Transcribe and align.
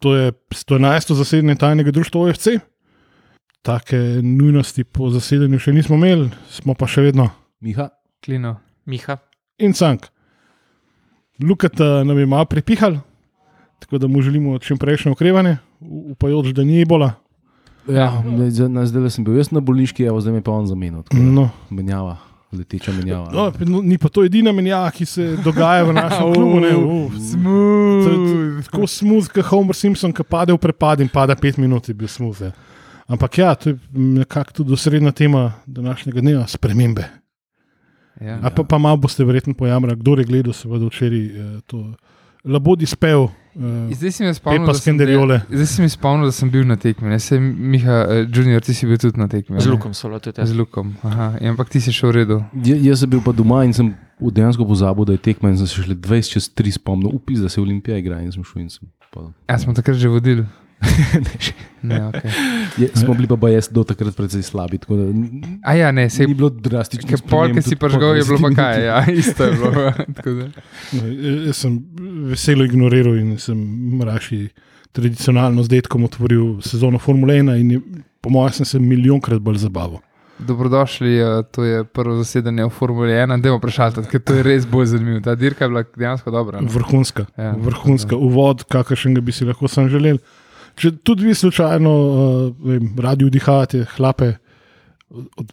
To 0.00 0.14
je 0.16 0.32
111. 0.32 1.12
zasedanje 1.14 1.54
tajnega 1.60 1.90
društva 1.90 2.20
OFC. 2.20 2.46
Take 3.62 3.96
nujnosti 4.22 4.84
po 4.84 5.10
zasedanju 5.12 5.58
še 5.60 5.72
nismo 5.76 5.98
imeli, 6.00 6.30
smo 6.48 6.72
pa 6.74 6.86
še 6.88 7.02
vedno 7.04 7.26
Miha, 7.60 7.90
Klino, 8.24 8.54
Miha. 8.88 9.18
in 9.60 9.74
cank. 9.76 10.06
Lukata 11.44 12.04
nam 12.04 12.18
je 12.18 12.26
malo 12.26 12.44
pripihal, 12.44 12.96
tako 13.78 13.98
da 13.98 14.08
mu 14.08 14.22
želimo 14.22 14.58
čim 14.58 14.78
prejšnje 14.80 15.12
okrevanje, 15.12 15.58
upajoč, 15.80 16.54
da 16.56 16.64
ni 16.64 16.80
ebola. 16.80 17.12
ja, 17.88 18.08
zdaj, 18.48 18.86
zdaj 18.86 19.10
sem 19.10 19.24
bil 19.24 19.36
jaz 19.36 19.52
na 19.52 19.60
bolniški, 19.60 20.04
evo, 20.08 20.20
zdaj 20.20 20.32
me 20.32 20.42
pa 20.42 20.52
on 20.56 20.66
zamenil. 20.66 21.04
No. 21.12 21.50
Menjava, 21.70 22.16
leteča 22.52 22.92
menjava. 22.92 23.30
No, 23.32 23.52
no, 23.66 23.82
ni 23.82 23.98
pa 23.98 24.08
to 24.08 24.24
edina 24.26 24.52
menjava, 24.52 24.90
ki 24.90 25.06
se 25.06 25.26
dogaja 25.44 25.84
v 25.84 25.94
našem 25.94 26.30
klubu. 26.34 26.60
Ne. 26.60 26.72
To 26.74 28.10
je 28.10 28.62
Tako 28.66 28.86
smooth, 28.86 29.30
kot 29.34 29.46
Homer 29.52 29.76
Simpson, 29.76 30.12
ki 30.12 30.26
pade 30.26 30.54
v 30.54 30.58
prepad 30.58 31.00
in 31.00 31.08
pada 31.08 31.36
pet 31.38 31.58
minut, 31.58 31.88
je 31.88 31.94
bil 31.94 32.10
smooth. 32.10 32.42
Ja. 32.42 32.52
Ampak 33.10 33.38
ja, 33.38 33.54
to 33.54 33.72
je 33.72 33.78
nekako 33.92 34.62
tudi 34.62 34.72
osrednja 34.72 35.12
tema 35.12 35.52
današnjega 35.66 36.20
dneva, 36.20 36.46
spremembe. 36.46 37.08
Ja. 38.20 38.38
A 38.42 38.50
pa, 38.50 38.62
pa 38.62 38.78
malo 38.78 38.96
boste 38.96 39.24
verjetno 39.24 39.54
pojamrali, 39.54 39.98
kdo 39.98 40.18
je 40.18 40.24
gledal, 40.24 40.52
seveda 40.52 40.86
včeraj 40.86 41.24
eh, 41.26 41.60
to 41.66 41.92
labodi 42.44 42.86
spev. 42.86 43.28
Eh, 43.50 43.94
Zdaj 43.94 44.12
si 44.12 44.22
mi 44.22 44.34
spomnil, 44.34 44.66
da 44.66 44.74
sem, 44.74 44.80
Skenderjole. 44.94 45.40
zdaj 45.50 45.66
si 45.66 45.82
mi 45.82 45.88
spomnil, 45.88 46.26
da 46.26 46.32
sem 46.32 46.50
bil 46.50 46.62
na 46.64 46.76
tekmi. 46.76 47.18
Sej, 47.18 47.40
Miha, 47.40 47.96
uh, 48.04 48.26
Junior, 48.26 48.62
ti 48.62 48.74
si 48.74 48.86
bil 48.86 48.94
tudi 48.96 49.18
na 49.18 49.26
tekmi. 49.26 49.58
Z? 49.58 49.66
Lukom 49.66 49.90
so 49.92 50.08
bili 50.08 50.20
tudi. 50.20 50.38
Z 50.38 50.50
Ja. 50.50 50.56
Lukom. 50.56 50.94
Aha. 51.02 51.34
Ja, 51.40 51.50
ampak 51.50 51.68
ti 51.68 51.80
si 51.80 51.90
šel 51.90 52.10
v 52.10 52.14
redu. 52.14 52.36
Ja, 52.62 52.76
jaz 52.78 53.00
sem 53.00 53.10
bil 53.10 53.20
pa 53.20 53.32
doma 53.32 53.64
in 53.66 53.72
sem 53.72 53.90
dejansko 54.20 54.62
pozabil, 54.64 55.04
da 55.04 55.12
je 55.12 55.18
tekma 55.18 55.50
in 55.50 55.58
sem 55.58 55.66
se 55.66 55.82
šele 55.82 55.94
20 55.94 56.30
čez 56.30 56.46
3 56.54 56.78
spomnil, 56.78 57.10
upis, 57.10 57.40
da 57.40 57.48
se 57.48 57.60
Olimpija 57.60 57.98
igra 57.98 58.20
in 58.22 58.30
sem 58.30 58.44
šel 58.44 58.62
in 58.62 58.70
sem. 58.70 58.86
Pa, 59.10 59.26
Ja, 59.48 59.58
smo 59.58 59.74
takrat 59.74 59.96
že 59.98 60.06
vodili. 60.08 60.46
Ne. 61.14 61.34
Ne, 61.82 61.96
okay. 62.02 62.28
je, 62.76 62.88
smo 62.94 63.14
bili 63.14 63.28
pa 63.40 63.48
jaz 63.48 63.68
do 63.68 63.84
takrat 63.84 64.16
precej 64.16 64.42
slabi, 64.42 64.78
tako 64.78 64.96
da 64.96 65.04
A 65.64 65.74
ja, 65.74 65.92
ne, 65.92 66.10
sej, 66.10 66.26
ni 66.26 66.34
bilo 66.34 66.50
drastično. 66.50 67.08
Ker 67.08 67.22
pol, 67.24 67.54
ki 67.54 67.62
si 67.62 67.76
pržgal, 67.76 68.16
je 68.16 68.24
bilo 68.24 68.38
pa 68.38 68.50
kaj. 68.52 68.84
Ja, 68.84 68.98
isto 69.22 69.44
je 69.44 69.52
bilo. 69.52 69.92
Tako 70.14 70.30
da. 70.30 70.44
eh, 70.92 71.46
Jaz 71.46 71.56
sem 71.56 71.78
veselo 72.26 72.64
ignoriral 72.64 73.16
in 73.16 73.38
sem 73.38 73.56
mraši 73.96 74.48
tradicionalno 74.92 75.62
z 75.62 75.68
detkom 75.70 76.04
otvoril 76.04 76.60
sezono 76.60 76.98
Formule 76.98 77.34
1 77.34 77.56
in 77.56 77.70
je, 77.70 77.80
po 78.20 78.28
mojem 78.30 78.52
sem 78.52 78.66
se 78.66 78.78
milijonkrat 78.78 79.40
bolj 79.40 79.56
zabaval. 79.58 80.00
Dobrodošli, 80.38 81.16
eh, 81.16 81.42
to 81.50 81.64
je 81.64 81.84
prvo 81.84 82.16
zasedanje 82.16 82.64
v 82.64 82.70
Formuli 82.70 83.12
1, 83.12 83.40
da 83.40 83.48
bomo 83.48 83.60
prešali, 83.60 84.04
ker 84.04 84.20
to 84.20 84.34
je 84.34 84.42
res 84.42 84.66
bolj 84.66 84.86
zanimivo. 84.92 85.20
Ta 85.20 85.34
dirka 85.34 85.64
je 85.64 85.68
bila 85.68 85.84
dejansko 85.96 86.30
dobra. 86.30 86.60
no. 86.60 86.68
Vrhunska, 86.68 87.24
Ja. 87.38 87.54
vrhunska 87.56 88.16
uvod, 88.16 88.64
kakršnega 88.64 89.20
bi 89.20 89.32
si 89.32 89.44
lahko 89.44 89.68
sam 89.68 89.88
želel. 89.88 90.20
Če 90.80 90.94
tudi 90.98 91.26
vi 91.26 91.34
slučajno 91.34 91.90
uh, 91.92 92.72
radi 92.98 93.26
vdihate 93.26 93.84
hlape 93.90 94.32
od, 95.10 95.52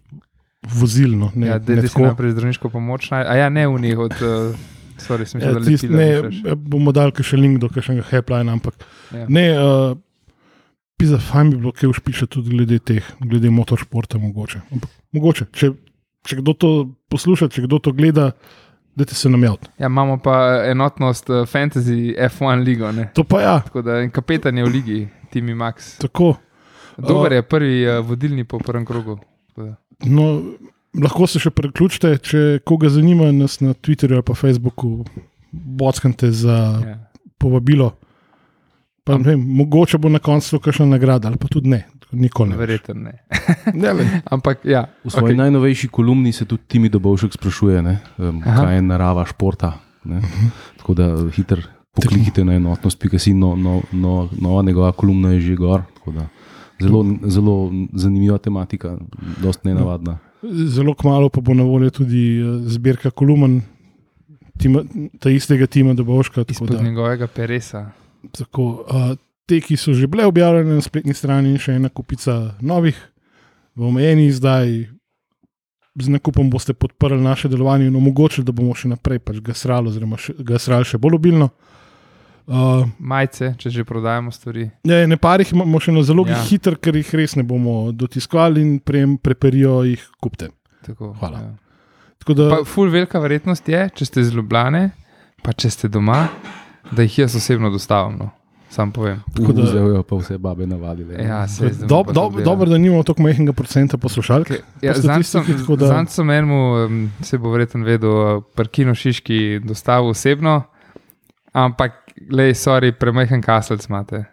vozilno, 0.72 1.32
ne, 1.36 1.48
Ja, 1.48 1.60
da 1.60 1.76
ne 1.76 1.84
si 1.84 2.02
najprej 2.02 2.32
zdravniško 2.32 2.70
pomoč. 2.70 3.10
naj- 3.10 3.26
A 3.26 3.36
ja, 3.36 3.50
ne 3.50 3.68
v 3.68 3.80
njih, 3.80 4.00
od. 4.00 4.12
Uh, 4.14 4.56
sorry, 4.98 5.28
Ja, 5.36 5.54
da 5.54 5.62
tist, 5.62 5.84
lepila 5.84 5.98
ne, 5.98 6.10
mišlješ. 6.22 6.44
eh, 6.46 6.56
bomo 6.58 6.92
dali 6.92 7.12
še 7.22 7.38
link 7.38 7.60
do 7.60 7.68
kakšnega 7.68 8.04
helpline, 8.04 8.50
ampak 8.50 8.74
Ja. 9.12 9.26
ne, 9.28 9.46
uh, 9.54 9.98
pisa, 10.96 11.18
fajn 11.20 11.50
bi 11.50 11.58
bilo, 11.58 11.72
kaj 11.72 11.90
užpiša 11.90 12.26
tudi 12.28 12.50
glede 12.52 12.80
teh, 12.82 13.04
glede 13.22 13.50
motoršporta 13.52 14.18
mogoče. 14.18 14.62
Ampak, 14.72 14.90
mogoče, 15.14 15.46
če, 15.52 15.72
če 16.24 16.36
kdo 16.38 16.54
to 16.54 16.70
posluša, 17.08 17.48
če 17.48 17.62
kdo 17.62 17.80
to 17.80 17.92
gleda, 17.92 18.32
dajte 18.96 19.14
se 19.14 19.30
nam 19.30 19.44
javiti. 19.44 19.70
Ja, 19.78 19.86
imamo 19.86 20.18
pa 20.18 20.38
enotnost 20.66 21.30
Fantasy 21.46 22.00
F1 22.18 22.64
ligo, 22.64 22.90
ne? 22.92 23.12
To 23.14 23.24
pa 23.24 23.42
ja, 23.42 23.60
tako 23.62 23.82
da 23.82 24.00
en 24.02 24.10
kapetan 24.10 24.58
je 24.58 24.66
v 24.66 24.70
ligi, 24.70 25.00
Timi 25.30 25.56
Max. 25.56 25.98
tako. 26.00 26.36
Dober 26.98 27.32
je 27.32 27.42
prvi 27.42 27.88
uh, 27.88 28.06
vodilni 28.06 28.44
po 28.44 28.58
prvem 28.60 28.86
krogu. 28.86 29.20
No, 30.06 30.42
lahko 30.98 31.28
se 31.28 31.40
še 31.40 31.50
priključite, 31.50 32.18
če 32.18 32.60
koga 32.66 32.90
zanima, 32.90 33.32
nas 33.32 33.60
na 33.62 33.74
Twitterju 33.74 34.18
ali 34.18 34.26
pa 34.26 34.34
Facebooku 34.34 35.06
bockante 35.52 36.32
za 36.32 36.58
Ja. 36.82 36.98
povabilo. 37.38 37.92
Pa, 39.04 39.18
ne 39.18 39.24
vem, 39.24 39.40
mogoče 39.40 39.98
bo 39.98 40.10
na 40.10 40.20
koncu 40.20 40.60
kakšna 40.60 40.86
nagrada, 40.86 41.30
ali 41.30 41.38
pa 41.38 41.48
tudi 41.48 41.70
ne. 41.70 41.86
Nikoli 42.12 42.50
ne. 42.50 42.58
Verjetno 42.58 42.94
ne. 42.94 43.14
Ne, 43.74 43.94
vem. 43.94 44.10
Ampak 44.34 44.66
ja, 44.66 44.86
V 45.04 45.12
svoji 45.12 45.34
okay. 45.34 45.38
najnovejši 45.38 45.88
kolumni 45.88 46.32
se 46.34 46.46
tudi 46.46 46.64
Timi 46.68 46.90
Dobovšek 46.90 47.34
sprašuje, 47.34 47.82
ne, 47.82 48.00
um, 48.18 48.42
Aha. 48.46 48.64
kaj 48.64 48.76
je 48.76 48.82
narava 48.82 49.26
športa. 49.26 49.74
Ne. 50.04 50.22
Tako 50.78 50.94
da 50.94 51.08
hiter 51.32 51.62
poklikite 51.98 52.46
na 52.46 52.58
enotnost, 52.58 53.00
pika 53.02 53.20
si, 53.20 53.34
no, 53.34 53.56
no, 53.56 53.82
no, 53.92 54.30
nova 54.42 54.62
njegova 54.64 54.92
kolumna 54.92 55.34
je 55.36 55.42
že 55.42 55.56
gor. 55.56 55.82
tako 55.98 56.12
da 56.12 56.28
Zelo, 56.80 57.06
zelo 57.26 57.72
zanimiva 57.94 58.38
tematika, 58.38 58.98
dosta 59.42 59.70
nenavadna. 59.70 60.18
Zelo 60.70 60.94
kmalo 60.94 61.30
pa 61.30 61.42
bo 61.42 61.54
na 61.54 61.64
voljo 61.64 61.90
tudi 61.90 62.38
eh, 62.38 62.70
zbirka 62.70 63.10
kolumn 63.10 63.62
tima, 64.62 64.84
ta 65.20 65.30
istega 65.30 65.68
tima 65.68 65.94
Dobovška. 65.94 66.44
Tako 66.44 66.52
izpod 66.52 66.70
da, 66.70 66.84
njegovega 66.84 67.28
peresa. 67.28 67.92
tako, 68.38 68.86
uh, 68.86 69.18
te, 69.46 69.62
ki 69.62 69.78
so 69.78 69.94
že 69.94 70.08
bile 70.08 70.26
objavljene 70.26 70.76
na 70.76 70.82
spletni 70.82 71.14
strani, 71.14 71.56
in 71.56 71.58
še 71.58 71.80
ena 71.80 71.90
kupica 71.90 72.54
novih, 72.62 72.98
v 73.76 73.90
omejeni 73.90 74.28
izdaji. 74.28 74.88
Z 75.98 76.14
nakupom 76.14 76.50
boste 76.50 76.74
podprli 76.78 77.18
naše 77.22 77.50
delovanje 77.50 77.88
in 77.88 77.96
omogočili, 77.96 78.46
da 78.46 78.54
bomo 78.54 78.76
še 78.78 78.92
naprej 78.92 79.18
pač 79.18 79.42
gasrali, 79.42 79.90
oziroma 79.90 80.18
še, 80.22 80.36
gasrali 80.46 80.86
še 80.86 81.02
bolj 81.02 81.18
obilno. 81.18 81.50
Uh, 81.50 81.78
Majce, 83.00 83.56
če 83.58 83.70
že 83.70 83.84
prodajamo 83.84 84.32
stvari. 84.32 84.70
ne, 84.84 85.08
ne 85.08 85.18
parih 85.18 85.52
imamo 85.54 85.80
še 85.80 85.92
na 85.92 86.02
zalogi 86.02 86.32
Ja. 86.32 86.44
hiter, 86.44 86.76
ker 86.76 86.96
jih 86.96 87.14
res 87.14 87.36
ne 87.36 87.44
bomo 87.44 87.92
dotiskovali 87.92 88.62
in 88.62 88.80
prejem 88.80 89.18
preperijo 89.18 89.84
jih 89.84 90.00
kupte. 90.22 90.50
Tako, 90.82 91.14
Hvala. 91.20 91.40
Ja. 91.40 91.52
Tako 92.20 92.34
da, 92.34 92.50
Pa, 92.50 92.64
ful 92.64 92.90
velika 92.90 93.20
verjetnost 93.20 93.68
je, 93.68 93.90
če 93.90 94.06
ste 94.06 94.22
iz 94.22 94.32
Ljubljane, 94.32 94.92
pa 95.44 95.52
če 95.52 95.70
ste 95.70 95.88
doma, 95.88 96.28
da 96.92 97.02
jih 97.02 97.20
jaz 97.20 97.36
osebno 97.36 97.70
dostavim. 97.70 98.18
No. 98.18 98.30
Sam 98.70 98.92
povem. 98.92 99.22
Tako 99.34 99.54
da- 99.54 99.64
Vzejo 99.64 100.04
pa 100.04 100.16
vse 100.16 100.38
babe 100.38 100.68
navadile. 100.68 101.16
Ja, 101.18 101.48
se 101.48 101.70
zdaj 101.70 101.88
dob, 101.88 102.12
dob, 102.12 102.40
dobro, 102.42 102.68
da 102.68 102.78
nimamo 102.78 103.04
tako 103.04 103.24
majhnega 103.24 103.54
procenta 103.54 103.98
poslušalk. 103.98 104.52
Ja, 104.82 104.94
po 104.94 105.00
Zanj 105.02 105.24
sem, 105.24 105.44
da- 105.70 105.88
zanj 105.88 106.08
sem 106.08 106.30
enemu, 106.30 106.60
se 107.22 107.38
bo 107.38 107.50
verjetno 107.50 107.84
vedel, 107.84 108.42
parkino 108.54 108.92
Šiški 108.94 109.60
dostavil 109.60 110.10
osebno, 110.10 110.64
ampak, 111.54 112.07
le, 112.32 112.52
sorry, 112.58 112.92
premehen 112.92 113.42
kaselc 113.42 113.86
imate. 113.90 114.26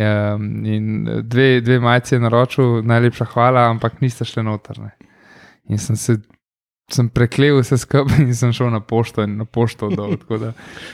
Um, 0.00 0.64
in 0.64 1.04
dve, 1.26 1.60
dve 1.60 1.80
majice 1.82 2.14
je 2.14 2.20
naročil, 2.22 2.82
najlepša 2.86 3.26
hvala, 3.32 3.66
ampak 3.72 3.98
niste 4.00 4.24
šli 4.24 4.44
notrne. 4.46 4.92
In 5.68 5.78
sem 5.78 5.96
se. 5.96 6.20
Sem 6.90 7.06
preklel 7.06 7.60
vse 7.60 7.76
skupaj 7.78 8.18
in 8.18 8.32
sem 8.34 8.50
šel 8.50 8.66
na 8.74 8.80
pošto 8.82 9.22
in 9.22 9.36
na 9.38 9.44
pošto 9.46 9.92
dol, 9.94 10.16
tako 10.18 10.40
da 10.42 10.48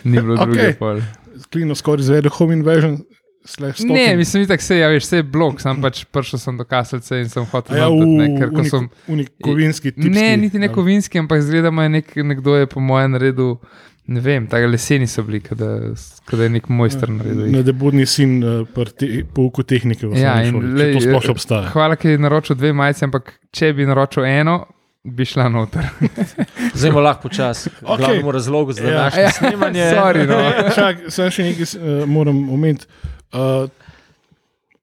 ni 0.05 0.21
bilo 0.21 0.35
druge 0.43 0.59
Okej. 0.61 0.75
pol. 0.77 1.01
Klino 1.49 1.73
skoraj 1.73 2.05
izvedel 2.05 2.35
home 2.37 2.53
invasion. 2.53 2.99
slash 3.47 3.81
Ne, 3.85 4.17
mislim, 4.17 4.47
da 4.47 4.59
se 4.59 4.79
ja, 4.79 4.89
veš, 4.89 5.05
vse 5.05 5.17
je 5.17 5.23
blok, 5.23 5.61
sem 5.61 5.81
pač 5.83 6.05
prišel 6.13 6.41
sem 6.43 6.59
do 6.59 6.65
kaselce 6.69 7.21
in 7.23 7.29
sem 7.31 7.47
hotel 7.53 7.79
ja, 7.79 7.89
noter, 7.89 8.13
ne, 8.13 8.29
v 8.29 8.41
ker 8.41 8.51
ko 8.53 8.63
unik, 8.63 8.71
sem. 8.71 8.89
unik 9.15 9.31
kovinski 9.45 9.93
tip. 9.95 10.09
Ne, 10.13 10.29
niti 10.41 10.59
ne 10.59 10.71
kovinski, 10.73 11.21
ampak 11.23 11.45
zgleda, 11.47 11.71
da 11.71 11.87
je 11.87 11.95
nek, 11.99 12.17
nekdo 12.17 12.57
je 12.57 12.67
po 12.71 12.83
mojem 12.83 13.17
naredil. 13.17 13.57
Ne 14.07 14.21
vem, 14.23 14.45
tako 14.47 14.69
leseni 14.71 15.07
so 15.11 15.23
bili, 15.27 15.41
da 15.59 16.45
je 16.45 16.49
nek 16.55 16.69
mojster 16.71 17.11
naredil. 17.11 17.49
Ne, 17.51 17.63
da 17.67 17.73
budni 17.75 18.05
sin 18.07 18.37
pri 18.75 18.93
te, 18.95 19.09
pouku 19.35 19.65
tehnike 19.67 20.07
v 20.07 20.21
Ja, 20.21 20.37
lej, 20.47 20.93
To 20.95 21.01
sploh 21.03 21.25
eh, 21.27 21.31
obstaja. 21.35 21.71
Hvala, 21.73 21.97
ker 21.99 22.13
je 22.15 22.21
naročil 22.23 22.55
dve 22.59 22.71
majice, 22.77 23.03
ampak 23.09 23.33
če 23.51 23.73
bi 23.75 23.87
naročil 23.89 24.29
eno, 24.29 24.61
bi 25.03 25.27
šla 25.27 25.49
noter. 25.51 25.89
Zdaj 26.79 26.93
bomo 26.93 27.03
lahko 27.03 27.27
počasi. 27.27 27.73
Okay. 27.83 27.97
Glavnemu 28.05 28.35
razlogu 28.37 28.77
za 28.79 28.85
Ja. 28.87 28.91
današnje 28.99 29.23
Ja, 29.23 29.31
snemanje. 29.31 29.89
sorry, 29.99 30.23
no. 30.31 30.39
Čak, 30.75 31.03
sem 31.15 31.31
še 31.35 31.49
nekaj 31.51 31.67
uh, 31.75 32.07
moram 32.07 32.45
omeniti. 32.55 32.87
Uh, 33.35 33.67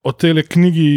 o 0.04 0.12
tej 0.12 0.42
knjigi 0.44 0.88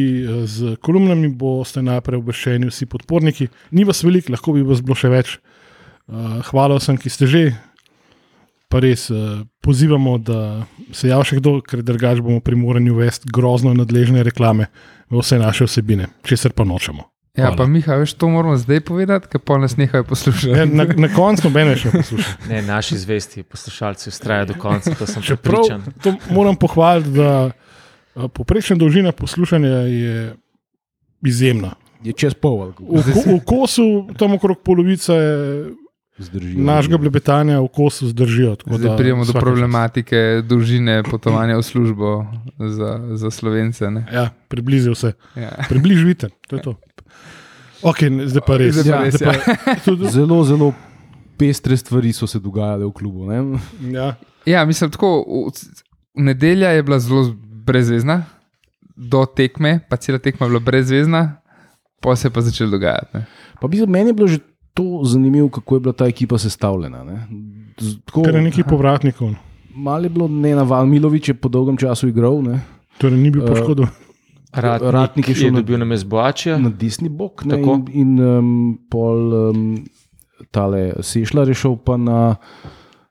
z 0.52 0.76
kolumnami 0.84 1.32
boste 1.32 1.80
najprej 1.80 2.20
obveščeni 2.20 2.68
vsi 2.68 2.90
podporniki. 2.92 3.48
Ni 3.72 3.88
vas 3.88 4.04
veliko, 4.04 4.36
lahko 4.36 4.58
bi 4.58 4.68
vas 4.68 4.84
bilo 4.84 5.00
še 5.00 5.14
več. 5.16 5.38
Uh, 6.12 6.44
hvala 6.52 6.76
vsem, 6.80 7.00
ki 7.00 7.12
ste 7.12 7.32
že. 7.32 7.46
Pa 8.68 8.80
res 8.80 9.10
uh, 9.10 9.18
pozivamo, 9.62 10.18
da 10.20 10.66
se 10.92 11.08
javi 11.08 11.24
še 11.26 11.38
kdo, 11.38 11.62
ker 11.62 11.80
drugače 11.82 12.22
bomo 12.22 12.40
primorani 12.40 12.92
uvesti 12.92 13.30
grozno 13.32 13.72
nadležne 13.74 14.24
reklame 14.24 14.68
v 15.08 15.22
vse 15.22 15.40
naše 15.40 15.66
vsebine, 15.66 16.10
česar 16.22 16.52
pa 16.52 16.64
nočemo. 16.64 17.06
Ja, 17.32 17.46
Hvala. 17.46 17.56
pa 17.56 17.66
Miha, 17.66 17.96
veš, 17.96 18.16
to 18.16 18.28
moramo 18.28 18.58
zdaj 18.58 18.82
povedati, 18.82 19.30
ker 19.30 19.40
pa 19.40 19.60
nas 19.62 19.78
nehajo 19.78 20.02
Ne, 20.02 20.08
poslušati. 20.10 20.66
na, 20.68 20.84
na 20.98 21.08
koncu 21.08 21.48
nobene 21.48 21.76
še 21.76 21.92
poslušati. 21.92 22.48
Ne, 22.50 22.62
naši 22.62 22.98
zvesti 22.98 23.44
poslušalci 23.44 24.10
ustrajajo 24.10 24.46
do 24.46 24.56
konca, 24.58 24.92
to 24.92 25.06
sem 25.06 25.22
Čeprav 25.22 25.62
prepričan. 25.64 25.94
to 26.02 26.34
moram 26.34 26.56
pohvaliti, 26.56 27.14
da 27.14 27.52
a, 28.16 28.28
povprečna 28.28 28.76
dolžina 28.76 29.12
poslušanja 29.12 29.70
je 29.88 30.16
izjemna. 31.24 31.76
Je 32.04 32.14
čez 32.14 32.34
pol, 32.34 32.74
V, 32.74 33.04
ko, 33.06 33.22
v 33.32 33.40
kosu, 33.44 33.88
tam 34.18 34.34
okrog 34.34 34.60
polovice 34.62 35.14
zdrži. 36.20 36.58
našega 36.58 36.98
blebetanja 36.98 37.60
v 37.62 37.68
kosu 37.68 38.08
zdržijo. 38.08 38.56
tako 38.56 38.78
Zdaj 38.78 38.90
da 38.90 38.98
prijemo 38.98 39.26
do 39.26 39.34
problematike 39.34 40.42
dolžine 40.46 41.04
potovanja 41.04 41.58
v 41.58 41.64
službo. 41.64 42.26
za, 42.60 43.00
za 43.14 43.32
slovence. 43.32 43.90
ne. 43.92 44.06
Ja, 44.14 44.30
približal 44.48 44.96
se. 44.96 45.14
Ja. 45.36 45.52
Približite, 45.70 46.30
to 46.48 46.56
je 46.56 46.62
to. 46.62 46.76
Ok, 47.82 47.98
zdaj 48.26 48.42
pa 48.48 48.58
res. 48.58 48.76
Zdaj 48.76 48.92
pa 48.92 49.04
res, 49.04 49.16
zdaj 49.16 49.38
pa, 49.66 49.76
tudi, 49.86 50.10
Zelo, 50.10 50.44
zelo 50.44 50.74
pestre 51.38 51.78
stvari 51.78 52.14
so 52.14 52.28
se 52.28 52.40
dogajale 52.40 52.86
v 52.86 52.92
klubu. 52.92 53.26
Ne? 53.30 53.60
ja. 53.94 54.16
Ja, 54.46 54.66
mislim, 54.66 54.90
tako, 54.92 55.26
nedelja 56.16 56.70
je 56.70 56.84
bila 56.84 57.00
zelo 57.00 57.36
brezvezna, 57.66 58.24
do 58.96 59.26
tekme, 59.26 59.80
pa 59.90 59.98
cela 59.98 60.18
tekma 60.20 60.46
je 60.46 60.50
bila 60.50 60.60
brezvezna, 60.60 61.38
pa 62.02 62.16
se 62.16 62.28
je 62.28 62.32
pa 62.32 62.42
začelo 62.42 62.72
dogajati. 62.72 63.18
Ne. 63.18 63.26
Pa 63.62 63.68
bi, 63.68 63.86
meni 63.86 64.10
je 64.10 64.14
bilo 64.14 64.28
že 64.28 64.40
to 64.78 65.02
zanimivo, 65.04 65.50
kako 65.50 65.76
je 65.76 65.82
bila 65.82 65.94
ta 65.96 66.06
ekipa 66.06 66.38
sestavljena. 66.38 67.02
Ne? 67.04 67.18
Tako, 68.06 68.24
Ker 68.24 68.36
je 68.36 68.42
nekaj 68.44 68.64
povratnikov. 68.66 69.34
malo 69.72 70.04
je 70.04 70.10
bilo 70.12 70.28
nenavadno, 70.30 70.86
Milovič 70.88 71.28
je 71.28 71.36
po 71.36 71.50
dolgem 71.50 71.78
času 71.78 72.08
igral. 72.08 72.42
Ne? 72.42 72.60
Torej, 72.98 73.18
ni 73.18 73.30
bil 73.30 73.42
Eh, 73.42 73.48
poškodovan. 73.48 73.92
Ratnik, 74.54 74.92
Ratnik 74.92 75.28
je 75.28 75.36
šel 75.36 75.46
je 75.48 75.52
dobil 75.54 75.78
na 75.78 75.86
mest 75.86 76.08
Boačija. 76.08 76.58
na 76.58 76.70
desni 76.72 77.10
bok, 77.12 77.44
ne, 77.44 77.56
Tako. 77.56 77.74
in, 77.92 78.16
in 78.16 78.38
um, 78.40 78.48
pol 78.88 79.18
um, 79.34 79.86
tale 80.50 80.94
Sešljar 81.00 81.48
je 81.48 81.54
šel 81.56 81.76
pa 81.78 81.98
na 81.98 82.36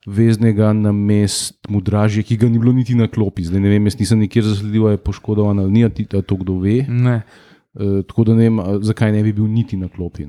veznega 0.06 0.72
na 0.72 0.92
mest 0.92 1.66
Mudražje, 1.68 2.22
ki 2.22 2.36
ga 2.36 2.48
ni 2.48 2.58
bilo 2.58 2.72
niti 2.72 2.94
na 2.94 3.06
klopi. 3.06 3.42
Zdaj 3.42 3.60
ne 3.60 3.68
vem, 3.68 3.84
jaz 3.84 3.98
nisem 3.98 4.18
nikjer 4.18 4.44
zasledil, 4.44 4.88
je 4.88 4.96
poškodovan 4.98 5.58
ali 5.58 5.70
ni, 5.72 5.84
a 5.84 5.88
ti- 5.88 6.06
a 6.08 6.22
to 6.22 6.36
kdo 6.36 6.56
ve. 6.56 6.84
Ne. 6.88 7.20
Uh, 7.76 8.00
tako 8.02 8.24
da 8.24 8.32
ne 8.32 8.42
vem, 8.42 8.56
zakaj 8.80 9.12
ne 9.12 9.22
bi 9.22 9.32
bil 9.32 9.44
niti 9.46 9.76
na 9.76 9.86
klopi. 9.86 10.24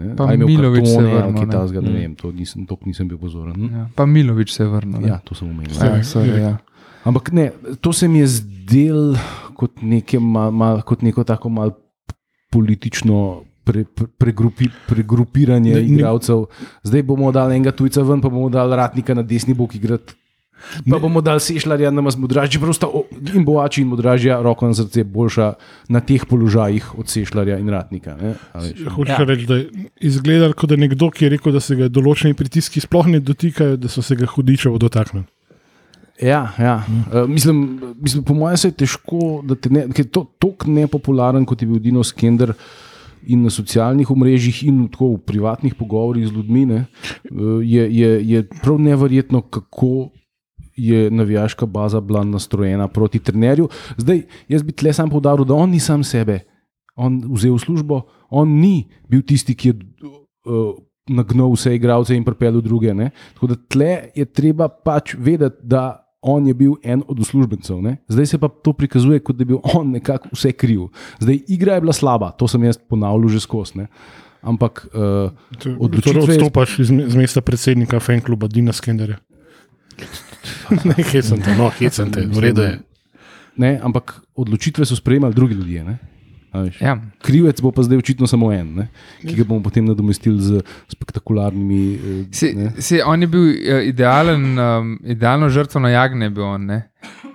Milović 0.48 0.86
se 0.86 0.94
je 0.94 1.00
vrnil, 1.00 1.34
kaj 1.34 1.46
ne. 1.46 1.52
ne 1.82 1.90
Mm. 1.90 2.02
vem, 2.02 2.16
to 2.16 2.32
nisem, 2.34 2.66
to 2.66 2.78
nisem 2.84 3.08
bil 3.08 3.18
pozoren. 3.18 3.56
Hm? 3.56 3.74
Ja. 3.74 3.90
Pa 3.96 4.06
Milovič 4.06 4.52
se 4.52 4.64
je 4.64 4.68
vrnil. 4.68 5.00
ne. 5.00 5.08
Ja, 5.08 5.20
to 5.20 5.32
sem 5.34 5.48
omenil. 5.48 5.72
Ja, 5.74 6.04
sorry, 6.04 6.42
ja. 6.42 6.58
Ampak 7.04 7.32
ne, 7.32 7.52
to 7.80 7.94
se 7.94 8.08
mi 8.08 8.20
je 8.20 8.28
zdelo 8.30 9.16
kot, 9.54 9.72
mal, 10.20 10.52
mal, 10.52 10.82
kot 10.82 11.02
neko 11.02 11.24
tako 11.24 11.50
mal 11.50 11.72
politično 12.52 13.16
pre, 13.64 13.84
pre, 13.86 14.08
pregrupi, 14.10 14.68
pregrupiranje 14.86 15.74
ne- 15.74 15.82
igralcev. 15.84 16.46
Zdaj 16.84 17.04
bomo 17.04 17.32
dali 17.32 17.56
enega 17.56 17.72
tujca 17.72 18.04
ven, 18.04 18.22
pa 18.22 18.30
bomo 18.30 18.50
dali 18.50 18.76
ratnika 18.76 19.14
na 19.14 19.22
desni 19.24 19.54
bok 19.54 19.76
igrati. 19.76 20.14
Pa 20.92 21.00
bomo 21.00 21.21
dali 21.21 21.39
sešljarja 21.39 21.92
na 21.92 22.01
nas 22.01 22.18
modražje, 22.18 22.62
prosto 22.62 23.04
in 23.33 23.45
boači 23.45 23.81
in 23.81 23.88
modražja, 23.88 24.42
roko 24.42 24.68
na 24.68 24.74
srce, 24.77 25.04
boljša 25.04 25.54
na 25.89 26.00
teh 26.00 26.25
položajih 26.25 27.00
od 27.00 27.09
sešljarja 27.09 27.57
in 27.57 27.69
ratnika. 27.69 28.18
ne, 28.21 28.36
a 28.54 28.59
veš. 28.59 28.86
Hočeš 28.95 29.15
Ja. 29.15 29.19
ja. 29.19 29.25
reči, 29.25 29.45
da 29.45 29.56
je 29.56 29.69
izgledal 30.01 30.54
kot 30.54 30.69
da 30.69 30.75
nekdo, 30.75 31.09
ki 31.09 31.25
je 31.25 31.30
rekel, 31.30 31.54
da 31.56 31.59
se 31.63 31.75
ga 31.75 31.88
določeni 31.88 32.33
pritiski 32.33 32.83
sploh 32.83 33.07
ne 33.07 33.19
dotikajo, 33.19 33.77
da 33.77 33.88
so 33.88 34.01
se 34.01 34.15
ga 34.15 34.25
hudičevo 34.25 34.77
dotaknili. 34.77 35.25
Ja, 36.21 36.54
ja. 36.57 36.81
Uh, 37.13 37.30
mislim, 37.30 37.80
mislim, 38.01 38.24
po 38.24 38.33
mojem 38.33 38.57
se 38.57 38.68
je 38.68 38.77
težko, 38.83 39.42
da 39.45 39.56
te 39.56 39.69
ne, 39.69 39.86
ker 39.94 40.06
je 40.06 40.12
to 40.12 40.25
tako 40.42 40.71
nepopularen, 40.74 41.45
kot 41.45 41.62
je 41.62 41.68
bil 41.69 41.80
Dino 41.80 42.04
Skender. 42.04 42.54
In 43.27 43.42
na 43.44 43.50
socialnih 43.51 44.07
omrežjih, 44.13 44.62
in 44.69 44.86
tako 44.88 45.09
v 45.18 45.24
privatnih 45.27 45.74
pogovorih 45.75 46.30
z 46.30 46.31
ljudmi, 46.31 46.62
ne, 46.69 46.77
eh, 46.86 47.42
je, 47.65 47.83
je, 47.92 48.12
je 48.24 48.44
prav 48.62 48.77
neverjetno, 48.80 49.42
kako 49.42 50.13
je 50.78 51.12
navijaška 51.12 51.66
baza 51.66 52.02
bila 52.02 52.24
nastrojena 52.24 52.88
proti 52.88 53.20
trenerju. 53.20 53.70
Zdaj, 53.98 54.22
jaz 54.48 54.64
bi 54.64 54.72
tle 54.72 54.94
sam 54.94 55.10
poudaril, 55.10 55.46
da 55.46 55.54
on 55.54 55.70
ni 55.70 55.80
sam 55.80 56.04
sebe, 56.04 56.40
on 56.96 57.22
vzel 57.34 57.58
službo, 57.58 58.02
on 58.30 58.50
ni 58.60 58.88
bil 59.10 59.22
tisti, 59.22 59.56
ki 59.56 59.70
je 59.70 59.74
uh, 59.74 60.76
nagnal 61.10 61.54
vse 61.54 61.76
igralce 61.76 62.16
in 62.16 62.26
pripeljal 62.26 62.62
druge. 62.62 62.94
Ne. 62.94 63.12
Tako 63.34 63.48
da 63.48 63.56
tle 63.56 63.92
je 64.16 64.26
treba 64.26 64.68
pač 64.68 65.16
vedeti, 65.18 65.64
da 65.64 66.04
on 66.22 66.48
je 66.48 66.54
bil 66.54 66.74
en 66.84 67.04
od 67.08 67.20
uslužbencev. 67.20 67.82
Ne. 67.82 67.98
Zdaj 68.10 68.26
se 68.26 68.38
pa 68.38 68.50
to 68.50 68.74
prikazuje, 68.74 69.20
kot 69.20 69.38
da 69.38 69.42
je 69.46 69.52
bil 69.54 69.60
on 69.74 69.92
nekako 69.92 70.30
vse 70.34 70.52
kriv. 70.52 70.88
Zdaj, 71.20 71.40
igra 71.48 71.78
je 71.78 71.82
bila 71.82 71.94
slaba, 71.94 72.32
to 72.32 72.48
sem 72.48 72.64
jaz 72.64 72.78
ponavljal 72.90 73.30
že 73.30 73.40
skozi. 73.40 73.86
Ampak 74.42 74.88
uh, 74.94 75.32
Odločitve 75.80 76.22
Torej 76.22 76.36
je- 76.36 76.42
odstopaš 76.42 76.80
iz, 76.80 76.92
mesta 76.92 77.42
predsednika 77.42 78.00
fankluba 78.00 78.48
Dina 78.48 78.74
Skenderja. 78.74 79.18
ne, 80.90 80.96
hecam 81.04 81.42
te, 81.42 81.56
no, 81.56 81.69
hecam 81.80 82.12
te, 82.12 82.25
v 82.28 82.40
redu 82.40 82.62
je. 82.62 82.80
ne, 83.58 83.80
ampak 83.84 84.22
odločitve 84.36 84.86
so 84.86 84.96
sprejemali 84.96 85.34
drugi 85.34 85.54
ljudje. 85.56 85.84
ne. 85.84 85.98
Ja. 86.81 86.98
Krivec 87.22 87.62
bo 87.62 87.69
pa 87.72 87.84
zdaj 87.86 87.98
očitno 88.02 88.25
samo 88.28 88.50
en, 88.54 88.74
ne, 88.75 88.86
ki 89.22 89.36
ga 89.36 89.44
bomo 89.46 89.62
potem 89.62 89.86
nadomestili 89.86 90.42
z 90.42 90.64
spektakularnimi. 90.90 91.81
eh, 91.94 92.25
Si, 92.31 92.54
ne. 92.56 92.72
si, 92.81 92.98
on 93.06 93.22
je 93.22 93.28
bil 93.28 93.46
eh, 93.52 93.84
idealen, 93.92 94.58
um, 94.58 95.00
idealno 95.06 95.50
žrtvo 95.50 95.80
na 95.80 95.90
jagne, 95.94 96.30
bil 96.30 96.44
on, 96.44 96.66
ne? 96.66 96.80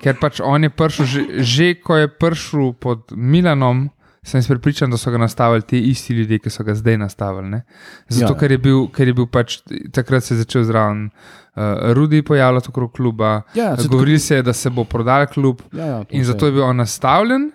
ker 0.03 0.17
pač 0.19 0.41
on 0.43 0.67
je 0.67 0.71
prišel, 0.75 1.07
že, 1.07 1.21
že 1.39 1.67
ko 1.79 1.95
je 2.03 2.09
prišel 2.11 2.73
pod 2.75 3.15
Milanom, 3.15 3.91
sem 4.25 4.39
jaz 4.39 4.47
prepričan, 4.49 4.91
da 4.91 4.97
so 4.97 5.11
ga 5.11 5.19
nastavili 5.19 5.63
ti 5.63 5.81
isti 5.81 6.15
ljudje, 6.15 6.39
ki 6.39 6.51
so 6.51 6.65
ga 6.65 6.75
zdaj 6.75 6.99
nastavili. 6.99 7.49
Ne? 7.49 7.63
Zato, 8.09 8.25
Ja. 8.25 8.29
ja. 8.31 8.39
ker, 8.39 8.51
je 8.51 8.59
bil, 8.59 8.87
ker 8.89 9.09
je 9.09 9.15
bil 9.15 9.27
pač 9.27 9.59
takrat 9.93 10.25
se 10.25 10.35
je 10.35 10.39
začel 10.39 10.65
zraven 10.65 11.05
uh, 11.07 11.63
Rudi 11.93 12.23
pojavljati 12.23 12.69
okrog 12.69 12.93
kluba. 12.93 13.43
Ja, 13.55 13.77
se 13.77 13.89
Govorili 13.89 14.19
se 14.19 14.37
je, 14.37 14.43
da 14.43 14.53
se 14.53 14.71
bo 14.71 14.85
prodal 14.85 15.27
klub, 15.27 15.61
Ja, 15.73 15.87
ja, 15.87 16.05
in 16.11 16.25
zato 16.25 16.47
je 16.47 16.53
bil 16.53 16.63
on 16.63 16.77
nastavljen. 16.77 17.51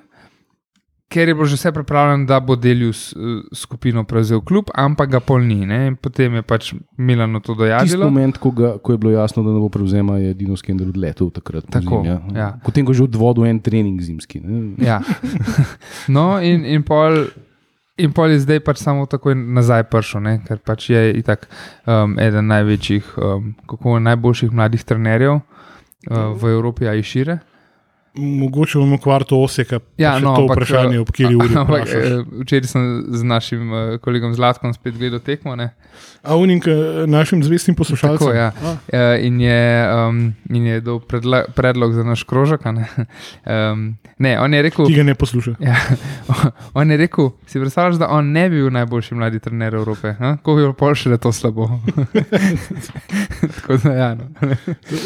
Ker 1.07 1.27
je 1.27 1.35
bilo 1.35 1.45
že 1.47 1.55
vse 1.55 1.71
pripravljeno, 1.71 2.25
da 2.27 2.39
bo 2.39 2.55
delil 2.55 2.91
s, 2.93 3.13
eh, 3.15 3.39
skupino 3.55 4.03
prevzel 4.03 4.41
klub, 4.41 4.67
ampak 4.75 5.09
ga 5.09 5.19
pol 5.19 5.39
ni. 5.39 5.65
Ne? 5.65 5.95
Potem 5.95 6.33
je 6.35 6.41
pač 6.41 6.73
Milano 6.97 7.39
to 7.39 7.53
Tisti 7.53 7.63
dojadilo. 7.63 8.09
moment, 8.09 8.37
ko, 8.37 8.51
ga, 8.51 8.75
ko 8.77 8.91
je 8.91 8.97
bilo 8.97 9.11
jasno, 9.11 9.43
da 9.43 9.55
ne 9.55 9.59
bo 9.59 9.69
prevzema, 9.69 10.17
je 10.17 10.33
Dino 10.33 10.57
Skender 10.57 10.87
odletel 10.87 11.31
takrat. 11.31 11.63
Tako, 11.71 12.03
pozimi, 12.03 12.07
ja. 12.07 12.19
ja. 12.35 12.49
Potem, 12.63 12.85
ko 12.85 12.91
je 12.91 12.99
že 12.99 13.03
odvodil 13.03 13.47
en 13.47 13.59
trening 13.59 14.01
zimski. 14.01 14.43
Ne. 14.43 14.75
Ja. 14.83 15.01
No, 16.07 16.39
in, 16.43 16.65
in, 16.65 16.83
pol, 16.83 17.31
in 17.97 18.11
pol 18.11 18.31
je 18.31 18.43
zdaj 18.43 18.59
pač 18.59 18.83
samo 18.83 19.05
tako 19.07 19.31
nazaj 19.33 19.87
prišel, 19.87 20.21
ne? 20.23 20.33
ker 20.43 20.59
pač 20.59 20.89
je 20.91 21.01
itak 21.19 21.47
um, 21.87 22.19
eden 22.19 22.47
največjih, 22.51 23.15
um, 23.15 23.53
kako 23.67 23.99
najboljših 24.03 24.51
mladih 24.51 24.83
trenerjev 24.83 25.39
uh, 25.39 26.35
v 26.35 26.51
Evropi, 26.51 26.87
a 26.87 26.95
i 26.95 27.03
šire. 27.03 27.39
Mogoče 28.17 28.79
bomo 28.79 28.97
kvarto 28.97 29.37
oseka, 29.41 29.79
Ja, 29.97 30.19
no, 30.19 30.35
to 30.35 30.41
ampak, 30.41 30.57
vprašanje, 30.57 30.95
eh, 30.95 30.99
ob 30.99 31.11
kateri 31.11 31.35
uri. 31.35 31.55
Ampak, 31.57 31.87
eh, 31.87 32.23
včeraj 32.43 32.67
sem 32.67 33.05
z 33.09 33.23
našim 33.23 33.73
eh, 33.73 33.97
kolegom 33.97 34.33
Zlatkom 34.33 34.73
spet 34.73 34.97
gledal 34.97 35.19
tekmo. 35.19 35.55
Ne? 35.55 35.73
A 36.23 36.35
unik 36.35 36.65
našim 37.07 37.43
zvestim 37.43 37.75
poslušalcem. 37.75 38.27
Tako, 38.27 38.33
ja. 38.33 38.51
A, 38.93 39.15
in, 39.15 39.41
je, 39.41 39.87
um, 39.93 40.33
in 40.49 40.65
je 40.65 40.81
dal 40.81 40.99
predla, 40.99 41.43
predlog 41.55 41.93
za 41.93 42.03
naš 42.03 42.23
krožek. 42.23 42.65
Ne? 42.65 42.87
Um, 43.47 43.97
ne, 44.17 44.39
on 44.39 44.53
je 44.53 44.61
rekel, 44.61 44.85
Ki 44.85 44.95
ga 44.95 45.03
ne 45.03 45.13
posluša. 45.15 45.53
ja, 45.59 45.75
on 46.79 46.91
je 46.91 46.97
rekel, 46.97 47.29
si 47.47 47.59
predstavljaš, 47.59 47.95
da 47.95 48.09
on 48.11 48.31
ne 48.31 48.49
bi 48.49 48.59
bil 48.59 48.71
najboljši 48.73 49.15
mladi 49.15 49.39
trener 49.39 49.75
Evrope, 49.75 50.13
ha? 50.19 50.33
ko 50.43 50.55
bi 50.55 50.65
bilo 50.65 50.73
pol 50.77 50.95
še, 50.97 51.09
da 51.13 51.17
to 51.21 51.31
slabo. 51.31 51.69
Tako 53.55 53.77
da, 53.83 53.93
ja, 53.93 54.09
no. 54.15 54.27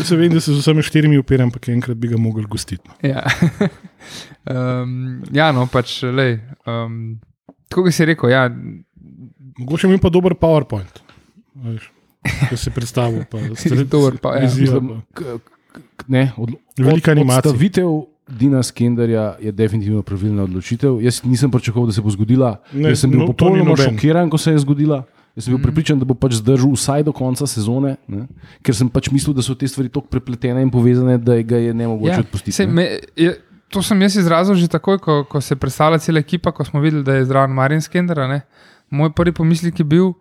Se 0.04 0.18
vem, 0.18 0.32
da 0.34 0.42
se 0.42 0.54
z 0.54 0.58
vsemi 0.58 0.84
štirimi 0.84 1.20
upiram, 1.22 1.52
ampak 1.52 1.70
enkrat 1.70 1.98
bi 2.02 2.10
ga 2.12 2.18
mogli 2.18 2.46
gostiti. 2.50 2.90
Ja. 3.04 3.24
um, 4.84 5.22
ja, 5.32 5.52
no, 5.52 5.68
pač, 5.68 6.02
lej, 6.04 6.38
um, 6.64 7.20
tako 7.68 7.84
kot 7.84 7.94
si 7.94 8.06
rekel, 8.06 8.30
ja, 8.30 8.46
Mogoče 9.58 9.88
mi 9.88 9.98
pa 9.98 10.10
dober 10.10 10.34
PowerPoint. 10.34 11.02
veš, 11.56 11.92
Ko 12.50 12.58
se 12.58 12.72
predstavil. 12.72 13.26
pa 13.26 13.38
stre- 13.60 13.84
Dober 13.86 14.18
pa- 14.18 14.36
ja. 14.38 14.50
ne, 16.08 16.32
od, 16.38 16.50
Velika 16.78 17.12
animacija. 17.12 17.52
Odstavitev 17.52 17.88
Dina 18.30 18.64
Skenderja 18.64 19.36
je 19.40 19.52
definitivno 19.52 20.02
pravilna 20.02 20.44
odločitev. 20.44 21.02
Jaz 21.02 21.24
nisem 21.24 21.52
pričakoval, 21.52 21.88
da 21.88 21.94
se 21.94 22.02
bo 22.02 22.10
zgodila. 22.10 22.62
Ne, 22.74 22.90
Jaz 22.90 23.02
sem 23.02 23.12
bil 23.12 23.20
no, 23.20 23.28
popolnoma 23.28 23.76
šokiran, 23.76 24.30
ko 24.30 24.38
se 24.38 24.52
je 24.52 24.60
zgodila. 24.60 25.04
Jaz 25.32 25.46
sem 25.46 25.52
bil 25.52 25.58
Mhm. 25.58 25.64
prepričan, 25.64 26.00
da 26.00 26.06
bo 26.06 26.14
pač 26.14 26.34
zdržal 26.34 26.72
vsaj 26.72 27.04
do 27.04 27.12
konca 27.12 27.48
sezone, 27.48 27.96
ne? 28.08 28.28
ker 28.62 28.76
sem 28.76 28.90
pač 28.90 29.08
mislil, 29.10 29.34
da 29.34 29.42
so 29.42 29.56
te 29.56 29.66
stvari 29.66 29.88
tako 29.90 30.08
prepletene 30.08 30.62
in 30.62 30.70
povezane, 30.70 31.18
da 31.18 31.42
ga 31.42 31.58
je 31.58 31.74
ne 31.74 31.88
mogoče 31.88 32.20
odpustiti. 32.20 32.52
saj 32.52 32.66
ne. 32.66 32.74
me, 32.74 32.86
je, 33.16 33.32
to 33.70 33.82
sem 33.82 34.02
jaz 34.02 34.16
izrazil 34.18 34.56
že 34.56 34.68
takoj, 34.68 35.00
ko, 35.00 35.24
ko 35.24 35.40
se 35.40 35.54
je 35.54 35.58
predstavila 35.58 35.98
cela 35.98 36.20
ekipa, 36.20 36.52
ko 36.52 36.64
smo 36.64 36.80
videli, 36.80 37.04
da 37.04 37.14
je 37.14 37.26
zraven 37.26 37.50
Marjan 37.50 37.82
Skendera. 37.82 38.28
Ne? 38.28 38.42
Moj 38.90 39.12
prvi 39.12 39.32
pomislek 39.32 39.80
je 39.80 39.86
bil, 39.86 40.12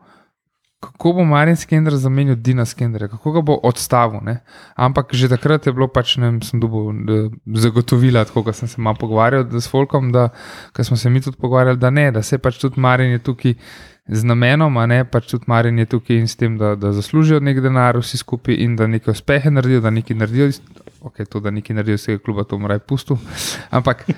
kako 0.81 1.13
bo 1.13 1.25
Marjan 1.25 1.57
Skender 1.57 1.97
zamenjal 1.97 2.37
Dina 2.37 2.65
Skendera, 2.65 3.09
kako 3.09 3.33
ga 3.33 3.41
bo 3.41 3.59
odstavil. 3.63 4.21
Ne? 4.25 4.41
Ampak 4.75 5.15
že 5.15 5.29
takrat 5.29 5.67
je 5.67 5.73
bilo 5.73 5.89
pač, 5.89 6.17
ne 6.17 6.31
vem, 6.31 6.41
sem 6.43 6.61
dobil 6.61 7.31
zagotovila, 7.47 8.25
tako 8.25 8.43
da 8.49 8.53
sem 8.53 8.69
se 8.69 8.81
malo 8.81 8.97
pogovarjal 9.01 9.45
s 9.61 9.69
Folkom, 9.69 10.13
da 10.13 10.29
smo 10.81 10.97
se 10.97 11.11
mi 11.11 11.21
tudi 11.21 11.37
pogovarjali, 11.37 11.79
da 11.79 11.91
ne, 11.91 12.11
da 12.13 12.23
se 12.23 12.39
pač 12.39 12.59
tudi 12.59 12.81
Marjan 12.81 13.13
je 13.13 13.19
tukaj. 13.19 13.55
Z 14.11 14.27
namenom, 14.27 14.75
a 14.81 14.87
ne 14.91 15.05
pač 15.07 15.29
tudi 15.31 15.47
Marjan 15.47 15.79
je 15.79 15.87
tukaj 15.87 16.17
in 16.19 16.27
s 16.27 16.35
tem, 16.35 16.57
da, 16.59 16.73
da 16.75 16.91
zaslužijo 16.93 17.39
nek 17.41 17.61
denar, 17.63 17.95
vsi 18.01 18.19
skupaj 18.19 18.57
in 18.59 18.75
da 18.75 18.89
neke 18.91 19.13
uspehe 19.13 19.53
naredijo, 19.53 19.85
da 19.85 19.93
nekaj 19.95 20.17
naredijo. 20.17 20.49
Ok, 21.07 21.21
to, 21.31 21.39
da 21.39 21.53
nekaj 21.55 21.77
naredijo 21.77 21.95
iz 22.01 22.07
tega 22.09 22.19
kluba, 22.19 22.43
to 22.43 22.59
mora 22.59 22.75
je 22.75 22.83
pusto. 22.83 23.21
Ampak 23.71 24.09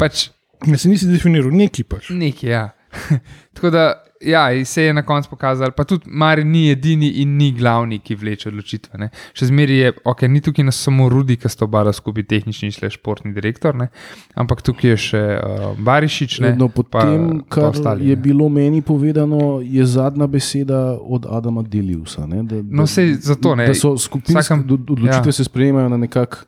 pač 0.00 0.30
Ne, 0.66 0.78
se 0.78 0.88
nisi 0.88 1.08
definiral, 1.10 1.50
neki 1.50 1.82
pač. 1.84 2.10
nekaj, 2.10 2.50
ja. 2.50 2.62
Tako 3.54 3.70
da, 3.70 3.82
ja, 4.22 4.64
se 4.64 4.82
je 4.82 4.92
na 4.92 5.02
koncu 5.02 5.30
pokazalo, 5.30 5.70
pa 5.70 5.84
tudi 5.84 6.04
Mari 6.06 6.44
ni 6.44 6.70
edini 6.70 7.08
in 7.16 7.36
ni 7.36 7.52
glavni, 7.52 7.98
ki 7.98 8.14
vleče 8.14 8.48
odločitve. 8.48 8.98
Ne. 8.98 9.08
Še 9.32 9.46
zmeraj 9.46 9.76
je, 9.76 9.92
ok, 10.04 10.22
ni 10.24 10.40
tukaj 10.40 10.64
nas 10.64 10.78
samo 10.78 11.08
Rudi, 11.08 11.36
ki 11.36 11.48
sta 11.48 11.64
oba 11.64 11.82
skupaj 11.92 12.24
tehnični 12.24 12.70
in 12.70 12.90
športni 12.90 13.32
direktor, 13.32 13.74
ne, 13.74 13.88
ampak 14.34 14.62
tukaj 14.62 14.90
je 14.90 14.96
še 14.98 15.22
uh, 15.34 15.66
Barišič. 15.78 16.38
Ne, 16.40 16.54
No, 16.54 16.68
po 16.68 16.82
pa- 16.84 17.02
tem, 17.02 17.40
pa 17.40 17.56
kar 17.56 17.70
ostali, 17.70 18.06
je 18.06 18.16
ne. 18.16 18.22
bilo 18.22 18.48
meni 18.50 18.82
povedano, 18.82 19.40
je 19.60 19.84
zadnja 19.86 20.26
beseda 20.28 20.80
od 20.98 21.26
Adama 21.28 21.62
Deliusa. 21.62 22.26
Ne, 22.26 22.42
da, 22.44 22.62
No, 22.62 22.82
da- 22.82 22.86
sej 22.88 23.14
zato, 23.16 23.54
ne. 23.54 23.66
Da 23.66 23.74
so 23.74 23.96
skupinske 23.98 24.38
Vsakem- 24.38 24.64
odločitve 24.66 25.28
ja. 25.28 25.32
se 25.34 25.44
sprejemajo 25.44 25.88
na 25.88 25.96
nekak. 25.98 26.46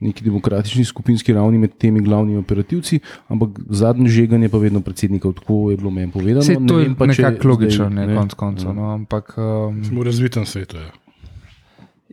Neki 0.00 0.24
demokratični 0.24 0.84
skupinski 0.84 1.32
ravni 1.32 1.58
med 1.58 1.78
temi 1.80 2.02
glavnimi 2.04 2.36
operativci, 2.38 2.98
ampak 3.32 3.56
zadnje 3.70 4.08
žeganje 4.12 4.48
pa 4.48 4.58
vedno 4.60 4.80
predsednikov, 4.84 5.32
tako 5.32 5.70
je 5.70 5.76
bilo 5.76 5.90
meni 5.90 6.12
povedano. 6.12 6.42
Sej 6.44 6.58
Ne 6.60 6.68
to 6.68 6.78
je 6.78 6.84
vem 6.84 6.94
pa, 6.94 7.06
če 7.08 7.22
nekako 7.22 7.48
logično, 7.48 7.86
zdaj- 7.88 8.06
ne, 8.06 8.16
konc 8.16 8.34
koncev. 8.34 8.74
No, 8.76 8.90
ampak. 8.92 9.32
Um, 9.38 9.80
Smo 9.84 10.00
v 10.00 10.04
razvitem 10.04 10.44
svetu. 10.46 10.76
Ja. 10.76 10.90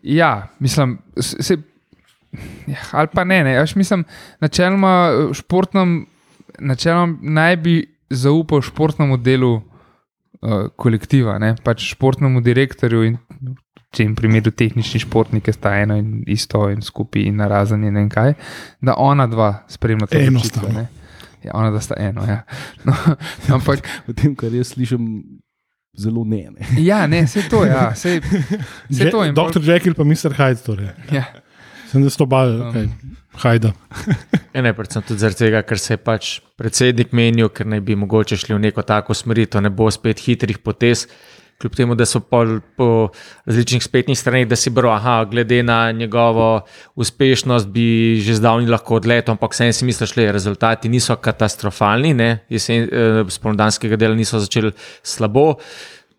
Ja, 0.04 0.48
mislim, 0.60 0.98
se, 1.20 1.58
ja, 2.68 2.80
ali 2.92 3.08
pa 3.14 3.24
ne. 3.24 3.44
ne. 3.44 3.58
Aš 3.58 3.76
mislim, 3.76 4.06
načeloma 4.42 5.12
športnem, 5.34 6.06
načeloma 6.60 7.18
naj 7.22 7.58
bi 7.58 7.76
zaupal 8.10 8.62
športnemu 8.62 9.18
delu 9.18 9.56
uh, 9.56 9.64
kolektiva, 10.76 11.36
ne, 11.40 11.56
pač 11.64 11.84
športnemu 11.92 12.42
direktorju 12.42 13.04
in 13.04 13.18
v 13.94 13.96
tem 13.96 14.16
primeru 14.16 14.50
tehnični 14.52 15.00
športniki 15.00 15.54
sta 15.54 15.76
eno 15.78 15.94
in 15.96 16.24
isto 16.28 16.66
in 16.70 16.82
skupaj 16.82 17.22
in 17.22 17.38
narazen 17.38 17.84
in 17.84 17.94
ne 17.94 18.08
kaj, 18.10 18.34
da 18.82 18.96
ona 18.98 19.28
dva 19.28 19.64
spremljata 19.70 20.18
Eno 20.18 20.42
sta, 20.42 20.62
no. 20.64 20.74
ne. 20.74 20.88
Ja, 21.44 21.52
ona 21.54 21.70
da 21.70 21.80
sta 21.80 21.94
eno. 22.00 22.26
Ja. 22.26 22.42
No, 22.86 22.94
ampak, 23.52 23.86
V 24.08 24.14
tem, 24.14 24.34
kar 24.34 24.50
jaz 24.50 24.74
slišim, 24.74 25.06
zelo 25.94 26.24
ne. 26.26 26.50
ne. 26.50 26.66
ja, 26.82 27.06
ne, 27.06 27.22
vse 27.24 27.46
to, 27.46 27.66
ja, 27.66 27.92
vse, 27.92 28.18
vse 28.90 29.12
to. 29.12 29.22
in 29.24 29.32
pol- 29.32 29.46
Doktor 29.46 29.62
Jekyll 29.64 29.94
pa 29.94 30.04
Mr. 30.04 30.34
Hyde. 30.34 30.64
Torej. 30.66 30.90
Ja. 31.12 31.28
Sem 31.92 32.02
da 32.02 32.10
sto 32.10 32.26
bal, 32.26 32.50
Um. 32.64 32.72
kaj, 32.74 32.88
Hajda. 33.36 33.72
Ja, 34.54 34.62
ne, 34.62 34.72
predvsem 34.74 35.02
tudi 35.04 35.20
zaradi 35.20 35.40
tega, 35.40 35.62
ker 35.62 35.78
se 35.78 35.94
je 35.94 36.00
pač 36.00 36.28
predsednik 36.56 37.12
menil, 37.12 37.50
ker 37.50 37.66
naj 37.66 37.82
bi 37.82 37.96
mogoče 37.96 38.38
šli 38.38 38.54
v 38.54 38.60
neko 38.62 38.82
tako 38.82 39.14
smeritev, 39.14 39.62
ne 39.62 39.70
bo 39.70 39.90
spet 39.90 40.22
hitrih 40.22 40.58
potez. 40.58 41.08
Kljub 41.64 41.76
temu, 41.76 41.96
da 41.96 42.04
so 42.06 42.20
po 42.20 43.08
različnih 43.46 43.84
spletnih 43.84 44.20
straneh, 44.20 44.48
da 44.52 44.56
si 44.60 44.70
bro, 44.70 44.90
aha, 44.92 45.24
glede 45.32 45.62
na 45.64 45.92
njegovo 45.92 46.66
uspešnost, 47.00 47.70
bi 47.72 48.20
že 48.20 48.36
zdavni 48.36 48.68
lahko 48.68 48.98
odletel, 49.00 49.38
ampak 49.38 49.56
vseeno 49.56 49.74
si 49.74 49.88
misliš, 49.88 50.12
da 50.18 50.32
rezultati 50.36 50.92
niso 50.92 51.16
katastrofalni, 51.16 52.12
ne, 52.14 52.28
jesen, 52.52 52.84
eh, 52.84 53.24
spomladanskega 53.32 53.96
dela 53.96 54.16
niso 54.16 54.44
začeli 54.44 54.74
slabo. 55.04 55.54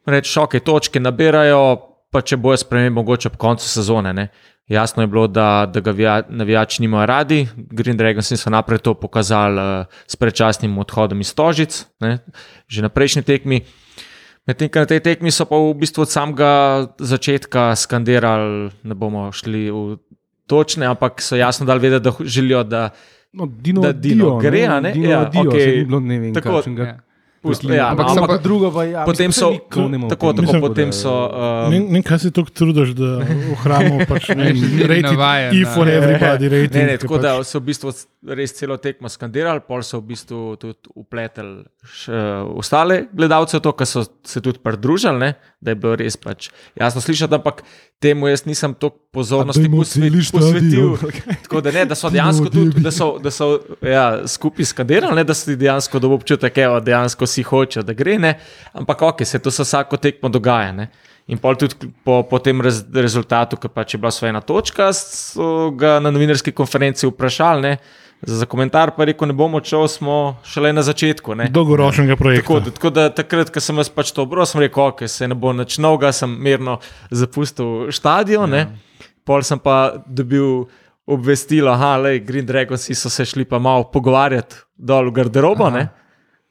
Reči, 0.06 0.38
ok, 0.40 0.56
točke 0.64 1.00
nabirajo, 1.00 1.60
pa 2.08 2.24
če 2.24 2.40
bojo 2.40 2.56
spremembe, 2.56 3.02
mogoče 3.02 3.28
ob 3.28 3.36
koncu 3.36 3.68
sezone. 3.68 4.16
Ne. 4.16 4.28
Jasno 4.68 5.02
je 5.02 5.06
bilo, 5.12 5.26
da, 5.28 5.66
da 5.68 5.80
ga 5.80 5.92
vija- 5.92 6.22
navijači 6.28 6.82
nimajo 6.82 7.06
radi. 7.06 7.46
Green 7.56 7.96
Dragons 7.96 8.32
so 8.32 8.50
naprej 8.50 8.78
to 8.78 8.94
pokazali 8.94 9.60
uh, 9.60 9.86
s 10.06 10.16
predčasnim 10.16 10.78
odhodom 10.78 11.20
iz 11.20 11.34
Tožic, 11.34 11.84
ne, 12.00 12.18
že 12.68 12.82
na 12.82 12.88
prejšnji 12.88 13.22
tekmi. 13.22 13.60
Medtem 14.44 14.68
ko 14.68 14.84
na 14.84 14.88
tej 14.88 15.00
tekmi 15.00 15.32
so 15.32 15.48
pa 15.48 15.56
v 15.56 15.72
bistvu 15.72 16.04
od 16.04 16.10
samega 16.12 16.52
začetka 17.00 17.72
skandirali, 17.72 18.68
ne 18.84 18.94
bomo 18.94 19.32
šli 19.32 19.72
v 19.72 19.96
točne, 20.44 20.84
ampak 20.84 21.24
so 21.24 21.32
jasno 21.32 21.64
dali 21.64 21.80
vedeti, 21.80 22.04
da 22.04 22.12
želijo, 22.20 22.64
da 22.64 22.90
No, 23.34 23.46
Dino, 23.46 23.80
Da 23.82 23.92
Dino 23.92 24.24
Dio, 24.24 24.38
gre, 24.38 24.60
ne, 24.60 24.66
a 24.66 24.80
ne? 24.80 24.92
Dino, 24.92 25.10
Ja, 25.10 25.24
Dio, 25.24 25.50
saj 25.50 25.66
ni 25.66 25.84
bilo 25.84 26.00
ne 26.00 26.18
vem, 26.18 26.34
Tako, 26.34 26.52
kakšnega 26.60 26.84
Ja. 26.86 26.98
Posledica. 27.44 27.76
Ja, 27.76 27.86
ampak 27.90 28.06
no, 28.06 28.14
so 28.14 28.20
ampak 28.20 28.30
pa- 28.32 28.42
drugo 28.42 28.70
pa 28.70 28.84
ja. 28.84 29.04
potem 29.04 29.32
so, 29.32 29.50
ne 29.52 29.98
bomo 29.98 30.08
tako, 30.08 30.32
tako, 30.32 30.42
Mislim, 30.42 30.60
potem 30.60 30.92
so. 30.92 31.12
Ne, 31.68 31.78
Um, 31.78 31.92
ne, 31.92 32.02
kaj 32.02 32.18
se 32.18 32.30
tako 32.30 32.50
trudiš, 32.50 32.94
da 32.96 33.10
ohranimo 33.52 33.98
pač 34.10 34.28
ne, 34.32 34.50
navajen 35.02 35.52
E 35.52 35.64
for 35.66 35.86
everybody 35.86 36.48
rating. 36.48 36.74
Ne, 36.74 36.86
ne, 36.86 36.96
tako 36.96 37.14
pač, 37.14 37.22
da 37.22 37.36
so 37.44 37.60
v 37.60 37.68
bistvu 37.68 37.92
res 38.32 38.56
celo 38.56 38.76
tekmo 38.76 39.08
skandirali, 39.08 39.60
pol 39.60 39.84
so 39.84 40.00
v 40.00 40.08
bistvu 40.10 40.56
tudi 40.56 40.92
upleteli 40.94 41.62
še 41.84 42.16
ostale 42.56 43.04
gledalce, 43.12 43.60
to, 43.60 43.72
kar 43.72 43.86
so 43.86 44.02
se 44.24 44.40
tudi 44.40 44.58
pridružili, 44.58 45.18
ne, 45.20 45.32
da 45.64 45.73
je 45.73 45.78
bilo 45.80 45.97
res 45.97 46.16
pač 46.21 46.50
jasno 46.76 47.00
slišati, 47.00 47.35
ampak 47.35 47.62
temu 48.02 48.28
jaz 48.28 48.44
nisem 48.44 48.75
toliko 48.76 48.99
pozornosti 49.14 49.62
dajmo 49.64 49.80
posve- 49.80 50.02
celi 50.02 50.21
posvetil. 50.33 50.97
Tako 51.47 51.62
da, 51.64 51.73
ne, 51.73 51.87
da 51.88 51.97
so 51.97 52.11
dejansko 52.12 52.50
tudi, 52.52 52.85
da 52.85 52.92
so, 52.92 53.14
da 53.23 53.33
so 53.33 53.49
ja, 53.80 54.04
skupaj 54.28 54.68
skandirali, 54.75 55.16
ne, 55.16 55.25
da 55.25 55.35
si 55.35 55.56
dejansko 55.56 56.02
dobil 56.02 56.21
občutek, 56.21 56.61
da 56.76 56.85
dejansko 56.85 57.26
si 57.26 57.42
hoče, 57.42 57.83
da 57.83 57.97
gre, 57.97 58.18
ne, 58.21 58.37
ampak 58.76 59.02
ok, 59.09 59.25
se 59.25 59.40
to 59.40 59.50
se 59.50 59.64
vsako 59.64 59.97
tekmo 59.97 60.28
dogaja. 60.28 60.73
Ne. 60.73 60.90
In 61.33 61.40
pol 61.40 61.56
tudi 61.56 61.88
po, 62.04 62.21
po 62.28 62.38
tem 62.44 62.61
rez, 62.61 62.83
rezultatu, 62.92 63.56
ki 63.56 63.71
pač 63.73 63.94
je 63.94 63.99
bila 64.02 64.12
svoja 64.12 64.40
točka, 64.44 64.90
so 64.92 65.71
ga 65.73 65.97
na 66.04 66.12
novinarski 66.12 66.52
konferenci 66.52 67.09
vprašali. 67.09 67.62
Ne, 67.64 67.78
za, 68.26 68.47
komentar 68.47 68.93
pa 68.97 69.04
rekel, 69.04 69.28
ne 69.28 69.37
bomo 69.37 69.61
odšel, 69.61 69.88
smo 69.88 70.16
šele 70.45 70.73
na 70.73 70.83
začetku. 70.83 71.35
Ne. 71.35 71.49
Dolgoročnega 71.52 72.16
projekta. 72.16 72.47
Tako, 72.47 72.71
tako 72.71 72.90
da 72.90 73.09
takrat, 73.14 73.50
ko 73.54 73.61
sem 73.61 73.78
jaz 73.83 73.90
pač 73.93 74.12
to 74.14 74.25
obral, 74.25 74.47
sem 74.49 74.62
rekel, 74.64 74.88
ok, 74.93 75.04
se 75.11 75.28
ne 75.28 75.37
bo 75.38 75.52
nič 75.52 75.78
novega, 75.83 76.12
sem 76.12 76.31
mirno 76.31 76.78
zapustil 77.11 77.93
stadion. 77.95 78.54
Ja. 78.54 78.69
Pol 79.25 79.45
sem 79.47 79.61
pa 79.61 79.97
dobil 80.07 80.66
obvestilo, 81.07 81.76
da 81.76 82.16
Green 82.25 82.47
Dragons 82.47 82.88
so 82.93 83.11
se 83.11 83.25
šli 83.25 83.45
pa 83.45 83.59
malo 83.59 83.90
pogovarjati 83.93 84.57
dol 84.76 85.11
v 85.11 85.21
garderobo. 85.21 85.71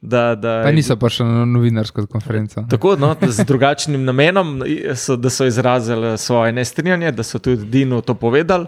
Da, 0.03 0.35
da, 0.35 0.61
Pa 0.63 0.71
niso 0.71 0.97
prišli 0.99 1.25
na 1.25 1.45
novinarsko 1.45 2.05
konferenco. 2.11 2.65
Tako, 2.69 2.97
no, 2.99 3.13
z 3.21 3.45
drugačnim 3.47 4.03
namenom, 4.03 4.57
so, 4.99 5.15
da 5.15 5.29
so 5.29 5.47
izrazili 5.47 6.17
svoje 6.17 6.51
nestrinjanje, 6.51 7.11
da 7.11 7.23
so 7.23 7.39
tudi 7.39 7.65
Dinu 7.65 8.01
to 8.01 8.13
povedali. 8.13 8.67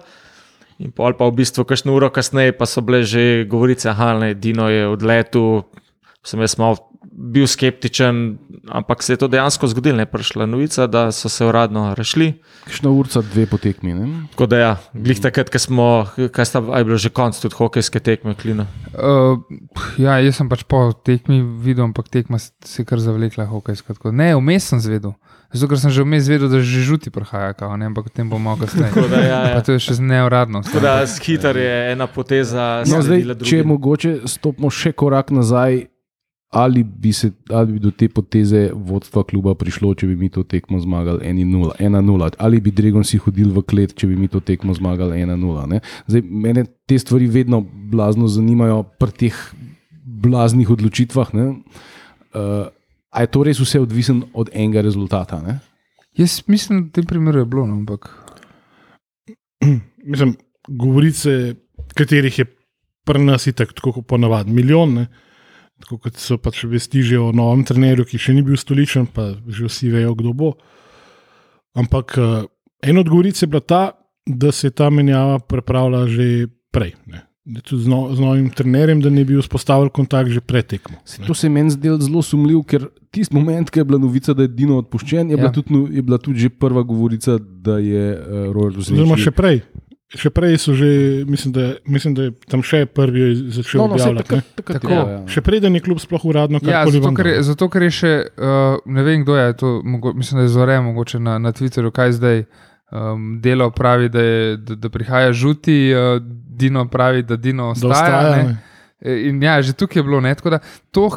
In 0.80 0.92
pol 0.92 1.16
pa 1.16 1.28
v 1.30 1.40
bistvu, 1.40 1.64
kakšno 1.64 1.96
uro 1.96 2.10
kasneje, 2.12 2.56
pa 2.58 2.68
so 2.68 2.84
bile 2.84 3.04
že 3.08 3.46
govorice, 3.48 3.94
da 3.96 4.34
Dino 4.34 4.68
je 4.70 4.88
odletel. 4.88 5.64
Sem 6.26 6.42
jaz 6.42 6.58
malo 6.58 6.96
bil 7.16 7.48
skeptičen, 7.48 8.38
ampak 8.68 9.04
se 9.04 9.14
je 9.14 9.18
to 9.18 9.28
dejansko 9.32 9.68
zgodilo. 9.72 9.96
Ne 9.98 10.06
prišla 10.06 10.46
novica, 10.46 10.88
da 10.88 11.12
so 11.16 11.30
se 11.30 11.46
uradno 11.46 11.94
rešili. 11.96 12.34
Kakšna 12.66 12.92
urca, 12.92 13.22
dve 13.22 13.46
potekmi. 13.48 13.94
Ne? 13.94 14.08
Tako 14.34 14.46
da, 14.52 14.58
ja, 14.58 14.72
glih 14.94 15.22
takrat, 15.22 15.50
ko 15.54 15.62
smo, 15.62 15.88
kaj 16.16 16.50
sta, 16.50 16.60
je 16.60 16.84
bilo 16.84 16.98
že 17.00 17.14
konc 17.16 17.40
tudi 17.40 17.56
hokejske 17.56 18.02
tekme, 18.04 18.36
klina. 18.36 18.68
Uh, 18.92 19.40
ja, 20.02 20.20
jaz 20.20 20.42
sem 20.42 20.50
pač 20.52 20.66
po 20.68 20.90
tekmi 21.06 21.40
videl, 21.64 21.88
ampak 21.88 22.12
tekma 22.12 22.40
se 22.42 22.52
se 22.66 22.82
je 22.82 22.90
kar 22.90 23.00
zavlekla 23.00 23.48
hokejska. 23.48 23.96
tako. 23.96 24.12
Ne, 24.12 24.34
vmes 24.36 24.68
sem 24.68 24.84
zvedel. 24.84 25.16
Zato, 25.54 25.70
ker 25.72 25.80
sem 25.80 25.92
že 25.94 26.04
vmes 26.04 26.28
vedel, 26.28 26.50
da 26.52 26.60
že 26.60 26.84
žuti 26.84 27.14
prihaja, 27.14 27.54
kao, 27.54 27.76
ne, 27.78 27.90
ampak 27.92 28.10
o 28.10 28.12
tem 28.12 28.30
bomo 28.30 28.52
malo 28.52 28.64
kasneje. 28.66 28.92
Da, 29.10 29.20
ja, 29.22 29.42
ja. 29.50 29.56
Pa 29.56 29.62
to 29.66 29.76
je 29.76 29.82
še 29.84 29.98
neuradno. 30.02 30.64
Da, 30.82 31.06
skiter 31.08 31.58
je 31.58 31.76
ena 31.94 32.08
poteza. 32.08 32.84
No, 32.90 33.02
zdaj, 33.06 33.38
če 33.46 33.62
mogoče 33.68 34.26
stopimo 34.30 34.72
še 34.74 34.92
korak 34.98 35.32
nazaj, 35.36 35.86
ali 36.56 36.84
bi, 36.84 37.12
se, 37.14 37.32
ali 37.50 37.76
bi 37.76 37.80
do 37.84 37.92
te 37.92 38.08
poteze 38.10 38.70
vodstva 38.72 39.26
kluba 39.28 39.56
prišlo, 39.60 39.92
če 39.98 40.08
bi 40.08 40.16
mi 40.16 40.30
to 40.32 40.46
tekmo 40.48 40.80
zmagali 40.80 41.28
1-0, 41.28 42.32
ali 42.40 42.62
bi 42.64 42.72
Dragonsi 42.72 43.20
hodili 43.20 43.52
v 43.52 43.64
klet, 43.68 43.96
če 43.98 44.08
bi 44.08 44.16
mi 44.16 44.32
to 44.32 44.40
tekmo 44.40 44.72
zmagali 44.78 45.20
1-0. 45.20 45.66
ne. 45.74 45.82
Zdaj, 46.08 46.24
Mene 46.24 46.64
te 46.88 47.00
stvari 47.00 47.28
vedno 47.28 47.60
blazno 47.64 48.30
zanimajo 48.32 48.86
pri 49.00 49.12
teh 49.26 49.42
blaznih 50.06 50.70
odločitvah. 50.70 51.34
Uh, 51.36 52.72
a 53.16 53.24
je 53.24 53.32
to 53.32 53.46
res 53.48 53.62
vse 53.64 53.80
odvisen 53.80 54.26
od 54.36 54.52
enega 54.52 54.84
rezultata? 54.84 55.40
Ne? 55.40 55.60
Jaz 56.20 56.42
mislim, 56.52 56.84
da 56.84 56.88
v 56.88 56.96
tem 57.00 57.06
primeru 57.08 57.40
je 57.40 57.48
bilo, 57.48 57.66
no, 57.68 57.80
ampak 57.80 58.12
Mislim, 60.12 60.36
govorice, 60.68 61.56
katerih 61.94 62.40
je 62.40 62.46
pri 63.06 63.22
nas 63.24 63.48
itak, 63.48 63.74
tako 63.74 63.92
kot 64.00 64.08
ponavadi, 64.08 64.52
milijon. 64.52 64.94
Ne? 64.94 65.08
Tako 65.84 66.00
kot 66.06 66.18
so 66.22 66.38
pač 66.42 66.64
vesti 66.70 67.04
že 67.04 67.20
o 67.20 67.32
novem 67.36 67.66
trenerju, 67.68 68.06
ki 68.08 68.22
še 68.22 68.34
ni 68.34 68.44
bil 68.46 68.58
stoličen, 68.58 69.10
pa 69.12 69.34
že 69.48 69.68
vsi 69.68 69.92
vejo, 69.94 70.16
kdo 70.16 70.34
bo. 70.34 70.54
Ampak 71.76 72.18
uh, 72.18 72.48
ena 72.82 73.04
od 73.04 73.12
govoric 73.12 73.42
je 73.42 73.50
bila 73.52 73.62
ta, 73.62 73.84
da 74.26 74.52
se 74.52 74.68
je 74.68 74.72
ta 74.72 74.90
menjava 74.90 75.40
pripravila 75.40 76.08
že 76.08 76.48
prej. 76.72 76.96
Ne? 77.12 77.26
Da 77.46 77.62
Tudi 77.62 77.84
z, 77.84 77.88
no, 77.88 78.10
z 78.10 78.20
novim 78.20 78.50
trenerjem, 78.50 79.02
da 79.02 79.10
ne 79.10 79.22
bi 79.22 79.38
vzpostavili 79.38 79.90
kontakt 79.90 80.30
že 80.30 80.42
pred 80.42 80.66
tekmo. 80.66 80.98
ne. 80.98 81.28
To 81.28 81.34
se 81.34 81.46
meni 81.48 81.70
zdelo 81.70 82.00
zelo 82.00 82.22
sumljiv, 82.22 82.64
ker 82.64 82.82
tisti 83.12 83.36
moment, 83.36 83.70
ko 83.70 83.80
je 83.80 83.86
bila 83.86 84.00
novica, 84.00 84.34
da 84.34 84.42
je 84.42 84.48
Dino 84.50 84.78
odpuščen, 84.78 85.30
je, 85.30 85.32
ja. 85.32 85.38
bila, 85.38 85.48
Ja. 85.48 85.54
tudi, 85.54 85.70
no- 85.70 85.88
je 85.88 86.02
bila 86.02 86.18
tudi 86.18 86.40
že 86.40 86.50
prva 86.50 86.82
govorica, 86.84 87.38
da 87.38 87.78
je 87.78 88.06
uh, 88.12 88.26
Royal 88.50 88.78
Oziroma 88.78 89.14
še 89.16 89.30
prej. 89.32 89.62
Še 90.08 90.30
prej 90.30 90.58
so 90.58 90.74
že, 90.74 90.90
mislim, 91.26 91.52
da, 91.52 91.62
mislim, 91.86 92.14
da 92.14 92.24
je 92.24 92.32
tam 92.48 92.62
še 92.62 92.86
prvi 92.88 93.24
začel 93.52 93.78
no, 93.80 93.88
no, 93.88 93.94
objavljati. 93.94 94.24
takrat, 94.24 94.46
takrat, 94.56 94.78
Tako. 94.80 94.90
ja, 94.90 95.06
ja. 95.12 95.22
Še 95.28 95.42
preden 95.42 95.76
je 95.76 95.82
klub 95.82 96.00
sploh 96.00 96.26
uradno 96.26 96.58
Ja, 96.60 96.82
karkoli 96.82 96.94
zato 96.94 97.06
ven 97.06 97.16
ker, 97.16 97.28
je, 97.28 97.42
zato, 97.44 97.66
ker 97.68 97.82
je 97.84 97.92
še, 97.92 98.12
uh, 98.32 98.78
ne 98.88 99.02
vem 99.04 99.22
kdo 99.22 99.36
je, 99.36 99.54
to, 99.56 99.82
mogo, 99.84 100.14
mislim, 100.14 100.40
da 100.40 100.44
je 100.44 100.50
zore, 100.52 100.78
mogoče 100.80 101.20
na, 101.20 101.38
na 101.38 101.52
Twitterju, 101.52 101.92
kaj 101.92 102.12
zdaj 102.14 102.38
um, 103.14 103.42
delo 103.42 103.70
pravi, 103.72 104.10
da, 104.10 104.22
je, 104.22 104.58
da, 104.58 104.76
da 104.76 104.90
prihaja 104.90 105.34
žuti, 105.34 105.94
uh, 105.94 106.22
Dino 106.48 106.88
pravi, 106.88 107.24
da 107.24 107.36
Dino 107.36 107.64
Da 107.64 107.70
ostaja. 107.70 107.92
ostaja, 108.20 108.44
ne. 108.44 108.58
E, 109.02 109.28
In 109.30 109.44
ja, 109.44 109.62
že 109.62 109.74
tukaj 109.74 110.00
je 110.00 110.04
bilo 110.04 110.22
ne. 110.22 110.36
tako 110.36 110.50
da 110.50 110.60
To, 110.92 111.10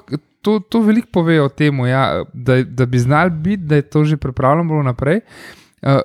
to, 0.42 0.60
to 0.60 0.80
veliko 0.80 1.08
pove 1.12 1.40
o 1.42 1.48
tem, 1.48 1.86
ja, 1.86 2.24
da, 2.32 2.62
da 2.62 2.86
bi 2.86 2.98
znali 2.98 3.30
biti, 3.30 3.62
da 3.62 3.74
je 3.76 3.82
to 3.82 4.04
že 4.04 4.16
pripravljeno 4.16 4.82
naprej. 4.82 5.20
Uh, 5.82 6.00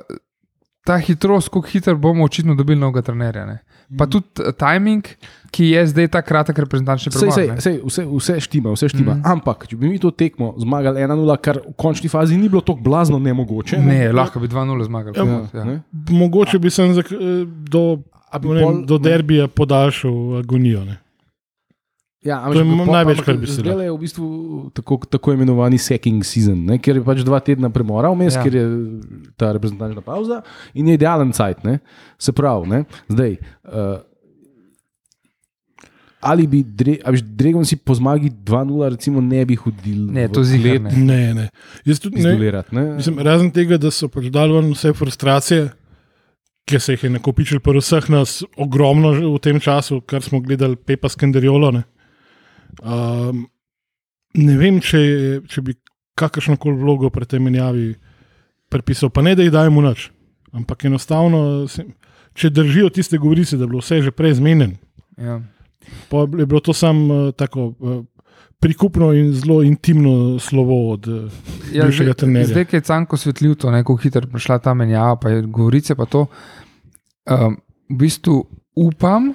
ta 0.86 0.98
hitrost, 0.98 1.50
kako 1.50 1.62
hitro 1.68 1.96
bomo 1.96 2.24
očitno 2.24 2.56
dobili 2.56 2.80
novega 2.80 3.02
trenerja. 3.02 3.46
Ne? 3.46 3.60
Pa 3.96 4.06
tudi 4.06 4.26
uh, 4.40 4.52
timing, 4.52 5.04
ki 5.50 5.68
je 5.68 5.82
zdaj 5.88 6.08
ta 6.08 6.22
kratek 6.22 6.58
reprezentančni 6.58 7.12
Sej, 7.12 7.20
premor. 7.20 7.36
sej, 7.36 7.48
ne. 7.48 7.62
sej, 7.62 7.76
vse, 7.84 8.06
vse 8.08 8.40
štima, 8.40 8.72
vse 8.72 8.90
štima. 8.90 9.14
Mm. 9.14 9.22
Ampak, 9.28 9.68
če 9.68 9.78
bi 9.78 9.86
mi 9.88 10.00
to 10.00 10.10
tekmo 10.10 10.56
zmagali 10.58 10.98
1-0, 11.00 11.38
kar 11.38 11.60
v 11.60 11.76
končni 11.76 12.10
fazi 12.10 12.38
ni 12.38 12.50
bilo 12.50 12.62
tako 12.62 12.82
blazno 12.82 13.20
nemogoče. 13.20 13.78
Ne, 13.78 14.12
lahko 14.12 14.40
bi 14.40 14.48
2-0 14.48 14.86
zmagali. 14.86 15.14
Ja, 15.14 15.42
Ja, 15.54 15.64
ne? 15.64 15.76
Mogoče 16.10 16.58
bi 16.58 16.70
sem 16.70 16.90
eh, 16.90 17.06
do, 17.70 17.84
ne 18.34 18.50
vem, 18.50 18.64
pol- 18.64 18.86
do 18.86 18.98
derbija 18.98 19.48
podaljšal 19.48 20.40
agonijo. 20.40 20.86
Ne. 20.86 20.98
Ja, 22.24 22.40
To 22.48 22.56
je 22.56 22.64
največ, 22.64 23.20
kar 23.26 23.36
bi 23.38 23.48
se 23.48 23.60
Zdaj 23.60 23.84
je 23.84 23.92
v 23.92 23.98
bistvu 24.00 24.28
tako, 24.74 24.98
tako 25.12 25.34
imenovani 25.36 25.78
secking 25.78 26.24
season, 26.24 26.62
ne, 26.66 26.78
ker 26.80 26.96
je 26.96 27.04
pač 27.04 27.20
dva 27.28 27.42
tedna 27.44 27.68
premora 27.70 28.14
vmes, 28.16 28.38
Ja. 28.38 28.44
ker 28.44 28.56
je 28.56 28.64
ta 29.36 29.52
reprezentančna 29.52 30.02
pauza 30.02 30.42
in 30.74 30.88
je 30.88 30.96
idealen 30.96 31.34
cajt. 31.36 31.64
Ne. 31.68 31.80
Se 32.18 32.32
pravi, 32.32 32.70
ne, 32.70 32.84
zdaj. 33.12 33.38
Uh, 33.68 34.00
Ali 36.24 36.48
bi, 36.48 36.64
Dre, 36.64 36.96
a 37.04 37.12
veš, 37.12 37.20
Dregon 37.36 37.66
si 37.68 37.76
po 37.76 37.92
zmagi 37.96 38.30
2-0 38.32 38.90
recimo 38.96 39.20
ne 39.22 39.42
bi 39.46 39.58
hodil 39.60 40.08
Ne, 40.08 40.30
to 40.32 40.40
klet 40.40 40.82
ne. 40.82 40.92
Ne, 40.96 41.34
ne. 41.34 41.48
Jaz 41.84 42.00
tudi 42.00 42.24
ne. 42.24 42.32
ne? 42.72 42.84
Mislim, 42.96 43.20
razen 43.20 43.52
tega, 43.52 43.76
da 43.78 43.92
so 43.92 44.08
pač 44.08 44.30
dali 44.32 44.56
ven 44.56 44.72
vse 44.72 44.94
frustracije, 44.96 45.66
ki 46.64 46.80
se 46.80 46.96
jih 46.96 47.04
je 47.04 47.10
nakopičil 47.18 47.60
pri 47.60 47.84
vseh 47.84 48.08
nas 48.08 48.38
ogromno 48.56 49.12
v 49.12 49.40
tem 49.44 49.60
času, 49.60 50.00
kar 50.08 50.24
smo 50.24 50.40
gledali 50.40 50.80
Pepa 50.80 51.12
Skanderiolo. 51.12 51.74
Ne, 51.76 51.84
um, 52.82 53.46
ne 54.34 54.58
vem, 54.58 54.80
če, 54.80 54.98
je- 55.00 55.42
če 55.44 55.62
bi 55.62 55.76
kakršno 56.16 56.58
koli 56.58 56.78
vlogo 56.78 57.10
pri 57.10 57.26
tej 57.26 57.40
menjavi 57.40 57.96
prepisal, 58.68 59.10
pa 59.10 59.22
ne 59.22 59.36
da 59.36 59.44
jih 59.44 59.52
dajemo 59.52 59.82
nič. 59.82 60.10
Ampak 60.52 60.86
enostavno, 60.86 61.68
se- 61.68 61.86
če 62.34 62.50
držijo 62.50 62.90
tiste 62.90 63.18
govorice, 63.18 63.58
da 63.58 63.64
je 63.64 63.68
bilo 63.68 63.80
vse 63.80 64.02
že 64.02 64.12
prej 64.12 64.34
zmenjeno, 64.34 64.78
Ja. 65.18 65.42
pa 66.10 66.26
je 66.30 66.46
bilo 66.46 66.60
to 66.60 66.74
samo 66.74 67.00
uh, 67.20 67.32
tako. 67.32 67.76
Uh, 67.80 68.06
Prikupno 68.60 69.12
in 69.12 69.34
zelo 69.34 69.60
intimno 69.60 70.40
slovo 70.40 70.94
od 70.94 71.04
uh, 71.04 71.28
Ja, 71.70 71.84
bivšega 71.84 72.04
zdaj, 72.06 72.14
trenerja. 72.16 72.48
zdaj, 72.48 72.66
ki 72.66 72.76
je 72.76 72.82
Canko 72.82 73.18
svetljiv, 73.18 73.56
to 73.56 73.68
neko 73.68 73.96
hitro 73.98 74.22
prišla 74.24 74.60
ta 74.60 74.72
menjava, 74.74 75.18
pa 75.18 75.30
je 75.30 75.42
govorice 75.44 75.96
pa 75.96 76.06
to. 76.06 76.28
Um, 77.26 77.58
v 77.90 77.98
bistvu 77.98 78.38
upam, 78.74 79.34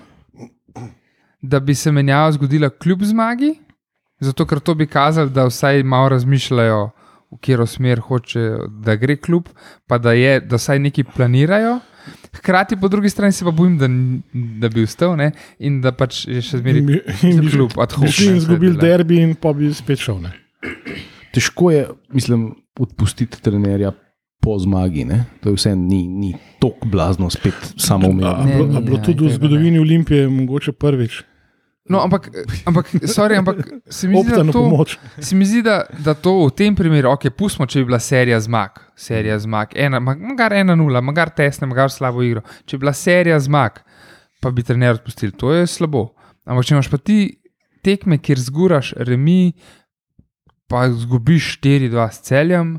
da 1.41 1.61
bi 1.61 1.75
se 1.75 1.93
menjava 1.93 2.33
zgodila 2.33 2.71
kljub 2.71 3.03
zmagi, 3.05 3.55
zato 4.21 4.47
ker 4.47 4.59
to 4.61 4.75
bi 4.75 4.87
kazalo, 4.87 5.29
da 5.29 5.45
vsaj 5.45 5.83
malo 5.85 6.09
razmišljajo, 6.09 6.91
v 7.31 7.37
katero 7.37 7.67
smer 7.67 8.01
hoče, 8.01 8.41
da 8.81 8.97
gre 8.97 9.17
klub, 9.17 9.49
pa 9.87 9.99
da, 9.99 10.13
je, 10.13 10.41
da 10.41 10.57
vsaj 10.57 10.79
nekaj 10.81 11.05
planirajo. 11.07 11.79
Hkrati 12.33 12.77
po 12.77 12.89
drugi 12.89 13.11
strani 13.11 13.33
se 13.33 13.45
pa 13.45 13.51
bojim, 13.53 13.77
da, 13.77 13.89
da 14.59 14.69
bi 14.69 14.83
ustal 14.83 15.17
ne? 15.17 15.31
in 15.59 15.81
da 15.81 15.93
pač 15.93 16.23
je 16.27 16.41
še 16.41 16.59
zmeraj 16.59 16.79
In 16.79 16.87
bi- 16.87 17.03
in 17.25 17.41
bi- 17.41 17.51
je 18.49 18.59
bila- 18.61 18.81
derbi, 18.81 19.19
in 19.19 19.35
pa 19.35 19.53
bi 19.53 19.69
spet 19.75 19.99
šel. 19.99 20.21
Ne. 20.21 20.33
Težko 21.31 21.71
je, 21.71 21.83
mislim, 22.11 22.49
odpustiti 22.77 23.43
trenerja 23.43 23.93
po 24.41 24.59
zmagi. 24.59 25.05
Ne? 25.05 25.25
To 25.43 25.51
je 25.51 25.55
vse 25.55 25.77
ni, 25.77 26.09
ni 26.09 26.33
tako 26.59 26.89
blazno, 26.89 27.29
spet 27.29 27.55
samo 27.77 28.07
A, 28.07 28.09
umevno. 28.09 28.33
a, 28.33 28.45
Ne, 28.45 28.81
bilo, 28.81 28.99
tudi 28.99 29.27
v 29.27 29.31
zgodovini 29.31 29.79
Olimpije, 29.79 30.29
mogoče 30.29 30.73
prvič, 30.73 31.23
No, 31.89 32.03
ampak, 32.05 32.29
ampak, 32.69 32.91
sorry, 33.09 33.39
ampak 33.41 33.57
se 33.89 34.09
mi 34.09 34.15
zdi, 34.23 34.35
da 34.37 34.43
to, 34.53 34.63
se 35.25 35.37
mi 35.37 35.47
zdi, 35.49 35.63
da, 35.65 35.79
da 36.05 36.15
to 36.15 36.35
v 36.47 36.51
tem 36.53 36.75
primeru, 36.77 37.11
ok, 37.15 37.31
pustimo, 37.33 37.67
če 37.67 37.81
bi 37.81 37.89
bila 37.89 38.01
serija 38.03 38.41
zmag, 38.45 38.77
serija 38.97 39.39
zmag, 39.41 39.73
ena, 39.77 40.01
ma- 40.01 40.17
magar 40.19 40.53
ena 40.53 40.77
nula, 40.77 41.01
magar 41.01 41.31
tesne, 41.33 41.67
magar 41.71 41.89
slabo 41.91 42.23
igro. 42.27 42.43
Če 42.69 42.77
bi 42.77 42.85
bila 42.85 42.93
serija 42.93 43.39
zmag, 43.41 43.81
pa 44.41 44.53
bi 44.53 44.63
trener 44.63 44.99
odpustil, 44.99 45.33
to 45.33 45.55
je 45.57 45.65
slabo. 45.67 46.11
Ampak 46.45 46.69
če 46.69 46.77
imaš 46.77 46.91
pa 46.93 47.01
ti 47.01 47.19
tekme, 47.85 48.19
kjer 48.21 48.41
zguraš 48.41 48.93
remi, 49.09 49.55
pa 50.69 50.85
zgubiš 50.93 51.59
4-2 51.65 52.05
s 52.13 52.23
celjem, 52.29 52.77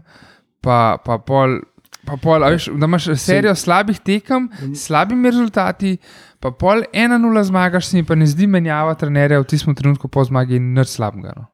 pa, 0.62 0.98
pa 1.02 1.18
pol. 1.18 1.60
Pa 2.08 2.16
pol, 2.18 2.42
veš, 2.42 2.70
da 2.80 2.88
imaš 2.88 3.10
serijo 3.22 3.52
slabih 3.60 4.00
tekem, 4.06 4.48
s 4.74 4.86
slabimi 4.88 5.30
rezultati, 5.30 5.98
pa 6.40 6.52
pol 6.52 6.84
1-0 6.94 7.44
zmagaš, 7.44 7.92
se 7.92 7.98
mi 7.98 8.04
pa 8.08 8.16
ne 8.16 8.28
zdi 8.28 8.48
menjava 8.48 8.96
trenerja 8.96 9.40
v 9.40 9.48
tistem 9.48 9.76
trenutku 9.76 10.08
po 10.08 10.24
zmagi 10.24 10.60
nič 10.60 10.96
slabega. 10.96 11.36
No. 11.36 11.46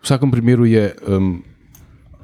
V 0.00 0.04
vsakem 0.04 0.32
primeru 0.32 0.64
je 0.68 0.92
um, 1.08 1.44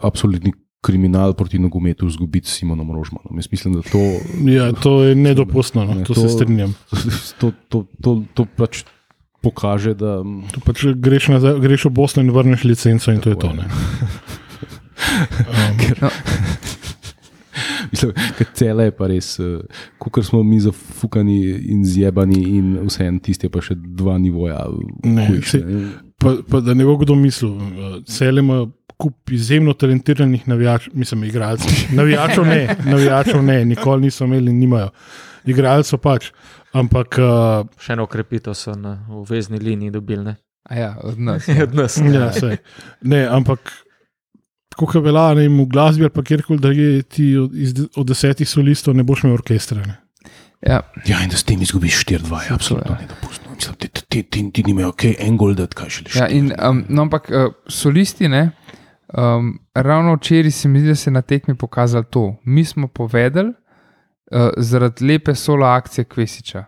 absolutni 0.05 0.53
kriminal 0.81 1.37
proti 1.37 1.61
nogometu 1.61 2.09
izgubiti 2.09 2.49
s 2.49 2.57
Simonom 2.61 2.89
Rožmanom. 2.93 3.37
Jaz 3.37 3.49
mislim, 3.53 3.75
da 3.75 3.83
to, 3.85 4.01
Ja, 4.49 4.73
to 4.73 5.05
je 5.05 5.15
nedopustno, 5.15 5.85
no, 5.85 5.95
Ne, 5.95 6.05
to, 6.05 6.15
to- 6.15 6.21
se 6.21 6.29
strinjam. 6.29 6.75
to, 7.41 7.53
to, 7.69 7.85
to, 8.01 8.23
to 8.35 8.47
pač 8.57 8.85
pokaže, 9.41 9.95
da 9.95 10.21
To 10.53 10.61
pač 10.65 10.85
greš, 10.97 11.29
nazaj, 11.37 11.61
greš 11.61 11.85
v 11.89 11.93
Bosno 11.93 12.25
in 12.25 12.33
vrneš 12.33 12.65
licenco, 12.65 13.13
in 13.13 13.21
to 13.21 13.33
je 13.33 13.37
to. 13.37 13.53
Ne. 13.53 13.69
Um, 15.01 16.11
mislim, 17.93 18.13
cele 18.55 18.85
je 18.89 18.95
pa 18.97 19.07
res, 19.11 19.39
uh, 19.39 19.61
kot 19.99 20.25
smo 20.27 20.43
mi 20.43 20.61
zafukani 20.61 21.39
in 21.75 21.85
zjebani, 21.85 22.43
in 22.59 22.75
vse 22.87 23.07
en 23.07 23.19
tisti 23.21 23.47
je 23.49 23.53
pa 23.55 23.63
še 23.65 23.75
dva 23.77 24.19
nivoja. 24.19 24.67
Ne, 25.05 25.29
hujš, 25.29 25.55
saj- 25.55 25.65
ne. 25.67 25.89
pa, 26.21 26.35
pa 26.51 26.61
da 26.61 26.75
ne 26.75 26.85
bo 26.85 26.99
kdo 27.01 27.15
mislil, 27.15 27.57
cel 28.07 28.39
ima 28.39 28.63
kup 29.01 29.31
izjemno 29.33 29.73
talentiranih 29.73 30.49
navijačev, 30.49 30.93
mislim, 30.95 31.25
igralcev. 31.25 31.73
Navijačev 31.99 32.45
ne, 32.45 32.77
navijačev 32.85 33.43
ne, 33.43 33.65
nikoli 33.65 34.03
niso 34.11 34.25
imeli 34.29 34.51
in 34.53 34.59
nimajo. 34.61 34.91
Igralcev 35.49 35.99
pač. 36.05 36.31
Ampak 36.77 37.17
uh, 37.19 37.65
Še 37.81 37.95
eno 37.97 38.05
okrepitev 38.05 38.55
so 38.55 38.75
na 38.79 38.93
vezni 39.27 39.59
liniji 39.59 39.91
dobili. 39.91 40.23
Ne? 40.25 40.37
A 40.69 40.77
Ja, 40.77 40.91
od 41.03 41.19
nas. 41.19 41.49
Od 41.65 41.73
nas. 41.75 41.97
Ja, 41.99 42.29
sej. 42.33 42.61
ne, 43.03 43.25
ampak 43.27 43.73
kot 44.87 44.95
je 44.95 45.03
bila 45.05 45.35
ne, 45.35 45.49
v 45.49 45.67
glasbi 45.69 46.07
ali 46.07 46.15
pa 46.15 46.23
kjerkoli, 46.23 46.59
da 46.59 46.71
je 46.73 47.03
ti 47.03 47.37
od, 47.37 47.55
iz, 47.55 47.75
od 47.97 48.07
desetih 48.07 48.49
solistov 48.49 48.97
ne 48.97 49.03
boš 49.03 49.25
imel 49.25 49.35
orkestra. 49.35 49.83
Ne. 49.87 49.97
Ja, 50.67 50.81
Ja, 51.07 51.23
in 51.25 51.31
da 51.33 51.37
s 51.37 51.45
tem 51.45 51.63
izgubiš 51.63 52.05
4-2, 52.05 52.43
je 52.45 52.55
absolutno 52.55 52.97
nedopustno. 53.01 53.55
Mislim, 53.55 53.75
ti, 53.75 53.89
ti, 53.89 54.03
ti, 54.09 54.23
ti, 54.23 54.51
ti 54.53 54.63
nimajo 54.67 54.93
kaj, 54.93 55.15
en 55.19 55.37
gol, 55.37 55.55
da 55.55 55.67
kaj 55.67 55.89
želiš. 55.89 56.17
ja, 56.17 56.29
in, 56.29 56.53
um, 56.69 56.85
no, 56.89 57.03
ampak 57.03 57.31
uh, 57.31 57.53
solisti, 57.69 58.29
ne, 58.29 58.51
um, 59.09 59.59
ravno 59.75 60.15
včeraj 60.15 60.51
se 60.51 60.69
mi 60.69 60.81
zdi, 60.81 60.89
da 60.89 60.95
se 60.95 61.11
je 61.11 61.15
na 61.15 61.23
tekmi 61.23 61.57
pokazalo 61.57 62.05
to. 62.05 62.37
Mi 62.45 62.65
smo 62.65 62.89
povedali, 62.89 63.49
uh, 63.49 64.51
zaradi 64.57 65.05
lepe 65.05 65.35
solo 65.35 65.67
akcije 65.67 66.05
Kvesiča. 66.05 66.65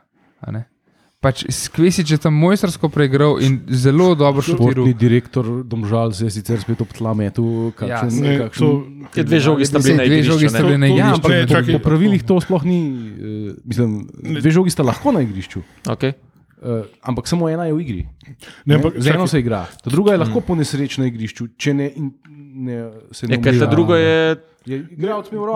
Ne. 1.23 1.25
Pač 1.25 1.47
Kvesič 1.69 2.09
je 2.09 2.19
tam 2.19 2.35
mojstrsko 2.35 2.89
preigral 2.89 3.39
in 3.39 3.63
zelo 3.69 4.15
dobro 4.15 4.43
šotiral. 4.43 4.75
Športni 4.75 4.93
direktor 4.93 5.63
Domžal 5.63 6.11
se 6.11 6.25
je 6.25 6.31
sicer 6.33 6.59
spet 6.59 6.81
ob 6.81 6.91
tla 6.91 7.15
metu. 7.15 7.71
Ja, 7.79 8.03
Kakšen, 8.03 8.11
Ne, 8.21 8.33
kakšen, 8.41 9.07
Te 9.09 9.23
dve 9.23 9.39
žogi 9.39 9.63
sta 9.63 9.79
bili 9.79 9.89
Sej, 9.89 9.97
na 9.97 10.03
dve 10.03 10.17
igrišču. 10.17 10.33
žogi 10.33 10.43
ne. 10.43 10.51
sta 10.51 10.61
bili 10.61 10.75
na 10.75 10.83
to- 10.83 10.91
Ja, 10.91 10.97
igrišču. 10.97 11.15
ampak 11.15 11.31
Ne, 11.31 11.41
po, 11.41 11.53
čakaj. 11.55 11.73
po 11.73 11.81
pravilih 11.81 12.23
to 12.23 12.35
sploh 12.37 12.63
ni. 12.65 12.81
Uh, 12.83 13.55
mislim, 13.63 13.91
dve 14.35 14.51
žogi 14.51 14.71
sta 14.71 14.83
lahko 14.83 15.13
na 15.13 15.21
igrišču, 15.21 15.63
Okay. 15.87 16.13
uh, 16.59 16.83
ampak 17.01 17.25
samo 17.25 17.47
ena 17.47 17.65
je 17.65 17.73
v 17.73 17.81
igri. 17.81 18.03
Ne, 18.03 18.35
Ne, 18.67 18.75
ampak, 18.75 18.93
Z 18.97 19.07
eno 19.09 19.27
se 19.27 19.39
igra, 19.39 19.67
ta 19.79 19.89
druga 19.89 20.13
je 20.13 20.19
lahko 20.19 20.41
po 20.41 20.55
nesreči 20.55 20.99
na 20.99 21.07
igrišču, 21.07 21.55
če 21.55 21.71
ne, 21.73 21.87
in, 21.89 22.11
ne 22.57 22.77
se 23.13 23.27
ne 23.27 23.35
Je, 23.35 23.41
ker 23.41 23.55
ta 23.57 23.67
drugo 23.67 23.95
je 23.95 24.43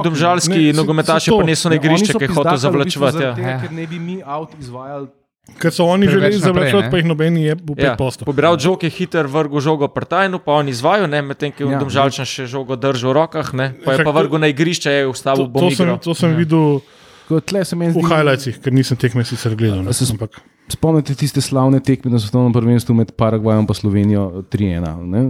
domžalski 0.00 0.62
Ne, 0.64 0.72
nogometaši, 0.74 1.30
pa 1.32 1.42
niso 1.42 1.66
na 1.66 1.74
Ne, 1.74 1.76
igrišče, 1.76 2.12
so 2.12 2.18
ki 2.18 2.26
hočejo 2.28 2.56
zavlačevati. 2.56 3.22
Ja. 3.36 3.58
Ker 3.58 3.72
ne 3.72 3.86
bi 3.86 3.98
mi 3.98 4.22
out 4.22 4.54
izvajali. 4.54 5.08
Ker 5.54 5.70
so 5.70 5.86
oni 5.86 6.06
Preveč 6.06 6.34
želeli 6.34 6.38
ne. 6.82 6.90
pa 6.90 6.96
jih 6.96 7.06
noben 7.06 7.36
je 7.36 7.54
v 7.54 7.74
Ja, 7.76 7.94
5 7.94 7.96
postov. 7.96 8.24
pobral 8.24 8.58
žog 8.58 8.82
je 8.82 8.90
hiter, 8.90 9.24
vrgel 9.24 9.60
žogo 9.60 9.86
prtajnu, 9.86 10.38
pa 10.38 10.52
on 10.54 10.68
izvajal, 10.68 11.06
ne, 11.06 11.22
medtem 11.22 11.48
ko 11.48 11.62
je 11.62 11.66
Ja. 11.66 11.72
ja. 11.72 11.78
domžalčan 11.78 12.24
še 12.24 12.46
žogo 12.46 12.74
držal 12.74 13.10
v 13.10 13.14
rokah, 13.14 13.48
ne, 13.52 13.72
pa 13.78 13.92
je 13.92 13.98
Čak, 13.98 14.04
pa 14.04 14.12
to- 14.12 14.18
vrgel 14.18 14.38
na 14.38 14.48
igrišče, 14.48 14.90
je 14.90 15.02
To, 15.04 15.10
ustavil 15.10 15.46
bom 15.46 15.62
to 15.62 15.70
sem, 15.70 15.86
igro. 15.86 15.96
to 15.98 16.12
sem 16.12 16.30
videl 16.34 16.80
Ko 17.24 17.40
Tle 17.40 17.64
se 17.64 17.74
meni 17.74 17.90
v 17.90 18.02
highlightsih, 18.02 18.54
ker 18.56 18.70
nisem 18.70 18.94
tekme 18.96 19.24
sicer 19.24 19.54
gledal. 19.54 19.82
Ne, 19.82 19.90
se 19.90 20.06
ampak, 20.06 20.30
spomnite 20.68 21.14
tiste 21.14 21.40
slavne 21.40 21.78
tekme 21.80 22.10
na 22.10 22.18
svetovnem 22.18 22.52
prvenstvu 22.52 22.94
med 22.94 23.12
Paragvajem 23.14 23.66
in 23.68 23.74
Slovenijo 23.74 24.42
3-1. 24.50 24.82
ne? 25.06 25.20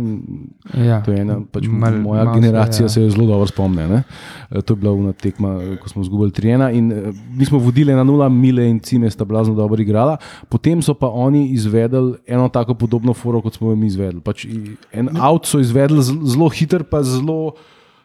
Ja. 0.87 1.03
To 1.05 1.13
je 1.13 1.21
ena, 1.21 1.41
pač 1.53 1.67
Mal- 1.69 2.01
moja 2.01 2.25
mal 2.25 2.35
se, 2.35 2.41
generacija 2.41 2.85
ja. 2.85 2.89
se 2.89 3.03
jo 3.03 3.11
zelo 3.11 3.27
dobro 3.27 3.47
spomni. 3.47 3.85
ne. 3.89 4.03
E, 4.51 4.63
To 4.63 4.73
je 4.73 4.77
bila 4.77 4.93
una 4.93 5.13
tekma, 5.13 5.61
ko 5.83 5.89
smo 5.89 6.03
izgubili 6.03 6.31
3-1 6.31 6.73
in 6.75 6.93
e, 6.93 7.13
mi 7.37 7.45
smo 7.45 7.59
vodili 7.59 7.93
na 7.95 8.05
0, 8.05 8.29
Mile 8.29 8.69
in 8.69 8.81
Cime 8.81 9.11
sta 9.11 9.25
blazno 9.25 9.55
dobro 9.55 9.83
igrala, 9.83 10.17
potem 10.49 10.83
so 10.83 10.95
pa 10.95 11.07
oni 11.09 11.49
izvedli 11.49 12.15
eno 12.27 12.49
tako 12.49 12.75
podobno 12.75 13.15
foro, 13.15 13.41
kot 13.41 13.55
smo 13.55 13.71
jo 13.71 13.77
mi 13.77 13.87
izvedli. 13.87 14.21
Pač 14.21 14.47
en 14.93 15.09
avt 15.21 15.47
so 15.47 15.61
izvedli 15.61 16.03
zelo 16.03 16.49
hiter, 16.49 16.85
pa 16.85 17.03
zelo 17.03 17.53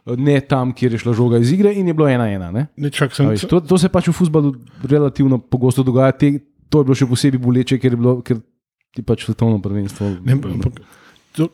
e, 0.05 0.15
ne 0.17 0.39
tam, 0.41 0.73
kjer 0.73 0.91
je 0.91 0.97
šla 0.97 1.13
žoga 1.13 1.37
iz 1.37 1.51
igre 1.51 1.73
in 1.73 1.87
je 1.87 1.93
bilo 1.93 2.07
1-1. 2.07 2.51
ne. 2.51 2.67
ne, 2.77 2.89
čak, 2.89 3.11
A 3.11 3.15
sem, 3.15 3.47
to, 3.49 3.59
to 3.59 3.77
se 3.77 3.89
pač 3.89 4.07
v 4.07 4.11
futbalu 4.13 4.55
relativno 4.83 5.37
pogosto 5.39 5.83
dogaja. 5.83 6.11
Te, 6.11 6.39
to 6.71 6.81
je 6.81 6.87
bilo 6.87 6.97
še 6.97 7.09
posebej 7.09 7.43
boleče, 7.43 7.77
ker, 7.81 7.95
je 7.95 7.99
bilo, 7.99 8.15
ker 8.25 8.39
ti 8.95 9.03
pač 9.05 9.27
svetovno 9.27 9.59
prvenstvo. 9.63 10.15
Ne, 10.23 10.37
ampak, 10.39 10.79
to, 11.37 11.51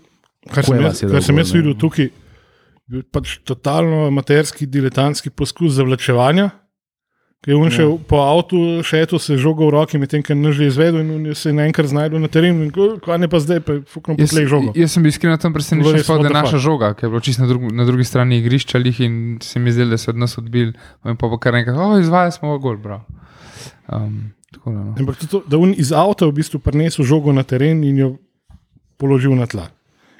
kar 0.53 0.67
sem 0.67 0.85
jaz, 0.85 1.01
kar 1.01 1.25
sem 1.25 1.41
jaz 1.41 1.51
videl 1.55 1.75
tukaj, 1.79 2.11
je 2.11 2.93
bil 2.93 3.03
pač 3.13 3.39
totalno 3.47 4.05
amaterski, 4.11 4.69
diletantski 4.69 5.33
poskus 5.33 5.75
zavlačevanja. 5.77 6.51
Ki 7.45 7.51
je 7.51 7.55
on 7.55 7.69
šel 7.69 7.91
ja. 7.91 7.97
po 8.09 8.17
avtu, 8.25 8.59
še 8.81 9.03
eto 9.05 9.19
se 9.21 9.35
žogo 9.37 9.67
v 9.67 9.75
roki, 9.75 9.99
medtem 10.01 10.23
ko 10.25 10.33
je 10.33 10.37
naš 10.39 10.55
že 10.57 10.69
izvedel 10.71 11.03
in 11.03 11.35
se 11.37 11.51
je 11.51 11.53
naenkrat 11.53 11.91
znašel 11.91 12.17
na 12.23 12.29
terenu. 12.33 12.65
Kaj 13.03 13.19
ne 13.21 13.29
pa 13.29 13.37
zdaj, 13.43 13.61
pa 13.61 13.75
je 13.77 13.83
fuknil 13.85 14.17
po 14.17 14.25
Jaz, 14.25 14.33
tleh 14.33 14.47
žogo. 14.49 14.73
jaz 14.73 14.95
sem 14.95 15.05
bil 15.05 15.13
iskreno 15.13 15.37
tam 15.37 15.53
presenečen, 15.53 15.85
Bilo 15.85 16.01
je 16.01 16.07
sploh, 16.07 16.23
da 16.25 16.31
je 16.31 16.37
naša 16.39 16.61
žoga, 16.63 16.89
ki 16.97 17.05
je 17.05 17.11
bila 17.13 17.21
čisto 17.21 17.45
na, 17.45 17.49
drug, 17.51 17.67
na 17.77 17.85
drugi 17.85 18.07
strani 18.09 18.41
igrišča 18.41 18.81
lih 18.81 19.03
in 19.05 19.37
se 19.45 19.61
mi 19.61 19.69
zdelo, 19.69 19.93
da 19.93 20.01
so 20.01 20.09
od 20.15 20.17
nas 20.17 20.33
odbili. 20.41 20.73
In 21.05 21.19
pa 21.21 21.29
bo 21.29 21.37
kar 21.37 21.53
nekaj, 21.53 21.77
oh, 21.77 21.93
izvajali 22.01 22.33
smo 22.33 22.55
ga 22.55 22.63
gol, 22.63 22.81
bro. 22.81 22.99
Um, 23.85 24.33
tako 24.51 24.71
da, 24.71 24.79
no. 24.81 24.93
Ampak 24.95 25.15
to, 25.25 25.43
da 25.43 25.57
on 25.57 25.73
iz 25.73 25.91
avta 25.91 26.25
v 26.25 26.31
bistvu 26.33 26.59
prinesel 26.59 27.03
žogo 27.03 27.31
na 27.31 27.43
teren 27.43 27.83
in 27.83 27.97
jo 27.97 28.09
položil 28.95 29.35
na 29.35 29.45
tla. 29.45 29.67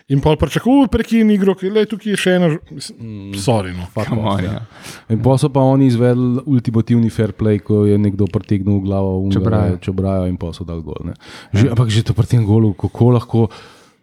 In 0.08 0.22
pa 0.24 0.40
pričakoval 0.40 0.88
prekini 0.88 1.36
igro, 1.36 1.52
ki 1.52 1.68
je 1.68 1.86
tukaj 1.86 2.12
je 2.12 2.18
še 2.18 2.32
ena, 2.32 2.48
Mm. 2.48 3.34
sorry. 3.36 3.76
No. 3.76 3.84
Off, 3.92 4.08
on, 4.08 4.40
ja. 4.40 4.62
In 5.10 5.20
pa 5.20 5.36
so 5.36 5.50
pa 5.50 5.60
oni 5.60 5.88
izvedli 5.88 6.40
ultimativni 6.46 7.10
fair 7.10 7.34
play, 7.34 7.60
ko 7.60 7.84
je 7.84 7.98
nekdo 7.98 8.24
pritegnil 8.24 8.80
v 8.80 8.84
glavo 8.86 9.28
Čebraja. 9.28 9.76
čebrajo 9.78 10.28
in 10.28 10.38
pa 10.38 10.54
so 10.54 10.64
dal 10.64 10.80
gol. 10.80 10.96
ne. 11.04 11.14
Že, 11.52 11.76
ampak 11.76 11.90
že 11.90 12.04
to 12.04 12.16
pri 12.16 12.24
tem 12.26 12.46
golu, 12.46 12.72
kako 12.72 13.12
lahko 13.12 13.40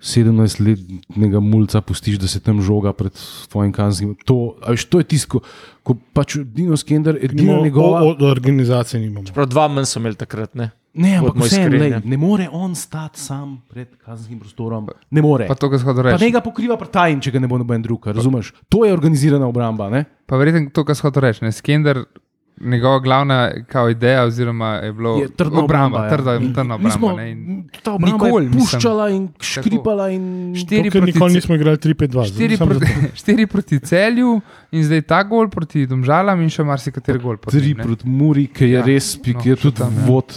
17-letnega 0.04 1.40
mulca 1.40 1.80
pustiš, 1.80 2.18
da 2.20 2.28
se 2.28 2.40
tam 2.40 2.60
žoga 2.62 2.92
pred 2.92 3.12
tvojim 3.48 3.72
kanskim. 3.72 4.14
To, 4.28 4.54
a 4.62 4.74
veš, 4.74 4.84
to 4.92 5.00
je 5.00 5.08
tisto, 5.14 5.40
ko, 5.82 5.96
pač 6.12 6.36
Dino 6.44 6.76
Skender, 6.76 7.16
edina 7.16 7.42
Nimamo, 7.42 7.64
njegova. 7.64 8.02
o, 8.02 8.12
o, 8.12 8.30
organizacije 8.30 9.00
nimamo. 9.00 9.32
Prav 9.34 9.48
dva 9.48 9.68
manj 9.68 9.88
so 9.88 10.02
imeli 10.02 10.18
takrat. 10.20 10.54
Ne? 10.54 10.70
Ne, 10.94 11.16
ampak 11.18 11.32
Bodimo 11.34 11.46
vse, 11.48 11.56
iskreni, 11.56 11.78
lej, 11.80 11.90
ne. 11.90 12.00
ne 12.04 12.16
more 12.16 12.48
on 12.52 12.74
stati 12.78 13.20
sam 13.20 13.56
pred 13.68 13.96
kazenskim 14.04 14.38
prostorom. 14.38 14.86
Ne 15.10 15.22
more. 15.22 15.48
Pa 15.50 15.56
to, 15.58 15.70
kar 15.70 15.80
smo 15.82 15.94
Pa 15.94 16.02
rekli. 16.06 16.26
ne 16.26 16.30
ga 16.36 16.42
pokriva 16.44 16.76
Prtajn, 16.78 17.24
če 17.24 17.32
ga 17.34 17.42
ne 17.42 17.50
bo 17.50 17.58
noben 17.58 17.82
drug, 17.82 18.06
razumeš? 18.06 18.52
To 18.68 18.84
je 18.84 18.92
organizirana 18.94 19.48
obramba. 19.48 19.88
Ne? 19.90 20.04
Pa 20.26 20.38
verjetno 20.38 20.70
to, 20.70 20.84
kar 20.84 20.94
smo 20.94 21.10
reči. 21.10 21.50
Skender, 21.52 22.04
njegova 22.62 22.98
glavna 23.00 23.38
kao 23.64 23.88
ideja, 23.88 24.24
oziroma 24.24 24.68
je 24.76 24.92
bilo 24.92 25.16
Je 25.16 25.28
trdna 25.30 25.60
obramba. 25.60 25.98
ja. 26.00 26.10
Trda, 26.10 26.34
In 26.34 26.54
trdna 26.54 26.76
mi 26.76 26.90
smo- 26.90 27.06
obramba. 27.06 27.22
ne, 27.22 27.30
in 27.30 27.68
Ta 27.82 27.92
obramba 27.92 28.16
Nikoli, 28.16 28.44
je 28.44 28.50
mislim. 28.50 28.60
puščala 28.72 29.10
in 29.10 29.28
škripala. 29.40 30.10
In... 30.10 30.54
Štiri 30.56 30.90
proti 30.90 31.06
nikoli 31.06 31.32
nismo 31.34 31.54
igrali 31.54 31.76
3-5-2. 31.78 32.26
Štiri 32.26 32.56
proti, 32.58 32.86
štiri 33.14 33.46
proti 33.46 33.78
celju 33.80 34.40
in 34.70 34.84
zdaj 34.84 35.02
ta 35.02 35.22
gol 35.24 35.48
proti 35.48 35.86
Domžalam 35.86 36.40
in 36.40 36.48
še 36.48 36.64
marsikateri 36.64 37.18
gol. 37.18 37.36
potem, 37.36 37.60
Tri 37.60 37.74
ne. 37.74 37.82
proti 37.82 38.08
Muri, 38.08 38.46
ki 38.46 38.64
je 38.64 38.70
Ja, 38.70 38.82
res, 38.82 39.16
ki 39.16 39.32
no, 39.32 39.40
je 39.44 39.56
tudi 39.56 39.76
tam, 39.76 39.92
ja. 39.92 40.06
vod 40.06 40.34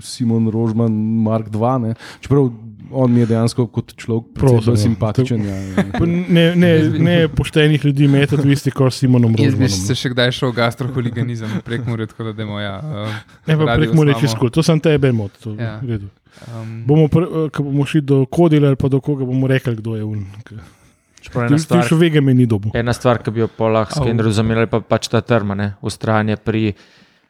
Simon 0.00 0.48
Rožman, 0.48 0.92
Mark 1.22 1.46
II. 1.48 1.60
Ne? 1.80 1.94
Čeprav 2.20 2.50
on 2.90 3.08
mi 3.08 3.20
je 3.20 3.26
dejansko 3.26 3.66
kot 3.66 3.94
človek 3.94 4.24
zelo 4.60 4.72
ja. 4.72 4.76
simpatičen. 4.78 5.40
Ja. 5.40 5.56
Pa 5.92 6.06
Ne, 6.06 6.54
ne, 6.54 6.70
ne 6.90 7.28
poštenih 7.28 7.84
ljudi 7.84 8.08
metati 8.08 8.42
v 8.42 8.52
isti 8.52 8.70
kor 8.70 8.88
s 8.88 8.98
Simonom 8.98 9.34
Jaz 9.34 9.54
bi 9.54 9.66
se 9.66 9.76
Rožmanom. 9.76 9.96
še 9.96 10.08
kdaj 10.10 10.30
šel 10.32 10.48
v 10.48 10.56
gastrohuliganizem 10.56 11.50
prek 11.60 11.84
Mure, 11.84 12.06
tako 12.06 12.24
da 12.24 12.32
demo. 12.34 12.58
Ja, 12.58 12.78
um, 12.78 13.10
Ne 13.46 13.56
pa 13.56 13.74
prek 13.74 13.92
mu 13.92 14.04
reči 14.04 14.24
osvamo. 14.24 14.36
skul, 14.36 14.50
to 14.50 14.62
sem 14.62 14.78
tebe 14.78 15.12
mot. 15.12 15.32
to 15.34 15.52
Ja. 15.52 15.78
v 15.78 15.88
redu. 15.88 16.08
Um, 16.46 16.84
Bomo, 16.84 17.06
pr- 17.06 17.24
eh, 17.24 17.50
ko 17.50 17.62
bomo 17.62 17.82
šli 17.82 18.00
do 18.02 18.26
kodila 18.26 18.68
ali 18.68 18.76
pa 18.76 18.88
do 18.88 19.00
koga, 19.00 19.24
bomo 19.24 19.46
rekli, 19.46 19.74
kdo 19.74 19.96
je 19.96 20.04
un. 20.04 20.26
Čeprav 21.18 21.46
ena 21.46 21.56
Ti 21.56 21.62
stvar, 21.62 21.82
še 21.82 21.96
vege 21.96 22.20
meni 22.20 22.46
dobo. 22.46 22.70
ena 22.72 22.92
stvar, 22.92 23.18
ki 23.18 23.30
bi 23.30 23.40
jo 23.40 23.48
pa 23.48 23.64
lahko 23.66 23.96
Au. 23.96 24.04
skenirali, 24.04 24.32
zamenjali 24.32 24.66
pa 24.68 24.78
pač 24.80 25.08
ta 25.08 25.20
trma, 25.20 25.54
ne? 25.54 25.74
ustrajanje 25.80 26.36
pri 26.36 26.74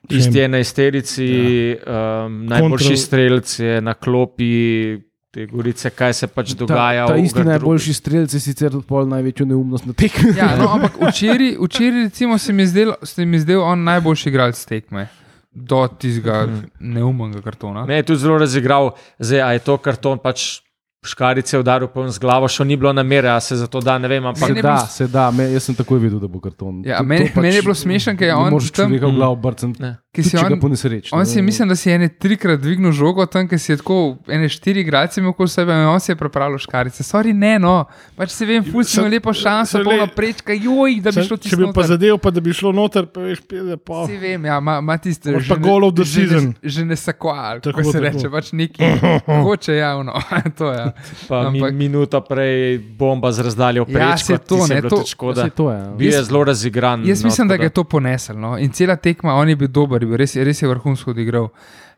isti 0.08 0.40
enajsterici, 0.40 1.24
ja. 1.24 2.26
um, 2.26 2.44
najboljši 2.46 2.84
Kontra- 2.84 2.96
strelec 2.98 3.58
je 3.58 3.80
na 3.80 3.94
klopi. 3.94 4.98
Te 5.36 5.44
gorice, 5.46 5.90
kaj 5.90 6.14
se 6.14 6.26
pač 6.28 6.54
dogaja. 6.54 7.04
Ta, 7.04 7.12
ta 7.12 7.18
isti 7.18 7.44
najboljši 7.44 7.92
strelec 7.92 8.32
je 8.32 8.40
sicer 8.40 8.72
pol 8.82 9.04
največjo 9.06 9.44
neumnost 9.46 9.84
na 9.84 9.92
tekmi. 9.94 10.32
ja, 10.32 10.56
no, 10.56 10.70
ampak 10.70 10.96
včeraj, 11.02 11.58
včeraj 11.60 12.02
recimo, 12.04 12.38
se 12.38 12.52
mi 12.52 12.62
je 12.62 12.66
zdel, 12.68 12.94
se 13.04 13.20
mi 13.22 13.38
zdel 13.38 13.60
on 13.62 13.84
najboljši 13.84 14.28
igralec 14.28 14.64
tekme. 14.64 15.08
Do 15.52 15.86
tistega 15.90 16.46
neumnega 16.80 17.40
kartona. 17.42 17.84
Ne, 17.84 17.96
je 17.96 18.02
tudi 18.04 18.18
zelo 18.18 18.38
razigral, 18.38 18.90
zdaj 19.18 19.52
je 19.52 19.60
to 19.60 19.76
karton, 19.78 20.18
pač 20.18 20.60
škarice 21.02 21.58
udaril 21.58 21.86
poln 21.86 22.10
z 22.10 22.18
glavo, 22.18 22.48
še 22.48 22.64
ni 22.64 22.74
bilo 22.74 22.90
namere, 22.92 23.28
a 23.28 23.38
se 23.38 23.54
za 23.54 23.66
to 23.66 23.78
da, 23.80 23.94
ne 23.94 24.08
vem, 24.08 24.24
ampak 24.24 24.48
Se 24.48 24.54
da, 24.54 24.60
bilo- 24.62 24.86
se 24.88 25.06
da, 25.06 25.30
me, 25.30 25.44
jaz 25.46 25.62
sem 25.62 25.74
takoj 25.74 25.98
vedel, 25.98 26.18
da 26.18 26.26
bo 26.26 26.40
karton. 26.40 26.80
Ja, 26.82 26.96
To- 26.96 27.04
to 27.04 27.08
meni- 27.08 27.28
pač 27.28 27.42
meni 27.42 27.54
je 27.54 27.62
bilo 27.62 27.74
smešno, 27.76 28.16
ker 28.16 28.26
je 28.26 28.34
on 28.34 28.50
moreš 28.50 28.70
tam- 28.70 28.88
človeka 28.88 29.06
v 29.06 29.14
glavo 29.14 29.36
brcati, 29.38 29.78
Ne. 29.78 29.92
Ki 30.16 30.22
si 30.24 30.36
on- 30.36 30.60
po 30.60 30.68
nesreči. 30.68 31.10
On 31.12 31.26
si 31.26 31.38
je, 31.38 31.42
mislim, 31.42 31.68
da 31.68 31.76
si 31.76 31.88
je 31.88 31.94
ene 31.94 32.08
trikrat 32.08 32.60
dvignil 32.60 32.92
žogo 32.92 33.26
tam, 33.26 33.48
ker 33.48 33.58
si 33.58 33.72
je 33.72 33.76
tako 33.76 34.16
ene 34.28 34.48
štiri 34.48 34.80
igralce 34.80 35.20
imel 35.20 35.30
okoli 35.30 35.48
sebe 35.48 35.72
in 35.72 35.86
on 35.86 36.00
si 36.00 36.12
je 36.12 36.16
pripravil 36.16 36.58
škarice. 36.58 37.02
Sorry, 37.02 37.32
ne, 37.32 37.58
no, 37.58 37.84
pač 38.16 38.30
se 38.30 38.46
vem, 38.46 38.64
Sa- 38.64 39.00
imel 39.00 39.10
lepo 39.12 39.30
šanso, 39.30 39.70
sa- 39.72 39.84
pa 39.84 39.90
ga 39.92 40.02
le- 40.02 40.08
prečka, 40.08 40.52
joj, 40.52 41.00
da 41.00 41.10
bi 41.10 41.20
šlo 41.22 41.36
Če 41.36 41.56
bi 41.56 41.64
pa 41.64 41.72
tisto. 41.72 41.88
zadev, 41.88 42.18
pa 42.18 42.30
da 42.30 42.40
bi 42.40 42.52
šlo 42.52 42.72
noter, 42.72 43.06
pa 43.06 43.20
veš, 43.20 43.40
pede 43.42 43.76
pa. 43.76 44.06
Si 44.06 44.16
vem, 44.16 44.44
ja, 44.44 44.58
ima, 44.58 44.98
tiste 44.98 45.30
Imaš 45.30 45.48
pa 45.48 45.56
the 45.92 46.04
že, 46.04 46.12
season. 46.12 46.46
ne, 46.46 46.54
že 46.64 46.84
ne 46.84 46.96
sakval, 46.96 47.60
Tako, 47.60 47.84
se 47.84 47.92
tako. 47.92 48.04
reče, 48.04 48.30
pač 48.30 48.52
neki 48.52 48.82
hoče 49.26 49.76
javno. 49.76 50.12
to 50.58 50.72
je. 50.72 50.92
pa 51.28 51.50
mi, 51.50 51.60
Ampak- 51.60 51.74
minuto 51.74 52.20
prej 52.20 52.78
bomba 52.78 53.32
z 53.32 53.40
razdaljo 53.40 53.84
Ja, 53.88 53.94
prečko. 53.94 54.26
saj 54.26 54.38
to, 54.38 54.56
tisto 54.56 54.74
ne, 54.74 54.82
to- 54.82 55.04
škoda. 55.06 55.48
To 55.50 55.70
je. 55.70 55.78
ja. 55.78 55.90
Bil 55.90 56.12
je 56.12 56.22
zelo 56.22 56.44
razigran. 56.44 57.04
Jaz 57.06 57.22
no, 57.22 57.26
mislim, 57.26 57.48
da 57.48 57.56
ga 57.56 57.64
je 57.64 57.70
to 57.70 57.84
ponesel. 57.84 58.36
No? 58.36 58.58
In 58.58 58.70
cela 58.70 58.96
tekma, 58.96 59.34
on 59.34 59.48
je 59.48 59.56
bil 59.56 59.68
dober, 59.68 60.05
je 60.06 60.12
bil 60.12 60.20
res, 60.22 60.36
res 60.38 60.62
je 60.62 60.70
vrhunsko 60.70 61.12
odigral. 61.12 61.50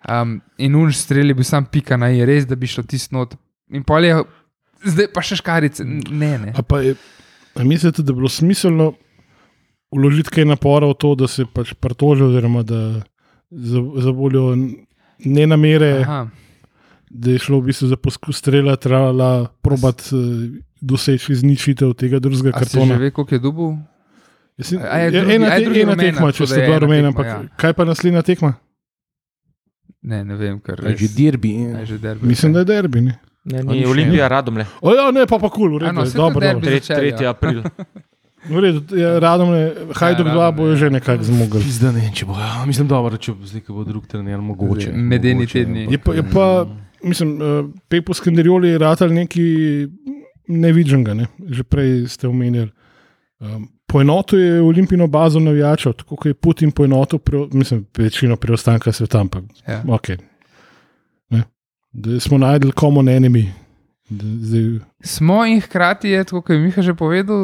Um, 0.09 0.39
in 0.59 0.77
unž 0.79 0.97
strelj 0.97 1.35
je 1.35 1.39
bil 1.39 1.47
sam 1.47 1.69
pika 1.69 1.99
na 2.01 2.09
je, 2.15 2.25
res, 2.29 2.49
da 2.49 2.57
bi 2.57 2.71
šlo 2.71 2.87
tisto 2.89 3.15
not. 3.17 3.37
In 3.71 3.85
pol 3.85 4.09
je, 4.09 4.17
zdaj 4.89 5.11
pa 5.13 5.23
še 5.23 5.39
škarice. 5.43 5.85
Ne, 5.85 6.33
ne. 6.41 6.55
A 6.57 6.65
pa 6.65 6.81
je, 6.85 6.97
a 7.55 7.67
mislite, 7.67 8.03
da 8.03 8.15
bi 8.15 8.23
bilo 8.23 8.33
smiselno 8.33 8.95
vložiti 9.95 10.33
kaj 10.33 10.49
napora 10.49 10.89
v 10.89 10.97
to, 11.01 11.15
da 11.19 11.29
se 11.29 11.47
pač 11.49 11.75
pritoži, 11.77 12.27
oziroma 12.29 12.65
da 12.65 13.03
za, 13.51 13.81
za 14.05 14.11
voljo 14.13 14.53
ne 15.25 15.47
namere, 15.49 16.05
Aha. 16.05 16.29
da 17.11 17.31
je 17.33 17.39
šlo 17.41 17.61
v 17.61 17.71
bistvu 17.71 17.89
za 17.89 17.97
poskus 17.97 18.39
strela, 18.39 18.77
trala, 18.77 19.49
probat 19.65 20.05
uh, 20.13 20.21
doseči 20.81 21.33
izničitev 21.33 21.95
tega 21.99 22.21
drugega 22.23 22.53
A 22.55 22.65
si 22.65 22.77
že 22.77 22.79
kartona. 22.79 22.99
ve, 23.01 23.11
koliko 23.11 23.35
je 23.35 23.39
dubu? 23.43 23.69
A 24.59 24.99
je 24.99 25.05
je 25.05 25.11
drugi- 25.21 25.35
ena, 25.35 25.47
je 25.47 25.65
te, 25.65 25.81
ena 25.81 25.95
rumena, 25.95 25.97
tekma, 26.03 26.33
če 26.33 26.47
ste 26.47 26.61
je 26.61 26.67
dva 26.67 26.77
ena 26.77 26.83
rumena, 26.83 27.09
ampak 27.09 27.27
ja. 27.27 27.37
kaj 27.57 27.73
pa 27.79 27.85
naslednja 27.87 28.23
tekma? 28.27 28.57
Ne, 30.03 30.25
ne 30.25 30.35
vem, 30.37 30.59
ker 30.61 30.83
Je. 30.83 30.97
Že 30.97 31.09
dirbi. 31.15 31.53
A 31.75 31.83
je 31.85 31.87
že 31.87 31.99
derbi. 31.99 32.27
Mislim, 32.27 32.53
da 32.53 32.59
je 32.59 32.65
derbi. 32.65 33.01
Ne? 33.01 33.19
Ne, 33.45 33.63
ni 33.63 33.83
še- 33.83 33.89
Olimpija, 33.89 34.29
Radomle. 34.29 34.67
O, 34.81 34.95
ja, 34.95 35.11
ne, 35.11 35.27
pa 35.27 35.39
pa 35.39 35.49
kul, 35.49 35.79
cool, 35.79 35.93
no, 35.93 36.05
to 36.05 36.11
dobro. 36.17 36.41
derbi. 36.41 36.67
začeli, 36.67 37.13
3. 37.13 37.23
ja. 37.23 37.31
april. 37.31 37.63
V 38.49 38.61
redu, 38.63 38.81
ja, 38.97 39.19
Radomle, 39.19 39.93
Hajduk 39.95 40.27
2 40.27 40.35
Radomlje, 40.35 40.57
bojo 40.57 40.73
ja. 40.73 40.77
že 40.77 40.91
nekako 40.91 41.23
zmogli. 41.23 41.63
Pizda 41.63 41.91
ne, 41.93 42.11
če 42.15 42.27
bo. 42.27 42.39
Ja, 42.39 42.63
mislim, 42.67 42.87
dobro, 42.89 43.19
če 43.19 43.35
bo 43.35 43.47
zdaj, 43.47 43.63
ko 43.67 43.79
bo 43.79 43.85
drug 43.85 44.07
trener, 44.07 44.39
mogoče. 44.41 44.93
Medeni 44.95 45.47
tedni. 45.47 45.87
Je 45.91 45.99
pa, 45.99 46.15
je 46.15 46.23
pa 46.23 46.67
mislim, 47.03 47.35
uh, 47.39 47.67
Pepo 47.91 48.15
Skanderjoli 48.15 48.75
je 48.75 48.79
ratal 48.79 49.11
nekaj 49.15 49.43
nevidženega, 50.49 51.15
ne? 51.15 51.27
že 51.51 51.67
prej 51.67 52.07
ste 52.09 52.29
omenjali. 52.31 52.71
Um, 53.43 53.69
poenotil 53.89 54.39
je 54.41 54.61
olimpijsko 54.61 55.07
bazo 55.07 55.41
navijačev, 55.41 55.93
tako 55.93 56.17
kot 56.17 56.27
je 56.27 56.35
Putin 56.35 56.71
poenotil, 56.71 57.19
pre, 57.19 57.39
mislim, 57.53 57.87
večino 57.97 58.37
preostanka 58.37 58.93
sveta, 58.93 59.21
ampak 59.21 59.45
Ja. 59.69 59.83
okay. 59.87 60.19
ne? 61.31 61.43
Da 61.93 62.21
smo 62.21 62.39
najdel 62.39 62.73
common 62.81 63.09
enemy. 63.09 63.47
Da, 64.09 64.25
zdaj, 64.25 64.79
Smo 65.05 65.45
in 65.47 65.61
hkrati 65.61 66.09
je, 66.11 66.25
kot 66.25 66.51
je 66.51 66.59
Miha 66.59 66.83
že 66.83 66.95
povedal, 66.95 67.37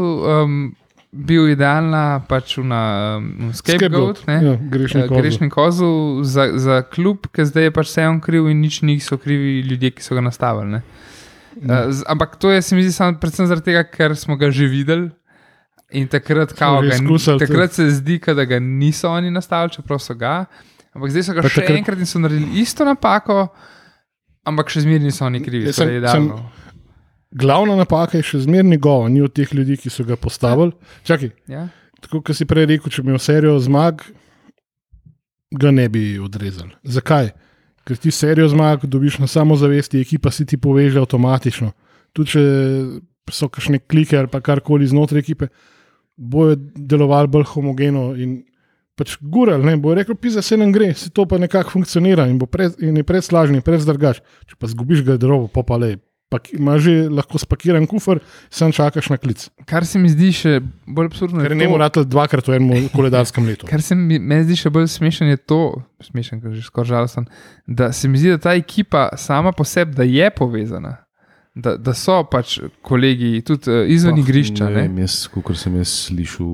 um, 0.44 0.74
bil 1.12 1.48
idealna 1.52 2.20
pač 2.28 2.57
na 2.57 3.16
um, 3.20 3.50
scapegoat. 3.54 4.26
ne. 4.26 4.38
Ja, 4.44 4.54
grešni 4.70 5.02
kozel. 5.09 5.16
grešni 5.22 5.50
kozel 5.50 6.24
za, 6.24 6.48
za 6.59 6.83
klub, 6.83 7.26
ki 7.33 7.44
zdaj 7.44 7.68
je 7.68 7.70
pač 7.70 7.87
vse 7.92 8.07
on 8.09 8.20
kriv 8.20 8.48
in 8.50 8.61
nič 8.61 8.80
niso 8.83 9.18
krivi 9.18 9.61
ljudje, 9.61 9.90
ki 9.90 10.02
so 10.02 10.14
ga 10.14 10.20
nastavili. 10.20 10.70
ne. 10.70 10.83
Uh, 11.54 11.92
z, 11.92 12.02
ampak 12.09 12.37
to 12.37 12.50
je, 12.50 12.62
se 12.62 12.76
mi 12.76 12.83
zdi, 12.83 12.96
predvsem 13.20 13.46
zaradi 13.46 13.64
tega, 13.70 13.85
ker 13.85 14.16
smo 14.16 14.37
ga 14.37 14.50
že 14.50 14.66
videli. 14.66 15.11
In 15.94 16.09
takrat, 16.09 16.52
kao, 16.52 16.80
ga, 16.83 16.96
takrat 17.38 17.72
se 17.72 17.90
zdi, 17.90 18.18
da 18.26 18.44
ga 18.44 18.59
niso 18.59 19.09
oni 19.09 19.30
nastavili, 19.30 19.72
čeprav 19.72 19.98
so 19.98 20.14
ga. 20.14 20.44
Ampak 20.92 21.11
zdaj 21.11 21.22
so 21.22 21.33
ga 21.33 21.42
Pa 21.42 21.48
še 21.48 21.61
takrat- 21.61 21.78
enkrat 21.78 21.98
in 21.98 22.07
so 22.07 22.18
naredili 22.18 22.61
isto 22.61 22.85
napako, 22.85 23.48
ampak 24.44 24.68
še 24.68 24.80
zmeraj 24.80 25.00
niso 25.00 25.24
oni 25.24 25.40
krivi. 25.40 25.66
Jaz 25.66 25.76
sem- 25.76 25.88
sem, 25.88 25.96
idealno. 25.96 26.50
Glavna 27.33 27.76
napaka 27.76 28.16
je 28.16 28.22
še 28.24 28.38
zmeraj 28.40 28.68
njegova, 28.68 29.09
ni 29.09 29.20
od 29.20 29.33
teh 29.33 29.48
ljudi, 29.50 29.76
ki 29.76 29.90
so 29.90 30.04
ga 30.04 30.16
postavili. 30.16 30.72
Čakaj, 31.04 31.30
Ja? 31.48 31.68
tako 32.00 32.22
kot 32.22 32.37
si 32.37 32.44
prej 32.44 32.66
rekel, 32.66 32.90
če 32.90 33.02
bi 33.02 33.09
imel 33.09 33.18
serijo 33.18 33.59
zmag, 33.59 34.02
ga 35.52 35.70
ne 35.70 35.88
bi 35.88 36.18
odrezali. 36.18 36.70
Zakaj? 36.85 37.30
Ker 37.85 37.96
ti 37.96 38.11
serijo 38.11 38.48
zmag 38.48 38.85
dobiš 38.85 39.18
na 39.18 39.26
samozavesti, 39.26 40.00
ekipa 40.00 40.30
si 40.30 40.46
ti 40.46 40.57
poveže 40.57 40.98
avtomatično. 40.98 41.72
Tudi 42.12 42.30
če 42.30 42.42
so 43.30 43.48
kakšne 43.48 43.78
klike 43.80 44.16
ali 44.16 44.28
karkoli 44.28 44.87
znotraj 44.87 45.20
ekipe, 45.20 45.48
bojo 46.16 46.57
delovali 46.77 47.29
bolj 47.29 47.44
homogeno 47.55 48.14
in 48.16 48.42
pač 48.94 49.16
gural, 49.20 49.62
ne, 49.66 49.74
bo 49.77 49.94
rekel, 49.94 50.14
pisa 50.14 50.42
se 50.42 50.57
nam 50.57 50.70
gre, 50.72 50.92
se 50.94 51.11
to 51.11 51.27
pa 51.27 51.38
nekako 51.38 51.70
funkcionira 51.70 52.29
in, 52.31 52.38
bo 52.38 52.46
pred, 52.46 52.77
in 52.79 52.96
je 52.96 53.03
predslažni, 53.03 53.59
predzdrgač. 53.61 54.20
Če 54.46 54.55
pa 54.59 54.70
zgubiš 54.70 55.03
garderobo, 55.03 55.48
pa 55.50 55.62
pa 55.66 55.77
le. 55.77 55.96
Imaš 56.50 56.81
že 56.83 56.92
lahko 57.14 57.38
spakiran 57.38 57.85
kufr, 57.87 58.18
sam 58.50 58.72
čakaš 58.74 59.07
na 59.12 59.16
klic. 59.22 59.44
Kar 59.70 59.87
se 59.87 60.00
mi 60.03 60.09
zdi 60.11 60.33
še 60.35 60.57
bolj 60.83 61.07
absurdno, 61.12 61.38
je 61.44 61.46
Ker 61.46 61.55
ne 61.55 61.68
to- 61.68 61.70
morate 61.70 62.03
dvakrat 62.03 62.48
v 62.48 62.57
enem 62.59 62.88
koledarskem 62.90 63.46
letu. 63.46 63.68
Kar 63.70 63.79
se 63.83 63.94
mi 63.94 64.18
zdi 64.18 64.57
še 64.59 64.70
bolj 64.70 64.88
smešen, 64.90 65.31
je 65.31 65.37
to, 65.38 65.83
smešen, 66.03 66.42
ker 66.42 66.50
že 66.50 66.62
skoraj 66.66 66.90
žalosten, 66.90 67.29
da 67.70 67.92
se 67.94 68.09
mi 68.11 68.18
zdi, 68.18 68.35
da 68.35 68.38
ta 68.38 68.55
ekipa 68.59 69.11
sama 69.14 69.53
po 69.55 69.62
sebi 69.62 69.94
da 69.94 70.03
je 70.03 70.27
povezana. 70.35 71.04
Da, 71.55 71.77
da 71.79 71.93
so 71.95 72.17
pač 72.27 72.57
kolegi 72.83 73.37
tudi 73.47 73.71
uh, 73.71 73.85
izven 73.87 74.17
igrišča. 74.19 74.67
Ne 74.67 74.75
Ne 74.75 74.81
vem, 74.88 74.97
jaz, 75.05 75.21
kot 75.31 75.53
sem 75.55 75.77
jaz 75.79 75.93
slišal, 76.09 76.49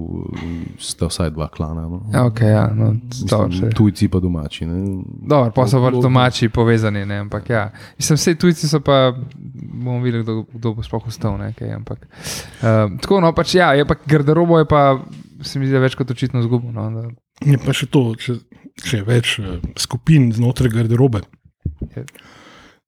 sta 0.76 1.08
vsaj 1.08 1.30
dva 1.32 1.46
klana. 1.48 1.86
No. 1.88 2.02
Ja, 2.12 2.26
okay, 2.28 2.50
ja, 2.52 2.66
no, 2.76 2.90
Mislim, 3.08 3.70
tujci 3.76 4.10
pa 4.12 4.20
domači. 4.20 4.68
Ne. 4.68 5.00
Dobro, 5.24 5.54
pa 5.56 5.64
so 5.72 5.80
pač 5.80 5.96
domači 6.04 6.50
povezani, 6.52 7.06
ne, 7.08 7.22
ampak 7.24 7.48
ja. 7.48 7.62
Mislim, 7.96 8.20
vse 8.20 8.34
tujci 8.42 8.68
so 8.68 8.82
pa, 8.84 8.98
bomo 9.36 10.02
videli, 10.04 10.20
kdo, 10.26 10.42
kdo 10.52 10.74
bo 10.76 10.84
sploh 10.84 11.08
ostal. 11.08 11.38
Ne, 11.40 11.54
kaj, 11.56 11.72
ampak, 11.78 12.04
uh, 12.04 12.92
tako, 13.00 13.22
no, 13.24 13.32
pač 13.36 13.56
ja, 13.56 13.72
je 13.78 13.88
pa 13.88 13.96
garderobo 14.04 14.60
je 14.60 14.68
pa, 14.68 14.84
se 15.40 15.62
mi 15.62 15.70
zdi, 15.70 15.80
več 15.80 15.96
kot 15.96 16.12
očitno 16.12 16.44
zgubil. 16.44 16.76
No, 16.76 16.90
da, 16.92 17.08
Je 17.40 17.56
pa 17.56 17.72
še 17.72 17.88
to, 17.88 18.02
če, 18.20 18.36
če 18.84 19.00
je 19.00 19.04
več 19.06 19.38
eh, 19.40 19.64
skupin 19.80 20.28
znotraj 20.36 20.74
garderobe. 20.74 21.24
Je. 21.96 22.04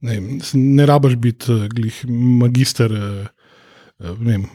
Ne, 0.02 0.18
vem, 0.18 0.40
ne 0.54 0.86
rabaš 0.86 1.14
biti 1.16 1.52
eh, 1.52 1.68
glih 1.70 2.02
magister 2.42 2.92
eh, 2.92 3.26
eh, 4.02 4.16
vem, 4.18 4.46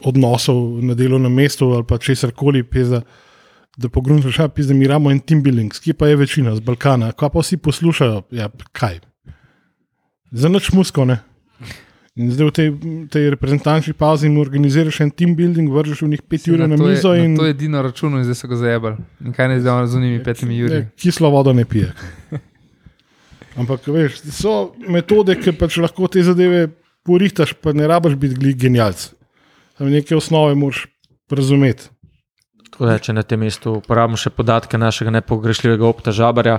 odnosov 0.00 0.80
na 0.84 0.96
delovnem 0.96 1.32
mestu 1.32 1.68
ali 1.76 1.84
pa 1.88 1.98
česar 1.98 2.32
koli, 2.32 2.62
peza, 2.64 3.02
da 3.76 3.88
pogruntaš, 3.88 4.38
ja, 4.38 4.48
peza, 4.48 4.74
mi 4.74 4.84
imamo 4.84 5.10
en 5.10 5.20
team 5.20 5.42
building, 5.42 5.72
ki 5.72 5.92
pa 5.92 6.08
je 6.08 6.16
večina 6.16 6.56
z 6.56 6.64
Balkana, 6.64 7.12
kaj 7.12 7.32
pa 7.34 7.44
vsi 7.44 7.56
poslušajo, 7.56 8.22
ja, 8.32 8.48
kaj. 8.72 9.00
Za 10.32 10.48
noč 10.48 10.72
musko, 10.72 11.04
ne. 11.04 11.20
In 12.14 12.30
zdaj 12.30 12.46
v 12.46 12.52
tej, 12.54 12.68
tej 13.10 13.24
reprezentančni 13.34 13.92
pauzi 13.98 14.28
jim 14.28 14.38
organiziraš 14.38 15.00
en 15.02 15.10
team 15.10 15.34
building, 15.34 15.72
vržeš 15.74 16.04
v 16.06 16.12
njih 16.12 16.22
pet 16.22 16.46
ur 16.46 16.62
na 16.62 16.70
je, 16.70 16.78
mizo 16.78 17.10
na 17.10 17.24
in 17.24 17.34
to 17.36 17.48
je 17.48 17.50
edino 17.50 17.82
računo 17.82 18.22
in 18.22 18.24
zdaj 18.24 18.38
so 18.38 18.48
ga 18.48 18.56
zajebali. 18.56 19.02
In 19.26 19.34
kaj 19.34 19.48
ne 19.50 19.60
zdaj 19.60 19.86
z 19.90 19.98
unimi 19.98 20.22
petimi 20.22 20.58
juri. 20.58 20.74
Ne, 20.74 20.90
kislo 20.96 21.30
vodo 21.34 21.52
ne 21.52 21.64
pije. 21.66 21.90
Ampak 23.54 23.86
veš, 23.86 24.18
so 24.34 24.74
metode, 24.90 25.36
ki 25.38 25.54
pač 25.58 25.78
lahko 25.78 26.08
te 26.10 26.22
zadeve 26.26 26.66
porihtaš, 27.06 27.54
pa 27.62 27.74
ne 27.76 27.86
rabiš 27.86 28.16
biti 28.18 28.38
glih 28.40 28.56
genialc. 28.58 29.12
Tam 29.78 29.90
neke 29.90 30.16
osnove 30.16 30.56
moraš 30.58 30.86
razumeti. 31.30 31.90
Tako 32.74 32.88
da, 32.88 32.98
če 32.98 33.14
na 33.14 33.22
tem 33.22 33.38
mestu 33.38 33.76
uporabimo 33.78 34.18
še 34.18 34.32
podatke 34.34 34.78
našega 34.80 35.12
nepogrešljivega 35.20 35.86
opta 35.86 36.14
Žabarja. 36.14 36.58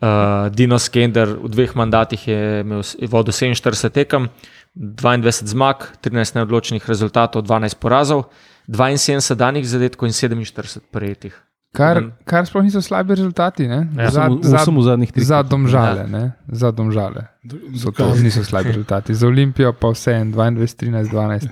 Uh, 0.00 0.48
Dino 0.56 0.78
Skender 0.80 1.34
v 1.36 1.50
dveh 1.52 1.74
mandatih 1.76 2.22
je 2.24 2.38
imel 2.62 2.80
vodil 3.12 3.36
47 3.36 3.92
tekem, 3.92 4.30
22 4.72 5.50
zmag, 5.52 5.84
13 6.00 6.38
neodločenih 6.38 6.88
rezultatov, 6.88 7.44
12 7.44 7.76
porazov, 7.76 8.30
72 8.64 9.36
danih 9.36 9.68
zadetkov 9.68 10.08
in 10.08 10.16
47 10.16 10.80
prejetih. 10.88 11.36
Kar, 11.72 11.96
Mhm. 11.96 12.10
kar 12.24 12.42
sploh 12.42 12.62
niso 12.62 12.80
slabi 12.80 13.14
rezultati. 13.14 13.62
Ne? 13.64 13.88
Ja. 13.94 14.10
Za, 14.10 14.20
Samo- 14.20 14.42
za, 14.42 14.58
Samo 14.58 14.80
v 14.80 14.84
zadnjih 14.84 15.12
treh. 15.12 15.24
za 15.24 15.42
domžale. 15.42 16.08
Ne? 16.08 16.32
Za 16.48 16.70
domžale. 16.70 17.26
So 17.74 17.90
to, 17.90 18.02
Dokaz. 18.04 18.22
niso 18.22 18.42
slabi 18.42 18.68
rezultati. 18.68 19.14
Za 19.14 19.26
Olimpijo 19.26 19.72
pa 19.72 19.88
vse 19.88 20.12
en 20.12 20.32
22, 20.32 20.74
13, 20.74 21.08
12. 21.08 21.46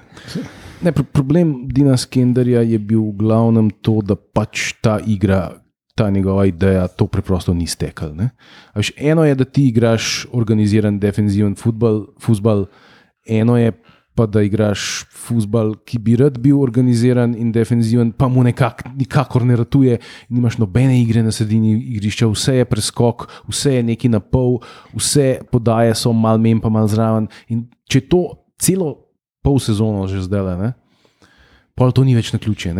Ne, 0.81 0.93
pr 0.93 1.03
problem 1.05 1.69
Dina 1.69 1.97
Skenderja 1.97 2.63
je 2.63 2.79
bil 2.79 3.01
v 3.01 3.17
glavnem 3.17 3.71
to, 3.73 4.01
da 4.01 4.15
pač 4.15 4.75
ta 4.75 4.99
igra, 5.01 5.51
ta 5.95 6.11
njegova 6.11 6.47
ideja, 6.47 6.87
to 6.89 7.07
preprosto 7.07 7.55
ni 7.55 7.67
stekel. 7.67 8.15
ne. 8.15 8.31
Eno 8.97 9.25
je, 9.25 9.35
da 9.35 9.45
ti 9.45 9.69
igraš 9.69 10.27
organiziran 10.33 10.99
defenziven 10.99 11.55
futbol, 11.55 12.07
futbol, 12.17 12.67
eno 13.25 13.57
je 13.57 13.73
pa, 14.19 14.27
da 14.27 14.43
igraš 14.43 15.05
futbol, 15.15 15.77
ki 15.87 16.01
bi 16.03 16.17
rad 16.19 16.41
bil 16.43 16.59
organiziran 16.59 17.37
in 17.39 17.53
defenziven, 17.55 18.11
pa 18.11 18.27
mu 18.33 18.43
nekak, 18.47 18.83
nikakor 18.99 19.47
ne 19.47 19.59
ratuje, 19.61 20.01
nimaš 20.29 20.59
nobene 20.59 20.97
igre 20.99 21.23
na 21.23 21.31
sredini 21.35 21.77
igrišča, 21.95 22.27
vse 22.33 22.59
je 22.59 22.67
preskok, 22.67 23.29
vse 23.47 23.77
je 23.79 23.87
neki 23.93 24.11
na 24.11 24.21
pol, 24.21 24.59
vse 24.97 25.39
podaje 25.53 25.95
so 25.99 26.13
mal 26.13 26.43
menj, 26.43 26.59
pa 26.65 26.73
mal 26.73 26.91
zraven. 26.91 27.31
In 27.53 27.69
če 27.87 28.03
to 28.11 28.23
celo 28.59 28.91
pol 29.47 29.63
sezono 29.63 30.09
že 30.11 30.27
zdaj, 30.27 30.59
ne. 30.59 30.75
Pol 31.79 31.93
to 31.95 32.03
ni 32.03 32.17
več 32.17 32.33
na 32.35 32.41
ključe. 32.43 32.73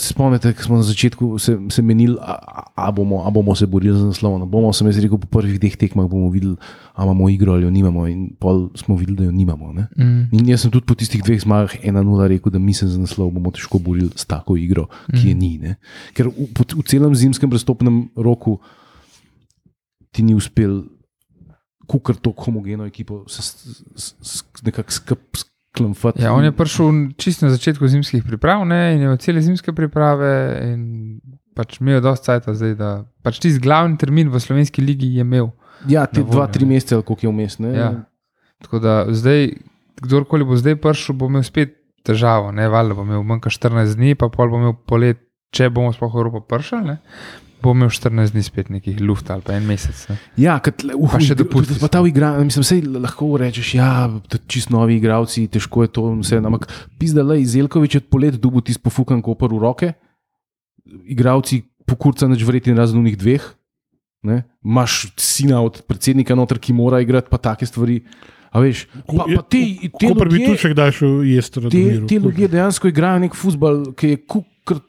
Se 0.00 0.14
spomnite, 0.14 0.54
ko 0.56 0.64
smo 0.64 0.78
na 0.80 0.84
začetku 0.88 1.36
se, 1.42 1.52
se 1.68 1.82
menili, 1.84 2.16
a, 2.16 2.64
a, 2.72 2.86
bomo, 2.96 3.20
a 3.28 3.32
bomo 3.34 3.52
se 3.52 3.68
borili 3.68 3.92
za 3.92 4.06
naslov. 4.08 4.40
Bomo, 4.48 4.72
sem 4.72 4.88
jaz 4.88 5.02
rekel, 5.04 5.20
po 5.20 5.28
prvih 5.36 5.58
dveh 5.60 5.76
tekmah 5.76 6.08
bomo 6.08 6.30
videli, 6.32 6.56
imamo 7.04 7.28
igro 7.28 7.52
ali 7.52 7.64
jo 7.64 7.70
nimamo. 7.70 8.06
In 8.08 8.34
pol 8.38 8.68
smo 8.74 8.96
videli, 8.96 9.16
da 9.16 9.24
jo 9.24 9.32
nimamo. 9.32 9.72
Ne. 9.72 9.86
Mm. 9.98 10.28
In 10.32 10.48
jaz 10.48 10.64
sem 10.64 10.70
tudi 10.70 10.86
po 10.86 10.94
tistih 10.98 11.22
dveh 11.22 11.40
zmagah 11.40 11.78
1-0 11.84 12.28
rekel, 12.34 12.52
da 12.52 12.58
mislim 12.58 12.90
za 12.90 12.98
naslov 12.98 13.30
bomo 13.30 13.52
težko 13.54 13.78
borili 13.78 14.10
s 14.16 14.26
tako 14.26 14.56
igro, 14.56 14.88
ki 15.12 15.28
je 15.28 15.34
ni. 15.34 15.52
Ne. 15.58 15.76
Ker 16.16 16.30
v, 16.30 16.48
v, 16.50 16.66
v 16.80 16.86
celem 16.88 17.14
zimskem 17.14 17.50
prestopnem 17.50 18.08
roku 18.16 18.58
ti 20.10 20.24
ni 20.26 20.34
uspel, 20.34 20.82
kukar 21.88 22.16
to 22.16 22.34
homogeno 22.36 22.86
ekipo, 22.86 23.24
se 23.28 23.42
nekako 24.64 24.92
sklamfati. 25.78 26.22
Ja, 26.22 26.32
on 26.32 26.44
je 26.44 26.52
prišel 26.52 27.14
čisto 27.16 27.46
na 27.46 27.52
začetku 27.52 27.88
zimskih 27.88 28.24
priprav 28.24 28.66
ne? 28.66 28.94
in 28.94 29.00
je 29.00 29.04
imel 29.04 29.16
cele 29.22 29.42
zimske 29.42 29.72
priprave. 29.72 30.32
Pač 31.54 31.80
imel 31.80 31.98
je 31.98 32.00
dosti 32.00 32.24
cajta 32.26 32.54
zdaj, 32.54 32.74
da 32.78 32.90
pač 33.22 33.40
tisti 33.42 33.62
glavni 33.62 33.98
termin 33.98 34.30
v 34.30 34.40
slovenski 34.40 34.82
ligi 34.82 35.14
je 35.14 35.26
imel. 35.26 35.50
Ja, 35.86 36.06
te 36.06 36.20
na 36.20 36.26
voljo, 36.26 36.36
dva, 36.36 36.46
tri 36.52 36.66
mesece, 36.66 36.98
koliko 37.06 37.26
je 37.26 37.32
vmes. 37.32 37.58
Ja. 37.74 37.92
Tako 38.64 38.80
da 38.82 39.04
zdaj, 39.14 39.52
kdorkoli 40.02 40.44
bo 40.44 40.58
zdaj 40.58 40.78
prišel, 40.82 41.16
bo 41.18 41.30
imel 41.30 41.44
spet 41.46 41.76
težavo. 42.06 42.52
Ne, 42.52 42.68
valjda 42.68 42.96
bo 42.98 43.06
imel 43.06 43.22
manj 43.26 43.44
kot 43.44 43.54
14 43.54 43.98
dni, 43.98 44.14
pa 44.18 44.30
pol 44.32 44.50
bo 44.50 44.62
imel 44.62 44.74
polet, 44.88 45.20
če 45.54 45.70
bomo 45.72 45.92
sploh 45.94 46.12
v 46.14 46.22
Evropo 46.22 46.42
prišli, 46.44 46.96
bo 47.62 47.74
imel 47.74 47.90
14 47.94 48.34
dni 48.34 48.42
spet 48.46 48.72
nekih 48.74 48.98
luft 49.02 49.30
ali 49.34 49.44
pa 49.46 49.56
en 49.58 49.66
mesec. 49.66 50.04
Ne. 50.10 50.18
Ja, 50.40 50.58
kad, 50.62 50.82
uh, 50.94 51.08
Pa 51.12 51.20
še 51.22 51.36
dopusti 51.38 51.78
Pa 51.82 51.90
ta 51.92 52.02
igra, 52.06 52.34
mislim, 52.42 52.66
vse 52.66 52.80
lahko 52.98 53.32
rečeš, 53.40 53.74
ja, 53.78 53.92
čist 54.50 54.72
novi 54.74 54.98
igravci, 54.98 55.48
težko 55.52 55.86
je 55.86 55.94
to. 55.94 56.06
Vse, 56.22 56.42
ampak 56.42 56.68
pizda 57.00 57.26
le, 57.26 57.40
Zelkovič 57.46 57.98
je 57.98 58.04
polet 58.04 58.38
dubu 58.38 58.62
ti 58.62 58.76
spofukan 58.76 59.22
kopr 59.24 59.50
v 59.54 59.62
roke, 59.62 59.92
igravci 61.08 61.62
pokurca 61.88 62.28
neč 62.28 62.44
vreti 62.46 62.74
razen 62.76 63.00
unih 63.00 63.16
dveh. 63.18 63.44
Ne? 64.22 64.42
Maš 64.62 65.12
sina 65.20 65.60
od 65.62 65.82
predsednika 65.86 66.34
noter, 66.34 66.58
ki 66.58 66.74
mora 66.74 67.00
igrati, 67.00 67.30
pa 67.30 67.38
take 67.38 67.66
stvari. 67.66 68.00
A 68.50 68.62
veš, 68.64 68.86
pa, 69.06 69.26
pa 69.28 69.42
te, 69.44 69.60
te, 70.00 70.08
ljudje- 70.08 70.72
kdaj 70.72 70.92
šel 70.96 71.22
jesti 71.28 71.62
te, 71.68 71.82
te 72.08 72.16
ljudje 72.16 72.48
dejansko 72.48 72.88
igrajo 72.88 73.20
nek 73.26 73.36
futbol, 73.36 73.92
ki 73.92 74.14
je 74.14 74.18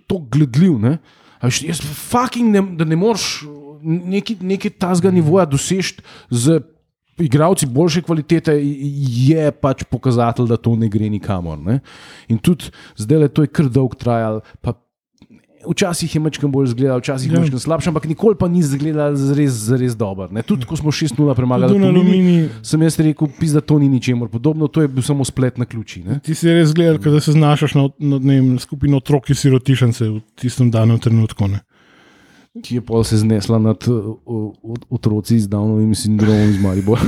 to 0.07 0.19
gledljiv. 0.31 0.79
Ne? 0.79 0.97
A 1.39 1.47
Veš, 1.47 1.61
jaz 1.67 1.81
fucking 1.83 2.51
ne, 2.55 2.63
da 2.79 2.87
ne 2.87 2.95
moreš 2.99 3.43
neki, 3.83 4.37
neki 4.41 4.69
tazga 4.69 5.11
nivoja 5.11 5.45
doseči 5.45 6.01
z 6.29 6.59
igravci 7.19 7.67
boljše 7.67 8.01
kvalitete, 8.01 8.55
je 8.59 9.51
pač 9.51 9.83
pokazatelj, 9.91 10.47
da 10.47 10.57
to 10.57 10.75
ne 10.79 10.87
gre 10.89 11.09
nikamor. 11.11 11.59
Ne? 11.59 11.79
In 12.31 12.39
tudi 12.39 12.71
zdaj 12.95 13.25
le 13.25 13.27
to 13.27 13.43
je 13.43 13.51
kar 13.51 13.67
dolg 13.67 13.95
trajal. 13.99 14.41
pa 14.61 14.73
Včasih 15.67 16.15
je 16.15 16.21
mečkam 16.23 16.51
bolj 16.51 16.67
zgledal, 16.71 16.99
včasih 17.01 17.31
je 17.31 17.35
Ja. 17.35 17.41
mečkam 17.43 17.59
slabši, 17.59 17.89
ampak 17.89 18.05
nikoli 18.07 18.35
pa 18.35 18.47
ni 18.47 18.63
zgledal 18.63 19.11
res, 19.35 19.67
res 19.75 19.95
dober. 19.95 20.31
Ne? 20.31 20.41
Tudi 20.43 20.65
ko 20.65 20.75
smo 20.79 20.91
6-0 20.91 21.35
premagali, 21.35 21.75
Alumini, 21.75 22.49
sem 22.63 22.81
jaz 22.81 22.95
rekel, 22.99 23.27
pizda 23.39 23.59
to 23.61 23.79
ni 23.79 23.89
ničemur 23.89 24.29
podobno, 24.31 24.67
to 24.67 24.81
je 24.81 24.87
bil 24.87 25.03
samo 25.03 25.25
splet 25.27 25.57
na 25.57 25.65
ključi. 25.65 26.03
Ne? 26.03 26.19
ti 26.23 26.35
si 26.35 26.47
res 26.47 26.71
gledal, 26.73 26.97
kot 27.03 27.11
da 27.11 27.19
se 27.19 27.31
znašaš 27.35 27.75
na, 27.75 27.89
na 27.99 28.19
dnem 28.19 28.59
skupino 28.59 28.97
otrok, 28.97 29.25
ki 29.27 29.35
si 29.35 29.49
rotišence 29.51 30.07
v 30.07 30.21
tistem 30.39 30.71
danem 30.71 30.99
trenutku. 30.99 31.47
Ne. 31.47 31.59
ki 32.63 32.75
je 32.75 32.81
pol 32.81 33.03
se 33.03 33.17
znesla 33.17 33.59
nad 33.59 33.77
otroci 34.89 35.39
z 35.39 35.47
Downovim 35.47 35.95
sindromom 35.95 36.49
iz 36.49 36.61
Maribora. 36.61 37.01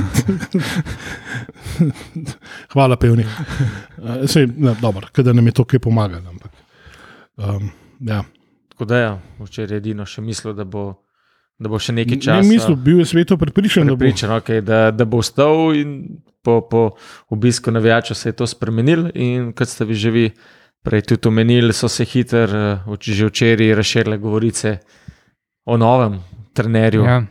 Hvala, 2.72 2.96
pevni. 2.96 3.24
Sej, 4.26 4.46
ne, 4.56 4.74
dobro, 4.80 5.08
da 5.16 5.32
nam 5.32 5.46
je 5.46 5.52
to 5.52 5.64
kaj 5.64 5.78
pomagalo. 5.82 6.28
Ampak, 6.28 6.52
um, 7.36 7.70
ja. 8.00 8.22
Tako 8.82 8.88
da, 8.88 8.98
ja, 8.98 9.18
včeraj 9.38 9.76
je 9.76 9.78
edino 9.78 10.02
še 10.02 10.18
mislil, 10.26 10.56
da 10.58 10.64
bo, 10.66 10.80
da 11.54 11.70
bo 11.70 11.78
še 11.78 11.92
nekaj 11.94 12.16
Ne 12.18 12.22
časa. 12.24 12.48
mislil, 12.48 12.74
bil 12.74 12.96
je 12.98 13.04
sveto 13.06 13.36
prepričan, 13.38 13.86
da 13.86 13.94
bo. 13.94 14.00
Pripričan, 14.00 14.32
okay, 14.34 14.58
da, 14.58 14.90
da 14.90 15.04
bo 15.06 15.20
ostal 15.22 15.70
in 15.78 15.92
po, 16.42 16.56
po 16.66 16.80
obisku 17.30 17.70
navijača 17.70 18.16
se 18.18 18.32
je 18.32 18.36
to 18.40 18.48
spremenilo. 18.50 19.12
In 19.14 19.52
kot 19.54 19.70
ste 19.70 19.86
vi 19.86 19.94
že 19.94 20.10
vi 20.10 20.24
prej 20.82 21.04
tudi 21.12 21.30
omenili, 21.30 21.70
so 21.70 21.86
se 21.86 22.02
hitro, 22.02 22.42
uh, 22.82 22.98
že 22.98 23.30
včeraj, 23.30 23.70
razširile 23.78 24.18
govorice 24.18 24.80
o 25.64 25.78
novem 25.78 26.18
trenerju, 26.52 27.04
ja. 27.06 27.22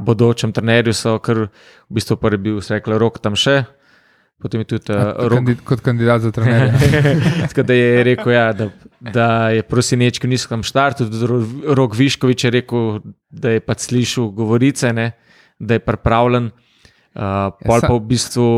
Bodočem 0.00 0.56
trenerju. 0.56 0.96
So 0.96 1.18
kar 1.20 1.36
v 1.44 1.92
bistvu 1.92 2.16
prvi 2.16 2.38
bil, 2.38 2.60
se 2.64 2.80
rekla, 2.80 2.96
rok 2.96 3.20
tam 3.20 3.36
še. 3.36 3.60
Potem 4.40 4.64
je 4.64 4.72
tudi 4.72 4.88
uh, 4.88 5.12
Kot, 5.12 5.28
rok. 5.28 5.36
kandid, 5.36 5.60
kot 5.68 5.80
kandidat 5.84 6.24
za 6.24 6.32
trenerja. 6.32 6.72
Tako 7.52 7.62
da 7.62 7.76
je 7.76 8.04
rekel, 8.04 8.32
ja, 8.32 8.52
da, 8.56 8.70
da 9.12 9.50
je 9.50 9.62
prosinečki 9.62 10.26
v 10.26 10.34
nizkem 10.36 10.62
štartu. 10.64 11.08
Tudi 11.10 11.26
Ro- 11.28 11.74
Rok 11.76 11.96
Viškovič 11.98 12.44
je 12.44 12.50
rekel, 12.50 13.00
da 13.28 13.56
je 13.56 13.60
pač 13.60 13.90
slišal 13.90 14.30
govorice, 14.32 14.92
ne, 14.92 15.12
da 15.58 15.76
je 15.76 15.84
pripravljen. 15.84 16.52
Uh, 17.14 17.54
pol 17.62 17.78
pa 17.78 17.94
v 17.94 18.02
bistvu 18.10 18.48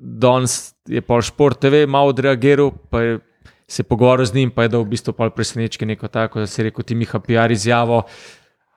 danes 0.00 0.74
je 0.90 0.98
pol 1.06 1.22
šport 1.22 1.60
TV 1.62 1.86
malo 1.86 2.10
odreagiral, 2.10 2.72
pa 2.90 3.02
je 3.04 3.18
se 3.68 3.82
pogovoril 3.82 4.26
z 4.26 4.34
njim, 4.34 4.50
pa 4.50 4.62
je 4.62 4.68
dal 4.68 4.82
v 4.82 4.94
bistvu 4.94 5.12
pol 5.12 5.30
presenečki 5.30 5.86
neko 5.86 6.08
tako, 6.08 6.42
da 6.42 6.46
si 6.46 6.62
rekel, 6.62 6.84
ti 6.86 6.94
Miha 6.94 7.18
PR 7.18 7.50
izjavo. 7.50 8.02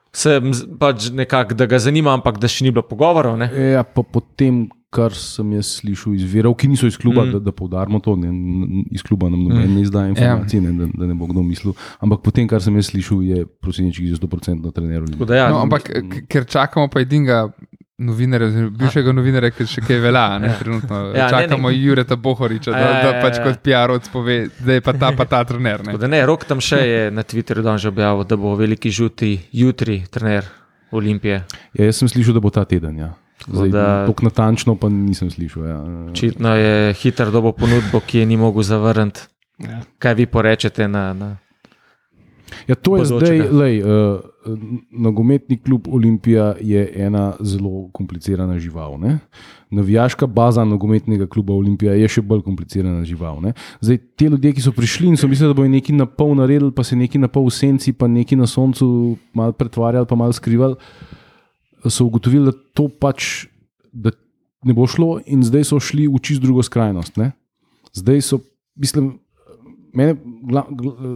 Sem 0.09 0.49
pač 0.81 1.11
nekako, 1.13 1.53
da 1.53 1.65
ga 1.69 1.77
zanima, 1.77 2.13
ampak 2.17 2.39
da 2.41 2.49
še 2.49 2.65
ni 2.65 2.73
bilo 2.73 2.81
pogovorov. 2.81 3.37
Ne? 3.37 3.49
Ja, 3.53 3.83
pa 3.85 4.01
potem, 4.01 4.65
kar 4.89 5.13
sem 5.13 5.51
jaz 5.53 5.67
slišal 5.75 6.15
iz 6.15 6.23
virov, 6.25 6.55
ki 6.55 6.67
niso 6.67 6.87
iz 6.87 6.97
kluba, 6.97 7.21
Mm. 7.21 7.31
da, 7.31 7.39
da 7.41 7.51
poudarimo 7.51 7.99
to, 7.99 8.15
ne, 8.15 8.29
iz 8.89 9.01
kluba 9.01 9.29
nam 9.29 9.43
noben 9.43 9.63
Mm. 9.63 9.75
ne 9.75 9.81
izdaja 9.81 10.07
informacij, 10.07 10.61
ne, 10.61 10.71
da, 10.73 10.85
da 10.91 11.05
ne 11.05 11.13
bo 11.13 11.27
kdo 11.27 11.43
mislil. 11.43 11.73
Ampak 11.99 12.21
potem, 12.21 12.47
kar 12.47 12.59
sem 12.59 12.75
jaz 12.75 12.89
slišal, 12.89 13.21
je 13.23 13.45
prosinečki 13.45 14.07
za 14.07 14.17
100% 14.17 14.71
trener. 14.71 15.05
Tako 15.05 15.25
da 15.25 15.35
Ja, 15.35 15.49
No, 15.49 15.61
ampak 15.61 15.89
ker 16.27 16.45
čakamo 16.45 16.87
pa 16.87 16.99
edinega 16.99 17.51
novinarja, 17.99 18.47
oziroma 18.47 18.71
bivšega 18.71 19.11
novinarja, 19.11 19.51
ki 19.51 19.65
še 19.65 19.81
kaj 19.81 19.99
velja, 19.99 20.39
ne, 20.39 20.47
Ja. 20.47 20.57
trenutno. 20.57 20.95
Ja, 20.95 21.17
Ja, 21.17 21.25
ne, 21.25 21.29
čakamo 21.29 21.69
ne. 21.69 21.75
Jureta 21.77 22.15
Bohoriča, 22.15 22.71
da, 22.71 22.79
Ja, 22.79 22.87
ja, 22.87 23.03
da 23.03 23.09
ja, 23.11 23.21
pač 23.21 23.37
ja. 23.37 23.43
kot 23.43 23.61
PR-ovc 23.61 24.09
pove, 24.09 24.37
da 24.57 24.73
je 24.73 24.81
pa 24.81 24.93
ta, 24.93 25.11
pa 25.11 25.25
ta 25.25 25.43
trener. 25.43 25.83
Ne. 25.85 26.07
Ne, 26.07 26.25
rok 26.25 26.45
tam 26.45 26.59
še 26.59 26.77
je 26.79 27.11
na 27.11 27.21
Twitterju 27.21 27.61
dan 27.61 27.77
že 27.77 27.89
objavil, 27.89 28.23
da 28.23 28.35
bo 28.35 28.55
veliki 28.55 28.89
žuti 28.89 29.39
jutri 29.51 30.03
trener 30.07 30.45
Olimpije. 30.91 31.43
Ja, 31.73 31.85
jaz 31.85 31.97
sem 31.97 32.07
slišal, 32.07 32.33
da 32.33 32.39
bo 32.39 32.49
ta 32.49 32.65
teden. 32.65 32.97
Ja. 32.97 33.13
Zdaj, 33.47 33.69
da- 33.69 34.05
Tako 34.07 34.23
natančno 34.23 34.75
pa 34.75 34.89
nisem 34.89 35.31
slišal. 35.31 35.65
Ja. 35.65 35.79
Očitno 36.11 36.55
je 36.55 36.93
hiter 36.93 37.31
dobo 37.31 37.51
ponudbo, 37.51 37.99
ki 37.99 38.19
je 38.19 38.25
ni 38.25 38.37
mogel 38.37 38.63
zavrniti. 38.63 39.21
Ja. 39.59 39.81
Kaj 39.99 40.13
vi 40.13 40.25
porečete 40.25 40.87
na. 40.87 41.13
na... 41.13 41.37
Ja, 42.67 42.75
to 42.75 42.97
je 42.97 43.03
Bodočega. 43.05 43.43
zdaj, 43.45 43.51
lej, 43.51 43.83
uh, 43.83 44.19
nogometni 44.91 45.57
klub 45.57 45.87
Olimpija 45.87 46.55
je 46.61 46.91
ena 46.95 47.33
zelo 47.39 47.89
komplicirana 47.93 48.59
žival. 48.59 48.97
Ne? 48.99 49.19
Navijaška 49.69 50.27
baza 50.27 50.63
nogometnega 50.65 51.27
kluba 51.27 51.53
Olimpija 51.53 51.93
je 51.93 52.07
še 52.07 52.21
bolj 52.21 52.41
komplicirana 52.41 53.05
žival. 53.05 53.41
Ne? 53.41 53.53
Zdaj, 53.81 53.97
te 54.17 54.25
ljudje, 54.25 54.53
ki 54.53 54.61
so 54.61 54.71
prišli 54.71 55.07
in 55.07 55.17
so 55.17 55.27
mislili, 55.27 55.53
da 55.53 55.57
bodo 55.59 55.69
nekaj 55.69 55.95
na 55.95 56.05
pol 56.05 56.33
naredili, 56.35 56.71
pa 56.71 56.83
se 56.83 56.95
nekaj 56.97 57.21
na 57.21 57.27
pol 57.27 57.45
v 57.45 57.53
senci, 57.53 57.93
pa 57.93 58.07
nekaj 58.09 58.37
na 58.37 58.47
soncu 58.49 59.17
malo 59.33 59.53
pretvarjali, 59.53 60.09
pa 60.09 60.15
malo 60.15 60.33
skrivali, 60.33 60.75
so 61.87 62.05
ugotovili, 62.05 62.51
da 62.51 62.57
to 62.73 62.89
pač 62.89 63.47
da 63.91 64.11
ne 64.63 64.73
bo 64.73 64.87
šlo, 64.87 65.19
in 65.25 65.43
zdaj 65.43 65.69
so 65.71 65.79
šli 65.79 66.07
v 66.07 66.19
čist 66.21 66.43
drugo 66.43 66.63
skrajnost. 66.63 67.17
Ne? 67.17 67.31
Zdaj 67.95 68.21
so, 68.21 68.41
mislim, 68.75 69.13
mene, 69.95 70.17
gla, 70.49 70.65
gla, 70.69 71.15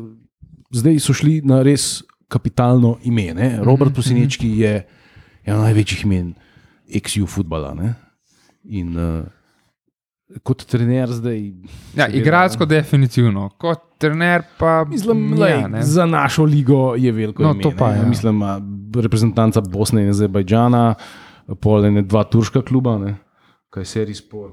zdaj 0.74 1.00
so 1.04 1.16
šli 1.16 1.42
na 1.46 1.62
res 1.66 2.04
kapitalno 2.32 2.98
ime. 3.04 3.34
Ne? 3.36 3.50
Robert 3.64 3.96
Posinečki 3.96 4.50
je 4.64 4.74
eno 5.44 5.62
največjih 5.62 6.06
imen 6.08 6.34
ex-ju 6.88 7.28
futbala. 7.28 7.74
Ne? 7.78 7.94
In 8.64 8.96
uh, 8.98 9.26
kot 10.48 10.64
trener 10.70 11.12
zdaj. 11.12 11.42
Ja, 12.00 12.08
igralsko 12.08 12.66
definitivno, 12.66 13.50
kot 13.60 13.84
trener 14.02 14.48
pa 14.58 14.86
Mislim, 14.88 15.34
ja, 15.38 15.68
lej, 15.68 15.84
za 15.84 16.08
našo 16.08 16.48
ligo 16.48 16.96
je 16.98 17.12
veliko. 17.12 17.44
No, 17.44 17.52
ime, 17.54 17.64
to 17.64 17.74
pa 17.78 17.92
ne. 17.92 18.02
ja. 18.02 18.08
Mislim, 18.08 18.42
reprezentanca 19.02 19.62
Bosne 19.62 20.04
in 20.04 20.14
Azerbajdžana, 20.14 20.84
pol 21.62 21.86
ene 21.90 22.04
dva 22.06 22.24
turška 22.30 22.62
kluba, 22.62 22.98
ne? 23.02 23.16
kaj 23.74 23.86
se 23.86 24.04
je 24.04 24.16
spor, 24.16 24.52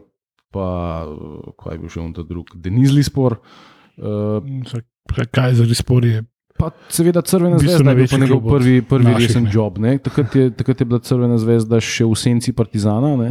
pa 0.52 1.04
eh, 1.04 1.52
kaj 1.60 1.74
je 1.74 1.80
bil 1.82 1.92
še 1.92 2.00
on 2.00 2.12
ta 2.16 2.24
drug, 2.24 2.54
Denizli 2.56 3.04
spor. 3.04 3.40
Uh, 4.00 4.40
Kaj 5.34 5.58
za 5.58 5.64
respor 5.68 6.04
je? 6.06 6.22
Pa 6.56 6.70
seveda 6.88 7.20
Crvena 7.26 7.58
zvezda 7.58 7.92
je 7.92 7.96
bil 7.96 8.20
njegov 8.20 8.40
prvi, 8.48 8.82
prvi 8.82 9.04
naših, 9.04 9.26
resen 9.26 9.44
ne. 9.44 9.50
job. 9.52 9.78
Ne? 9.78 9.98
Takrat, 9.98 10.36
je, 10.36 10.50
takrat 10.56 10.80
je 10.80 10.86
bila 10.86 11.00
Crvena 11.04 11.36
zvezda 11.40 11.80
še 11.84 12.06
v 12.08 12.16
senci 12.16 12.54
Partizana, 12.56 13.12
ne? 13.16 13.30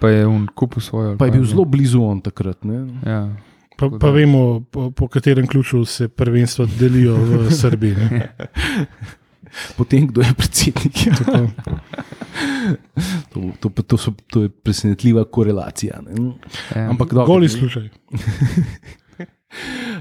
Pa 0.00 0.10
je 0.10 0.26
on 0.26 0.48
kupil 0.54 0.82
svojo. 0.82 1.14
pa 1.16 1.28
je 1.28 1.36
bil 1.38 1.44
zelo 1.46 1.64
blizu 1.64 2.02
on 2.02 2.20
takrat. 2.20 2.64
Ne? 2.66 2.82
Ja. 3.06 3.20
Pa, 3.78 3.88
pa 3.88 4.10
vemo, 4.12 4.60
po, 4.70 4.90
po 4.90 5.08
katerem 5.08 5.46
ključu 5.46 5.84
se 5.84 6.08
prvenstva 6.08 6.66
delijo 6.78 7.16
v 7.16 7.50
Srbiji. 7.62 7.96
Potem, 9.76 10.06
kdo 10.06 10.20
je 10.22 10.34
predsednik. 10.36 11.06
Ja. 11.06 11.14
Tako. 11.14 11.48
To, 13.32 13.40
to, 13.60 13.82
to, 13.82 13.96
so, 13.98 14.12
to 14.30 14.42
je 14.42 14.48
presenetljiva 14.48 15.24
korelacija. 15.24 16.00
Ne? 16.06 16.32
Ja. 16.76 16.90
Ampak 16.90 17.14
dobro, 17.14 17.26
Goli 17.26 17.48
slušaj. 17.48 17.88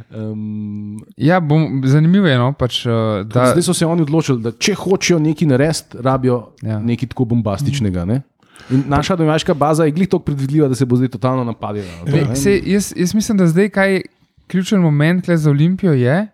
Um, 0.10 1.00
Ja, 1.18 1.40
bom, 1.40 1.82
zanimivo 1.86 2.28
je, 2.28 2.38
no, 2.38 2.52
pač, 2.54 2.84
uh, 2.86 3.26
da 3.26 3.50
zdaj 3.52 3.64
so 3.66 3.74
se 3.74 3.86
oni 3.86 4.02
odločili, 4.06 4.42
da 4.42 4.52
če 4.52 4.76
hočejo 4.78 5.18
nekaj 5.20 5.48
narediti, 5.50 5.98
rabijo 6.06 6.52
Ja. 6.62 6.78
nekaj 6.80 7.10
tako 7.10 7.26
bombastičnega. 7.26 8.06
Ne? 8.06 8.22
In 8.70 8.84
naša 8.88 9.16
domača 9.16 9.54
baza 9.54 9.86
je 9.86 9.92
glih 9.92 10.08
tako 10.10 10.24
predvidljiva, 10.30 10.68
da 10.68 10.76
se 10.76 10.86
bo 10.86 10.96
zdaj 10.96 11.10
totalno 11.18 11.44
napadila. 11.44 11.88
na 12.00 12.12
to, 12.12 12.18
ne. 12.30 12.36
se, 12.36 12.62
jaz, 12.66 12.94
jaz 12.98 13.14
mislim, 13.14 13.38
da 13.38 13.48
zdaj 13.48 13.70
kaj 13.70 14.02
ključen 14.48 14.82
moment 14.82 15.30
za 15.30 15.50
Olimpijo 15.50 15.94
je, 15.94 16.28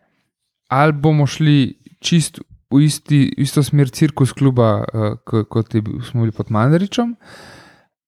ali 0.68 0.92
bomo 0.94 1.28
šli 1.28 1.78
čist 2.00 2.40
v 2.68 2.82
isti, 2.82 3.20
isto 3.38 3.62
smer 3.62 3.90
cirkus 3.90 4.34
kluba, 4.34 4.84
uh, 4.84 5.18
ko- 5.22 5.46
kot 5.46 5.74
je 5.74 5.82
bil, 5.82 6.02
smo 6.02 6.22
bili 6.22 6.32
pod 6.32 6.50
Mandaričem, 6.50 7.16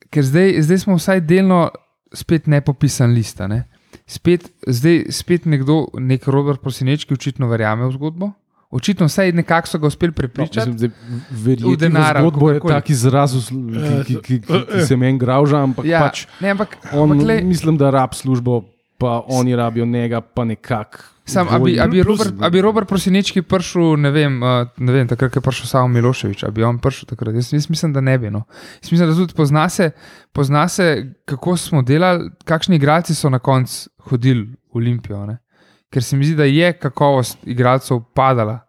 ker 0.09 0.23
zdaj, 0.23 0.61
zdaj 0.61 0.77
smo 0.79 0.95
vsaj 0.95 1.21
delno 1.21 1.67
spet 2.09 2.47
nepopisan 2.47 3.11
lista. 3.11 3.47
Ne? 3.47 3.65
Spet, 4.05 4.47
zdaj 4.63 5.11
spet 5.11 5.45
nekdo, 5.45 5.87
nek 5.93 6.25
Robert 6.27 6.61
Prosinečki, 6.61 7.13
očitno 7.13 7.47
verjame 7.47 7.85
v 7.85 7.91
zgodbo. 7.91 8.31
Očitno 8.67 9.07
vsaj 9.07 9.31
nekako 9.31 9.67
so 9.67 9.79
ga 9.79 9.87
uspeli 9.87 10.09
No, 10.09 10.15
prepričati. 10.15 10.69
mislim, 10.69 10.77
zdaj, 10.77 10.91
verjetno 11.31 11.69
v 11.69 11.77
denar 11.77 12.17
zgodbo 12.17 12.49
je 12.49 12.59
tak 12.61 12.89
izraz, 12.89 13.31
ki, 13.31 13.55
ki, 14.03 14.15
ki, 14.17 14.39
ki, 14.41 14.59
ki 14.65 14.81
se 14.81 14.95
meni 14.95 15.15
grauža, 15.17 15.61
ampak 15.61 15.85
ja, 15.85 16.01
pač 16.01 16.25
ne, 16.41 16.49
ampak, 16.49 16.75
on, 16.91 17.11
ampak 17.11 17.23
lej, 17.25 17.43
mislim, 17.43 17.77
da 17.77 17.89
rab 17.89 18.11
službo, 18.11 18.65
pa 18.97 19.23
oni 19.27 19.55
rabijo 19.55 19.85
njega, 19.85 20.21
pa 20.21 20.45
nekako. 20.45 20.97
Sam, 21.27 21.47
a 21.51 21.59
bi, 21.59 21.79
a, 21.79 21.87
bi 21.87 22.03
Robert, 22.03 22.33
a 22.39 22.49
bi 22.49 22.61
Robert 22.61 22.87
Prosinečki 22.87 23.41
prišel, 23.41 23.97
ne 23.99 24.11
vem, 24.15 24.37
ne 24.77 24.93
vem 24.93 25.07
takrat, 25.07 25.33
ko 25.33 25.41
je 25.41 25.43
prišel 25.43 25.67
samo 25.67 25.89
Miloševič, 25.91 26.45
a 26.47 26.51
bi 26.55 26.63
on 26.63 26.79
prišel 26.79 27.09
takrat. 27.09 27.35
Jaz, 27.35 27.51
jaz 27.53 27.67
mislim, 27.69 27.91
da 27.93 28.01
ne 28.01 28.15
bi. 28.17 28.31
No. 28.31 28.45
Jaz 28.79 28.91
mislim, 28.91 29.09
da 29.09 29.15
tudi 29.15 29.35
pozna 29.35 29.65
se, 29.69 29.89
pozna 30.31 30.67
se, 30.71 30.87
kako 31.27 31.57
smo 31.57 31.81
delali, 31.81 32.29
kakšni 32.47 32.79
igralci 32.79 33.15
so 33.15 33.29
na 33.29 33.39
koncu 33.39 33.89
hodili 34.07 34.47
v 34.71 34.79
Olimpijo. 34.79 35.25
Ne. 35.25 35.37
Ker 35.91 36.03
se 36.03 36.17
mi 36.17 36.25
zdi, 36.25 36.35
da 36.39 36.47
je 36.47 36.71
kakovost 36.79 37.43
igralcev 37.43 37.99
padala 38.15 38.61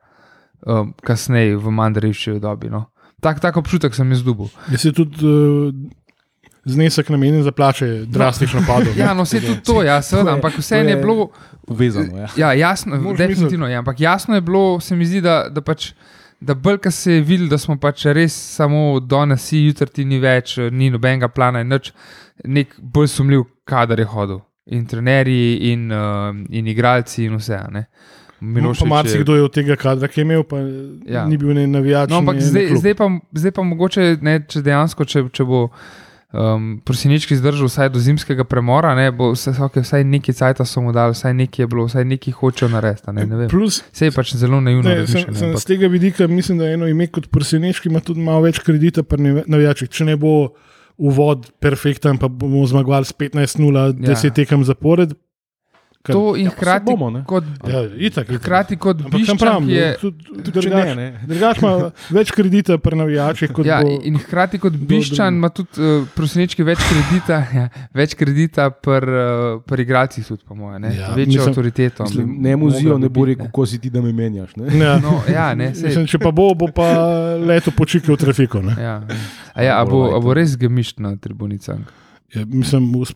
um, 0.66 0.90
kasneje 1.02 1.56
v 1.56 1.70
Mandarevščevi 1.78 2.42
dobi. 2.42 2.72
No. 2.74 2.88
Tak, 3.22 3.38
tak 3.42 3.56
občutek 3.56 3.94
sem 3.94 4.10
jaz 4.10 4.26
dubil. 4.26 4.50
Jaz 4.74 4.84
je 4.86 4.92
tudi 4.98 5.22
uh, 5.22 5.70
znesek 6.68 7.08
namenjen 7.08 7.42
za 7.42 7.52
plače 7.52 7.86
drastično 8.06 8.62
padel. 8.66 8.92
Ja, 8.96 9.14
no, 9.14 9.22
vse 9.22 9.40
tudi 9.40 9.60
to, 9.62 9.82
ja, 9.82 10.02
seveda, 10.02 10.32
ampak 10.32 10.58
vse 10.58 10.76
je 10.76 10.84
je- 10.86 10.96
bilo. 10.96 11.28
Povezano. 11.66 12.16
Ja. 12.16 12.28
Ja, 12.38 12.52
jasno, 12.54 12.96
Moraš 12.96 13.18
definitivno 13.18 13.66
je. 13.66 13.76
Ampak 13.76 14.00
jasno 14.00 14.34
je 14.34 14.40
bilo, 14.40 14.80
se 14.80 14.96
mi 14.96 15.06
zdi, 15.06 15.20
da, 15.20 15.48
da 15.50 15.60
pač. 15.60 15.92
Da 16.40 16.54
bolj, 16.54 16.76
ko 16.78 16.90
se 16.90 17.12
je 17.12 17.20
videl, 17.20 17.48
da 17.48 17.58
smo 17.58 17.74
pač 17.76 18.04
res 18.06 18.30
samo 18.54 19.00
danes, 19.00 19.48
jutri 19.52 19.86
ti 19.88 20.04
ni 20.04 20.18
več, 20.18 20.56
ni 20.70 20.86
nobenega 20.88 21.28
plana 21.28 21.60
in 21.60 21.68
nič, 21.68 21.88
nek 22.46 22.76
bolj 22.78 23.08
sumljiv 23.08 23.42
kader 23.64 23.98
je 23.98 24.06
hodil. 24.06 24.38
In 24.68 24.86
trenerji, 24.86 25.72
in, 25.72 25.90
uh, 25.90 26.30
in 26.50 26.66
igralci, 26.66 27.24
in 27.24 27.36
vse. 27.36 27.54
a 27.56 27.66
Ne. 27.70 27.86
No, 28.40 28.48
Milošević 28.50 28.78
pa 28.80 28.84
je- 28.86 28.88
marsikdo 28.92 29.34
je 29.34 29.42
od 29.42 29.52
tega 29.52 29.76
kadra, 29.76 30.08
ki 30.08 30.20
je 30.20 30.24
imel, 30.24 30.42
pa 30.44 30.56
Ja. 30.58 30.66
ja. 31.08 31.26
ni 31.26 31.36
bil 31.36 31.48
ne 31.50 31.66
navijač. 31.66 32.08
No, 32.10 32.18
ampak 32.18 32.34
ne 32.36 32.40
zdaj, 32.42 32.66
zdaj, 32.76 32.94
pa, 32.94 33.08
zdaj 33.32 33.50
pa 33.50 33.62
mogoče, 33.62 34.18
ne, 34.22 34.40
če 34.40 34.62
dejansko, 34.62 35.04
če, 35.04 35.24
če 35.30 35.44
bo 35.44 35.70
um, 36.30 36.80
Prosinečki 36.80 37.32
zdržal 37.32 37.66
vsaj 37.66 37.88
do 37.88 37.98
zimskega 37.98 38.44
premora, 38.44 38.94
ne, 38.94 39.10
bo 39.10 39.32
vse, 39.32 39.50
okay, 39.58 39.80
vsaj 39.80 40.04
neki 40.04 40.32
cajt 40.32 40.60
so 40.62 40.80
mu 40.80 40.92
dali, 40.92 41.12
vsaj 41.12 41.34
neki 41.34 41.62
je 41.62 41.66
bilo, 41.66 41.84
vsaj 41.84 42.04
neki 42.04 42.30
hočejo 42.32 42.68
narediti. 42.68 43.04
a 43.06 43.12
Ne, 43.12 43.26
ne. 43.26 43.48
Plus, 43.48 43.82
Vse 43.88 44.04
je 44.04 44.12
pač 44.12 44.34
zelo 44.34 44.60
naivno. 44.60 44.82
ne, 44.84 45.06
sem, 45.06 45.24
sem 45.30 45.56
z 45.56 45.64
tega 45.64 45.86
vidika 45.86 46.26
mislim, 46.26 46.58
da 46.58 46.66
eno 46.66 46.86
ime 46.86 47.06
kot 47.06 47.28
prsenečki 47.28 47.88
ima 47.88 48.00
tudi 48.00 48.20
malo 48.20 48.40
več 48.40 48.58
kredita 48.58 49.02
pri 49.02 49.18
navi- 49.18 49.44
navijačih. 49.46 49.88
Če 49.88 50.04
ne 50.04 50.16
bo 50.16 50.52
uvod 50.96 51.50
perfekten, 51.58 52.18
pa 52.18 52.28
bomo 52.28 52.66
zmagovali 52.66 53.04
s 53.04 53.12
15-0, 53.12 53.92
10 53.94 54.24
Ja. 54.24 54.30
tekem 54.32 54.64
zapored. 54.64 55.14
Kar, 56.00 56.14
To 56.14 56.36
in 56.36 56.44
Ja, 56.44 56.50
hkrati, 56.50 56.84
bomo, 56.86 57.10
ne. 57.10 57.20
kot, 57.26 57.44
ja, 57.64 57.80
itak, 57.98 58.28
itak. 58.28 58.38
hkrati 58.38 58.76
kot 58.76 59.00
Biščan, 59.04 59.36
pravim, 59.36 59.66
ki 59.66 59.74
je. 59.74 59.88
ne, 60.70 60.94
ne. 60.94 61.06
Drugač 61.26 61.58
ima 61.58 61.72
več 62.10 62.30
kredita 62.30 62.78
pri 62.78 62.96
navijačih 62.96 63.50
kot 63.50 63.66
Ja, 63.66 63.80
bo. 63.82 63.98
in 64.00 64.16
hkrati 64.16 64.58
kot 64.58 64.72
Biščan 64.72 65.34
ima 65.34 65.50
tudi 65.50 65.74
uh, 65.78 66.06
prosinečki 66.08 66.62
več 66.62 66.78
kredita, 66.80 67.40
ja, 67.58 67.66
več 67.92 68.14
kredita 68.14 68.70
pri 68.72 69.10
uh, 69.10 69.26
pri 69.60 69.82
igralcih, 69.82 70.24
tudi 70.24 70.44
po 70.44 70.54
mojem, 70.54 70.84
Ja, 70.84 70.90
ja, 70.92 71.10
večjo 71.10 71.26
mislim- 71.34 71.48
avtoriteto. 71.48 72.02
Mislim, 72.04 72.36
ne 72.40 72.56
muzijo, 72.56 72.96
ne 72.96 73.08
bo 73.10 73.24
rekel, 73.24 73.46
kako 73.46 73.66
si 73.66 73.78
ti, 73.78 73.90
da 73.90 74.00
me 74.00 74.12
menjaš. 74.14 74.54
Ne? 74.56 74.70
Ja. 74.78 74.96
No, 74.98 75.18
ja, 75.28 75.50
ne, 75.54 75.74
sej, 75.74 75.88
Mislim, 75.88 76.06
če 76.06 76.18
pa 76.20 76.30
bo, 76.32 76.54
bo 76.54 76.70
pa 76.70 76.88
leto 77.36 77.70
počikal 77.72 78.14
v 78.14 78.18
trafiko. 78.18 78.62
ne. 78.62 78.78
ja. 78.78 79.00
A, 79.52 79.62
ja, 79.62 79.76
a, 79.76 79.84
bo, 79.84 80.06
a 80.08 80.20
bo 80.20 80.32
res 80.32 80.54
gemišč 80.56 80.98
na 80.98 81.16
tribunicah? 81.16 81.82
Ja, 82.34 82.44
mislim, 82.44 82.92
v 82.92 83.06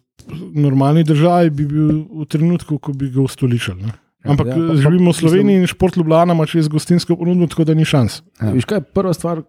normalni 0.54 1.04
državi 1.04 1.50
bi 1.50 1.66
bil 1.66 1.88
v 2.14 2.26
trenutku, 2.26 2.78
ko 2.78 2.92
bi 2.92 3.10
ga 3.10 3.20
ustoličili. 3.20 3.82
ne. 3.82 3.92
Ampak 4.24 4.46
Ja, 4.46 4.54
ja, 4.54 4.68
pa- 4.68 4.76
živimo 4.76 5.10
v 5.10 5.16
Sloveniji 5.16 5.56
in 5.56 5.66
šport 5.66 5.96
Ljubljana 5.96 6.32
ima 6.32 6.46
čez 6.46 6.68
gostinsko 6.68 7.16
ponudbo, 7.16 7.46
tako 7.46 7.64
da 7.64 7.74
ni 7.74 7.84
šans. 7.84 8.22
Ja. 8.40 8.52
Veš 8.52 8.64
kaj, 8.64 8.80
prva 8.80 9.12
stvar 9.12 9.42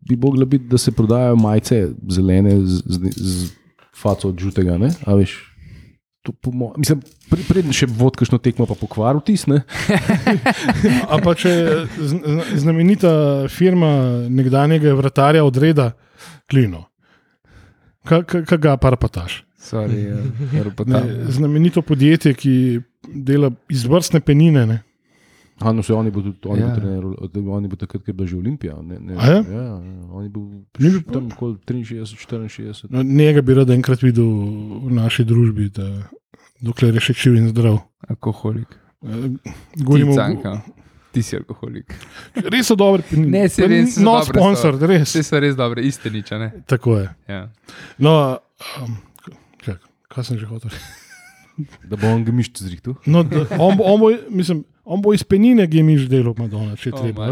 bi 0.00 0.16
mogla 0.16 0.44
biti, 0.44 0.64
da 0.64 0.78
se 0.78 0.92
prodajajo 0.92 1.36
majice 1.36 1.88
zelene 2.08 2.60
z, 2.60 2.82
z, 2.86 2.98
z 3.16 3.52
faco 3.96 4.28
od 4.28 4.38
žutega. 4.38 4.78
Ne? 4.78 4.90
A 5.06 5.14
veš, 5.14 5.46
Mislim, 6.76 7.00
pre- 7.30 7.46
preden 7.48 7.72
še 7.72 7.86
vodkašno 7.88 8.36
tekmo, 8.38 8.66
pa 8.66 8.74
pokvaril 8.76 9.22
tisne. 9.24 9.62
A 11.12 11.16
pa 11.16 11.32
če 11.34 11.88
znamenita 12.54 13.48
firma 13.48 13.88
nekdanjega 14.28 14.92
vratarja 14.92 15.44
odreda 15.44 15.92
klino. 16.44 16.89
Kaj 18.04 18.58
ga 18.58 18.76
parpataš? 18.76 19.44
Sorry, 19.60 20.04
ja, 20.06 20.16
Ne, 20.86 21.00
znamenito 21.26 21.82
podjetje, 21.82 22.34
ki 22.34 22.80
dela 23.06 23.50
izvrstne 23.68 24.20
penine. 24.20 24.66
Ne? 24.66 24.78
A, 25.58 25.72
no, 25.72 25.82
se 25.82 25.92
oni 25.92 26.10
bodo 26.10 26.32
tudi, 26.32 26.48
oni 26.48 26.60
Ja. 26.60 26.68
bo 26.68 26.74
trener, 26.74 27.04
oni 27.46 27.68
bo 27.68 27.76
takrat, 27.76 28.02
ko 28.02 28.08
je 28.08 28.14
bila 28.14 28.26
že 28.26 28.36
Olimpija. 28.36 28.78
Ne, 28.82 28.96
ne, 28.98 29.14
ja? 29.14 29.26
ja, 29.26 29.42
ja, 29.44 29.74
oni 30.10 30.28
bo 30.28 30.40
Ni 30.78 30.88
bil- 30.88 31.02
tam 31.04 31.28
okoli 31.28 31.58
63, 31.60 32.16
64. 32.48 32.88
No, 32.88 33.02
njega 33.04 33.42
bi 33.42 33.54
rad 33.54 33.70
enkrat 33.70 34.02
videl 34.02 34.24
v 34.80 34.90
naši 34.90 35.24
družbi, 35.24 35.68
da, 35.68 36.08
dokler 36.60 36.94
je 36.94 37.00
še 37.02 37.12
živ 37.14 37.36
in 37.36 37.48
zdrav. 37.48 37.78
Alkoholik. 38.08 38.72
Eh, 39.02 39.28
Govorimo, 39.76 40.14
Canka. 40.14 40.62
Ti 41.10 41.22
si 41.26 41.36
alkoholik. 41.36 41.90
res 42.52 42.68
so 42.70 42.76
penine. 42.78 43.30
Ne, 43.32 43.44
Pa 43.50 43.66
res 43.66 43.96
so 43.96 44.04
No, 44.06 44.16
sponsor, 44.22 44.78
res. 44.78 45.08
Vse 45.10 45.24
so 45.26 45.40
res 45.42 45.56
dobre, 45.58 45.82
iste 45.82 46.10
niče. 46.10 46.38
Ne? 46.38 46.50
Tako 46.70 47.00
je. 47.00 47.08
Ja. 47.28 47.40
No, 47.98 48.38
um, 48.78 48.94
čak, 49.64 49.80
kaj 50.08 50.24
sem 50.30 50.38
že 50.38 50.46
hotel? 50.46 50.70
Da 51.90 51.98
bo 51.98 52.08
on 52.08 52.22
gemišč 52.24 52.62
zrihtel. 52.62 52.94
No, 53.10 53.20
da, 53.26 53.42
on, 53.58 53.76
bo, 53.76 53.84
on, 53.84 53.98
bo, 54.00 54.12
mislim, 54.32 54.62
on 54.86 55.02
bo 55.02 55.12
iz 55.12 55.26
penine 55.26 55.66
gemiš 55.68 56.06
delal, 56.08 56.32
Madonna, 56.38 56.78
če 56.78 56.94
O, 56.94 57.02
treba. 57.02 57.26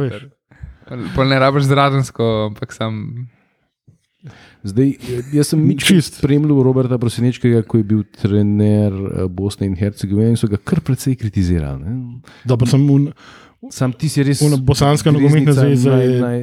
Pol 1.15 1.29
ne 1.31 1.39
rabiš 1.41 1.69
zravensko, 1.71 2.27
ampak 2.51 2.75
sam. 2.77 3.29
Zdaj, 4.67 4.89
jaz 5.33 5.53
sem 5.55 5.61
Čist. 5.79 6.19
spremljal 6.19 6.59
Roberta 6.67 6.99
Prosenečkega, 6.99 7.63
ko 7.63 7.79
je 7.79 7.85
bil 7.87 8.01
trener 8.19 8.91
eh, 8.93 9.29
Bosne 9.31 9.69
in 9.71 9.77
Hercegovine 9.79 10.35
in 10.35 10.41
so 10.41 10.49
ga 10.51 10.59
kar 10.59 10.81
precej 10.85 11.15
kritizirali. 11.17 11.79
Ne? 11.87 11.93
Dobro, 12.49 12.67
sem 12.67 12.83
un, 12.91 13.07
Sam 13.71 13.93
ti 13.93 14.09
si 14.09 14.23
res. 14.23 14.41
Una 14.43 14.57
bosanska 14.57 15.11
nogometna 15.11 15.53
zveza 15.53 15.91
naj, 15.91 16.07
je- 16.07 16.21
naj, 16.21 16.39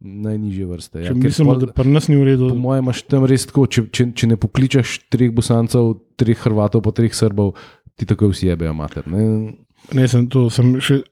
najnižje 0.00 0.66
vrste. 0.66 1.02
Ja, 1.04 1.12
Ker 1.12 1.16
mislimo, 1.20 1.52
pol- 1.52 1.66
da 1.66 1.72
pri 1.76 1.88
nas 1.92 2.08
ni 2.08 2.16
v 2.16 2.24
redu. 2.24 2.48
Po 2.48 2.54
mojem, 2.56 2.84
imaš 2.84 3.02
tam 3.04 3.26
res 3.28 3.44
tako, 3.46 3.66
če, 3.66 3.84
če, 3.92 4.06
če 4.16 4.26
ne 4.26 4.36
pokličeš 4.40 4.94
treh 5.12 5.30
bosancev, 5.30 5.90
treh 6.16 6.38
Hrvatov, 6.38 6.80
pa 6.82 6.90
treh 6.92 7.12
Srbov, 7.12 7.52
ti 7.96 8.06
tako 8.08 8.30
vsi 8.32 8.48
jebejo 8.48 8.72
mater. 8.74 9.04
Ne? 9.06 9.52
Ne, 9.92 10.08
sem 10.08 10.24
to, 10.32 10.48
sem 10.48 10.78
še, 10.80 11.02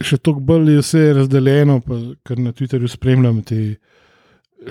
še 0.00 0.16
toliko 0.16 0.40
bolj 0.40 0.72
je 0.72 0.80
vse 0.80 1.04
razdeljeno, 1.20 1.80
pa, 1.84 1.98
ker 2.24 2.38
na 2.40 2.52
Twitterju 2.56 2.88
spremljam 2.88 3.42
te 3.44 3.76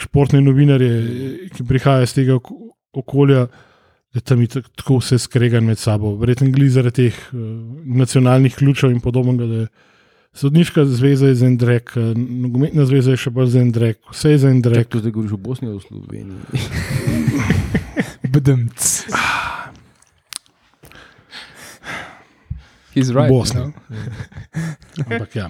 športne 0.01 0.41
novinarje, 0.41 1.49
ki 1.53 1.63
prihajajo 1.67 2.03
iz 2.03 2.13
tega 2.17 2.35
ok- 2.37 2.55
okolja, 2.97 3.47
da 4.13 4.19
tam 4.21 4.41
je 4.41 4.47
tak- 4.47 4.69
tako 4.75 4.97
vse 4.97 5.19
skregan 5.19 5.65
med 5.65 5.77
sabo. 5.77 6.15
Verjetno 6.17 6.49
zaradi 6.69 7.09
teh 7.11 7.15
uh, 7.33 7.39
nacionalnih 7.85 8.55
ključev 8.55 8.91
in 8.91 8.99
podobnega. 8.99 9.45
da 9.45 9.55
je 9.61 9.67
Sodniška 10.37 10.85
zveza 10.85 11.27
je 11.27 11.35
za 11.35 11.45
en 11.45 11.57
drek, 11.57 11.91
eh, 11.97 12.13
nogometna 12.15 12.85
zveza 12.85 13.11
je 13.11 13.17
še 13.17 13.31
bolj 13.33 13.47
za 13.55 13.61
en 13.65 13.71
drek, 13.73 13.97
vse 14.13 14.31
je 14.35 14.37
za 14.37 14.49
en 14.53 14.61
drek. 14.61 14.87
to 14.87 14.99
zdaj 14.99 15.11
govoriš 15.11 15.33
o 15.33 15.37
Bosni 15.37 15.67
ali 15.67 15.77
o 15.77 15.79
Sloveniji. 15.79 16.37
Bdmc. 18.33 18.77
He's 22.93 23.09
right. 23.09 23.29
Bosna. 23.29 23.61
Know? 23.61 23.73
Ampak 25.09 25.35
ja. 25.35 25.49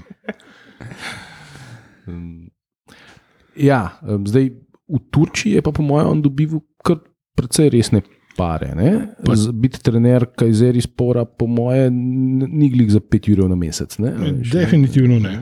Um, 2.08 2.48
Ja, 3.58 3.98
um, 4.06 4.28
zdaj 4.28 4.54
v 4.88 5.00
Turčiji 5.12 5.58
je 5.58 5.62
pa 5.66 5.74
po 5.74 5.82
mojem 5.82 6.08
on 6.08 6.22
dobival 6.22 6.62
kar 6.86 7.02
precej 7.36 7.74
resne 7.74 8.06
pare. 8.38 8.72
ne. 8.74 8.92
Pa- 9.20 9.34
Biti 9.54 9.82
trener 9.82 10.26
Kajzeri 10.32 10.80
spora, 10.80 11.26
po 11.26 11.48
mojem, 11.48 11.94
ni 12.48 12.70
glih 12.70 12.90
za 12.90 13.02
5 13.02 13.32
ur 13.36 13.48
na 13.48 13.56
mesec. 13.58 13.98
Ne? 13.98 14.12
Ne. 14.14 14.32
Definitivno 14.44 15.20
ne. 15.20 15.40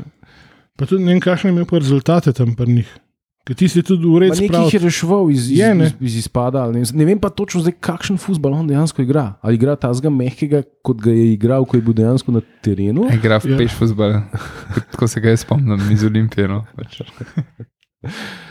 Pa 0.75 0.85
tudi 0.85 1.03
ne 1.03 1.11
vem, 1.11 1.21
kakšne 1.21 1.49
imajo 1.49 1.65
pa 1.65 1.77
rezultate 1.77 2.33
tam 2.33 2.53
pri 2.53 2.71
njih. 2.73 2.89
Ker 3.45 3.53
ti 3.53 3.67
si 3.67 3.83
tudi 3.83 4.01
v 4.01 4.09
Ma 4.09 4.19
redu 4.19 4.33
Nekaj 4.33 4.47
spravil. 4.47 4.65
jih 4.65 4.73
je 4.73 4.79
reševal 4.81 5.27
iz, 5.29 5.43
iz, 5.45 5.59
Je, 5.59 5.67
ne. 5.71 5.85
iz, 5.85 5.93
iz 6.01 6.15
izpada. 6.17 6.63
Ne, 6.67 6.81
ne 6.91 7.05
vem 7.05 7.19
pa 7.19 7.29
točno, 7.29 7.61
zdaj, 7.61 7.75
kakšen 7.79 8.17
futbol 8.17 8.55
on 8.55 8.65
dejansko 8.65 9.03
igra. 9.03 9.37
Ali 9.39 9.55
igra 9.55 9.75
ta 9.75 9.93
zga 9.93 10.09
mehkega, 10.09 10.63
kot 10.81 10.97
ga 10.97 11.11
je 11.11 11.27
igral, 11.31 11.61
ko 11.63 11.77
je 11.77 11.83
bil 11.83 11.93
dejansko 11.93 12.31
na 12.31 12.41
terenu. 12.59 13.05
Igra 13.13 13.37
v 13.37 13.45
Ja. 13.47 13.57
peš 13.59 13.75
futbol. 13.75 14.17
Tako 14.89 15.07
se 15.07 15.21
ga 15.21 15.29
jaz 15.29 15.39
spomnim 15.41 15.77
iz 15.91 16.03
Olimpije. 16.03 16.47
No. 16.47 16.65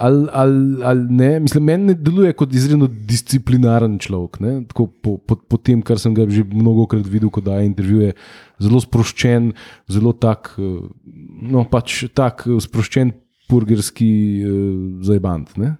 Ali, 0.00 0.28
ali, 0.32 0.60
ali 0.82 1.04
ne, 1.12 1.28
mislim, 1.40 1.64
meni 1.64 1.84
ne 1.84 1.94
deluje 1.94 2.32
kot 2.32 2.54
izredno 2.54 2.86
disciplinaren 2.88 3.98
človek. 3.98 4.40
ne, 4.40 4.64
Tako 4.64 4.86
po, 4.88 5.18
po, 5.18 5.36
po 5.36 5.56
tem, 5.56 5.82
kar 5.82 5.98
sem 5.98 6.14
ga 6.14 6.24
že 6.24 6.40
mnogo 6.42 6.86
krat 6.86 7.04
videl, 7.04 7.28
ko 7.28 7.40
daje 7.40 7.66
intervjuje, 7.66 8.14
zelo 8.58 8.80
sproščen, 8.80 9.52
zelo 9.86 10.12
tak, 10.14 10.54
eh, 10.56 10.80
no 11.44 11.64
pač 11.64 12.06
tak 12.10 12.46
eh, 12.46 12.56
sproščen, 12.58 13.12
purgerski 13.46 14.08
uh, 14.40 14.52
zajbant. 15.02 15.56
ne. 15.58 15.76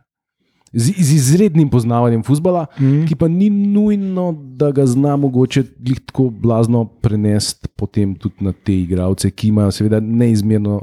Z, 0.72 0.90
z 0.92 1.10
izrednim 1.12 1.68
poznavanjem 1.68 2.22
futbola, 2.22 2.66
Mhm. 2.76 3.06
ki 3.06 3.14
pa 3.14 3.26
ni 3.26 3.48
nujno, 3.48 4.24
da 4.54 4.70
ga 4.70 4.86
zna 4.86 5.16
mogoče 5.16 5.62
tako 6.04 6.30
blazno 6.30 6.84
prenesti 6.84 7.68
potem 7.70 8.14
tudi 8.14 8.42
na 8.42 8.52
te 8.52 8.74
igralce, 8.74 9.30
ki 9.30 9.48
imajo 9.48 9.70
seveda 9.70 10.00
neizmerno 10.00 10.80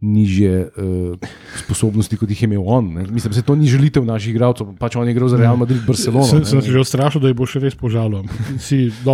nižje 0.00 0.68
uh, 0.68 1.18
sposobnosti, 1.58 2.16
kot 2.16 2.30
jih 2.30 2.42
je 2.42 2.46
imel 2.46 2.62
on. 2.64 2.92
Ne. 2.94 3.06
Mislim, 3.10 3.32
da 3.32 3.42
to 3.42 3.54
ni 3.54 3.66
želitev 3.66 4.04
naših 4.04 4.30
igralcev, 4.30 4.70
pač 4.78 4.96
on 4.96 5.08
je 5.08 5.12
igral 5.12 5.28
za 5.28 5.36
Real 5.36 5.56
Madrid, 5.56 5.82
Barcelona. 5.86 6.24
Sem, 6.24 6.44
se 6.44 6.60
že 6.62 6.78
ustrašil, 6.78 7.20
da 7.20 7.28
je 7.28 7.34
bo 7.34 7.46
še 7.46 7.58
res 7.58 7.74
požalil. 7.74 8.22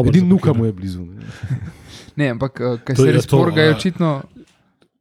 Edini 0.04 0.28
nuka 0.28 0.52
mu 0.52 0.64
je 0.64 0.72
blizu. 0.72 1.04
Ne. 1.04 1.24
Ne, 2.14 2.28
ampak 2.30 2.60
kaj 2.86 2.94
To 2.94 3.02
se 3.02 3.10
res 3.10 3.26
to, 3.26 3.34
porga, 3.34 3.58
je 3.58 3.72
a- 3.72 3.74
očitno. 3.74 4.08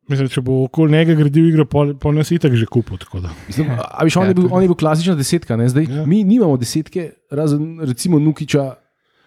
Mislim, 0.09 0.27
če 0.27 0.41
bo 0.41 0.63
okoli 0.65 0.91
njega 0.91 1.13
gradil 1.13 1.45
igro, 1.45 1.63
pol, 1.69 1.93
pol 1.93 2.15
nas 2.17 2.31
itak 2.33 2.55
že 2.57 2.65
kupil. 2.65 2.97
tako 2.97 3.21
da. 3.21 3.29
Mislim, 3.45 3.69
a, 3.69 3.85
a 3.85 4.03
viš, 4.03 4.17
on, 4.17 4.25
Ja, 4.25 4.31
je 4.31 4.33
bil, 4.33 4.47
on 4.49 4.65
je 4.65 4.67
bil 4.67 4.75
klasična 4.75 5.13
desetka, 5.15 5.53
ne? 5.55 5.69
zdaj 5.69 5.85
Ja. 5.85 6.01
ja. 6.01 6.05
mi 6.05 6.23
nimamo 6.23 6.57
desetke, 6.57 7.11
razen 7.29 7.77
recimo 7.85 8.17
Nukiča. 8.19 8.65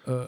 Uh, 0.07 0.27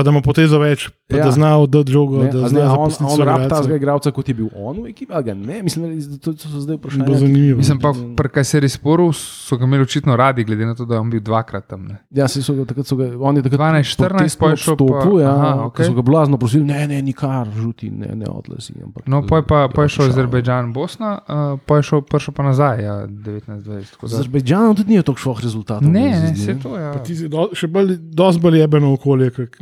Pa 0.00 0.02
da 0.02 0.10
ima 0.10 0.22
potezo 0.22 0.56
več, 0.58 0.86
pa 1.04 1.18
ja. 1.18 1.24
Da 1.24 1.32
zna 1.32 1.50
oddati 1.58 1.92
žogo. 1.92 2.18
Ne, 2.18 2.30
Da 2.30 2.48
zna 2.48 2.62
a 2.62 2.74
on, 2.74 2.88
on 3.02 3.20
rab 3.22 3.42
tazga 3.46 3.76
igralca, 3.76 4.08
kot 4.10 4.24
je 4.24 4.34
bil 4.34 4.46
on 4.56 4.78
v 4.78 4.88
ekipi, 4.88 5.12
ali 5.12 5.24
ga 5.24 5.34
ne? 5.36 5.58
Mislim, 5.60 5.82
da 6.00 6.16
to, 6.18 6.32
to 6.32 6.46
so 6.46 6.60
zdaj 6.60 6.76
Bo 6.76 6.88
vprašanja. 6.88 7.18
zanimivo. 7.18 7.58
Mislim 7.58 7.78
pa, 7.78 7.90
pri 8.16 8.28
kaj 8.30 8.44
se 8.46 8.60
res 8.60 8.72
sporu 8.72 9.10
so 9.12 9.54
ga 9.54 9.66
imeli 9.66 9.82
očitno 9.82 10.16
radi, 10.16 10.40
glede 10.42 10.64
na 10.64 10.72
to, 10.72 10.84
da 10.84 10.94
je 10.94 11.00
on 11.00 11.10
bil 11.10 11.20
dvakrat 11.20 11.66
tam. 11.66 11.84
Ne. 11.84 11.98
Ja, 12.10 12.24
saj 12.26 12.42
so 12.42 12.54
ga 12.54 12.64
takrat, 12.64 12.86
so 12.86 12.96
ga, 12.96 13.10
on 13.20 13.36
je 13.36 13.42
takrat 13.42 13.60
12, 13.60 13.92
14, 13.92 14.38
pa 14.38 14.48
je 14.48 14.56
šel 14.58 14.72
pa- 14.72 14.78
stopil, 14.78 15.20
ja, 15.20 15.30
aha, 15.30 15.50
okay. 15.66 15.84
so 15.84 15.92
ga 15.92 16.02
blazno 16.02 16.38
prosili, 16.38 16.64
ne, 16.64 16.86
ne, 16.86 17.02
nikar, 17.02 17.50
žuti, 17.52 17.90
ne, 17.92 18.14
ne 18.14 18.26
odlasi. 18.26 18.72
Ampak, 18.80 19.04
No, 19.06 19.20
poj 19.22 19.44
pa, 19.44 19.68
poj 19.68 19.84
je 19.84 19.88
šel 19.90 20.04
šalo. 20.04 20.14
Azerbajdžan, 20.14 20.72
Bosna, 20.72 21.10
uh, 21.18 21.60
poj 21.62 21.78
je 21.78 21.82
šel, 21.84 22.00
prišel 22.02 22.32
pa 22.32 22.42
nazaj, 22.44 22.76
ja, 22.80 22.96
19-20. 23.04 23.90
tako 23.90 24.04
Z 24.04 24.10
da- 24.10 24.18
Azerbajdžanom 24.18 24.72
tudi 24.74 24.90
ni 24.90 25.02
tako 25.02 25.18
šloh 25.18 25.40
rezultatov. 25.40 25.88
Ne, 25.90 26.08
se 26.10 26.22
ne, 26.22 26.32
vse 26.32 26.56
to 26.58 26.72
je. 26.72 26.82
Ja. 26.82 26.92
Pa 26.94 27.04
še 27.52 27.66
bolj, 27.68 27.96
dosti 28.14 28.40
bolj 28.40 28.58
jebeno 28.60 28.92
okolje, 28.92 29.30
kot 29.32 29.60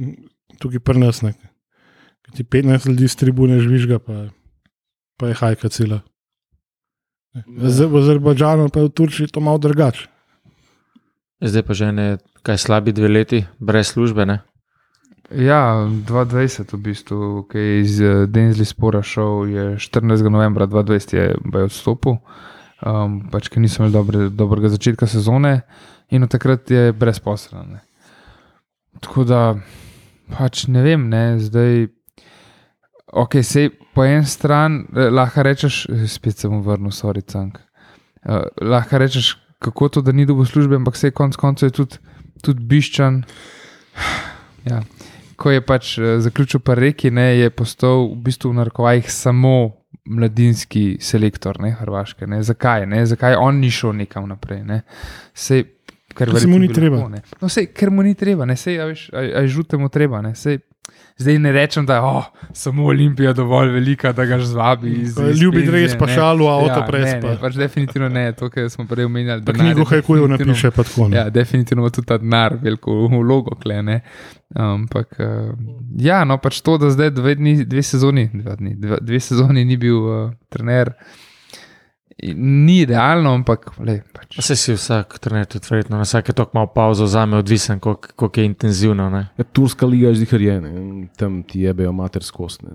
tukaj 0.58 0.82
pri 0.84 0.98
nas. 0.98 1.22
Ne. 1.22 1.32
Ko 2.26 2.36
Ti 2.36 2.44
15 2.44 2.88
ljudi 2.90 3.08
z 3.08 3.16
tribune 3.16 3.60
žvižga, 3.60 3.98
pa, 3.98 4.28
pa 5.16 5.32
je 5.32 5.38
hajka 5.40 5.68
cela. 5.72 6.02
Ja. 7.34 7.42
Z, 7.70 7.86
v 7.86 8.02
Azerbajdžanu 8.02 8.68
pa 8.72 8.82
je 8.82 8.90
v 8.90 8.94
Turčiji 8.94 9.32
to 9.32 9.40
malo 9.40 9.58
drugače. 9.58 10.08
Zdaj 11.38 11.62
pa 11.62 11.72
že 11.74 11.92
ne, 11.94 12.06
kaj 12.42 12.58
slabi 12.58 12.92
dve 12.92 13.08
leti, 13.08 13.46
brez 13.62 13.94
službe. 13.94 14.26
Ne? 14.26 14.42
Ja, 15.30 15.84
2020 15.86 16.72
v 16.72 16.78
bistvu, 16.80 17.44
ki 17.52 17.58
je 17.58 17.80
iz 17.80 18.00
eh, 18.00 18.24
Denzli 18.26 18.64
spora 18.64 19.02
šel, 19.04 19.46
je 19.52 19.64
14. 19.76 20.24
novembra 20.32 20.66
2020 20.66 21.14
je 21.14 21.26
je 21.36 21.64
odstopil, 21.68 22.16
um, 22.80 23.20
pač 23.28 23.52
ker 23.52 23.60
niso 23.60 23.82
imeli 23.82 23.92
dobre, 23.92 24.18
dobrega 24.32 24.72
začetka 24.72 25.06
sezone 25.06 25.60
in 26.08 26.24
od 26.24 26.32
takrat 26.32 26.70
je 26.70 26.92
brezposelen. 26.92 27.76
ne. 27.76 27.80
Tako 29.00 29.24
da, 29.24 29.60
pač 30.32 30.66
ne 30.68 30.82
vem, 30.82 31.08
ne, 31.08 31.38
zdaj. 31.42 31.88
Ok, 33.08 33.40
sej 33.40 33.70
po 33.96 34.04
eni 34.04 34.26
strani 34.28 34.84
eh, 34.92 35.08
lahko 35.10 35.42
rečeš, 35.42 35.86
eh, 35.88 36.06
spet 36.08 36.38
se 36.38 36.48
bom 36.48 36.62
vrnil, 36.62 36.92
sorry, 36.92 37.24
cank. 37.24 37.58
Uh, 38.28 38.44
lahko 38.60 38.98
rečeš, 38.98 39.36
kako 39.62 39.88
to, 39.88 40.02
da 40.02 40.12
ni 40.12 40.26
dobil 40.26 40.44
službe, 40.44 40.76
ampak 40.76 40.98
vse 40.98 41.10
konc 41.14 41.36
koncev 41.38 41.70
je 41.70 41.76
tudi, 41.78 42.00
tudi 42.44 42.64
biščan. 42.68 43.22
Ja. 44.68 44.82
Ko 45.38 45.54
je 45.54 45.62
pač 45.64 45.96
eh, 45.98 46.18
zaključil 46.20 46.60
pa 46.60 46.74
reki, 46.74 47.10
ne, 47.14 47.30
je 47.38 47.50
postal 47.50 48.08
v 48.10 48.20
bistvu 48.28 48.52
v 48.52 48.58
narekovajih 48.60 49.10
samo 49.12 49.54
mladinski 50.08 50.98
selektor 51.00 51.60
ne, 51.60 51.72
Hrvaške. 51.78 52.26
Ne. 52.26 52.42
Zakaj? 52.42 52.86
Ne? 52.86 53.04
Zakaj 53.06 53.36
on 53.38 53.60
ni 53.62 53.70
šel 53.70 53.94
nekam 53.98 54.28
naprej? 54.28 54.62
Ne? 54.66 54.82
Sej, 55.34 55.64
ker 56.18 56.50
mu 56.50 56.58
ni 56.58 56.68
treba. 56.72 56.96
lahko, 56.96 57.12
ne. 57.14 57.22
No, 57.42 57.50
sej, 57.52 57.70
ker 57.72 57.92
mu 57.94 58.04
ni 58.06 58.16
treba, 58.18 58.48
ne 58.48 58.56
sej, 58.58 58.80
a 58.82 58.88
veš, 58.90 59.08
a, 59.14 59.24
a 59.42 59.46
žutemu 59.46 59.88
treba. 59.92 60.22
Ne, 60.24 60.34
sej, 60.38 60.60
Zdaj 61.18 61.38
ne 61.38 61.52
rečem, 61.52 61.86
da 61.86 61.94
je 61.94 62.00
oh, 62.00 62.24
samo 62.52 62.86
Olimpija 62.86 63.32
dovolj 63.32 63.70
velika, 63.70 64.12
da 64.12 64.24
ga 64.24 64.38
zvabi. 64.38 64.92
Iz, 64.92 65.18
iz 65.30 65.42
Ljubi 65.42 65.62
dres, 65.66 65.96
pa 65.98 66.06
šalu, 66.06 66.46
avto 66.46 66.80
ja, 66.80 66.86
pres, 66.86 67.04
Ne, 67.04 67.20
ne, 67.20 67.36
pač 67.40 67.54
definitivno 67.54 68.08
ne, 68.08 68.32
to, 68.32 68.50
kar 68.50 68.70
smo 68.70 68.86
prej 68.86 69.04
omenjali. 69.04 69.42
Je 69.46 69.54
knjigo 69.54 69.84
hajkujev 69.84 70.28
napiše, 70.28 70.70
pa 70.70 70.82
tako. 70.82 71.08
ne. 71.08 71.16
Ja, 71.16 71.30
definitivno 71.30 71.82
ima 71.82 71.90
tudi 71.90 72.06
ta 72.06 72.18
denar 72.18 72.54
veliko 72.62 72.94
vlogo, 73.06 73.56
klene. 73.62 74.00
Ampak, 74.54 75.18
uh, 75.18 75.50
ja, 75.98 76.22
no, 76.24 76.38
pač 76.38 76.60
to, 76.60 76.78
da 76.78 76.90
zdaj 76.90 77.10
dve, 77.10 77.34
dni, 77.34 77.64
dve 77.64 77.82
sezoni, 77.82 78.28
dva 78.32 78.54
dni, 78.54 78.76
dve, 78.78 79.02
dve 79.02 79.20
sezoni 79.20 79.64
ni 79.64 79.76
bil 79.76 79.98
uh, 79.98 80.30
trener, 80.48 80.94
ni 82.24 82.80
idealno, 82.80 83.30
ampak 83.32 83.70
le, 83.78 84.00
pač. 84.12 84.38
Vse 84.38 84.56
si 84.56 84.72
vsak 84.72 85.18
trener 85.18 85.46
tudi 85.46 85.66
verjetno 85.70 85.96
na 85.96 86.02
vsake 86.02 86.32
tok 86.32 86.50
malo 86.52 86.66
pauzo 86.66 87.04
vzame, 87.04 87.36
odvisen, 87.36 87.78
koliko 87.78 88.08
koliko 88.16 88.40
je 88.40 88.46
intenzivno. 88.46 89.10
Ne. 89.10 89.28
Ja, 89.36 89.44
Turska 89.46 89.86
liga 89.86 90.08
je 90.08 90.14
zihar 90.16 90.40
je, 90.40 90.60
ne, 90.60 90.72
tam 91.16 91.42
ti 91.42 91.60
jebejo 91.60 91.92
mater 91.92 92.22
skost. 92.22 92.62
ne. 92.62 92.70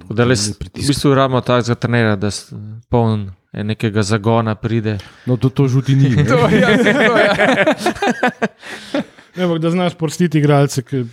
Tako 0.00 0.14
Da 0.14 0.24
les, 0.24 0.46
Ni 0.46 0.52
v 0.52 0.58
pritisk. 0.58 0.88
bistvu 0.88 1.14
rabimo 1.14 1.40
takega 1.40 1.74
trenera, 1.76 2.16
da 2.16 2.26
s- 2.28 2.52
poln 2.88 3.24
eh, 3.52 3.64
nekega 3.64 4.02
zagona 4.02 4.54
pride. 4.54 4.98
No, 5.26 5.36
to, 5.36 5.48
to 5.48 5.68
žuti 5.68 5.94
ni. 5.94 6.10
To, 6.24 6.38
ja, 6.48 6.76
to, 6.76 6.88
ja. 7.16 7.34
Ne, 9.32 9.44
Ampak 9.44 9.58
da 9.58 9.70
znaš 9.70 9.94
prostiti 9.94 10.38
igralce, 10.38 10.82
ki 10.82 11.04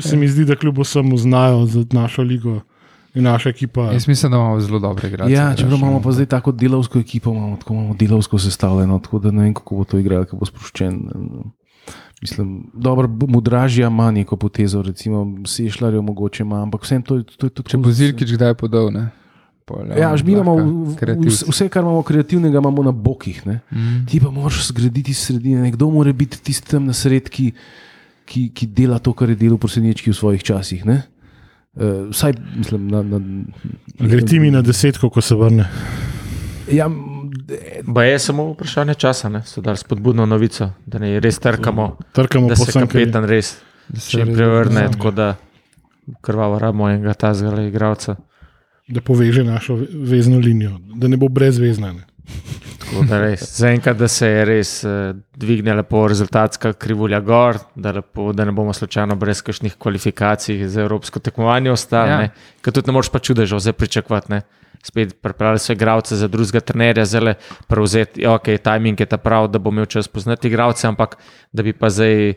se 0.00 0.16
mi 0.16 0.28
zdi, 0.28 0.44
da 0.44 0.56
kljub 0.56 0.78
vsemu 0.78 1.16
znajo 1.16 1.66
za 1.66 1.84
našo 1.92 2.22
ligo 2.22 2.60
in 3.14 3.24
naša 3.24 3.48
ekipa. 3.48 3.90
Jaz 3.90 4.06
mislim, 4.06 4.32
da 4.32 4.38
imamo 4.38 4.60
zelo 4.60 4.78
dobre 4.78 5.08
igralce. 5.08 5.32
Ja, 5.32 5.48
veš, 5.50 5.60
imamo 5.60 5.90
no. 5.92 6.02
pa 6.02 6.12
zdaj 6.12 6.26
tako 6.28 6.52
delovsko 6.52 6.98
ekipo, 6.98 7.30
imamo 7.30 7.56
tako 7.56 7.74
imamo 7.74 7.94
delovsko 7.94 8.38
sestavljeno, 8.38 8.98
tako 8.98 9.18
da 9.18 9.30
ne 9.30 9.42
vem, 9.42 9.54
kako 9.54 9.76
bo 9.76 9.84
to 9.84 9.98
igral, 9.98 10.24
kako 10.24 10.36
bo 10.36 10.46
sproščen. 10.46 11.00
Mislim, 12.22 12.48
dobro, 12.74 13.08
mudražja 13.20 13.86
ima 13.86 14.10
neko 14.10 14.36
potezo, 14.36 14.82
recimo 14.82 15.20
sešljarjo 15.44 16.02
mogoče 16.02 16.42
ima, 16.42 16.62
ampak 16.62 16.82
vsem 16.82 17.02
to, 17.02 17.16
je- 17.16 17.24
to 17.24 17.46
je 17.46 17.50
tudi 17.50 17.68
Če 17.68 17.76
bo 17.78 17.90
Zilkič 17.90 18.32
kdaj 18.32 18.54
podal, 18.54 18.90
ne. 18.90 19.08
Pol, 19.64 19.86
Ja, 19.94 20.16
že 20.16 20.24
mi 20.24 20.32
imamo 20.32 20.54
lahko 20.54 20.70
v- 20.70 20.84
v- 20.84 20.96
kreativci. 20.96 21.44
vse, 21.46 21.68
kar 21.68 21.82
imamo 21.82 22.02
kreativnega, 22.02 22.58
imamo 22.58 22.82
na 22.82 22.92
bokih. 22.92 23.46
Ne? 23.46 23.60
Mm. 23.70 24.04
Ti 24.04 24.20
pa 24.20 24.30
moraš 24.30 24.66
zgraditi 24.66 25.14
sredine. 25.14 25.62
Nekdo 25.62 25.90
mora 25.90 26.12
biti 26.12 26.36
tisti 26.38 26.68
tam 26.68 26.84
na 26.84 26.92
sred, 26.92 27.28
ki, 27.28 27.52
ki, 28.26 28.50
ki 28.50 28.66
dela 28.68 28.98
to, 28.98 29.12
kar 29.12 29.28
je 29.28 29.36
delal 29.36 29.58
prosenečki 29.58 30.10
v 30.10 30.14
svojih 30.14 30.42
časih. 30.42 30.84
Ne? 30.84 31.02
Uh, 31.72 31.82
vsaj, 32.08 32.32
mislim, 32.56 32.88
na. 32.88 33.02
na 33.02 33.20
Gre 34.00 34.20
ti 34.22 34.38
mi 34.38 34.50
na 34.50 34.62
desetko, 34.62 35.10
ko 35.10 35.20
se 35.20 35.34
vrne. 35.34 35.64
Ja, 36.68 36.90
Ba 37.84 38.04
je 38.04 38.18
samo 38.18 38.44
vprašanje 38.48 38.94
časa, 38.96 39.28
ne? 39.28 39.42
so 39.42 39.60
dali 39.60 39.76
spodbudno 39.76 40.26
novico, 40.26 40.70
da 40.86 40.98
ne 40.98 41.20
res 41.20 41.38
trkamo, 41.38 41.96
Trkamo 42.12 42.48
da 42.48 42.54
po 42.54 42.64
se 42.64 42.70
vsem, 42.70 42.82
je. 42.82 42.86
kapetan 42.86 43.24
res 43.24 43.56
Da 43.88 44.00
se 44.00 44.10
čim 44.10 44.20
res 44.22 44.36
prevrne, 44.36 44.88
tako 44.88 45.10
da 45.10 45.34
krvavo 46.20 46.58
rabimo 46.58 46.88
enega 46.88 47.14
tazga 47.14 47.62
igralca. 47.62 48.16
da 48.88 49.00
poveže 49.00 49.44
našo 49.44 49.74
ve- 49.76 49.86
vezno 49.92 50.38
linijo, 50.38 50.74
da 50.94 51.08
ne 51.08 51.16
bo 51.16 51.28
brezvezna. 51.28 51.92
Ne. 51.92 52.04
Zaenkrat, 53.40 53.96
da 53.96 54.08
se 54.08 54.28
je 54.28 54.44
res 54.44 54.72
uh, 54.84 55.16
dvignila 55.36 55.80
lepo 55.80 56.02
rezultatska 56.08 56.72
krivulja 56.72 57.20
gor, 57.20 57.58
da, 57.74 57.92
lepo, 57.92 58.30
da 58.32 58.44
ne 58.44 58.52
bomo 58.52 58.72
slučajno 58.72 59.16
brez 59.16 59.42
kakšnih 59.42 59.76
kvalifikacij 59.78 60.66
za 60.68 60.82
evropsko 60.82 61.20
tekmovanje 61.20 61.72
ostali. 61.72 62.10
Ja. 62.10 62.30
Ker 62.64 62.74
tudi 62.74 62.90
ne 62.90 62.96
moreš 62.98 63.12
pa 63.12 63.18
čudežev 63.18 63.62
zdaj 63.62 63.76
pričakovati. 63.78 64.32
Ne. 64.32 64.40
Spet 64.82 65.18
pripravili 65.22 65.60
so 65.60 65.72
igralce 65.72 66.16
za 66.16 66.28
drugega 66.28 66.60
trenerja, 66.60 67.04
zelo 67.04 67.34
prevzeti, 67.68 68.22
ja, 68.22 68.32
ok, 68.34 68.48
timing 68.64 69.00
je 69.00 69.06
ta 69.06 69.18
prav, 69.20 69.50
da 69.52 69.58
bo 69.58 69.70
imel 69.70 69.86
čas 69.86 70.08
poznati 70.08 70.48
igralce, 70.48 70.86
ampak 70.88 71.18
da 71.52 71.62
bi 71.62 71.72
pa 71.76 71.90
zdaj 71.90 72.32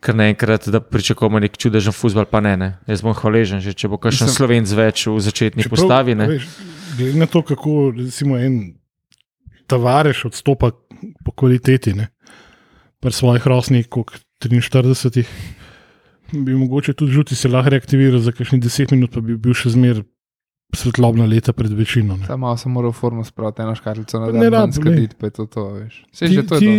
kar 0.00 0.16
naenkrat, 0.16 0.68
da 0.68 0.80
pričakujemo 0.80 1.40
nek 1.40 1.56
čudežen 1.56 1.92
futbol, 1.92 2.24
pa 2.24 2.40
ne, 2.40 2.56
ne. 2.56 2.68
Jaz 2.88 3.04
bom 3.04 3.14
hvaležen, 3.16 3.60
že 3.64 3.72
če 3.76 3.88
bo 3.92 4.00
kakšen 4.00 4.28
slovenc 4.32 4.72
več 4.76 5.06
v 5.08 5.16
začetni 5.20 5.64
Čeprav, 5.64 5.76
postavi. 5.76 6.16
Ne. 6.16 6.28
veš, 6.34 6.48
Glede 6.96 7.20
na 7.20 7.28
to, 7.30 7.42
kako 7.46 7.92
recimo, 7.96 8.38
en 8.40 8.79
tavareš 9.70 10.24
odstopa 10.30 10.72
po 11.24 11.32
kvaliteti, 11.32 11.94
ne, 11.96 12.10
pri 13.00 13.14
svojih 13.14 13.46
rosnih, 13.46 13.88
kot 13.88 14.12
43, 14.44 15.24
bi 16.32 16.54
mogoče 16.54 16.94
tudi 16.94 17.12
žuti 17.12 17.36
se 17.36 17.48
lahko 17.48 17.70
reaktiviral 17.74 18.20
za 18.22 18.32
kakšnih 18.32 18.62
10 18.62 18.94
minut, 18.94 19.14
pa 19.14 19.22
bi 19.24 19.36
bil 19.36 19.56
še 19.56 19.72
zmeraj 19.74 20.04
svetlobna 20.76 21.26
leta 21.26 21.52
pred 21.52 21.72
večino. 21.74 22.16
Ne. 22.16 22.26
Samo 22.26 22.52
sem 22.56 22.72
moral 22.72 22.92
formo 22.94 23.24
spraviti, 23.26 23.62
eno 23.62 23.74
škatlico 23.74 24.20
na 24.20 24.26
dan, 24.26 24.34
ne 24.34 24.40
ne 24.40 24.50
rab, 24.50 24.60
rabim 24.60 24.72
skrbiti, 24.76 25.16
pa 25.18 25.26
je 25.26 25.30
to 25.30 25.46
to, 25.46 25.64
veš. 25.78 25.96
Vse 26.12 26.28
Ti, 26.30 26.42
to 26.46 26.60
ti 26.62 26.74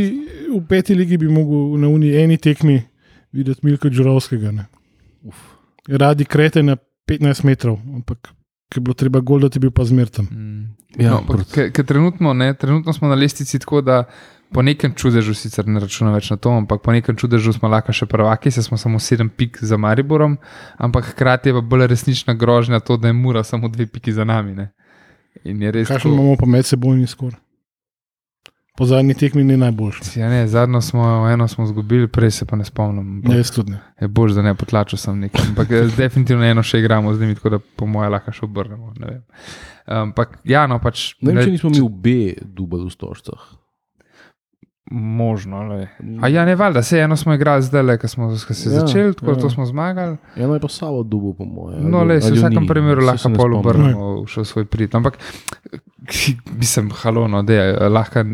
v 0.51 0.61
peti 0.69 0.95
ligi 0.95 1.17
bi 1.19 1.27
mogel 1.27 1.75
na 1.81 1.89
uni 1.91 2.13
eni 2.15 2.37
tekmi 2.37 2.77
videti 3.35 3.65
Milka 3.67 3.89
Džurovskega. 3.89 4.51
ne. 4.51 4.67
Radi 5.87 6.25
krete 6.25 6.63
na 6.63 6.77
15 7.09 7.43
metrov, 7.43 7.79
ampak 7.95 8.31
ki 8.71 8.79
je 8.79 8.81
bilo 8.81 8.95
treba 8.95 9.19
gol, 9.19 9.39
da 9.39 9.49
ti 9.49 9.59
bil 9.59 9.69
pa 9.69 9.83
zmerten. 9.83 10.25
Mm. 10.25 10.61
Ja, 10.95 11.11
no, 11.11 11.23
proti- 11.27 11.51
ke- 11.51 11.71
ke 11.71 11.83
trenutno, 11.83 12.31
ne, 12.33 12.53
trenutno 12.53 12.93
smo 12.93 13.07
na 13.07 13.15
lestvici 13.15 13.59
tako, 13.59 13.81
da 13.81 14.03
po 14.49 14.61
nekem 14.61 14.93
čudežu, 14.93 15.33
sicer 15.33 15.67
ne 15.67 15.79
računam 15.79 16.13
več 16.13 16.29
na 16.29 16.37
to, 16.37 16.51
ampak 16.51 16.81
po 16.81 16.91
nekem 16.91 17.15
čudežu 17.15 17.51
smo 17.51 17.67
lahko 17.67 17.91
še 17.91 18.05
prvaki, 18.05 18.51
se 18.51 18.59
smo 18.61 18.77
samo 18.77 18.99
sedem 18.99 19.29
pik 19.29 19.59
za 19.61 19.77
Mariborom, 19.77 20.37
ampak 20.77 21.05
hkrati 21.05 21.49
je 21.49 21.53
pa 21.53 21.61
bolj 21.63 21.87
resnična 21.87 22.33
grožnja 22.33 22.79
to, 22.79 22.97
da 22.97 23.07
je 23.07 23.13
mura 23.13 23.43
samo 23.43 23.67
dve 23.67 23.87
piki 23.87 24.11
za 24.11 24.23
nami. 24.23 24.55
Ne. 24.55 24.71
In 25.43 25.61
je 25.61 25.71
res 25.71 25.87
Kakšen 25.87 26.01
tako. 26.01 26.13
imamo 26.13 26.35
pa 26.35 26.45
medsebojni 26.47 27.07
skor? 27.07 27.35
Po 28.77 28.85
zadnji 28.85 29.13
tekmi 29.13 29.43
ni 29.43 29.57
najboljši. 29.57 30.19
Ja, 30.19 30.29
ne, 30.29 30.47
zadnjo 30.47 30.81
smo, 30.81 31.03
eno 31.29 31.47
smo 31.47 31.63
izgubili, 31.63 32.07
prej 32.07 32.31
se 32.31 32.45
pa 32.45 32.55
ne 32.55 32.65
spomnim. 32.65 33.21
Ne, 33.25 33.37
jaz 33.37 33.51
tudi 33.51 33.71
ne. 33.71 33.81
Je 34.01 34.07
bolj, 34.07 34.33
da 34.33 34.41
ne 34.41 34.55
potlačil 34.55 34.97
sem 34.97 35.19
nekaj. 35.19 35.49
Ampak 35.49 35.71
eh, 35.71 35.89
definitivno 35.97 36.45
eno 36.47 36.63
še 36.63 36.79
igramo 36.79 37.13
z 37.13 37.21
njimi, 37.21 37.35
tako 37.35 37.49
da 37.49 37.59
po 37.59 37.85
mojem 37.85 38.11
lahko 38.15 38.31
še 38.31 38.45
obrnemo. 38.47 38.93
ne 38.99 39.07
vem. 39.07 39.23
Ampak 39.85 40.39
ja, 40.47 40.67
no 40.71 40.79
pač. 40.79 41.11
Ne 41.21 41.33
vem, 41.33 41.43
če 41.43 41.57
nismo 41.57 41.69
mi 41.73 41.81
v 41.81 41.89
B 41.89 42.13
dubali 42.41 42.87
v 42.87 42.93
stožcah. 42.93 43.49
Možno. 44.91 45.63
Le. 45.63 45.87
A 46.21 46.27
ja, 46.27 46.45
ne 46.45 46.55
valjda, 46.55 46.81
se 46.83 46.99
eno 46.99 47.15
smo 47.15 47.33
igrali 47.33 47.63
zdaj, 47.63 47.83
le, 47.83 47.97
ko 47.97 48.07
smo 48.07 48.27
ko 48.47 48.53
se 48.53 48.69
Ja, 48.69 48.73
ja, 48.73 48.79
začeli, 48.79 49.13
tako 49.13 49.31
ja. 49.31 49.35
ja. 49.35 49.41
to 49.41 49.49
smo 49.49 49.65
zmagali. 49.65 50.17
Eno 50.35 50.53
je 50.53 50.59
pa 50.59 50.67
samo 50.67 51.03
dubo, 51.03 51.33
po 51.33 51.45
mojem. 51.45 51.91
No, 51.91 52.03
le, 52.03 52.21
se 52.21 52.31
v 52.31 52.39
vsakem 52.39 52.67
primeru 52.67 53.05
lahko 53.05 53.31
pol 53.35 53.55
obrnemo. 53.55 53.87
obrnemo 53.87 54.23
v 54.23 54.45
svoj 54.45 54.65
prid. 54.65 54.95
Ampak 54.95 55.19
mislim, 56.61 56.91
halono, 57.03 57.43
da 57.43 57.53
je 57.53 57.89
lahko. 57.89 58.25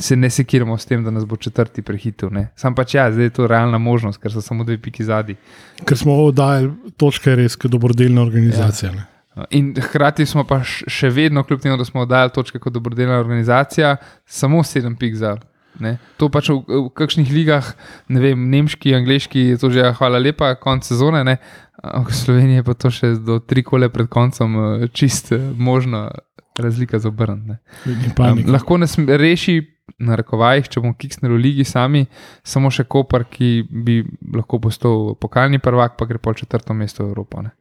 Se 0.00 0.16
ne 0.16 0.30
sekiramo 0.30 0.76
s 0.78 0.86
tem, 0.86 1.04
da 1.04 1.10
nas 1.10 1.24
bo 1.24 1.36
četrti 1.36 1.82
prehitil. 1.82 2.28
Ne. 2.32 2.48
Sam 2.56 2.74
pač 2.74 2.94
ja, 2.94 3.08
zdaj 3.12 3.24
je 3.24 3.34
to 3.36 3.46
realna 3.46 3.78
možnost, 3.78 4.20
ker 4.22 4.32
so 4.32 4.42
samo 4.42 4.64
dve 4.64 4.78
piki 4.82 5.04
zadnji. 5.04 5.36
Ker 5.84 5.98
smo 5.98 6.16
oddajali 6.24 6.72
točke 6.96 7.34
res, 7.36 7.56
kot 7.56 7.70
dobrodelna 7.70 8.22
organizacija. 8.22 8.92
Ja. 8.92 9.46
In 9.50 9.72
hkrati 9.74 10.26
smo 10.26 10.44
pa 10.46 10.60
še 10.64 11.10
vedno, 11.10 11.42
kljub 11.42 11.62
temu, 11.62 11.78
da 11.78 11.86
smo 11.86 12.04
oddajali 12.04 12.34
točke 12.34 12.60
kot 12.62 12.72
dobrodelna 12.74 13.18
organizacija, 13.18 13.96
samo 14.26 14.62
sedem 14.66 14.96
pik 14.96 15.18
za. 15.18 15.36
Ne. 15.82 15.96
To 16.22 16.28
pač 16.30 16.52
v, 16.52 16.60
v 16.62 16.90
kakšnih 16.94 17.30
ligah, 17.34 17.72
ne 18.14 18.22
vem, 18.22 18.46
nemški, 18.50 18.94
angliški, 18.94 19.48
je 19.54 19.58
to 19.58 19.72
že 19.74 19.82
ja, 19.82 19.90
hvala 19.98 20.20
lepa, 20.22 20.52
konc 20.60 20.86
sezone, 20.86 21.24
ne. 21.26 21.38
V 21.82 22.14
Sloveniji 22.14 22.62
je 22.62 22.64
pa 22.64 22.74
to 22.78 22.90
še 22.94 23.10
do 23.20 23.40
tri 23.42 23.64
kole 23.66 23.90
pred 23.92 24.08
koncem 24.08 24.54
eh, 24.56 24.86
čist 24.94 25.34
eh, 25.34 25.42
možna 25.58 26.08
razlika 26.56 26.98
za 27.02 27.10
obrn. 27.10 27.56
Um, 27.84 28.44
lahko 28.46 28.78
nas 28.78 28.94
reši, 28.96 29.58
na 29.98 30.16
rekovajih, 30.18 30.68
če 30.68 30.82
bomo 30.82 30.96
kiksnili 30.98 31.34
v 31.34 31.40
ligi 31.40 31.66
sami, 31.68 32.04
samo 32.46 32.70
še 32.72 32.86
Koper, 32.90 33.26
ki 33.30 33.50
bi 33.68 34.00
lahko 34.34 34.60
postal 34.62 35.12
pokalni 35.20 35.60
prvak, 35.62 35.98
pa 35.98 36.08
gre 36.08 36.20
pol 36.22 36.36
četrto 36.38 36.74
mesto 36.76 37.04
v 37.04 37.12
Evropo. 37.12 37.44
Ne. 37.44 37.52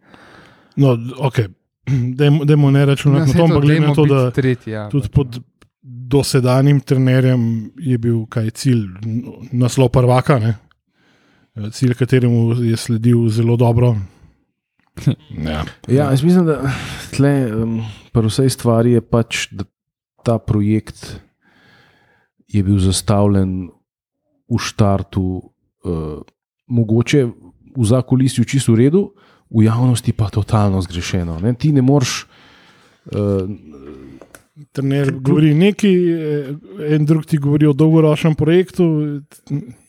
No, 0.82 0.96
ok, 1.28 1.44
dajmo 2.20 2.72
ne 2.74 2.86
računati 2.90 3.28
na 3.28 3.34
saj 3.34 3.42
to, 3.42 3.48
ampak 3.50 3.66
glede 3.68 3.88
na 3.88 3.96
to, 3.98 4.08
da 4.10 4.22
tretji, 4.36 4.76
ja, 4.76 4.88
tudi 4.92 5.12
pač, 5.12 5.16
pod 5.16 5.42
dosedanjim 5.84 6.80
trenerjem 6.80 7.44
je 7.82 7.98
bil 8.00 8.24
kaj 8.32 8.54
cilj, 8.56 8.88
naslov 9.52 9.92
prvaka, 9.94 10.40
ne? 10.40 10.56
cilj, 11.54 11.94
kateremu 12.00 12.56
je 12.66 12.78
sledil 12.78 13.28
zelo 13.30 13.60
dobro. 13.60 13.96
Ja. 15.34 15.64
Ja, 15.90 16.12
jaz 16.14 16.22
mislim, 16.22 16.46
da 16.46 16.70
tle, 17.16 17.32
um, 17.50 17.80
pri 18.14 18.30
vsej 18.30 18.52
stvari 18.54 18.92
je 18.94 19.02
pač, 19.02 19.48
ta 20.24 20.38
projekt 20.38 21.18
je 22.54 22.64
bil 22.64 22.80
zastavljen 22.80 23.70
v 24.50 24.60
štartu, 24.62 25.26
uh, 25.42 26.22
mogoče 26.68 27.26
v 27.74 27.86
zakulisju 27.86 28.46
čisto 28.46 28.74
v 28.74 28.86
redu, 28.86 29.04
v 29.50 29.66
javnosti 29.66 30.14
pa 30.14 30.30
totalno 30.30 30.82
zgrešeno. 30.82 31.40
Ne? 31.42 31.54
Ti 31.54 31.74
ne 31.74 31.82
moreš. 31.82 32.26
Uh, 33.10 33.50
Trener 34.72 35.10
govori 35.18 35.54
nekaj, 35.58 35.94
eh, 36.14 36.50
en 36.94 37.06
drug 37.10 37.26
ti 37.26 37.40
govori 37.42 37.66
o 37.66 37.74
dolgoročnem 37.74 38.36
projektu. 38.36 38.86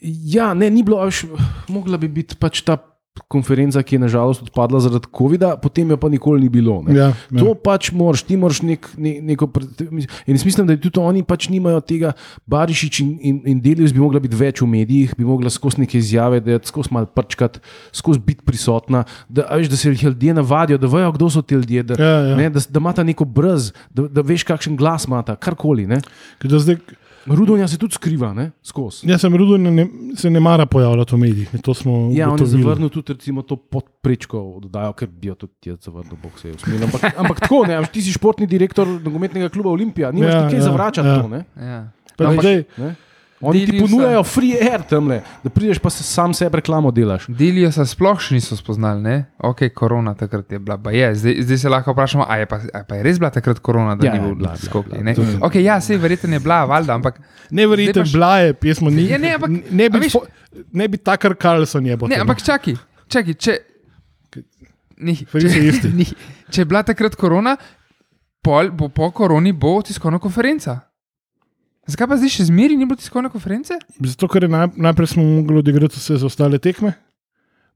ja, 0.00 0.54
ne, 0.54 0.70
ni 0.70 0.82
bilo, 0.82 1.02
a 1.04 1.04
veš, 1.04 1.26
mogla 1.68 1.98
bi 2.00 2.08
biti 2.08 2.36
pač 2.40 2.62
ta 2.64 2.78
konferenca, 3.28 3.82
ki 3.82 3.94
je 3.94 3.98
nažalost 4.02 4.42
odpadla 4.42 4.80
zaradi 4.82 5.06
COVID-a, 5.14 5.54
potem 5.62 5.90
jo 5.90 5.96
pa 5.96 6.08
nikoli 6.10 6.42
ni 6.42 6.48
bilo. 6.48 6.80
Ne. 6.82 6.94
Ja, 6.96 7.08
To 7.30 7.52
ja. 7.52 7.54
pač 7.54 7.92
moraš, 7.94 8.24
ti 8.26 8.36
moraš 8.36 8.62
nek, 8.66 8.88
ne, 8.98 9.20
neko. 9.22 9.46
In 10.26 10.34
jaz 10.34 10.44
mislim, 10.46 10.66
da 10.66 10.76
tudi 10.76 10.98
oni 10.98 11.22
pač 11.22 11.46
nimajo 11.52 11.78
tega, 11.86 12.14
Barišič 12.50 13.00
in, 13.04 13.12
in, 13.22 13.38
in 13.54 13.60
Delius 13.62 13.94
bi 13.94 14.02
mogla 14.02 14.18
biti 14.22 14.38
več 14.38 14.62
v 14.64 14.68
medijih, 14.70 15.14
bi 15.18 15.26
mogla 15.26 15.52
skozi 15.52 15.84
neke 15.84 15.98
izjave, 15.98 16.42
da 16.42 16.56
je 16.56 16.64
skozi 16.66 16.90
malo 16.94 17.06
prčkat, 17.06 17.60
skozi 17.94 18.18
biti 18.18 18.42
prisotna, 18.42 19.04
da, 19.28 19.46
veš, 19.52 19.70
da 19.70 19.78
se 19.78 19.94
ljudje 19.94 20.34
navadijo, 20.34 20.78
da 20.82 20.90
vejo, 20.90 21.14
kdo 21.14 21.30
so 21.30 21.42
ti 21.42 21.54
ljudje, 21.54 21.86
da, 21.94 22.00
Ja, 22.04 22.18
ja. 22.32 22.36
Ne, 22.36 22.50
da, 22.50 22.60
da 22.68 22.82
imata 22.82 23.06
neko 23.06 23.24
brz, 23.24 23.70
da, 23.94 24.08
da 24.10 24.26
veš, 24.26 24.42
kakšen 24.48 24.76
glas 24.76 25.06
imata, 25.06 25.36
karkoli. 25.36 25.86
Ne. 25.86 26.02
Ker 26.42 26.50
do 26.50 26.58
Zdaj, 26.58 26.82
Rudonja 27.26 27.66
se 27.66 27.76
tudi 27.76 27.92
skriva, 27.92 28.32
ne, 28.32 28.50
skozi. 28.62 29.06
jaz 29.06 29.20
sem 29.20 29.34
rudo, 29.34 29.56
ne, 29.56 29.86
se 30.14 30.30
ne 30.30 30.40
mara 30.40 30.66
pojavljati 30.66 31.14
v 31.14 31.18
medijih. 31.18 31.54
ne, 31.54 31.60
To 31.60 31.74
smo 31.74 32.10
Ja, 32.12 32.28
on 32.28 32.38
je 32.38 32.46
zavrnil 32.46 32.88
tudi 32.88 33.12
recimo, 33.12 33.42
to 33.42 33.56
podprečko, 33.56 34.38
oddajo, 34.56 34.92
ker 34.92 35.08
bi 35.10 35.28
jo 35.28 35.34
tudi 35.36 35.52
jaz 35.64 35.78
zavrnil, 35.80 36.16
bog 36.16 36.32
se 36.36 36.48
je 36.48 36.54
usmil. 36.54 36.82
Ampak, 36.82 37.02
ampak 37.16 37.40
tako, 37.40 37.64
ne, 37.66 37.80
ti 37.86 38.02
si 38.02 38.12
športni 38.12 38.46
direktor 38.46 38.86
nogometnega 38.86 39.48
kluba 39.48 39.70
Olimpija, 39.70 40.10
nimaš 40.10 40.28
Ja, 40.28 40.36
ja, 40.36 40.44
kaj 40.44 40.52
ja, 40.52 40.58
ja, 40.58 40.64
zavračati 40.64 41.08
ja. 41.08 41.22
to. 41.22 41.28
Ne? 41.28 41.44
Ja. 41.56 41.80
Pa 42.16 42.24
Ampak- 42.24 42.40
zdaj, 42.40 42.64
Ne? 42.78 42.94
Oni 43.40 43.60
ti 43.60 43.72
Deliusa- 43.72 43.80
ponujajo 43.82 44.22
free 44.24 44.54
air 44.62 44.82
tamle, 44.82 45.20
da 45.42 45.50
prideš 45.50 45.78
pa 45.78 45.90
se 45.90 46.02
sam 46.02 46.32
sebi 46.32 46.56
reklamo 46.56 46.90
delaš. 46.90 47.26
Delijo 47.28 47.72
se 47.72 47.84
sploh 47.84 48.18
še 48.18 48.34
niso 48.34 48.56
spoznali, 48.56 49.02
ne? 49.02 49.16
ok, 49.38 49.68
korona 49.70 50.14
takrat 50.14 50.46
je 50.48 50.58
bila, 50.58 50.78
je. 50.88 51.14
Zdaj, 51.14 51.34
zdaj 51.40 51.58
se 51.58 51.68
lahko 51.68 51.92
vprašamo, 51.92 52.24
a 52.24 52.36
je, 52.36 52.46
pa, 52.46 52.60
a 52.72 52.84
pa 52.84 52.94
je 52.94 53.02
res 53.02 53.18
bila 53.18 53.30
takrat 53.30 53.58
korona, 53.58 53.96
da 53.96 54.06
Ja, 54.06 54.12
ni 54.12 54.18
je 54.18 54.22
bilo 54.22 54.34
bila, 54.34 54.54
bila, 54.54 54.82
bila. 54.82 55.02
ne? 55.02 55.12
Je- 55.12 55.38
Ok, 55.42 55.54
ja, 55.56 55.80
sej 55.80 55.96
verjetno 55.98 56.30
je 56.30 56.40
bila, 56.40 56.64
valjda, 56.64 56.94
ampak 56.94 57.20
neverjeten 57.50 57.92
Zdaj 57.94 58.02
pa 58.02 58.08
še- 58.08 58.16
blaje, 58.16 58.54
pismo 58.54 58.90
ni. 58.90 59.04
Ja, 59.04 59.18
ne, 59.18 59.34
ampak- 59.34 59.70
ne 59.70 59.90
bi, 59.90 59.98
fo- 60.08 60.26
ne 60.72 60.88
bi 60.88 60.96
takar 60.98 61.34
Karlsson 61.34 61.84
je. 61.84 61.96
Ne, 61.98 62.16
ampak 62.16 62.40
čakaj, 62.40 62.74
čakaj, 63.08 63.34
če. 63.34 63.58
Ni, 64.96 65.12
iste. 65.12 65.88
ni, 65.90 66.06
če 66.50 66.60
je 66.60 66.64
bila 66.64 66.82
takrat 66.82 67.16
korona, 67.16 67.56
pol, 68.40 68.70
bo 68.70 68.88
po 68.88 69.10
koroni 69.10 69.52
bo 69.52 69.82
tiskovna 69.82 70.18
konferenca. 70.18 70.80
Zakaj 71.86 72.06
pa 72.06 72.16
zdaj 72.16 72.30
še 72.32 72.44
zmeri 72.44 72.76
ni 72.76 72.86
bilo 72.86 72.96
tiskovne 72.96 73.28
konference? 73.28 73.76
Zato, 74.00 74.24
ker 74.26 74.42
je 74.42 74.48
naj, 74.48 74.70
najprej 74.74 75.06
smo 75.08 75.22
mogli 75.22 75.58
odigrati 75.58 75.94
vse 75.94 76.16
za 76.16 76.26
ostale 76.26 76.56
tekme, 76.58 76.94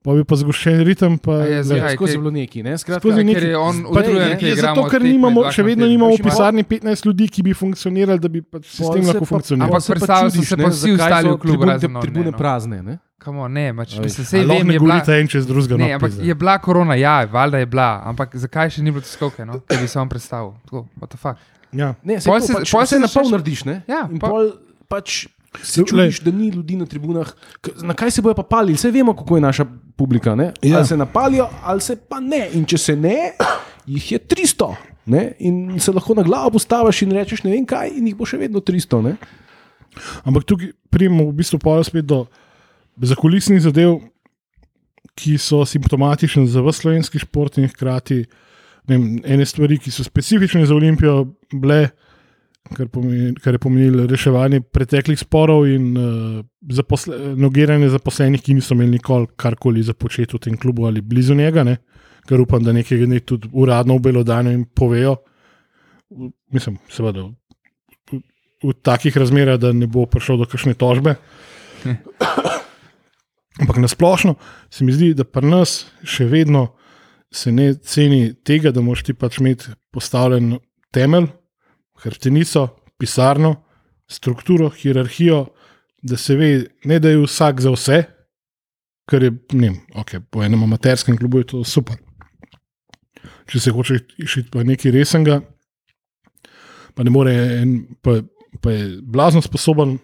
pa 0.00 0.14
bi 0.14 0.24
pa 0.24 0.32
zgoščen 0.34 0.80
ritem. 0.80 1.18
Pa, 1.18 1.32
A 1.34 1.46
je 1.46 1.62
zdaj- 1.62 1.78
Ja, 1.78 1.88
skozi 1.90 2.12
je 2.12 2.18
bilo 2.18 2.30
neki. 2.32 2.62
Ne? 2.62 2.72
Skratka, 2.74 3.00
Skozi 3.00 3.16
Ker 3.18 3.26
neki- 3.26 3.46
je 3.46 3.56
on 3.58 3.76
utrujen, 3.84 4.30
je 4.30 4.36
ker 4.38 4.48
zato, 4.54 4.72
igramo 4.72 4.88
ker 4.88 5.02
nimamo, 5.02 5.40
še 5.50 5.62
vedno 5.62 5.84
nimamo 5.84 6.14
v 6.14 6.22
pisarni 6.22 6.64
15 6.64 7.04
ljudi, 7.04 7.28
ki 7.28 7.42
bi 7.42 7.52
funkcionirali, 7.52 8.18
da 8.18 8.28
bi 8.28 8.40
pač 8.40 8.64
sistem 8.66 9.04
lahko 9.04 9.26
funkcioniral. 9.26 9.68
Ampak 9.68 9.84
predstavljal 9.86 10.30
sem 10.30 10.42
se 10.42 10.56
pa 10.56 10.68
vsi 10.68 10.90
ostali 10.92 11.28
v 11.28 11.36
klubu, 11.36 11.52
tribune- 11.58 11.72
razen 11.74 12.00
Tribune 12.00 12.24
ne, 12.24 12.30
no. 12.30 12.38
prazne. 12.38 12.78
Ne? 12.82 12.94
Kamo, 13.18 13.44
ne, 13.46 13.72
veš, 13.74 13.98
mislim, 13.98 14.24
Sej 14.24 14.40
vem, 14.40 14.62
ne 14.62 14.72
je 14.72 14.80
bila, 14.80 15.02
en 15.04 15.26
čez 15.26 15.44
drugega. 15.44 15.76
ne, 15.76 15.88
no, 15.88 15.94
ampak 15.96 16.12
je 16.16 16.34
bila 16.34 16.58
korona, 16.58 16.94
ja, 16.94 17.24
valjda 17.26 17.58
je 17.58 17.66
bila, 17.66 18.00
ampak 18.06 18.30
zakaj 18.32 18.70
še 18.70 18.80
ni 18.80 18.90
bilo 18.90 19.02
tiskovke, 19.02 19.44
no? 19.44 19.58
da 19.60 19.76
bi 19.76 19.84
se 19.84 19.98
vam 19.98 20.08
predstavil? 20.08 20.54
Tako, 20.64 20.86
what 20.96 21.10
the 21.10 21.18
fuck. 21.18 21.36
Ja. 21.72 21.94
Ne, 22.02 22.18
Pol 22.24 22.40
se- 22.40 22.54
pač, 22.54 22.70
pol 22.72 22.86
se 22.86 22.98
na 22.98 23.08
pol 23.08 23.30
narediš. 23.30 23.64
Ne? 23.64 23.82
Ja, 23.88 24.08
In 24.10 24.18
pol 24.18 24.52
pač 24.88 25.26
se 25.62 25.84
čudiš, 25.84 26.20
da 26.20 26.30
ni 26.30 26.48
ljudi 26.48 26.76
na 26.76 26.86
tribunah. 26.86 27.28
Na 27.82 27.94
kaj 27.94 28.10
se 28.10 28.22
bojo 28.22 28.34
pa 28.34 28.42
palili? 28.42 28.76
Vse 28.76 28.90
vemo, 28.90 29.14
kako 29.16 29.36
je 29.36 29.40
naša 29.40 29.66
publika. 29.96 30.34
Ne? 30.34 30.52
Ja. 30.62 30.78
Ali 30.78 30.86
se 30.86 30.96
napalijo, 30.96 31.48
ali 31.62 31.80
se 31.80 31.96
pa 31.96 32.20
ne. 32.20 32.48
In 32.52 32.64
če 32.64 32.78
se 32.78 32.96
ne, 32.96 33.32
jih 33.86 34.12
je 34.12 34.18
300. 34.18 34.74
Ne? 35.06 35.32
In 35.38 35.80
se 35.80 35.92
lahko 35.92 36.14
na 36.14 36.22
glavo 36.22 36.50
postaviš 36.50 37.02
in 37.02 37.12
rečeš 37.12 37.42
ne 37.44 37.50
vem 37.50 37.64
kaj, 37.66 37.96
in 37.96 38.06
jih 38.06 38.16
bo 38.16 38.28
še 38.28 38.36
vedno 38.36 38.60
300. 38.60 39.02
Ne? 39.02 39.16
Ampak 40.24 40.44
tukaj 40.44 40.72
pridemo 40.92 41.30
v 41.30 41.36
bistvu 41.40 41.58
pa 41.58 41.80
spet 41.84 42.04
do 42.04 42.26
zakulisnih 43.00 43.60
zadev, 43.60 44.00
ki 45.18 45.38
so 45.38 45.64
simptomatične 45.66 46.46
za 46.46 46.62
vse 46.62 46.80
slovenski 46.84 47.18
šport 47.18 47.58
in 47.58 47.66
hkrati 47.68 48.22
ne 48.24 48.47
vem, 48.88 49.08
ene 49.24 49.46
stvari, 49.46 49.78
ki 49.82 49.92
so 49.92 50.04
specifične 50.06 50.64
za 50.66 50.74
Olimpijo, 50.74 51.22
bile, 51.52 51.88
kar, 52.74 52.88
pomeni, 52.92 53.32
kar 53.42 53.56
je 53.56 53.62
pomenilo 53.62 54.06
reševanje 54.08 54.60
preteklih 54.74 55.18
sporov 55.20 55.66
in 55.68 55.90
uh, 55.96 56.40
zaposle, 56.74 57.18
nogiranje 57.38 57.90
zaposlenih, 57.94 58.42
ki 58.44 58.58
niso 58.58 58.76
imeli 58.76 58.96
nikoli 58.96 59.28
karkoli 59.36 59.84
za 59.86 59.94
početi 59.94 60.36
v 60.36 60.42
tem 60.48 60.56
klubu 60.60 60.88
ali 60.88 61.04
blizu 61.04 61.36
njega. 61.38 61.64
Ne? 61.64 61.78
Ker 62.28 62.40
upam, 62.44 62.64
da 62.64 62.74
nekaj 62.76 63.06
ne 63.08 63.20
tudi 63.20 63.48
uradno 63.52 63.96
v 63.96 64.08
Belodanu 64.08 64.52
jim 64.52 64.64
povejo. 64.64 65.16
Mislim, 66.52 66.78
seveda, 66.92 67.26
v, 68.12 68.20
v 68.64 68.74
takih 68.84 69.16
razmerah, 69.16 69.60
da 69.60 69.72
ne 69.72 69.88
bo 69.88 70.06
prišlo 70.08 70.42
do 70.42 70.48
kakšne 70.48 70.76
tožbe. 70.78 71.16
Ampak 73.58 73.80
nasplošno 73.82 74.36
se 74.70 74.84
mi 74.84 74.92
zdi, 74.92 75.14
da 75.18 75.24
pri 75.24 75.48
nas 75.48 75.88
še 76.06 76.28
vedno 76.30 76.77
se 77.34 77.52
ne 77.52 77.74
ceni 77.74 78.32
tega, 78.44 78.72
da 78.72 78.80
moš 78.80 79.04
ti 79.04 79.14
pač 79.14 79.38
imeti 79.40 79.72
postavljen 79.92 80.56
temelj, 80.94 81.28
hrbtenico, 82.02 82.68
pisarno, 82.98 83.54
strukturo, 84.08 84.70
hierarhijo, 84.70 85.46
da 86.02 86.16
se 86.16 86.36
ve, 86.36 86.50
ne 86.84 86.98
da 86.98 87.10
je 87.10 87.22
vsak 87.24 87.60
za 87.60 87.72
vse, 87.74 88.02
kar 89.08 89.22
je 89.22 89.32
ne 89.52 89.70
vem, 89.70 89.78
okay, 89.96 90.20
po 90.20 90.42
enem 90.44 90.62
amaterskem 90.62 91.16
klubu 91.18 91.42
je 91.42 91.50
to 91.52 91.62
super. 91.64 91.96
Če 93.48 93.60
se 93.60 93.72
hoče 93.72 93.98
išiti 94.20 94.50
pa 94.52 94.64
nekaj 94.64 94.92
resnega, 94.92 95.40
pa 96.94 97.04
ne 97.04 97.12
more 97.12 97.32
en, 97.62 97.78
pa, 98.04 98.18
pa 98.60 98.74
je 98.74 98.98
blazno 99.02 99.42
sposoben 99.42 99.96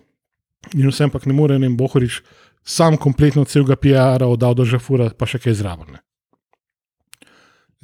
in 0.72 0.88
vsem, 0.88 1.12
pa 1.12 1.20
ne 1.26 1.36
more 1.36 1.58
en 1.60 1.76
Bohorič 1.76 2.22
sam 2.64 2.96
kompletno 2.96 3.44
celega 3.44 3.76
PR-a 3.76 4.26
oddal 4.26 4.56
do 4.56 4.64
Žafura, 4.64 5.10
pa 5.12 5.28
še 5.28 5.38
kaj 5.38 5.60
zraven. 5.60 5.92
ne. 5.92 6.00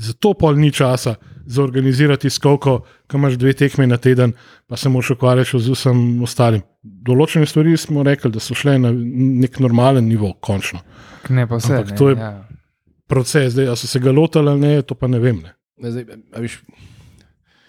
Zato 0.00 0.32
pol 0.34 0.56
ni 0.56 0.72
časa 0.72 1.14
za 1.46 1.62
organizirati 1.62 2.30
skovko, 2.30 2.78
ki 3.06 3.16
imaš 3.16 3.34
dve 3.34 3.52
tekme 3.52 3.86
na 3.86 3.96
teden, 3.96 4.32
pa 4.66 4.76
se 4.76 4.88
moraš 4.88 5.10
ukvarjati 5.10 5.60
z 5.60 5.70
vsem 5.70 6.22
ostalim. 6.22 6.62
Določene 6.82 7.44
stvari 7.46 7.76
smo 7.76 8.02
rekli, 8.02 8.30
da 8.30 8.40
so 8.40 8.54
šle 8.54 8.78
na 8.78 8.92
nek 8.92 9.58
normalen 9.58 10.08
nivo, 10.08 10.32
končno. 10.34 10.80
Ne, 11.28 11.44
pa 11.44 11.56
vse. 11.56 11.74
Ampak 11.74 11.90
ne, 11.90 11.96
to 11.96 12.08
je- 12.08 12.16
ja. 12.16 12.30
Proces, 13.06 13.52
zdaj, 13.52 13.68
a 13.68 13.76
so 13.76 13.86
se 13.86 13.98
ga 13.98 14.12
lotili 14.12 14.48
ali 14.48 14.60
ne, 14.60 14.82
to 14.82 14.94
pa 14.94 15.06
ne 15.06 15.18
vem. 15.18 15.42
Ne. 15.42 15.52
Ne, 15.76 15.90
Zdaj, 15.90 16.04
a 16.32 16.40
veš, 16.40 16.60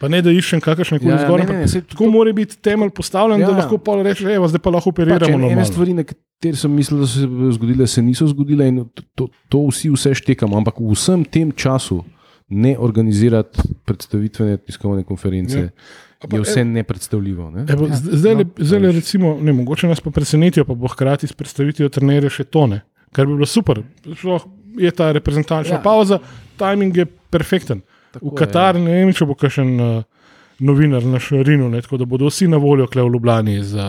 Pa 0.01 0.07
ne, 0.09 0.17
da 0.19 0.31
iščem 0.33 0.57
kakršne 0.59 0.97
koli 0.97 1.11
Ja, 1.11 1.19
ja, 1.21 1.45
ne, 1.45 1.67
saj 1.67 1.83
Tako 1.91 2.07
mora 2.09 2.31
biti 2.33 2.57
temelj 2.57 2.89
postavljen, 2.89 3.37
ja, 3.37 3.45
Ja, 3.45 3.47
da 3.47 3.53
ja. 3.53 3.59
lahko 3.59 3.77
pol 3.77 4.01
rečeš, 4.01 4.25
evo, 4.27 4.47
zdaj 4.49 4.59
pa 4.59 4.69
lahko 4.69 4.89
pač 4.89 4.95
operiramo. 4.95 5.27
ene, 5.27 5.35
ene 5.35 5.41
normalno. 5.43 5.65
stvari, 5.65 5.93
na 5.93 6.03
katere 6.03 6.57
sem 6.57 6.71
mislil, 6.73 6.99
da 6.99 7.05
so 7.05 7.19
se 7.19 7.27
zgodile, 7.51 7.87
se 7.87 8.01
niso 8.01 8.25
zgodile 8.27 8.65
in 8.67 8.79
to, 8.89 9.03
to, 9.15 9.27
to 9.47 9.61
vsi 9.67 9.91
vse 9.93 10.15
štekamo. 10.15 10.57
Ampak 10.57 10.79
v 10.79 10.89
vsem 10.91 11.21
tem 11.23 11.51
času 11.51 11.99
ne 12.51 12.75
organizirati 12.79 13.61
predstavitvene 13.85 14.57
tiskovne 14.57 15.03
konference. 15.03 15.59
Ja. 15.59 15.69
Pa, 16.21 16.37
Je 16.37 16.41
vse 16.41 16.63
nepredstavljivo. 16.65 17.49
Ne? 17.51 17.65
Evo, 17.69 17.87
Ja, 17.87 17.95
zdaj, 17.95 18.35
no, 18.35 18.43
no, 18.43 18.65
zdaj 18.65 18.91
recimo, 18.91 19.37
ne, 19.41 19.53
mogoče 19.53 19.87
nas 19.87 20.01
pa 20.01 20.11
presenetijo, 20.11 20.65
pa 20.65 20.75
bo 20.77 20.87
hkrati 20.87 21.27
s 21.27 21.33
predstavitvijo 21.33 21.89
trenerja 21.89 22.29
še 22.29 22.43
tone, 22.43 22.83
kar 23.11 23.25
bi 23.25 23.33
bilo 23.39 23.47
super. 23.49 23.81
Sploh 24.05 24.45
je 24.77 24.91
ta 24.91 25.11
reprezentančna 25.11 25.75
Ja. 25.75 25.79
ja. 25.79 25.83
pauza, 25.83 26.19
timing 26.61 26.97
je 26.97 27.05
perfekten. 27.05 27.81
Tako 28.11 28.27
v 28.27 28.33
je, 28.33 28.37
Katar 28.37 28.77
ne 28.79 28.99
vem, 28.99 29.13
če 29.17 29.25
bo 29.25 29.33
kakšen 29.39 29.73
uh, 29.81 30.03
novinar 30.59 31.03
na 31.09 31.19
Šarinu, 31.19 31.69
ne, 31.73 31.81
tako 31.81 31.97
da 31.97 32.05
bodo 32.05 32.29
vsi 32.29 32.47
na 32.51 32.59
voljo 32.61 32.87
kle 32.87 33.01
v 33.01 33.15
Ljubljani 33.15 33.63
za 33.63 33.87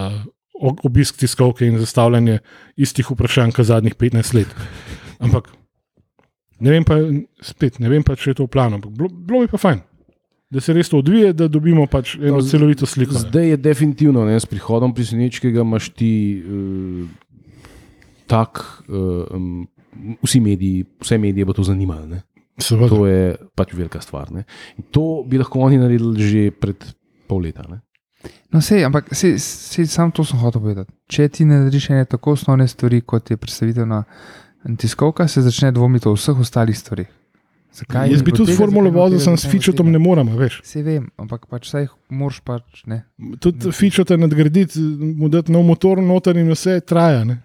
obisk 0.62 1.18
tiskovke 1.20 1.66
in 1.66 1.78
zastavljanje 1.78 2.38
istih 2.76 3.10
vprašanj, 3.10 3.52
kot 3.52 3.66
zadnjih 3.66 3.96
15 3.98 4.34
let. 4.34 4.48
Ampak 5.18 5.50
ne 6.62 6.70
vem 6.70 6.84
pa, 6.86 6.98
spet, 7.44 7.80
ne 7.82 7.90
vem 7.90 8.04
pa, 8.06 8.16
če 8.18 8.32
je 8.32 8.38
to 8.40 8.46
v 8.46 8.52
planu, 8.54 8.78
ampak 8.78 8.94
bilo, 8.94 9.10
bilo 9.10 9.42
bi 9.42 9.50
pa 9.50 9.60
fajn. 9.60 9.82
Da 10.52 10.60
se 10.60 10.74
res 10.76 10.90
to 10.92 11.00
odvije, 11.00 11.32
da 11.32 11.48
dobimo 11.48 11.86
pač 11.88 12.14
eno 12.20 12.38
No, 12.38 12.44
celovito 12.44 12.86
sliko. 12.86 13.16
ne. 13.16 13.22
Zdaj 13.24 13.46
je 13.54 13.56
definitivno, 13.56 14.24
ne, 14.28 14.36
s 14.40 14.46
prihodom 14.46 14.92
prisenečkega 14.94 15.64
imaš 15.64 15.88
ti 15.96 16.12
uh, 16.44 17.06
tak, 18.28 18.60
uh, 18.88 19.24
um, 19.32 19.64
vsi 20.22 20.40
mediji, 20.44 20.84
vse 21.00 21.18
medije 21.18 21.48
bo 21.48 21.56
to 21.56 21.64
zanimalo. 21.64 22.06
Ne? 22.06 22.20
Seveda. 22.60 22.92
To 22.92 23.06
je 23.08 23.32
pač 23.56 23.72
velika 23.72 24.00
stvar. 24.04 24.28
Ne? 24.32 24.44
In 24.76 24.84
to 24.92 25.24
bi 25.26 25.40
lahko 25.40 25.64
oni 25.64 25.80
naredili 25.80 26.20
že 26.20 26.50
pred 26.52 26.84
pol 27.26 27.48
leta. 27.48 27.64
Ne? 27.68 27.80
No, 28.52 28.60
sej, 28.60 28.84
ampak 28.84 29.08
sej, 29.16 29.38
sej, 29.40 29.88
sam 29.88 30.12
to 30.12 30.24
sem 30.24 30.38
hotel 30.38 30.60
povedati. 30.60 30.92
Če 31.08 31.28
ti 31.32 31.48
ne 31.48 31.62
narediš 31.62 31.90
ene 31.90 32.04
tako 32.04 32.36
osnovne 32.36 32.68
stvari, 32.68 33.00
kot 33.00 33.32
je 33.32 33.40
predstavitvena 33.40 34.02
tiskovka, 34.78 35.28
se 35.28 35.42
začne 35.42 35.72
dvomiti 35.72 36.08
o 36.08 36.14
vseh 36.16 36.38
ostalih 36.38 36.78
stvarih. 36.78 37.10
Zakaj? 37.72 38.10
Jaz 38.12 38.22
bi 38.22 38.34
tudi 38.36 38.52
formulo 38.56 38.90
vozil, 38.92 39.20
sem 39.20 39.36
s 39.36 39.48
fičotom 39.48 39.88
ne 39.92 39.98
morem, 39.98 40.28
veš. 40.36 40.60
Vse 40.64 40.82
vem, 40.84 41.06
ampak 41.16 41.46
pač 41.48 41.70
saj 41.70 41.88
moraš 42.12 42.42
pač 42.44 42.84
ne. 42.86 43.02
Tudi 43.40 43.72
fičota 43.72 44.18
nadgraditi, 44.20 44.80
mu 45.16 45.32
dati 45.32 45.54
nov 45.54 45.64
motor 45.64 46.02
noter 46.04 46.36
in 46.36 46.52
vse 46.52 46.80
traja. 46.84 47.24
Ne, 47.24 47.40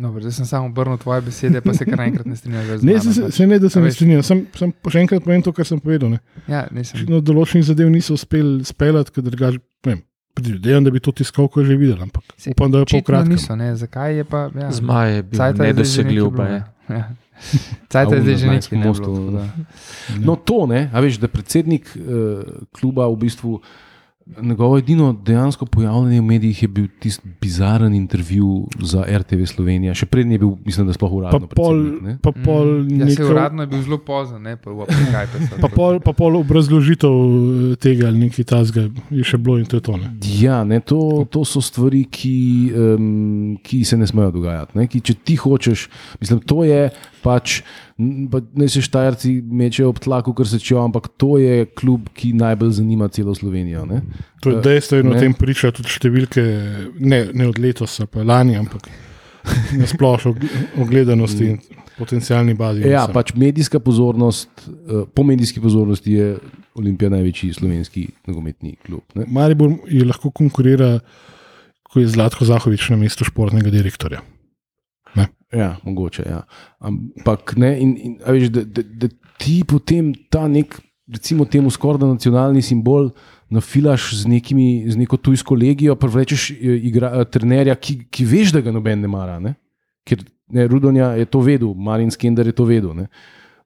Dobro, 0.00 0.20
zdaj 0.20 0.32
sem 0.32 0.46
samo 0.46 0.66
obrnil 0.66 0.96
tvoje 0.98 1.20
besede, 1.20 1.60
pa 1.60 1.74
se 1.76 1.84
kar 1.84 1.98
naenkrat 2.00 2.26
ne 2.26 2.36
strinjam. 2.36 2.66
ne 2.82 2.92
mano, 2.96 3.12
se, 3.12 3.22
pač. 3.22 3.34
se 3.34 3.46
ne, 3.46 3.58
da 3.58 3.68
se 3.68 3.80
ne 3.80 3.90
strinjam. 3.92 4.22
Sem, 4.24 4.38
sem 4.56 4.72
še 4.88 5.02
enkrat 5.04 5.26
povem 5.26 5.42
to, 5.44 5.52
kar 5.52 5.68
sem 5.68 5.80
povedal. 5.80 6.14
Ne. 6.14 6.20
Ja, 6.48 6.62
nisem. 6.72 6.96
Očitno 6.96 7.20
določenih 7.20 7.66
zadev 7.68 7.90
niso 7.92 8.16
uspeli 8.16 8.64
speljati, 8.64 9.12
ker 9.12 9.26
drugače, 9.28 9.60
ne 9.60 9.92
vem, 9.92 10.00
predvidevam, 10.34 10.84
da 10.84 10.90
bi 10.90 11.00
to 11.00 11.12
tiskalko 11.12 11.64
že 11.64 11.76
videl, 11.76 12.02
ampak 12.02 12.24
Saj 12.36 12.52
upam, 12.52 12.70
da 12.70 12.78
je 12.78 12.84
po 12.84 12.88
očitno 12.88 13.06
kratkem. 13.06 13.32
Niso, 13.32 13.56
ne, 13.56 13.76
zakaj 13.76 14.16
je 14.16 14.24
pa. 14.24 14.48
Ja, 14.54 14.70
Zmaj 14.72 15.14
je 15.14 15.22
bil 15.22 15.40
nedosegljiv. 15.58 16.30
pa 16.36 16.48
ne. 16.48 16.62
Ja. 16.88 17.04
Cajt 17.88 18.12
je 18.12 18.20
zdaj 18.20 18.36
že 18.36 18.46
nekaj 18.46 18.78
ne 18.78 18.84
bilo, 18.84 18.94
tako 18.94 19.30
da. 19.30 19.44
No, 20.20 20.36
to 20.36 20.66
ne, 20.66 20.90
a 20.92 21.00
veš, 21.00 21.20
da 21.22 21.28
predsednik 21.28 21.88
uh, 21.96 22.42
kluba 22.72 23.08
v 23.08 23.16
bistvu. 23.16 23.60
Njegovo 24.40 24.78
edino 24.78 25.12
dejansko 25.14 25.66
pojavljanje 25.66 26.20
v 26.20 26.24
medijih 26.24 26.62
je 26.62 26.68
bil 26.68 26.86
tisti 26.98 27.28
bizaren 27.40 27.94
intervju 27.94 28.48
za 28.80 29.04
RTV 29.10 29.44
Slovenija, 29.46 29.94
še 29.94 30.06
prednji 30.06 30.34
je 30.34 30.38
bil, 30.38 30.52
mislim, 30.64 30.86
da 30.86 30.92
sploh 30.92 31.10
Pa 31.10 31.16
uradno. 31.16 31.46
pol, 31.48 31.74
predsednik, 31.74 32.02
ne. 32.02 32.18
pa 32.22 32.32
pol, 32.34 32.68
Ja, 32.80 32.98
se 33.00 33.04
nekaj- 33.06 33.26
uradno 33.26 33.62
je 33.62 33.66
bil 33.66 33.82
zelo 33.82 33.98
pozen, 34.00 34.42
ne 34.42 34.56
pa 34.56 34.70
v 34.70 34.86
Skype. 34.86 35.60
pa 35.60 35.68
pol, 35.68 36.00
pa 36.00 36.12
pol 36.12 36.36
obrazložitev 36.36 37.10
eh, 37.10 37.76
tega 37.76 38.06
ali 38.06 38.18
nekaj 38.20 38.44
tasga 38.46 38.80
je 39.10 39.24
še 39.24 39.36
bilo 39.36 39.58
in 39.58 39.66
to 39.66 39.76
je 39.76 39.82
to. 39.82 39.96
Ne? 39.96 40.10
Ja, 40.36 40.64
ne, 40.64 40.80
to, 40.80 41.00
to 41.26 41.44
so 41.44 41.60
stvari, 41.60 42.04
ki, 42.06 42.36
um, 42.72 43.10
ki 43.60 43.84
se 43.84 43.96
ne 43.96 44.06
smejo 44.06 44.30
dogajati. 44.32 44.72
Ne, 44.74 44.86
ki, 44.86 45.00
če 45.00 45.14
ti 45.16 45.36
hočeš, 45.36 45.88
mislim, 46.18 46.40
to 46.40 46.64
je 46.64 46.90
pač. 47.22 47.60
ne 48.00 48.68
se 48.68 48.80
štajerci 48.80 49.42
mečejo 49.44 49.90
ob 49.92 49.98
tlaku, 50.00 50.32
kar 50.32 50.48
se 50.48 50.58
čejo, 50.58 50.80
ampak 50.84 51.10
to 51.20 51.36
je 51.38 51.66
klub, 51.66 52.08
ki 52.16 52.32
najbolj 52.32 52.70
zanima 52.80 53.08
celo 53.12 53.34
Slovenijo. 53.34 53.84
Ne? 53.86 54.00
To 54.40 54.54
je 54.54 54.62
dejstvo 54.64 55.02
in 55.02 55.12
o 55.12 55.18
tem 55.20 55.34
pričajo 55.36 55.76
tudi 55.80 55.92
številke, 55.92 56.44
ne, 56.96 57.26
ne 57.36 57.50
od 57.50 57.60
letos, 57.60 57.98
pa 58.08 58.24
lani, 58.24 58.56
ampak 58.56 58.88
na 59.80 59.88
splošno 59.88 60.34
ogledanosti 60.80 61.52
in 61.52 61.60
potencijalni 62.00 62.54
bazi. 62.56 62.86
Ja, 62.88 63.04
Mislim. 63.04 63.14
pač 63.14 63.34
medijska 63.36 63.80
pozornost, 63.84 64.48
eh, 64.64 65.04
po 65.14 65.24
medijski 65.28 65.60
pozornosti 65.60 66.16
je 66.16 66.32
Olimpija 66.74 67.10
največji 67.12 67.52
slovenski 67.52 68.06
nogometni 68.26 68.76
klub. 68.86 69.04
Ne? 69.14 69.26
Maribor 69.28 69.76
je 69.88 70.04
lahko 70.04 70.30
konkurira, 70.30 70.98
ko 71.82 72.00
je 72.00 72.08
Zlatko 72.08 72.46
Zahovič 72.48 72.88
na 72.94 72.96
mestu 72.96 73.26
športnega 73.28 73.72
direktorja. 73.74 74.22
Ja, 75.52 75.76
mogoče. 75.82 76.22
Ja. 76.28 76.42
Ampak 76.78 77.56
ne, 77.56 77.74
in, 77.80 77.96
in, 77.96 78.18
veš, 78.26 78.52
da, 78.54 78.62
da, 78.64 78.82
da 78.82 79.08
ti 79.40 79.60
potem 79.66 80.12
ta 80.30 80.46
nek, 80.48 80.76
recimo, 81.10 81.44
temu 81.44 81.72
skoraj 81.74 82.06
nacionalni 82.06 82.62
simbol. 82.62 83.10
Nafilaš 83.50 84.12
z, 84.14 84.30
nekimi, 84.30 84.84
z 84.86 84.94
neko 84.94 85.18
tujsko 85.18 85.56
legijo, 85.58 85.96
pa 85.98 86.06
vlečeš 86.06 86.52
eh, 86.54 86.76
igra, 86.86 87.10
eh, 87.18 87.26
trenerja, 87.26 87.74
ki, 87.74 87.96
ki 88.06 88.26
veš, 88.30 88.52
da 88.54 88.62
ga 88.62 88.70
noben 88.70 89.02
ne 89.02 89.10
mara. 89.10 89.40
Ne? 89.42 89.56
Ker 90.06 90.22
ne, 90.54 90.68
Rudonja 90.70 91.16
je 91.18 91.26
to 91.26 91.42
vedel, 91.42 91.74
Marin 91.74 92.14
Skender 92.14 92.46
je 92.46 92.54
to 92.54 92.68
vedel. 92.68 92.94
Ne? 92.94 93.08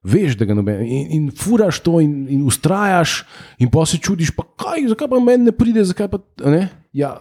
Veš, 0.04 0.38
da 0.40 0.48
ga 0.48 0.56
noben 0.56 0.80
in, 0.88 1.04
in 1.12 1.28
furaš 1.36 1.82
to, 1.84 1.98
in, 2.00 2.24
in 2.32 2.48
ustrajaš, 2.48 3.22
in 3.60 3.68
pa 3.72 3.84
se 3.88 4.00
čudiš, 4.00 4.32
pa 4.36 4.48
kaj, 4.56 4.88
zakaj 4.94 5.12
pa 5.12 5.20
meni 5.20 5.50
ne 5.50 5.52
pride, 5.52 5.84
zakaj 5.84 6.08
pa 6.16 6.20
ne. 6.48 6.64
Ja, 6.96 7.18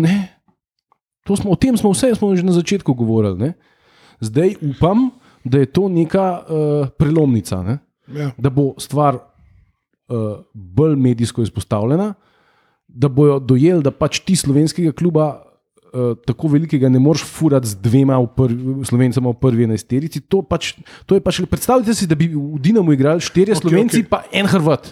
ne. 0.00 0.37
Smo, 1.36 1.50
o 1.52 1.56
tem 1.56 1.76
smo 1.76 1.92
vse 1.92 2.14
smo 2.14 2.36
že 2.36 2.46
na 2.46 2.52
začetku 2.52 2.94
govorili. 2.94 3.38
Ne? 3.38 3.52
Zdaj 4.20 4.56
upam, 4.62 5.10
da 5.44 5.58
je 5.58 5.66
to 5.66 5.88
neka 5.88 6.26
uh, 6.40 6.88
prelomnica, 6.98 7.62
ne? 7.62 7.78
Ja. 8.08 8.30
da 8.40 8.48
bo 8.50 8.72
stvar 8.80 9.18
uh, 9.20 10.40
bolj 10.54 10.96
medijsko 10.96 11.42
izpostavljena, 11.42 12.14
da 12.88 13.08
bojo 13.08 13.38
dojeli, 13.38 13.84
da 13.84 13.90
pač 13.92 14.22
ti 14.24 14.36
slovenskega 14.36 14.92
kluba. 14.92 15.44
Uh, 15.88 16.12
tako 16.20 16.50
velikega 16.52 16.88
ne 16.92 17.00
moreš 17.00 17.22
furati 17.24 17.68
z 17.70 17.78
dvema 17.80 18.18
v 18.20 18.26
prvi, 18.36 18.72
slovencema 18.84 19.30
v 19.32 19.38
prvi 19.40 19.64
enajsterici. 19.64 20.20
To, 20.28 20.42
pač, 20.44 20.74
to 21.08 21.16
je 21.16 21.22
pač, 21.24 21.40
predstavljajte 21.48 21.94
si, 21.96 22.08
da 22.08 22.16
bi 22.16 22.28
v 22.28 22.60
Dinamu 22.60 22.92
igrali 22.92 23.24
štirje 23.24 23.54
okay, 23.56 23.62
slovenci, 23.62 24.02
okay. 24.02 24.08
pa 24.10 24.20
en 24.28 24.50
Hrvat. 24.52 24.90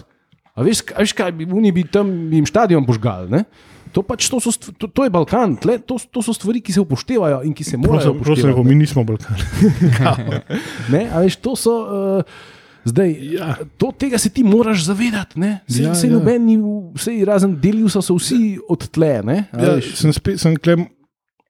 A 0.57 0.65
veš, 0.65 0.81
a 0.97 1.05
veš 1.05 1.13
kaj, 1.13 1.35
oni 1.53 1.69
bi 1.69 1.83
tam 1.85 2.09
jim 2.33 2.49
stadion 2.49 2.85
požgali. 2.85 3.29
Ne? 3.29 3.43
To, 3.89 4.01
pač, 4.01 4.27
to, 4.27 4.39
so, 4.39 4.51
to, 4.71 4.87
to 4.87 5.03
je 5.03 5.09
Balkan, 5.09 5.55
tle, 5.55 5.77
to, 5.79 5.97
to 6.01 6.19
so 6.19 6.31
stvari, 6.31 6.59
ki 6.59 6.71
se 6.71 6.81
upoštevajo 6.81 7.41
in 7.43 7.53
ki 7.53 7.63
se 7.63 7.77
morajo 7.77 8.13
Prosim, 8.15 8.43
prosim, 8.45 8.67
mi 8.67 8.75
nismo 8.75 9.03
Balkan. 9.03 9.37
Ne, 10.89 11.07
a 11.07 11.19
veš, 11.19 11.37
to 11.37 11.55
so. 11.55 11.73
Uh, 12.19 12.55
Zdaj, 12.83 13.09
Ja. 13.33 13.55
to, 13.75 13.91
tega 13.91 14.15
se 14.15 14.29
ti 14.29 14.43
moraš 14.43 14.85
zavedati. 14.85 15.35
ne. 15.35 15.59
Sej, 15.67 15.81
Ja, 15.81 15.87
ja, 15.87 15.95
sej 15.95 16.07
ja. 16.07 16.13
noben 16.13 16.45
ni, 16.45 16.55
v- 16.55 16.95
sej 16.95 17.25
razen 17.25 17.57
delil 17.57 17.89
so 17.89 17.99
se 17.99 18.13
vsi 18.13 18.37
od 18.63 18.87
tle. 18.87 19.21
ne, 19.23 19.49
Ja, 19.51 19.75
veš. 19.75 19.95
sem 19.97 20.13
spet, 20.13 20.39
sem 20.39 20.55
klem, 20.55 20.87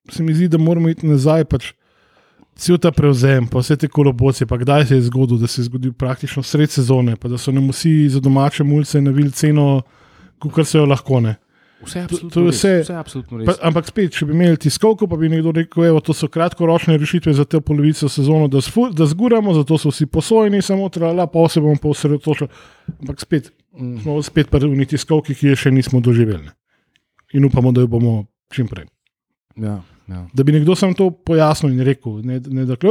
se 0.09 0.23
mi 0.23 0.33
zdi, 0.33 0.47
da 0.47 0.57
moramo 0.57 0.89
iti 0.89 1.05
nazaj. 1.05 1.45
Pač, 1.45 1.73
Cel 2.55 2.73
ta 2.75 2.89
prevzem, 2.89 3.45
pa 3.45 3.59
vse 3.59 3.77
te 3.77 3.85
kolobocije, 3.87 4.47
pa 4.47 4.57
kdaj 4.57 4.85
se 4.85 4.95
je 4.95 5.01
zgodilo, 5.03 5.37
da 5.37 5.45
se 5.45 5.61
je 5.61 5.65
zgodil 5.65 5.93
praktično 5.93 6.41
sred 6.41 6.65
sezone, 6.67 7.13
pa 7.13 7.29
da 7.29 7.37
so 7.37 7.51
nam 7.51 7.69
vsi 7.69 8.09
za 8.09 8.17
domače 8.19 8.63
mulce 8.65 8.97
navili 8.97 9.29
ceno, 9.29 9.83
kot 10.39 10.65
se 10.65 10.79
jo 10.79 10.85
lahko 10.85 11.19
ne. 11.21 11.35
Vse 11.79 11.95
je 11.95 12.01
to- 12.01 12.15
absolutno 12.15 12.29
to 12.31 12.39
je 12.39 12.45
res, 12.45 12.55
vse- 12.57 12.81
vse 12.81 12.89
je 12.89 12.97
absolutno 12.97 13.33
Pa, 13.37 13.43
res. 13.47 13.59
ampak 13.61 13.85
spet, 13.85 14.11
če 14.11 14.25
bi 14.25 14.33
imeli 14.33 14.57
tiskovko, 14.57 15.05
pa 15.05 15.15
bi 15.15 15.29
nekdo 15.29 15.51
rekel, 15.51 15.83
da 15.85 15.99
to 15.99 16.11
so 16.11 16.27
kratkoročne 16.27 16.97
rešitve 16.97 17.31
za 17.31 17.45
te 17.45 17.61
polovico 17.61 18.07
sezono, 18.07 18.47
da, 18.47 18.59
sfu, 18.59 18.89
da 18.89 19.05
zguramo, 19.05 19.53
zato 19.53 19.77
so 19.77 19.89
vsi 19.89 20.05
posojeni, 20.07 20.61
samo 20.61 20.89
trala, 20.89 21.27
pa 21.27 21.47
se 21.47 21.59
bomo 21.59 21.75
pa 21.75 21.87
osredotočili. 21.87 22.49
Ampak 22.99 23.19
spet, 23.19 23.51
Mm. 23.73 23.99
smo 23.99 24.17
spet 24.19 24.49
pri 24.49 24.65
uni 24.65 24.85
tiskovki, 24.85 25.35
ki 25.35 25.47
je 25.47 25.55
še 25.57 25.71
nismo 25.71 26.01
doživeli. 26.01 26.43
ne. 26.43 26.51
In 27.33 27.45
upamo, 27.45 27.71
da 27.71 27.81
jo 27.81 27.87
bomo 27.89 28.25
čim 28.49 28.65
prej. 28.65 28.85
Ja, 29.55 29.77
ja. 30.07 30.25
Da 30.33 30.43
bi 30.43 30.51
nekdo 30.51 30.73
sam 30.73 30.93
to 30.93 31.11
pojasnil 31.11 31.71
in 31.71 31.81
rekel, 31.81 32.21
ne, 32.23 32.39
ne 32.41 32.65
da 32.65 32.73
je 32.73 32.89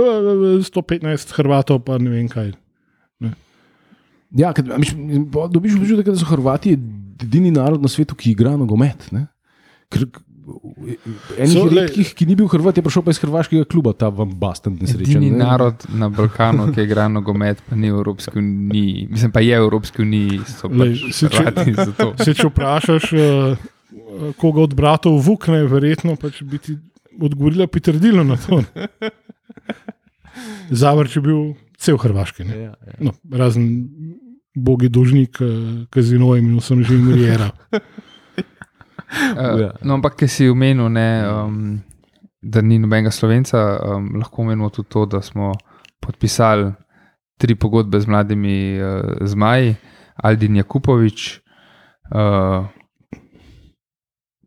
115 0.62 1.32
Hrvatov, 1.32 1.80
pa 1.80 1.99
ne 1.99 2.11
vem 2.11 2.28
kaj. 2.28 2.53
Ja, 4.32 4.53
ker, 4.53 4.66
a 4.66 4.76
mislim, 4.76 5.30
po- 5.30 5.49
dobiš 5.49 5.74
občutek, 5.74 6.07
da 6.07 6.16
so 6.16 6.26
Hrvati 6.26 6.76
edini 7.19 7.51
narod 7.51 7.83
na 7.83 7.89
svetu, 7.89 8.14
ki 8.14 8.31
igra 8.33 8.57
nogomet. 8.57 9.09
ne. 9.12 9.27
Ker 9.91 10.07
Enih 11.39 11.51
So, 11.51 11.64
redkih, 11.67 12.12
ki 12.14 12.23
ni 12.25 12.37
bil 12.39 12.47
Hrvat, 12.47 12.77
je 12.77 12.83
prišel 12.83 13.03
pa 13.03 13.11
iz 13.11 13.19
hrvaškega 13.19 13.64
kluba, 13.67 13.91
ta 13.93 14.09
vam 14.09 14.31
basten 14.31 14.77
nesrečen. 14.79 15.19
Edini 15.19 15.33
ne. 15.33 15.41
narod 15.43 15.75
na 15.91 16.07
Balkanu, 16.09 16.69
ki 16.71 16.85
igra 16.87 17.09
nogomet, 17.11 17.59
pa 17.67 17.75
ni 17.75 17.91
v 17.91 17.97
Evropski 17.97 18.39
uniji. 18.39 19.09
Mislim, 19.11 19.33
pa 19.33 19.43
je 19.43 19.59
v 19.59 19.64
Evropski 19.64 20.03
uniji, 20.03 20.39
so 20.47 20.71
Lej, 20.71 20.95
pač 20.95 21.14
se 21.14 21.27
če- 21.27 21.43
Hrvati 21.43 21.75
za 21.75 21.91
to. 21.93 22.07
Se, 22.23 22.31
če 22.33 22.47
vprašaš, 22.47 23.05
uh, 23.11 23.59
koga 24.39 24.62
od 24.62 24.75
bratov 24.75 25.19
vukne, 25.19 25.64
verjetno 25.67 26.14
pač 26.14 26.43
bi 26.47 26.59
ti 26.59 26.79
odgovorila 27.19 27.67
pritrdilo 27.67 28.23
na 28.23 28.39
to. 28.39 28.62
Zavrč 30.71 31.17
je 31.17 31.23
bil 31.23 31.41
cel 31.77 31.99
Hrvaški. 31.99 32.45
ne. 32.45 32.57
Ja, 32.57 32.75
ja. 32.87 32.95
No, 33.01 33.12
razen 33.33 33.89
bogi 34.57 34.89
dolžnik, 34.89 35.39
kazinojem 35.93 36.49
in 36.51 36.59
vsem 36.59 36.83
živim 36.85 37.13
rijera. 37.15 37.51
Uh, 39.37 39.71
no, 39.87 39.95
ampak, 39.95 40.17
ki 40.17 40.29
si 40.29 40.49
omenil, 40.49 40.89
ne, 40.93 41.09
um, 41.29 41.59
da 42.43 42.63
ni 42.63 42.79
nobenega 42.81 43.13
slovenca, 43.13 43.63
um, 43.85 44.15
lahko 44.21 44.43
omenimo 44.43 44.71
tudi 44.71 44.89
to, 44.89 45.05
da 45.07 45.23
smo 45.23 45.53
podpisali 46.01 46.73
tri 47.39 47.55
pogodbe 47.55 48.01
z 48.01 48.09
mladimi 48.09 48.81
uh, 48.81 49.13
zmaji, 49.21 49.77
Aldin 50.17 50.57
Jakupovič, 50.57 51.41
uh, 52.15 52.65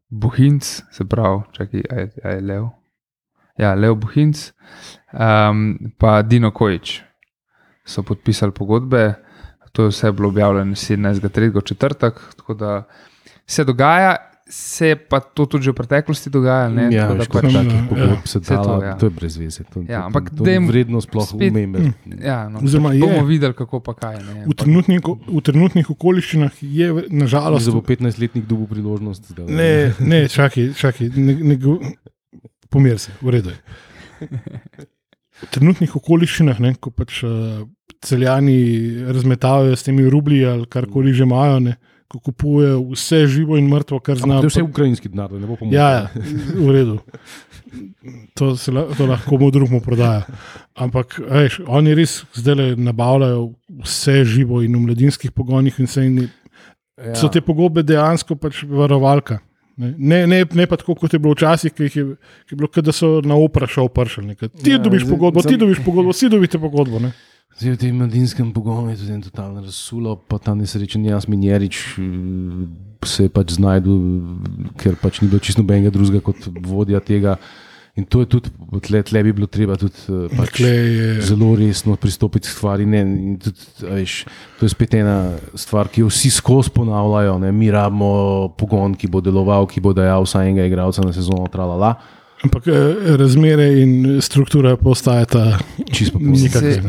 Bohinc, 0.10 0.66
se 0.92 1.06
pravi, 1.06 1.44
čakaj, 1.54 1.84
a 2.24 2.30
je, 2.30 2.42
Lev. 2.42 2.66
Ja, 3.58 3.76
Lev 3.76 3.96
Bohinc, 3.96 4.50
um, 5.14 5.78
pa 6.00 6.22
Dino 6.22 6.52
Kojič 6.52 7.02
so 7.86 8.04
podpisali 8.04 8.52
pogodbe. 8.52 9.14
To 9.72 9.84
je 9.84 9.90
vse 9.90 10.12
bilo 10.12 10.28
objavljeno 10.28 10.74
17.3. 10.74 11.30
četrtek, 11.64 12.14
tako 12.36 12.54
da 12.56 12.84
se 13.48 13.64
dogaja, 13.64 14.16
se 14.48 14.88
je 14.88 14.96
pa 14.98 15.20
to 15.20 15.46
tudi 15.46 15.64
že 15.64 15.72
v 15.72 15.76
preteklosti 15.76 16.30
dogajalo. 16.30 16.74
ne, 16.74 16.88
Ja, 16.90 17.04
tako 17.04 17.14
da 17.14 17.20
pač- 17.20 17.30
pač, 17.32 17.54
takih 17.54 17.74
ja. 17.74 17.86
pogodb 17.88 18.24
se 18.26 18.40
Vse 18.40 18.48
to, 18.48 18.64
dala, 18.64 18.84
ja. 18.84 18.94
to 18.96 19.06
je 19.06 19.10
brez 19.12 19.38
veze. 19.38 19.64
To, 19.66 19.84
Ja, 19.84 20.00
ampak 20.04 20.30
to, 20.32 20.36
to 20.38 20.44
ni 20.46 20.58
vredno 20.66 20.98
sploh 21.00 21.22
spet- 21.24 21.52
umembe. 21.52 21.94
Ja, 22.20 22.40
no, 22.48 22.60
Oziroma 22.60 22.90
pač 22.90 23.00
bomo 23.00 23.26
videli, 23.26 23.54
kako 23.54 23.80
pa 23.80 23.94
kaj. 23.96 24.18
Ne, 24.24 24.44
V 24.44 24.56
trenutnih, 24.56 25.00
v 25.28 25.42
trenutnih 25.42 25.86
okoliščinah 25.88 26.52
je 26.60 26.88
nažalost. 27.12 27.66
da 27.66 27.72
bo 27.72 27.82
15-letnik 27.84 28.44
dobil 28.44 28.66
priložnost. 28.68 29.34
Da, 29.34 29.46
Ne, 29.46 29.70
ne, 30.00 30.26
čakaj, 30.28 30.74
čakaj. 30.74 31.14
Ne, 31.16 31.34
ne, 31.36 31.56
pomir 32.68 32.98
se, 32.98 33.12
v 33.22 33.30
redu. 33.32 33.50
je. 33.50 33.58
V 35.40 35.48
trenutnih 35.48 35.96
okoliščinah, 35.96 36.58
ne, 36.60 36.74
ko 36.76 36.92
pač 36.92 37.22
uh, 37.24 37.64
celjani 38.02 38.58
razmetavajo 39.08 39.76
s 39.76 39.84
temi 39.84 40.10
rublji 40.10 40.46
ali 40.46 40.66
karkoli 40.66 41.14
že 41.14 41.24
imajo, 41.24 41.60
ne, 41.60 41.76
ko 42.08 42.20
kupujejo 42.20 42.82
vse 42.92 43.28
živo 43.28 43.58
in 43.58 43.68
mrtvo, 43.68 44.00
kar 44.00 44.18
znajo. 44.18 44.42
to 44.42 44.46
je 44.46 44.50
vse 44.50 44.64
ukrajinski 44.64 45.10
denar, 45.10 45.32
ne 45.32 45.48
bo 45.48 45.56
pomoč. 45.56 45.74
Ja, 45.74 45.90
ja, 45.90 46.10
v 46.56 46.72
redu. 46.72 47.00
To, 48.34 48.56
se, 48.58 48.72
la- 48.72 48.88
to 48.98 49.06
lahko 49.06 49.30
komu 49.30 49.52
drugemu 49.52 49.82
prodaja. 49.82 50.24
Ampak 50.76 51.20
veš, 51.22 51.60
oni 51.68 51.94
res 51.94 52.24
zdaj 52.34 52.74
nabavljajo 52.78 53.52
vse 53.84 54.24
živo 54.26 54.62
in 54.62 54.74
v 54.74 54.80
mladinskih 54.80 55.32
pogonih, 55.32 55.78
in 55.80 55.86
vse 55.86 56.06
in 56.06 56.18
ja. 56.24 57.14
so 57.16 57.30
te 57.30 57.42
pogodbe 57.42 57.84
dejansko 57.84 58.36
pač 58.36 58.64
varovalka. 58.64 59.40
Ne, 59.78 59.94
ne, 59.98 60.26
ne, 60.28 60.42
ne 60.44 60.66
pa 60.68 60.76
tako, 60.76 60.96
kot 60.96 61.14
je 61.14 61.20
bilo 61.20 61.32
včasih, 61.32 61.72
ki, 61.72 61.84
je, 61.84 61.90
ki 61.90 62.00
je 62.52 62.58
bilo, 62.58 62.68
da 62.84 62.92
so 62.92 63.22
na 63.24 63.38
opera 63.38 63.68
šel 63.68 63.88
pršali. 63.88 64.36
Ti 64.36 64.72
Ja, 64.72 64.78
dobiš 64.78 65.06
pogodbo, 65.08 65.40
ti 65.40 65.54
sem- 65.54 65.60
dobiš 65.60 65.80
pogodbo, 65.86 66.12
vsi 66.12 66.28
dobite 66.30 66.60
pogodbo. 66.60 67.00
Ne. 67.00 67.14
Zdaj, 67.58 67.74
v 67.76 67.78
tem 67.78 67.96
mladinskem 67.98 68.54
pogonu 68.54 68.90
je 68.94 69.02
tudi 69.02 69.12
en 69.12 69.22
totalno 69.22 69.60
razsulo, 69.62 70.16
pa 70.16 70.38
ta 70.38 70.54
nesrečen 70.56 71.04
Jasmin 71.06 71.44
Jerič 71.44 71.98
eh, 71.98 72.04
se 73.04 73.26
je 73.26 73.30
pač 73.30 73.58
znašel, 73.58 73.98
ker 74.78 74.96
pač 74.96 75.20
ni 75.22 75.28
bilo 75.28 75.40
čisto 75.40 75.60
nobenega 75.60 75.90
drugega 75.90 76.22
kot 76.22 76.38
vodja 76.62 77.00
tega. 77.00 77.36
In 77.98 78.06
to 78.08 78.22
je 78.24 78.30
tudi, 78.32 78.48
tle, 78.80 79.02
tle 79.04 79.20
bi 79.26 79.34
bilo 79.34 79.50
treba 79.50 79.76
tudi 79.76 79.98
eh, 80.08 80.32
pač, 80.32 80.54
Tle 80.56 80.70
je- 80.72 81.22
zelo 81.26 81.52
resno 81.58 81.98
pristopiti 82.00 82.48
k 82.48 82.54
stvari. 82.54 82.86
Ne, 82.88 83.02
tudi, 83.42 83.60
veš, 83.82 84.24
to 84.56 84.64
je 84.64 84.72
spet 84.72 84.94
ena 84.96 85.18
stvar, 85.52 85.90
ki 85.90 86.06
jo 86.06 86.08
vsi 86.08 86.32
skozi 86.32 86.72
ponavljajo. 86.72 87.40
Ne. 87.40 87.52
Mi 87.52 87.68
rabimo 87.68 88.54
pogon, 88.56 88.96
ki 88.96 89.10
bo 89.10 89.20
deloval, 89.20 89.68
ki 89.68 89.82
bo 89.82 89.92
dajal 89.92 90.24
vsaj 90.24 90.48
enega 90.48 90.64
igralca 90.64 91.04
na 91.04 91.12
sezono. 91.12 91.50
Tralala. 91.52 91.98
Ampak 92.44 92.68
eh, 92.68 93.18
razmere 93.18 93.68
in 93.82 94.22
struktura 94.22 94.78
postajata 94.78 95.60
Čisto 95.92 96.20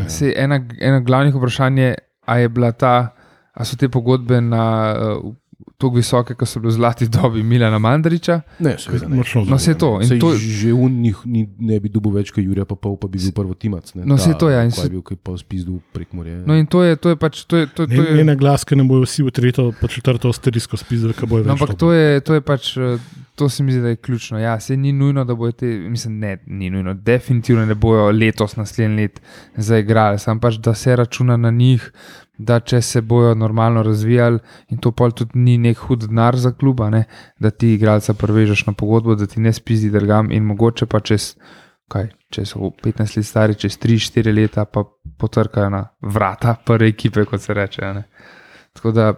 se 0.08 0.32
ena, 0.36 0.60
ena 0.78 1.00
glavnih 1.00 1.34
vprašanj 1.34 1.78
je, 1.78 1.94
ali 2.24 2.42
je 2.42 2.48
bila 2.48 2.72
ta, 2.72 3.14
a 3.52 3.64
so 3.64 3.76
te 3.76 3.88
pogodbe 3.88 4.40
na 4.40 4.94
uh, 4.94 5.34
tako 5.80 5.96
visoke, 5.96 6.34
kot 6.34 6.44
so 6.44 6.60
bile 6.60 6.68
v 6.68 6.76
zlati 6.76 7.08
dobi 7.08 7.40
Milana 7.42 7.78
Mandariča. 7.78 8.36
Ne, 8.58 8.76
seveda 8.76 9.08
ne. 9.08 9.16
Močno 9.16 9.44
No, 9.44 9.56
se 9.58 9.72
to. 9.74 9.96
in 9.96 10.06
Sej 10.06 10.18
to 10.18 10.34
Že 10.36 10.72
v 10.74 10.90
njih 10.92 11.16
ni, 11.24 11.42
ne 11.58 11.78
bi 11.78 11.88
dobil 11.88 12.12
več 12.12 12.30
kot 12.30 12.40
Jurija, 12.40 12.64
pa 12.64 12.76
pol 12.76 12.96
pa 12.96 13.08
bi 13.08 13.18
bil 13.18 13.32
prvo 13.32 13.54
timac. 13.54 13.88
Ne. 13.94 14.04
No, 14.04 14.14
saj 14.16 14.36
to 14.36 14.48
je, 14.48 14.58
in 14.58 14.68
Kaj 14.68 14.76
se- 14.76 14.84
je 14.84 14.90
bil, 14.90 15.02
ki 15.02 15.16
pa 15.16 15.32
spizdu 15.34 15.80
prek 15.90 16.12
morja. 16.12 16.42
no 16.42 16.54
in 16.54 16.66
to 16.66 16.82
je, 16.82 16.96
to 16.96 17.08
je 17.08 17.16
pač. 17.16 17.42
To 17.44 17.56
je, 17.56 17.66
to, 17.66 17.84
to 17.84 17.90
Ne, 17.90 17.96
je, 17.96 18.14
ne 18.14 18.24
na 18.24 18.36
glas, 18.36 18.62
ker 18.62 18.76
ne 18.76 18.84
bojo 18.84 19.02
vsi 19.02 19.22
v 19.22 19.32
tretjo, 19.32 19.72
pa 19.72 19.88
četrto 19.88 20.28
asterisko 20.28 20.76
spisali, 20.76 21.10
kaj 21.12 21.26
bojo 21.26 21.42
No, 21.42 21.48
več. 21.48 21.56
ampak 21.56 21.74
to 21.74 21.90
je, 21.90 22.20
to 22.20 22.34
je 22.34 22.42
pač, 22.42 22.76
eh, 22.76 23.00
to 23.34 23.48
se 23.48 23.62
mi 23.62 23.70
zdi, 23.70 23.80
da 23.80 23.88
je 23.88 23.96
ključno. 23.98 24.36
Ja, 24.38 24.58
se 24.58 24.76
ni 24.76 24.92
nujno, 24.92 25.24
da 25.24 25.32
bojo 25.34 25.52
te, 25.54 25.64
mislim, 25.66 26.18
ne, 26.18 26.36
ni 26.46 26.68
nujno, 26.68 26.92
definitivno 26.94 27.64
ne 27.64 27.74
bojo 27.74 28.10
letos, 28.10 28.54
naslednji 28.54 28.96
let 28.98 29.20
zaigrali, 29.56 30.18
sam 30.18 30.38
pač, 30.38 30.54
da 30.56 30.74
se 30.74 30.92
računa 30.94 31.36
na 31.38 31.50
njih, 31.50 31.92
da 32.40 32.60
če 32.60 32.80
se 32.82 33.00
bojo 33.00 33.34
normalno 33.34 33.82
razvijali 33.82 34.38
in 34.72 34.78
to 34.78 34.92
pol 34.96 35.12
tudi 35.12 35.38
ni 35.38 35.58
nek 35.58 35.78
hud 35.86 36.06
denar 36.08 36.38
za 36.40 36.52
kluba, 36.52 36.90
ne, 36.90 37.04
da 37.38 37.50
ti 37.50 37.74
igralca 37.74 38.14
prevežeš 38.14 38.66
na 38.66 38.72
pogodbo, 38.72 39.14
da 39.14 39.26
ti 39.26 39.40
ne 39.40 39.52
spizdi 39.52 39.90
drgam 39.92 40.32
in 40.32 40.46
mogoče 40.48 40.88
pa 40.90 41.02
čez. 41.04 41.34
Kaj, 41.90 42.04
če 42.30 42.44
so 42.46 42.68
15 42.84 43.16
let 43.18 43.26
stari, 43.26 43.56
čez 43.58 43.74
3-4 43.82 44.30
leta, 44.30 44.62
pa 44.62 44.84
potrkajo 45.18 45.72
na 45.74 45.80
vrata 46.06 46.54
prve 46.66 46.86
ekipe, 46.92 47.24
kot 47.26 47.42
se 47.42 47.54
reče. 47.54 47.82
a 47.82 47.92
ne. 47.96 48.04
Tako 48.78 48.92
da, 48.94 49.08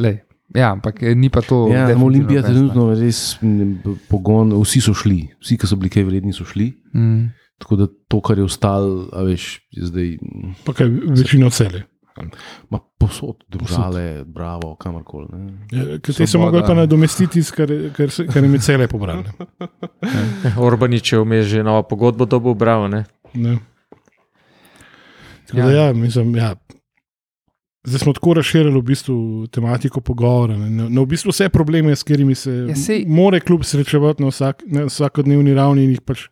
lej, 0.00 0.16
ja, 0.56 0.70
ampak 0.72 1.02
eh, 1.02 1.12
ni 1.14 1.28
pa 1.28 1.42
to. 1.44 1.66
Ja, 1.68 1.84
definitivno 1.84 2.06
Olimpija 2.06 2.42
trenutno 2.46 2.86
res 2.94 3.20
m, 3.44 3.76
pogon, 4.08 4.56
vsi 4.62 4.80
so 4.80 4.96
šli, 4.96 5.26
vsi, 5.44 5.60
ki 5.60 5.68
so 5.68 5.76
bili 5.76 5.92
kaj 5.92 6.08
vredni, 6.08 6.32
so 6.32 6.48
šli. 6.48 6.70
Mm. 6.96 7.28
Tako 7.60 7.76
da 7.76 7.90
to, 8.08 8.22
kar 8.24 8.40
je 8.40 8.48
ostalo, 8.48 9.10
a 9.12 9.28
veš, 9.28 9.52
je 9.76 9.92
zdaj 9.92 10.12
Pa 10.64 10.72
kaj, 10.80 10.88
večino 11.20 11.52
cele. 11.52 11.84
Ma, 12.70 12.78
posod, 12.98 13.44
države, 13.48 14.24
bravo, 14.26 14.74
kamorkoli. 14.74 15.26
ne. 15.30 15.52
Ja, 15.70 15.84
Ker 15.98 16.12
te 16.12 16.12
so 16.14 16.26
Svoboda. 16.28 16.50
mogli 16.52 16.62
pa 16.64 16.74
nadomestiti, 16.76 17.42
kar, 17.50 17.68
kar, 17.92 18.10
se- 18.10 18.26
kar 18.26 18.42
jim 18.42 18.54
je 18.54 18.60
cele 18.60 18.88
pobrali. 18.88 19.24
Orbanič 20.58 21.12
je 21.12 21.18
vmes 21.18 21.46
že 21.46 21.62
novo 21.62 21.82
pogodbo 21.82 22.24
dobil, 22.24 22.54
bravo. 22.54 22.88
Ne? 22.88 23.04
Ne. 23.34 23.58
Tako 25.46 25.56
da, 25.58 25.70
Ja. 25.70 25.82
ja, 25.82 25.92
mislim, 25.92 26.36
ja. 26.36 26.54
Zdaj 27.82 27.98
smo 27.98 28.12
tako 28.12 28.34
razširili 28.34 28.76
v 28.76 28.84
bistvu 28.84 29.16
tematiko 29.46 30.00
pogovora. 30.00 30.52
Ne, 30.54 30.68
ne, 30.70 30.84
ne, 30.86 31.00
v 31.00 31.06
bistvu 31.06 31.30
vse 31.30 31.48
probleme, 31.48 31.96
s 31.96 32.02
katerimi 32.02 32.34
se 32.34 32.50
Ja, 32.68 32.76
sej- 32.76 33.06
more 33.08 33.40
kljub 33.40 33.64
srečevati 33.64 34.22
na, 34.22 34.28
vsak, 34.28 34.62
na 34.66 34.84
vsakodnevni 34.84 35.54
ravni 35.54 35.84
in 35.84 35.90
jih 35.90 36.00
pač 36.02 36.26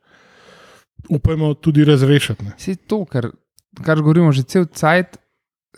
upajmo 1.08 1.54
tudi 1.54 1.84
razrešiti. 1.84 2.44
Ne. 2.44 2.52
Vse 2.52 2.76
to, 2.76 3.04
kar, 3.04 3.30
kar 3.80 3.96
govorimo 3.98 4.28
že 4.30 4.42
cel 4.44 4.66
cajt, 4.66 5.16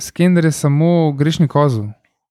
Skender 0.00 0.44
je 0.44 0.52
samo 0.52 1.12
grešni 1.12 1.48
kozel. 1.48 1.90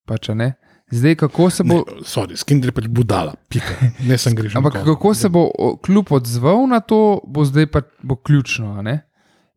Pač, 0.10 0.32
ne? 0.34 0.54
Zdaj, 0.92 1.16
kako 1.16 1.50
se 1.50 1.64
bo. 1.64 1.84
Ne, 1.86 2.02
sorry, 2.02 2.38
Skinder 2.38 2.72
je 2.72 2.76
pač 2.80 2.88
budala, 2.90 3.36
pika. 3.50 3.76
Ne 4.10 4.18
sem 4.18 4.34
grešen. 4.36 4.58
Ampak 4.58 4.82
kako 4.86 5.14
se 5.14 5.30
bo 5.30 5.50
kljub 5.86 6.10
odzval 6.12 6.66
na 6.68 6.80
to, 6.80 7.22
bo 7.28 7.46
zdaj 7.46 7.68
pa 7.70 7.82
bo 8.02 8.16
ključno. 8.16 8.82
ne? 8.82 9.00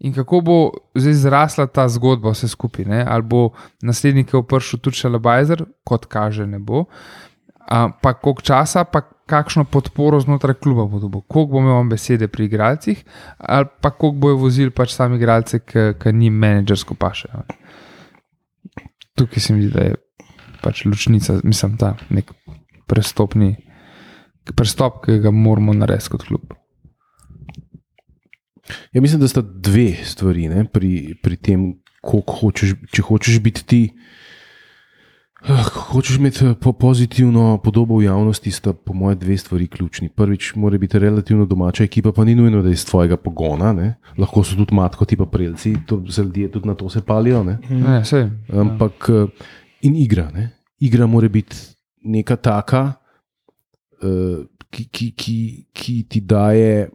In 0.05 0.13
kako 0.13 0.41
bo 0.41 0.57
zdaj 0.95 1.15
zrasla 1.15 1.67
ta 1.67 1.89
zgodba, 1.89 2.35
vse 2.35 2.49
skupaj. 2.49 2.85
ne? 2.85 3.05
Ali 3.09 3.23
bo 3.23 3.51
naslednik 3.83 4.35
opršil 4.35 4.81
tudi 4.81 5.01
Šalabajzer, 5.01 5.65
kot 5.85 6.07
kaže, 6.07 6.47
ne 6.47 6.59
bo. 6.59 6.85
A, 7.69 7.89
pa 8.03 8.13
koliko 8.13 8.43
časa, 8.43 8.85
pa 8.85 9.01
kakšno 9.27 9.65
podporo 9.65 10.21
znotraj 10.21 10.59
kluba 10.61 10.85
bo 10.85 10.99
dobil, 10.99 11.23
koliko 11.25 11.53
bo 11.53 11.59
imel 11.59 11.89
besede 11.89 12.29
pri 12.29 12.45
igralcih, 12.45 13.05
ali 13.39 13.67
pa 13.81 13.91
koliko 13.91 14.19
bojo 14.19 14.37
vozili 14.37 14.71
pač 14.71 14.93
sami 14.93 15.17
igralce, 15.17 15.63
ki 15.65 16.13
njim 16.13 16.35
menedžersko 16.35 16.95
paše. 16.95 17.29
Tukaj 19.19 19.43
se 19.45 19.55
mi 19.55 19.67
zdi, 19.67 19.73
da 19.75 19.87
je 19.91 19.99
pač 20.63 20.85
ločnica, 20.87 21.41
mislim, 21.45 21.77
ta 21.81 21.95
nek 22.11 22.31
prestopni 22.89 23.57
prestop, 24.57 25.05
ki 25.07 25.21
ga 25.23 25.31
moramo 25.31 25.75
narediti 25.77 26.11
kot 26.11 26.27
klub. 26.27 26.55
Ja, 28.93 29.01
mislim, 29.01 29.21
da 29.21 29.29
sta 29.29 29.43
dve 29.43 29.93
stvari 30.07 30.49
ne, 30.51 30.65
pri, 30.71 31.15
pri 31.23 31.39
tem, 31.39 31.69
hočeš, 32.03 32.75
če 32.95 33.05
hočeš 33.07 33.39
biti 33.45 33.67
ti. 33.67 33.83
Eh, 35.49 35.65
ko 35.75 35.81
Hočeš 35.93 36.17
imeti 36.17 36.47
eh, 36.47 36.55
po 36.55 36.73
pozitivno 36.73 37.59
podobo 37.59 37.99
v 37.99 38.05
javnosti, 38.05 38.51
sta 38.51 38.73
po 38.73 38.95
mojem 38.95 39.19
dve 39.19 39.37
stvari 39.37 39.67
ključni. 39.69 40.09
Prvič, 40.09 40.55
mora 40.55 40.79
biti 40.79 40.99
relativno 40.99 41.47
domača 41.47 41.85
ekipa, 41.85 42.13
pa 42.13 42.25
ni 42.25 42.35
nujno, 42.35 42.63
da 42.63 42.69
je 42.69 42.73
iz 42.73 42.85
tvojega 42.85 43.17
pogona, 43.17 43.73
ne. 43.73 43.95
lahko 44.19 44.45
so 44.45 44.57
tudi 44.57 44.75
matko, 44.75 45.05
tipa 45.05 45.27
prelci, 45.27 45.77
to 45.87 46.03
se 46.11 46.23
ljudje 46.23 46.51
tudi 46.51 46.69
na 46.69 46.75
to 46.75 46.89
se 46.89 47.03
palijo. 47.03 47.45
Ne. 47.45 47.59
Ne, 47.71 48.05
sej, 48.05 48.31
Ampak 48.53 49.09
eh, 49.09 49.27
in 49.83 49.97
igra. 49.97 50.31
Ne? 50.35 50.51
Igra 50.81 51.07
mora 51.07 51.29
biti 51.29 51.57
neka 52.05 52.37
taka, 52.37 52.93
eh, 54.03 54.45
ki, 54.71 54.89
ki, 54.89 55.11
ki, 55.17 55.39
ki 55.73 56.03
ti 56.09 56.21
daje, 56.21 56.89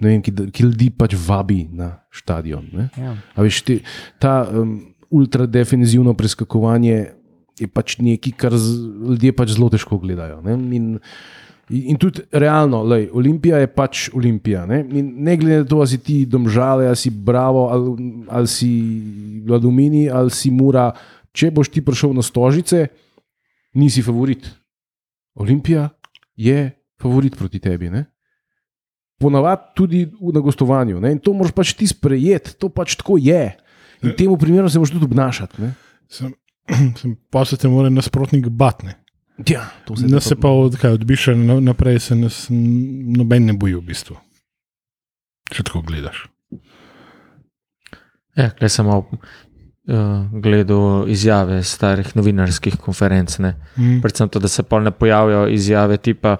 vem, 0.00 0.22
ki, 0.22 0.32
ki 0.52 0.62
ljudi 0.64 0.90
pač 0.90 1.14
vabi 1.26 1.68
na 1.72 1.92
stadion. 2.12 2.64
ja. 2.96 3.16
Veš, 3.36 3.60
te, 3.62 3.80
ta 4.18 4.48
um, 4.48 4.89
ultradefenzivno 5.10 6.14
preskakovanje 6.14 7.06
je 7.60 7.68
pač 7.68 7.98
nekaj, 8.00 8.32
kar 8.38 8.54
ljudje 8.56 9.34
pač 9.36 9.54
zelo 9.56 9.68
težko 9.72 9.98
gledajo. 10.00 10.40
Ne? 10.44 10.56
In, 10.76 10.86
in 11.68 11.98
tudi 12.00 12.24
realno, 12.32 12.82
lej, 12.88 13.08
Olimpija 13.12 13.60
je 13.60 13.68
pač 13.74 14.08
Olimpija. 14.16 14.64
Ne, 14.70 14.80
In 14.86 15.12
ne 15.26 15.36
glede 15.36 15.64
na 15.64 15.68
to, 15.68 15.82
ali 15.82 15.92
si 15.92 16.00
ti 16.02 16.16
domžale, 16.26 16.88
ali 16.88 16.96
si 16.96 17.10
bravo, 17.10 17.68
ali, 17.68 18.24
ali 18.30 18.48
si 18.50 18.70
vladumini, 19.46 20.08
ali 20.08 20.32
si 20.32 20.50
mura. 20.50 20.90
Če 21.36 21.52
boš 21.54 21.70
ti 21.70 21.84
prišel 21.84 22.14
na 22.16 22.24
stožice, 22.26 22.88
nisi 23.78 24.02
favorit. 24.02 24.48
Olimpija 25.38 25.90
je 26.34 26.70
favorit 27.00 27.36
proti 27.38 27.60
tebi. 27.62 27.90
Ne? 27.92 28.06
Ponavadi 29.20 29.74
tudi 29.76 30.00
na 30.32 30.40
gostovanju. 30.40 31.00
Ne? 31.00 31.12
In 31.12 31.20
to 31.20 31.36
moraš 31.36 31.52
pač 31.54 31.74
ti 31.76 31.86
sprejeti, 31.86 32.56
to 32.56 32.72
pač 32.72 32.96
tako 32.98 33.20
je. 33.20 33.52
In 34.02 34.16
temu 34.16 34.38
primeru 34.38 34.68
se 34.68 34.78
moraš 34.78 34.92
tudi 34.94 35.04
obnašati. 35.04 35.62
Ne? 35.62 35.74
Sem, 36.08 36.32
sem, 37.00 37.16
pa 37.30 37.44
se 37.44 37.56
te 37.56 37.68
mora 37.68 37.90
nasprotnik 37.90 38.48
batne. 38.48 38.96
Ja, 39.48 39.66
to 39.84 39.96
se 39.96 40.06
Nas 40.06 40.24
se 40.28 40.36
pa 40.36 40.48
od, 40.48 40.76
kaj, 40.76 40.98
odbiša 40.98 41.34
na- 41.34 41.60
naprej, 41.60 41.98
se 41.98 42.16
nas 42.16 42.46
noben 42.50 43.46
ne 43.46 43.52
boji 43.56 43.74
v 43.74 43.86
bistvu. 43.88 44.16
Če 45.50 45.64
tako 45.66 45.82
gledaš. 45.88 46.26
Ja, 48.36 48.50
sem 48.68 48.86
malo 48.86 49.06
uh, 49.10 50.28
gledal 50.42 51.08
izjave 51.10 51.62
starih 51.66 52.12
novinarskih 52.16 52.76
konferenc. 52.80 53.38
Ne. 53.42 53.54
Mm. 53.76 54.00
Predvsem 54.04 54.28
to, 54.28 54.38
da 54.40 54.48
se 54.48 54.62
pol 54.62 54.84
ne 54.84 54.92
pojavijo 54.92 55.46
izjave 55.48 55.96
tipa, 55.98 56.36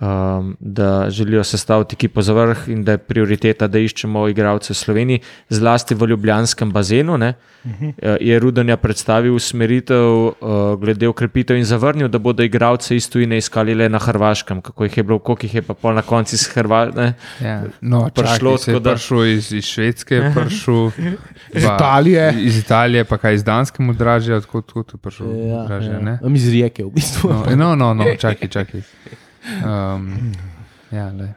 um, 0.00 0.56
da 0.60 1.06
želijo 1.10 1.44
sestaviti 1.44 1.94
ekipo 1.94 2.22
za 2.22 2.32
vrh 2.32 2.68
in 2.68 2.84
da 2.84 2.92
je 2.92 2.98
prioriteta, 2.98 3.66
da 3.66 3.78
iščemo 3.78 4.28
igralce 4.28 4.72
v 4.72 4.76
Sloveniji, 4.76 5.20
zlasti 5.48 5.94
v 5.94 6.06
Ljubljanskem 6.06 6.72
bazenu. 6.72 7.18
Ne. 7.18 7.34
Eh, 7.64 8.16
Je 8.20 8.38
Rudanja 8.38 8.76
predstavil 8.76 9.34
usmeritev 9.34 10.04
uh, 10.06 10.32
glede 10.80 11.08
ukrepitev 11.08 11.56
in 11.56 11.64
zavrnil, 11.64 12.08
da 12.08 12.18
bodo 12.18 12.42
igralce 12.42 12.96
iz 12.96 13.10
tujine 13.10 13.38
iskali 13.38 13.74
le 13.74 13.88
na 13.88 13.98
Hrvaškem. 13.98 14.60
Kako 14.60 14.84
jih 14.84 14.96
je 14.96 15.02
bilo, 15.02 15.18
koliko 15.18 15.46
jih 15.46 15.54
je 15.54 15.62
pa 15.62 15.74
pol 15.74 15.94
na 15.94 16.02
koncu 16.02 16.34
iz 16.34 16.46
Hrvaške. 16.48 17.12
Ja. 17.42 17.62
No, 17.80 18.08
Prišlo, 18.14 18.22
prišlo 18.24 18.50
je 18.50 18.58
tako 18.58 18.78
da- 18.78 18.90
prišel 18.92 19.26
iz, 19.26 19.52
iz 19.52 19.64
Švedske, 19.64 20.30
prišel 20.34 20.90
Iz 21.54 21.64
Italije. 21.64 22.34
Iz 22.38 22.58
Italije, 22.58 23.04
pa 23.04 23.18
kaj 23.18 23.34
iz 23.34 23.44
Danske 23.44 23.82
mu 23.82 23.92
dražje, 23.92 24.34
odkot 24.34 24.72
kot 24.72 24.94
je 24.94 24.98
prišel 24.98 25.26
dražje. 25.66 25.90
Ja, 25.90 26.18
A 26.22 26.28
mi 26.28 26.38
z 26.38 26.50
rijeke, 26.50 26.84
v 26.84 26.90
bistvu. 26.90 27.30
No, 27.32 27.56
no, 27.56 27.74
no, 27.74 27.94
no 27.94 28.04
čakaj, 28.18 28.48
čakaj. 28.48 28.80
Um, 29.46 30.32
ja, 30.90 31.08
lej. 31.12 31.32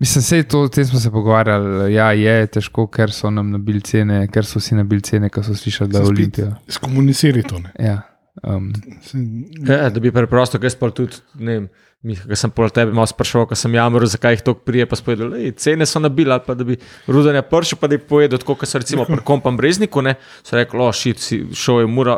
Mislim, 0.00 0.24
da 0.42 0.48
to, 0.48 0.60
o 0.62 0.68
tem 0.68 0.84
smo 0.84 1.00
se 1.00 1.10
pogovarjali. 1.10 1.94
Ja, 1.94 2.12
je 2.12 2.46
težko, 2.46 2.86
ker 2.88 3.12
so 3.12 3.28
nam 3.30 3.50
nabili 3.52 3.82
cene, 3.84 4.22
ker 4.32 4.46
so 4.48 4.58
vsi 4.58 4.78
nabili 4.78 5.04
cene, 5.04 5.28
ker 5.28 5.44
so 5.44 5.52
slišali, 5.54 5.92
da 5.92 6.00
je 6.00 6.08
Olimpija. 6.08 6.54
Skomuniciraj 6.68 7.42
to. 7.42 7.58
Ne. 7.58 7.72
Ja, 7.78 7.98
um, 8.42 8.70
Se- 9.04 9.20
Ja, 9.68 9.90
da 9.90 10.00
bi 10.00 10.12
preprosto, 10.12 10.58
jaz 10.62 10.74
pa 10.74 10.88
tudi, 10.90 11.20
ne 11.34 11.58
vem, 11.58 11.68
Miha, 12.02 12.32
sem 12.32 12.48
pol 12.48 12.70
tebe 12.72 12.94
malo 12.96 13.04
sprašoval, 13.10 13.44
ko 13.50 13.56
sem 13.60 13.74
jamral, 13.76 14.06
zakaj 14.08 14.38
jih 14.38 14.42
tako 14.46 14.62
prije, 14.64 14.86
pa 14.88 14.96
spovedal, 14.96 15.34
da 15.36 15.50
cene 15.60 15.84
so 15.84 16.00
nabile, 16.00 16.32
ali 16.32 16.46
pa 16.46 16.54
da 16.56 16.64
bi 16.64 16.78
rudanja 17.04 17.42
pršil, 17.44 17.76
pa 17.76 17.90
da 17.92 17.98
bi 17.98 18.06
povedal, 18.08 18.40
tako 18.40 18.54
kot 18.56 18.70
so 18.70 18.80
recimo 18.80 19.04
pri 19.04 19.20
kompam 19.20 19.58
Brezniku, 19.60 20.00
ne, 20.00 20.14
so 20.40 20.56
rekli, 20.56 20.80
o, 20.80 20.86
šit, 20.96 21.20
šel 21.52 21.82
je 21.82 21.90
mura, 21.92 22.14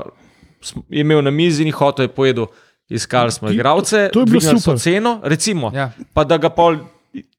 je 0.87 1.03
imel 1.03 1.25
na 1.27 1.35
mizi 1.35 1.67
in 1.67 1.75
hotel 1.75 2.07
je 2.07 2.13
povedal, 2.15 2.47
iskali 2.93 3.33
smo 3.33 3.49
Ki- 3.49 3.55
igralce, 3.55 4.09
to 4.13 4.21
je 4.21 4.27
bilo 4.27 4.41
super. 4.41 4.79
ceno, 4.79 5.21
recimo, 5.25 5.71
Ja. 5.75 5.91
pa 6.13 6.25
da 6.25 6.37
ga 6.37 6.49
pol, 6.51 6.77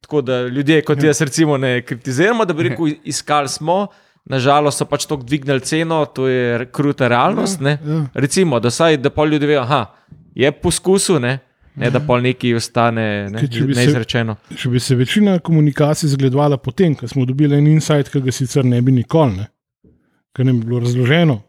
tako 0.02 0.22
da 0.22 0.42
ljudje 0.44 0.82
kot 0.82 1.04
jaz 1.04 1.22
recimo 1.22 1.58
ne 1.58 1.82
kritiziramo, 1.82 2.46
da 2.46 2.54
bi 2.54 2.64
rekel, 2.64 2.86
iskali 3.06 3.50
smo, 3.50 3.88
nažalost 4.26 4.78
so 4.78 4.86
pač 4.86 5.06
tako 5.06 5.24
dvignili 5.24 5.60
ceno, 5.62 6.06
to 6.08 6.28
je 6.28 6.66
kruta 6.68 7.08
realnost. 7.08 7.60
Ne? 7.60 7.78
Ja. 7.78 8.06
Recimo, 8.16 8.60
da, 8.60 8.70
saj, 8.72 8.98
da 8.98 9.10
pol 9.10 9.30
ljudi 9.30 9.46
ve, 9.46 9.58
aha, 9.58 9.86
je 10.34 10.52
poskusil, 10.54 11.20
ne, 11.20 11.40
ne 11.76 11.90
da 11.90 12.00
pol 12.00 12.22
neki 12.22 12.54
ostane 12.56 13.30
ne, 13.30 13.42
bi 13.42 13.74
se- 13.74 13.80
neizrečeno. 13.80 14.36
Če 14.56 14.70
bi 14.70 14.80
se 14.80 14.96
večina 14.96 15.40
komunikacij 15.40 16.10
zgledovala 16.10 16.58
potem, 16.58 16.96
ko 16.96 17.08
smo 17.08 17.26
dobili 17.26 17.58
en 17.58 17.68
insight, 17.68 18.10
ki 18.10 18.22
ga 18.22 18.32
sicer 18.32 18.66
ne 18.66 18.82
bi 18.82 18.92
nikoli, 18.94 19.38
ne? 19.38 19.48
ker 20.34 20.46
nam 20.46 20.58
je 20.58 20.66
bilo 20.66 20.80
razloženo, 20.80 21.42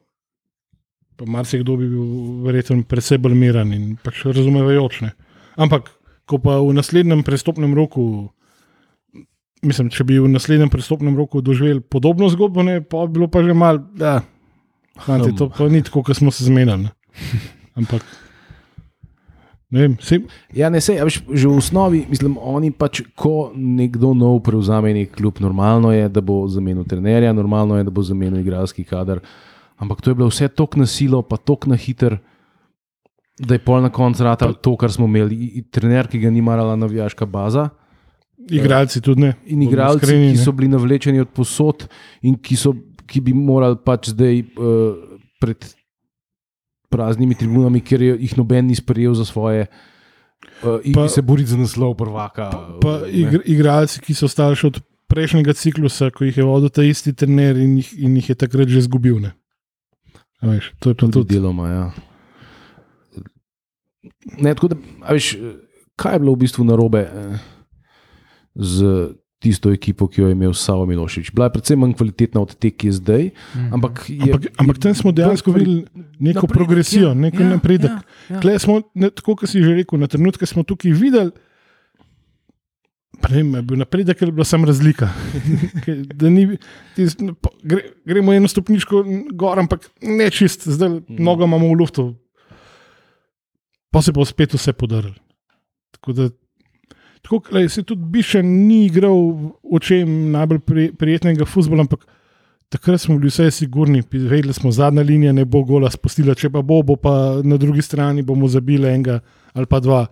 pa 1.16 1.26
marsikdo 1.26 1.76
bi 1.78 1.88
bil 1.88 2.06
verjetno 2.46 2.82
predvsej 2.88 3.20
bolj 3.22 3.36
miren 3.38 3.72
in 3.74 3.84
pač 4.02 4.24
razumevajoč. 4.26 5.00
Ne? 5.06 5.12
Ampak, 5.60 5.92
ko 6.26 6.40
pa 6.42 6.58
v 6.58 6.74
naslednjem 6.74 7.22
prestopnem 7.26 7.74
roku, 7.76 8.32
mislim, 9.62 9.90
če 9.94 10.06
bi 10.08 10.18
v 10.18 10.32
naslednjem 10.32 10.72
prestopnem 10.72 11.16
roku 11.16 11.44
doživeli 11.44 11.80
podobno 11.80 12.28
zgodbo, 12.32 12.66
ne, 12.66 12.80
pa 12.82 13.06
bi 13.06 13.18
bilo 13.18 13.30
pa 13.30 13.44
že 13.46 13.54
malo, 13.54 13.84
da, 13.94 14.20
fanti, 14.98 15.34
to 15.38 15.50
pa 15.52 15.70
ni 15.70 15.84
tako, 15.84 16.04
kot 16.06 16.18
smo 16.18 16.34
se 16.34 16.48
zmenili. 16.48 16.90
Ampak. 17.78 18.02
Ne 19.74 19.80
vem, 19.80 19.94
sej, 19.98 20.22
Ja, 20.54 20.68
ne, 20.70 20.78
sej, 20.78 21.00
veš, 21.02 21.16
že 21.26 21.48
v 21.50 21.58
osnovi, 21.58 22.04
mislim, 22.06 22.36
oni 22.38 22.70
pač, 22.70 23.02
ko 23.18 23.50
nekdo 23.58 24.12
nov 24.14 24.38
prevzame 24.46 24.92
nek 24.94 25.16
klub, 25.16 25.40
normalno 25.42 25.90
je, 25.90 26.06
da 26.06 26.22
bo 26.22 26.44
zamenil 26.46 26.86
trenerja, 26.86 27.32
normalno 27.34 27.80
je, 27.80 27.86
da 27.86 27.90
bo 27.90 28.04
zamenil 28.06 28.38
igralski 28.38 28.84
kader. 28.86 29.18
Ampak 29.82 30.00
to 30.00 30.10
je 30.10 30.14
bilo 30.14 30.28
vse 30.30 30.48
tako 30.48 30.78
na 30.78 30.86
silo, 30.86 31.22
pa 31.22 31.36
tako 31.36 31.72
na 31.72 31.76
hiter, 31.76 32.18
da 33.38 33.54
je 33.56 33.62
pol 33.64 33.82
na 33.82 33.90
koncu 33.90 34.24
rata 34.24 34.52
to, 34.52 34.76
kar 34.78 34.92
smo 34.92 35.08
imeli. 35.10 35.64
Trener, 35.74 36.06
ki 36.08 36.20
ga 36.22 36.30
ni 36.30 36.42
marala 36.42 36.76
navijaška 36.76 37.26
baza. 37.26 37.68
igralci 38.50 39.00
tudi 39.00 39.20
ne. 39.20 39.32
In 39.46 39.62
igralci, 39.62 40.04
iskreni, 40.04 40.32
ki 40.32 40.42
so 40.44 40.52
bili 40.52 40.68
navlečeni 40.68 41.20
od 41.20 41.28
posod 41.34 41.86
in 42.22 42.36
ki, 42.36 42.56
so, 42.56 42.74
ki 43.06 43.20
bi 43.20 43.34
morali 43.34 43.78
pač 43.84 44.12
zdaj 44.12 44.40
uh, 44.40 45.18
pred 45.40 45.64
praznimi 46.92 47.34
tribunami, 47.34 47.80
ker 47.80 48.02
jih 48.02 48.36
noben 48.38 48.68
ni 48.68 48.76
sprejel 48.78 49.14
za 49.18 49.24
svoje, 49.24 49.66
uh, 49.66 50.78
Pa- 50.78 50.80
pa, 50.94 51.08
se 51.08 51.22
boriti 51.22 51.50
za 51.50 51.58
naslov 51.58 51.96
prvaka. 51.98 52.50
Pa 52.82 53.00
ne. 53.02 53.10
igr, 53.10 53.40
igralci, 53.44 54.00
ki 54.04 54.14
so 54.14 54.28
stali 54.30 54.54
še 54.54 54.70
od 54.70 54.82
prejšnjega 55.10 55.54
ciklusa, 55.58 56.10
ko 56.14 56.28
jih 56.28 56.38
je 56.38 56.44
vodil 56.46 56.70
ta 56.70 56.84
isti 56.86 57.12
trener 57.12 57.58
in 57.58 57.78
jih, 57.80 57.90
in 57.98 58.20
jih 58.20 58.30
je 58.34 58.36
takrat 58.38 58.70
že 58.70 58.84
izgubil. 58.84 59.18
Ne? 59.24 59.34
Veš, 60.44 60.72
to 60.78 60.90
je 60.90 60.94
pa 60.94 61.00
Tudi 61.00 61.12
tudi. 61.14 61.34
deloma. 61.34 61.68
Ja. 61.68 61.84
Ne, 64.38 64.54
tako 64.54 64.68
da, 64.68 64.76
a 65.02 65.12
veš, 65.12 65.34
kaj 65.96 66.16
je 66.16 66.20
bilo 66.20 66.34
v 66.34 66.42
bistvu 66.42 66.64
narobe 66.64 67.04
eh, 67.04 67.36
z 68.54 68.78
tisto 69.38 69.68
ekipo, 69.68 70.08
ki 70.08 70.22
jo 70.22 70.28
je 70.28 70.32
imel 70.32 70.54
Savo 70.56 70.86
Milošič? 70.86 71.28
Bila 71.30 71.46
je 71.46 71.52
predvsem 71.52 71.78
manj 71.78 71.92
kvalitetna 71.94 72.40
od 72.40 72.54
te, 72.56 72.70
ki 72.70 72.88
je 72.88 72.92
zdaj. 72.96 73.24
Ampak, 73.70 74.06
je, 74.08 74.20
Ampak, 74.24 74.46
ampak 74.56 74.78
tam 74.80 74.94
smo 74.96 75.12
dejansko 75.12 75.52
videli 75.52 75.84
neko 76.16 76.46
napredek, 76.46 76.52
progresijo, 76.54 77.08
ja, 77.08 77.14
neko 77.14 77.42
ja, 77.42 77.48
napredek. 77.50 77.92
ja, 78.30 78.40
ja. 78.40 78.58
Smo, 78.58 78.80
ne, 78.94 79.10
tako 79.12 79.36
kot 79.36 79.52
si 79.52 79.60
že 79.60 79.76
rekel, 79.76 80.00
na 80.00 80.08
trenutke 80.08 80.48
smo 80.48 80.64
tukaj 80.64 80.92
videli. 80.92 81.32
Vem, 83.30 83.54
je 83.54 83.62
bil 83.62 83.80
napredek, 83.80 84.18
ker 84.18 84.28
je 84.28 84.34
bila 84.34 84.44
samo 84.44 84.66
razlika. 84.68 85.08
Ni, 86.34 86.46
tis, 86.96 87.16
pa 87.40 87.52
gre, 87.62 87.82
gremo 88.06 88.34
eno 88.34 88.48
stopničko 88.48 89.04
gor, 89.32 89.60
ampak 89.62 89.88
ne 90.02 90.30
čist, 90.30 90.68
zdaj 90.68 91.00
mnogo 91.08 91.48
imamo 91.48 91.68
v 91.72 91.78
luftu, 91.80 92.06
pa 93.92 94.02
se 94.02 94.12
bo 94.12 94.24
spet 94.26 94.56
vse 94.56 94.72
podarilo. 94.72 95.14
Tako 95.94 96.16
da, 96.16 96.28
tako, 97.22 97.42
lej, 97.54 97.68
se 97.68 97.86
tudi 97.86 98.10
Biša 98.16 98.42
ni 98.42 98.84
igral 98.86 99.16
očem 99.62 100.32
najbolj 100.34 100.60
pri, 100.66 100.90
prijetnega 100.98 101.46
futbola, 101.48 101.86
ampak 101.86 102.04
takrat 102.68 103.00
smo 103.00 103.18
bili 103.18 103.30
vse 103.30 103.50
sigurni, 103.50 104.02
vedeli 104.12 104.52
smo, 104.52 104.72
zadnja 104.72 105.02
linija 105.02 105.32
ne 105.32 105.44
bo 105.44 105.62
gola 105.64 105.90
spustila, 105.90 106.34
če 106.34 106.50
pa 106.50 106.62
bo, 106.62 106.82
bo 106.82 106.96
pa 106.96 107.14
na 107.44 107.56
drugi 107.56 107.82
strani 107.82 108.22
bomo 108.22 108.48
zabili 108.48 108.90
enega 108.90 109.20
ali 109.54 109.70
pa 109.70 109.80
dva. 109.80 110.06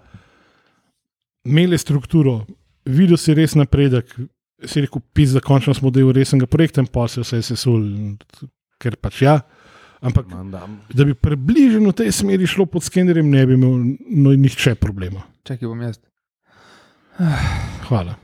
Imeli 1.42 1.78
strukturo, 1.78 2.44
videl 2.84 3.16
si 3.16 3.34
res 3.34 3.54
napredek, 3.54 4.10
si 4.64 4.80
rekel, 4.84 5.02
pis, 5.14 5.32
da 5.34 5.40
končno 5.40 5.74
smo 5.74 5.90
del 5.90 6.12
resnega 6.14 6.46
projekta 6.46 6.80
in 6.82 6.86
pa 6.86 7.08
se 7.08 7.20
vse 7.24 7.42
sesul, 7.42 7.82
ker 8.82 8.96
pač 8.96 9.22
ja. 9.22 9.40
Ampak 10.02 10.26
Mandam. 10.26 10.80
da 10.90 11.04
bi 11.06 11.14
približno 11.14 11.92
v 11.92 11.94
tej 11.94 12.10
smeri 12.12 12.46
šlo 12.46 12.66
pod 12.66 12.82
skenerjem, 12.82 13.28
ne 13.30 13.44
bi 13.46 13.54
imel 13.54 13.76
no, 14.10 14.32
nihče 14.34 14.74
problema. 14.74 15.22
Čakaj, 15.46 15.68
bom 15.68 15.82
jaz. 15.82 16.00
Hvala. 17.88 18.16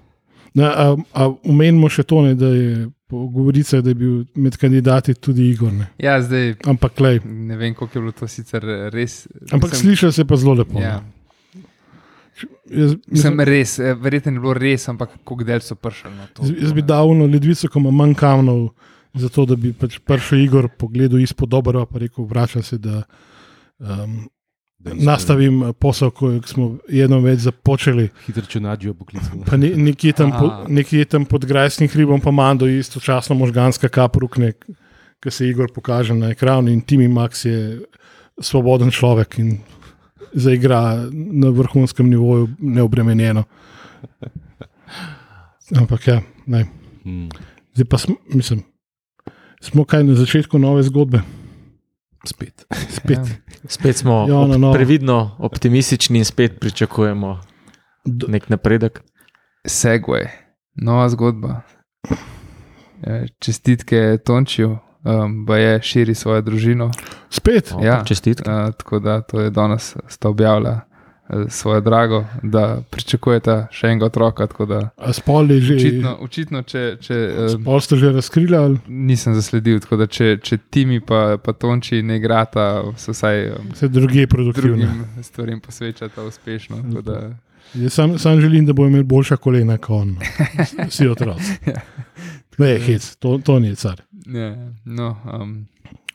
Na, 0.55 0.73
a, 0.75 0.87
a 1.15 1.29
umenimo 1.47 1.87
še 1.93 2.03
to, 2.03 2.23
ne, 2.25 2.33
da 2.35 2.49
je 2.51 2.89
govorica, 3.09 3.79
da 3.85 3.93
je 3.93 3.95
bil 3.95 4.15
med 4.35 4.57
kandidati 4.59 5.15
tudi 5.15 5.51
Igor. 5.53 5.71
Ne. 5.73 5.87
Ja, 6.03 6.17
zdaj 6.23 6.57
Ampak, 6.67 6.97
klej, 6.99 7.21
ne 7.25 7.57
vem, 7.57 7.77
koliko 7.79 7.99
je 7.99 8.03
bilo 8.03 8.13
to 8.17 8.27
sicer 8.29 8.65
res. 8.93 9.29
ampak 9.53 9.71
Mislim- 9.71 9.95
sliši 9.95 10.13
se 10.13 10.25
pa 10.25 10.37
zelo 10.37 10.55
lepo. 10.59 10.81
Ja, 10.81 10.99
ne. 10.99 11.13
Jaz, 12.45 12.93
sem 12.93 13.15
mislim, 13.15 13.41
res, 13.49 13.79
eh, 13.79 13.95
verjetno 13.95 14.33
je 14.33 14.41
bilo 14.41 14.55
res, 14.55 14.89
ampak 14.89 15.17
koliko 15.25 15.47
del 15.49 15.61
so 15.65 15.75
prišli 15.75 16.11
na 16.15 16.27
to. 16.33 16.47
jaz, 16.47 16.55
jaz 16.63 16.73
bi 16.77 16.83
dal 16.83 17.15
na 17.17 17.27
ledvico, 17.27 17.69
ko 17.69 17.83
ima 17.83 17.91
manj 17.91 18.15
kamnov, 18.19 18.69
zato 19.19 19.47
da 19.49 19.57
bi 19.57 19.73
pač 19.73 19.99
prišel 20.05 20.45
Igor 20.45 20.69
pogledal 20.79 21.21
izpod 21.21 21.49
dobro, 21.49 21.85
pa 21.87 22.03
rekel, 22.03 22.27
vrača 22.29 22.63
se, 22.63 22.79
da 22.79 23.03
um, 23.79 24.29
nastavim 24.79 25.63
eh, 25.63 25.73
posel, 25.73 26.11
ko 26.11 26.33
smo 26.47 26.69
jedno 26.89 27.21
več 27.25 27.47
započeli. 27.47 28.09
Hitro 28.27 28.47
čunačijo 28.47 28.95
poklicali. 28.95 29.43
Pa 29.47 29.57
ne, 29.57 29.73
nekje, 29.77 30.13
tam 30.13 30.33
po, 30.35 30.53
nekje 30.69 31.05
tam 31.05 31.27
pod 31.27 31.47
Grajskim 31.47 31.89
hribom, 31.89 32.21
pa 32.21 32.31
Mando, 32.31 32.69
istočasno 32.69 33.37
možganska 33.39 33.89
kaprukne, 33.89 34.53
ki 35.19 35.31
se 35.35 35.49
Igor 35.49 35.73
pokaže 35.75 36.15
na 36.15 36.31
ekranu, 36.35 36.71
in 36.71 36.81
Timi 36.81 37.09
Max 37.09 37.45
je 37.49 37.81
svoboden 38.39 38.91
človek 38.95 39.39
in 39.43 39.59
zaigra 40.35 41.09
na 41.13 41.51
vrhunskem 41.51 42.09
nivoju, 42.11 42.49
neobremenjeno. 42.59 43.45
Ampak 45.77 46.09
ja, 46.09 46.21
ne. 46.47 46.67
Hmm. 47.03 47.29
Zdaj 47.75 47.85
pa 47.91 47.99
smo, 47.99 48.15
mislim, 48.35 48.63
smo 49.61 49.85
kaj 49.85 50.05
na 50.05 50.15
začetku 50.15 50.59
nove 50.59 50.83
zgodbe. 50.83 51.21
Spet. 52.25 52.67
Spet. 52.89 53.19
Ja. 53.19 53.25
Spet 53.69 53.97
smo 53.97 54.27
Ja, 54.29 54.39
op, 54.39 54.49
no, 54.49 54.59
no. 54.59 54.73
previdno 54.73 55.37
optimistični 55.39 56.19
in 56.19 56.25
spet 56.25 56.61
pričakujemo 56.61 57.41
D 58.05 58.27
nek 58.29 58.49
napredek. 58.49 59.03
Segway, 59.65 60.27
nova 60.75 61.09
zgodba. 61.09 61.61
Eh, 63.03 63.27
Čestitke 63.39 64.19
Tončiju, 64.25 64.79
um, 65.05 65.47
pa 65.47 65.57
je 65.57 65.83
širi 65.83 66.15
svojo 66.15 66.43
družino. 66.43 66.91
spet. 67.31 67.73
O, 67.73 67.85
Ja. 67.85 68.05
Čestitke. 68.05 68.51
Uh, 68.51 68.75
tako 68.75 68.99
da 68.99 69.21
to 69.21 69.41
je 69.41 69.51
danes 69.51 69.97
sta 70.09 70.29
objavila 70.29 70.81
uh, 71.29 71.45
svojo 71.49 71.81
drago, 71.81 72.25
da 72.43 72.83
pričakujete 72.91 73.67
še 73.71 73.87
enega 73.87 74.07
otroka. 74.07 74.47
tako 74.47 74.67
da 74.67 74.91
A 74.97 75.13
spol 75.13 75.51
je 75.51 75.61
že. 75.61 75.75
Očitno, 75.75 76.17
očitno 76.21 76.63
če, 76.63 76.97
če 77.01 77.15
uh, 77.39 77.51
Spol 77.53 77.81
ste 77.81 77.97
že 77.97 78.13
razkrili. 78.13 78.57
ali 78.57 78.79
nisem 78.87 79.35
zasledil, 79.35 79.81
tako 79.81 79.97
da 79.97 80.07
če, 80.07 80.39
če 80.39 80.59
Timi 80.59 81.01
pa, 81.01 81.37
pa 81.37 81.53
Tonči 81.53 82.03
ne 82.03 82.17
igrata, 82.17 82.83
se 82.97 83.13
vsaj 83.13 83.51
um, 83.51 83.69
Vse 83.73 83.89
druge 83.89 84.27
produktivne. 84.27 84.89
stvarem 85.23 85.61
posvečata 85.61 86.23
uspešno. 86.23 86.77
tako 86.77 87.03
Da, 87.03 87.31
Jaz 87.75 87.93
sam, 87.93 88.19
sam 88.19 88.41
želim, 88.41 88.67
da 88.67 88.73
bo 88.73 88.87
imel 88.87 89.03
boljša 89.05 89.37
kolena 89.37 89.77
kot 89.77 89.91
on. 89.93 90.17
Vsi 90.89 91.09
otroci. 91.09 91.53
Ja. 91.67 91.81
Ne, 92.59 92.79
hec, 92.79 93.17
to, 93.17 93.39
to 93.39 93.59
ni 93.59 93.75
car. 93.77 94.01
Ja, 94.29 94.51
no, 94.85 95.17
um, 95.33 95.67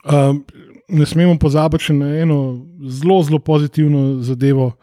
Um, 0.04 0.44
ne 0.88 1.06
smemo 1.06 1.38
pozabiti 1.38 1.92
na 1.92 2.18
eno 2.18 2.60
zelo, 2.82 3.22
zelo 3.22 3.38
pozitivno 3.38 4.20
zadevo. 4.20 4.74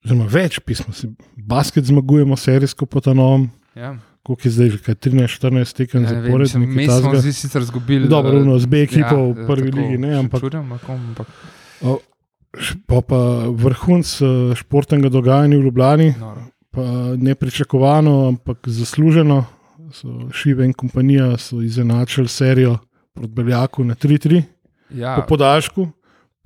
Oziroma, 0.00 0.24
več 0.24 0.56
pismo. 0.58 0.94
Se, 0.94 1.10
basket 1.36 1.84
zmagujemo 1.84 2.32
serijsko 2.32 2.86
po 2.86 3.00
ta 3.00 3.12
novem, 3.12 3.50
ja. 3.76 3.90
koliko 4.22 4.48
je 4.48 4.50
zdaj 4.50 4.70
že, 4.70 4.78
kaj 4.78 4.94
13-14 4.96 5.76
tekem 5.76 6.02
Ja, 6.02 6.08
zapored. 6.08 6.48
Mi 6.56 6.86
smo 6.86 7.12
zdaj 7.12 7.32
sicer 7.32 7.60
izgubili. 7.62 8.08
Dobro, 8.08 8.38
eh, 8.38 8.40
ono, 8.40 8.56
z 8.58 8.66
B 8.66 8.82
ekipo 8.82 9.16
ja, 9.16 9.28
v 9.34 9.46
prvi 9.46 9.68
tako, 9.68 9.82
ligi, 9.82 9.98
ne, 9.98 10.14
ampak- 10.16 10.40
Čudem, 10.40 10.64
ampak, 10.64 10.88
ampak 10.88 11.28
O, 11.80 11.98
Pa, 12.86 13.02
pa 13.02 13.18
vrhunc 13.52 14.08
eh, 14.16 14.26
športnega 14.56 15.08
dogajanja 15.08 15.58
v 15.58 15.62
Ljubljani, 15.62 16.14
noro. 16.16 16.48
pa 16.70 16.82
nepričakovano, 17.14 18.28
ampak 18.28 18.64
zasluženo. 18.64 19.44
So 19.92 20.28
Šive 20.32 20.64
in 20.64 20.72
kompanija 20.72 21.36
so 21.36 21.62
izenačili 21.62 22.28
serijo 22.28 22.78
proti 23.14 23.32
Beljaku 23.32 23.84
na 23.84 23.94
3-3, 23.94 24.42
Ja, 24.90 25.16
po 25.16 25.26
podaljšku, 25.28 25.88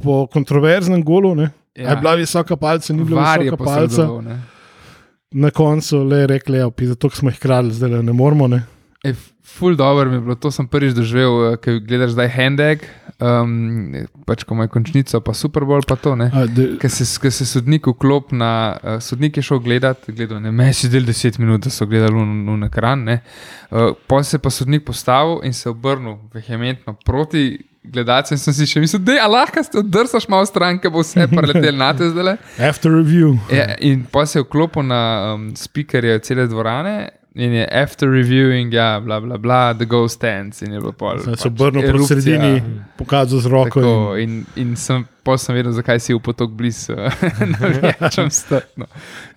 po 0.02 0.26
kontroverznem 0.26 1.04
golu. 1.04 1.34
Ne? 1.34 1.50
Ja. 1.74 1.90
Je 1.90 1.96
bila 1.96 2.14
visoka 2.14 2.56
palca, 2.56 2.92
ni 2.92 3.04
bila 3.04 3.22
Var 3.22 3.40
visoka 3.40 3.64
palca. 3.64 4.08
Na 5.30 5.50
koncu 5.50 6.02
le 6.04 6.26
rekli, 6.26 6.58
da 6.58 6.70
je 6.78 6.88
zato 6.88 7.10
smo 7.10 7.30
jih 7.30 7.38
krali, 7.38 7.72
zdaj 7.72 8.02
ne 8.02 8.12
moramo. 8.12 8.48
Ne? 8.48 8.62
E, 9.04 9.14
ful 9.44 9.76
dobro 9.76 10.10
mi 10.10 10.16
je 10.16 10.20
bilo, 10.20 10.34
to 10.34 10.50
sem 10.50 10.66
prvič 10.68 10.92
doživel, 10.94 11.56
ko 11.56 11.78
gledaš 11.86 12.10
zdaj 12.10 12.28
Handek, 12.28 12.84
um, 13.22 13.94
pač 14.26 14.44
ko 14.44 14.56
ima 14.56 14.66
končnico, 14.70 15.20
pa 15.24 15.34
Super 15.34 15.66
Bowl, 15.68 15.84
pa 15.88 15.96
to 15.96 16.14
ne. 16.18 16.28
A, 16.34 16.44
de, 16.50 16.72
Ker 16.82 16.90
se, 16.90 17.06
ker 17.22 17.32
se 17.34 17.46
sodnik 17.46 17.86
vklop 17.86 18.34
na, 18.36 18.52
uh, 18.82 18.98
sodnik 19.02 19.38
je 19.38 19.46
šel 19.46 19.62
gledat, 19.64 20.04
gledal 20.10 20.42
ne, 20.42 20.52
meni 20.52 20.90
del 20.92 21.06
10 21.08 21.38
minut, 21.42 21.64
da 21.66 21.72
so 21.72 21.86
gledali 21.86 22.18
v, 22.18 22.60
ekran. 22.66 23.04
ne. 23.08 23.20
Uh, 23.70 23.92
Potem 24.06 24.24
se 24.24 24.36
je 24.36 24.42
pa 24.42 24.50
sodnik 24.50 24.84
postavil 24.84 25.40
in 25.46 25.52
se 25.56 25.70
obrnil 25.70 26.18
vehementno 26.34 26.96
proti 27.04 27.60
gledalcem. 27.82 28.38
Sem 28.38 28.54
si 28.54 28.66
še 28.68 28.82
mislil, 28.82 29.02
da 29.04 29.16
je 29.16 29.28
lahko 29.28 29.62
ste 29.64 29.80
oddrsaš 29.80 30.28
malo 30.30 30.46
stran, 30.46 30.78
ker 30.82 30.92
bo 30.92 31.02
vse 31.02 31.26
preletel 31.30 31.76
na 31.78 31.92
te 31.96 32.10
zdaj. 32.12 32.38
after 32.70 32.92
review. 32.92 33.36
Ja, 33.52 33.72
in 33.80 34.04
pa 34.10 34.26
se 34.26 34.38
je 34.40 34.46
vklopil 34.46 34.86
na 34.86 35.02
um, 35.34 35.50
speakerje 35.58 36.20
cele 36.28 36.46
dvorane. 36.50 37.21
In 37.34 37.50
je 37.50 37.64
after 37.64 38.08
reviewing, 38.10 38.68
ja, 38.70 39.00
bla, 39.00 39.16
bla, 39.18 39.38
bla, 39.38 39.72
the 39.72 39.86
ghost 39.86 40.14
stands. 40.14 40.60
In 40.60 40.72
je 40.72 40.78
bilo 40.78 40.92
pol. 40.92 41.16
Zdaj 41.18 41.32
se 41.34 41.42
pač 41.42 41.46
obrnil 41.50 41.80
proti 41.80 41.88
erupcija. 41.88 42.20
sredini, 42.36 42.62
pokazal 42.94 43.38
z 43.38 43.46
roko. 43.46 43.80
Tako, 43.80 43.92
in- 44.16 44.44
in, 44.54 44.68
in 44.68 44.76
sem, 44.76 45.00
pol 45.22 45.38
sem 45.38 45.54
vedel, 45.54 45.72
zakaj 45.72 45.96
si 45.98 46.12
v 46.12 46.20
potok 46.20 46.50
blizu, 46.50 46.92
navijačem 47.50 48.28
strpno. 48.30 48.84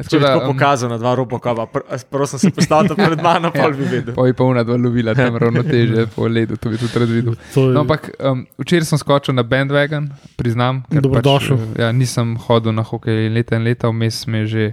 Če 0.02 0.12
bi 0.14 0.26
tako 0.26 0.50
pokazal 0.50 0.90
na 0.90 0.98
dva 0.98 1.16
robokova, 1.16 1.66
pr 1.68 1.80
prosim 2.06 2.36
se 2.38 2.52
postavite 2.52 2.96
pred 2.96 3.22
mano, 3.22 3.52
pol 3.56 3.72
bi 3.72 3.84
vedel. 3.86 4.12
Poj 4.14 4.34
pa 4.34 4.44
una 4.46 4.64
dva 4.64 4.76
lovila, 4.78 5.16
tam 5.16 5.38
ravnoteže 5.42 6.08
po 6.10 6.28
ledu, 6.28 6.58
to 6.58 6.70
bi 6.70 6.78
tudi 6.78 7.00
rad 7.00 7.10
videl. 7.10 7.34
Je- 7.34 7.72
No, 7.72 7.82
ampak 7.82 8.12
um, 8.20 8.44
včeraj 8.58 8.86
sem 8.86 8.98
skočil 8.98 9.32
na 9.32 9.44
bandwagon, 9.46 10.10
priznam. 10.36 10.84
ker 10.86 11.00
Dobrodošel. 11.02 11.58
Pač, 11.58 11.80
ja, 11.80 11.92
nisem 11.94 12.36
hodil 12.38 12.72
na 12.74 12.84
hokej 12.84 13.30
leta 13.30 13.56
in 13.56 13.64
leta, 13.64 13.88
vmes 13.88 14.26
me 14.28 14.38
je 14.40 14.48
že. 14.48 14.66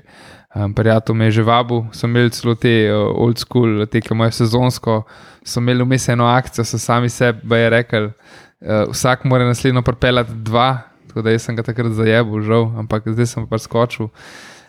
Um, 0.54 0.74
Prijatelj 0.74 1.16
me 1.16 1.24
je 1.24 1.30
že 1.30 1.42
vabil, 1.42 1.86
sem 1.96 2.10
imel 2.10 2.28
celo 2.30 2.54
te 2.54 2.92
uh, 2.92 3.08
old 3.16 3.40
school, 3.40 3.86
te, 3.88 4.02
ki 4.04 4.12
imajo 4.12 4.34
sezonsko, 4.36 4.98
sem 5.44 5.64
imel 5.64 5.86
vmes 5.86 6.08
eno 6.12 6.26
akcijo, 6.28 6.64
so 6.68 6.78
sami 6.78 7.08
sebi 7.08 7.56
je 7.56 7.70
rekel, 7.72 8.10
uh, 8.12 8.84
vsak 8.92 9.24
mora 9.24 9.46
naslednjo 9.48 9.82
pripeljati 9.82 10.36
dva, 10.44 10.82
tako 11.08 11.24
da 11.24 11.32
jaz 11.32 11.48
sem 11.48 11.56
ga 11.56 11.64
takrat 11.64 11.96
zajebil, 11.96 12.44
žal, 12.44 12.68
ampak 12.84 13.08
zdaj 13.08 13.30
sem 13.30 13.48
pa 13.48 13.56
skočil. 13.56 14.10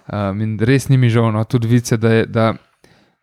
Um, 0.08 0.40
in 0.44 0.56
res 0.60 0.88
ni 0.88 0.96
mi 0.98 1.12
žal, 1.12 1.32
no, 1.36 1.44
tudi 1.44 1.68
vice, 1.68 2.00
da, 2.00 2.14
je, 2.22 2.26
da 2.32 2.54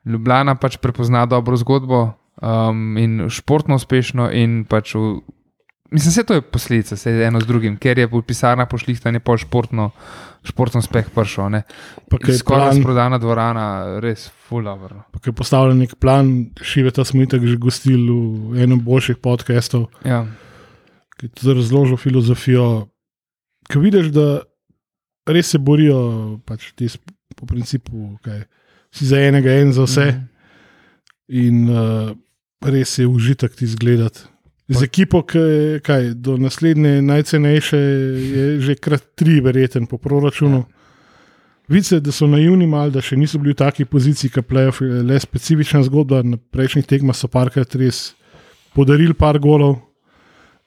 Ljubljana 0.04 0.54
pač 0.56 0.76
prepozna 0.80 1.26
dobro 1.28 1.56
zgodbo 1.60 2.10
um, 2.40 2.96
in 3.00 3.28
športno 3.28 3.76
uspešno 3.80 4.30
in 4.36 4.64
pač 4.68 4.94
v, 4.96 5.20
Mislim, 5.90 6.26
to 6.26 6.34
je 6.34 6.40
posledica, 6.40 6.96
se 6.96 7.10
eno 7.10 7.40
z 7.40 7.46
drugim, 7.46 7.76
ker 7.76 7.98
je 7.98 8.06
v 8.06 8.22
pisarnah 8.22 8.68
pošlihtanje 8.70 9.18
pol 9.20 9.40
športno, 9.42 9.88
športno 10.42 10.80
uspeh 10.80 11.10
prišel. 11.10 11.50
ko 12.18 12.30
je 12.30 12.38
Skoraj 12.38 12.66
razprodana 12.68 13.18
dvorana, 13.18 13.64
res 14.00 14.30
ko 15.20 15.28
je 15.28 15.32
postavljen 15.32 15.78
nek 15.78 15.94
plan, 15.96 16.30
šiveta 16.56 17.04
smo 17.04 17.22
itak 17.22 17.44
že 17.44 17.56
gostili 17.56 18.08
v 18.08 18.56
enem 18.56 18.80
boljših 18.80 19.16
podcastov, 19.16 19.88
Ja. 20.04 20.24
ki 21.18 21.26
je 21.26 21.30
tudi 21.30 21.54
razložil 21.54 21.96
filozofijo. 21.96 22.88
Ko 23.68 23.78
vidiš, 23.78 24.08
da 24.08 24.40
res 25.26 25.50
se 25.50 25.58
borijo, 25.58 26.40
pač 26.44 26.72
ti 26.72 26.88
po 27.36 27.46
principu, 27.46 28.16
kaj, 28.24 28.42
si 28.90 29.06
za 29.06 29.20
enega, 29.20 29.52
en 29.52 29.72
za 29.72 29.84
vse, 29.84 30.06
Mhm. 30.06 30.24
in 31.28 31.68
uh, 31.68 32.10
res 32.60 32.98
je 32.98 33.06
užitek 33.06 33.54
ti 33.54 33.66
zgledati. 33.66 34.29
Z 34.70 34.86
ekipo, 34.86 35.24
ki 35.26 35.38
je 35.38 35.78
kaj, 35.82 36.12
do 36.14 36.36
naslednje 36.38 37.00
najcenejše, 37.02 37.78
je 38.34 38.44
že 38.62 38.76
krat 38.78 39.02
tri, 39.18 39.40
verjeten 39.42 39.88
po 39.90 39.98
proračunu. 39.98 40.62
Vice, 41.70 41.98
da 42.00 42.14
so 42.14 42.26
naivni, 42.30 42.66
mal, 42.70 42.90
da 42.94 43.02
še 43.02 43.18
niso 43.18 43.38
bili 43.42 43.54
v 43.54 43.60
taki 43.62 43.86
poziciji, 43.86 44.30
kot 44.34 44.46
playoff, 44.46 44.82
je 44.82 45.02
le 45.06 45.18
specifična 45.18 45.82
zgodba. 45.86 46.22
Na 46.22 46.38
prejšnjih 46.38 46.86
tekmah 46.86 47.18
so 47.18 47.30
parkrat 47.30 47.74
res 47.78 48.12
podarili 48.74 49.14
par 49.14 49.38
golov, 49.42 49.78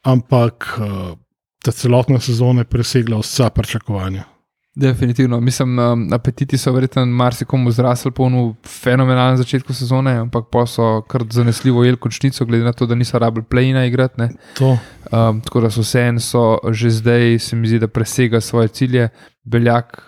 ampak 0.03 0.67
uh, 0.79 1.15
ta 1.63 1.71
celotna 1.71 2.19
sezona 2.19 2.63
je 2.63 2.71
presegla 2.75 3.23
vsa 3.23 3.49
pričakovanja. 3.55 4.32
Definitivno. 4.76 5.39
Mislim, 5.39 5.80
um, 5.80 6.13
apetiti 6.13 6.57
so 6.57 6.71
verjetno 6.71 7.05
marsikomu 7.05 7.71
zrasli 7.71 8.11
po 8.11 8.24
unu 8.24 8.55
fenomenalnem 8.65 9.38
začetku 9.38 9.74
sezone, 9.74 10.11
ampak 10.13 10.45
pa 10.51 10.65
so 10.65 11.01
kar 11.01 11.21
zanesljivo 11.30 11.84
jeli 11.84 11.97
končnico, 11.97 12.45
glede 12.45 12.63
na 12.63 12.74
to, 12.74 12.86
da 12.86 12.95
niso 12.95 13.19
rabili 13.19 13.45
play-ina 13.45 13.86
igrati. 13.86 14.13
ne. 14.17 14.30
To, 14.55 14.78
Um, 15.11 15.41
tako 15.41 15.61
da 15.61 15.69
so 15.69 15.82
vse 15.82 16.01
en, 16.01 16.19
so 16.19 16.41
že 16.71 16.89
zdaj, 16.89 17.39
se 17.39 17.55
mi 17.55 17.67
zdi, 17.67 17.80
da 17.80 17.88
presega 17.88 18.41
svoje 18.41 18.67
cilje. 18.67 19.09
Beljak, 19.43 20.01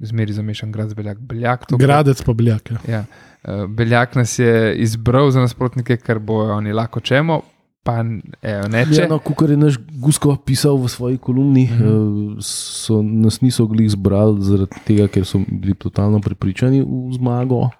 zmeri 0.00 0.32
zamešan 0.32 0.72
grad 0.72 0.88
z 0.88 0.94
beljak. 0.94 1.18
beljak 1.18 1.66
to- 1.66 1.76
gradec 1.76 2.22
pa 2.22 2.32
bljak. 2.32 2.70
Ja. 2.70 2.78
Ja. 2.88 3.04
Uh, 3.44 3.66
Beljak 3.66 4.14
nas 4.14 4.38
je 4.38 4.76
izbral 4.76 5.30
za 5.30 5.40
nasprotnike, 5.40 5.96
ker 5.96 6.18
bojo 6.18 6.54
oni 6.54 6.72
lahko 6.72 7.00
čemo, 7.00 7.42
pa 7.88 8.04
evo, 8.42 8.68
neče. 8.68 9.00
Ja, 9.00 9.08
no, 9.08 9.16
Kukor 9.18 9.50
je 9.50 9.56
naš 9.56 9.78
Gusko 9.96 10.34
pisal 10.36 10.76
v 10.76 10.88
svoji 10.92 11.16
kolumni, 11.16 11.64
mm 11.64 11.78
-hmm. 11.80 12.36
so, 12.40 13.00
nas 13.02 13.40
niso 13.40 13.66
glih 13.66 13.90
zbrali 13.90 14.44
zaradi 14.44 14.76
tega, 14.84 15.08
ker 15.08 15.24
so 15.24 15.40
bili 15.48 15.74
totalno 15.74 16.20
prepričani 16.20 16.82
v 16.82 17.14
zmago, 17.16 17.70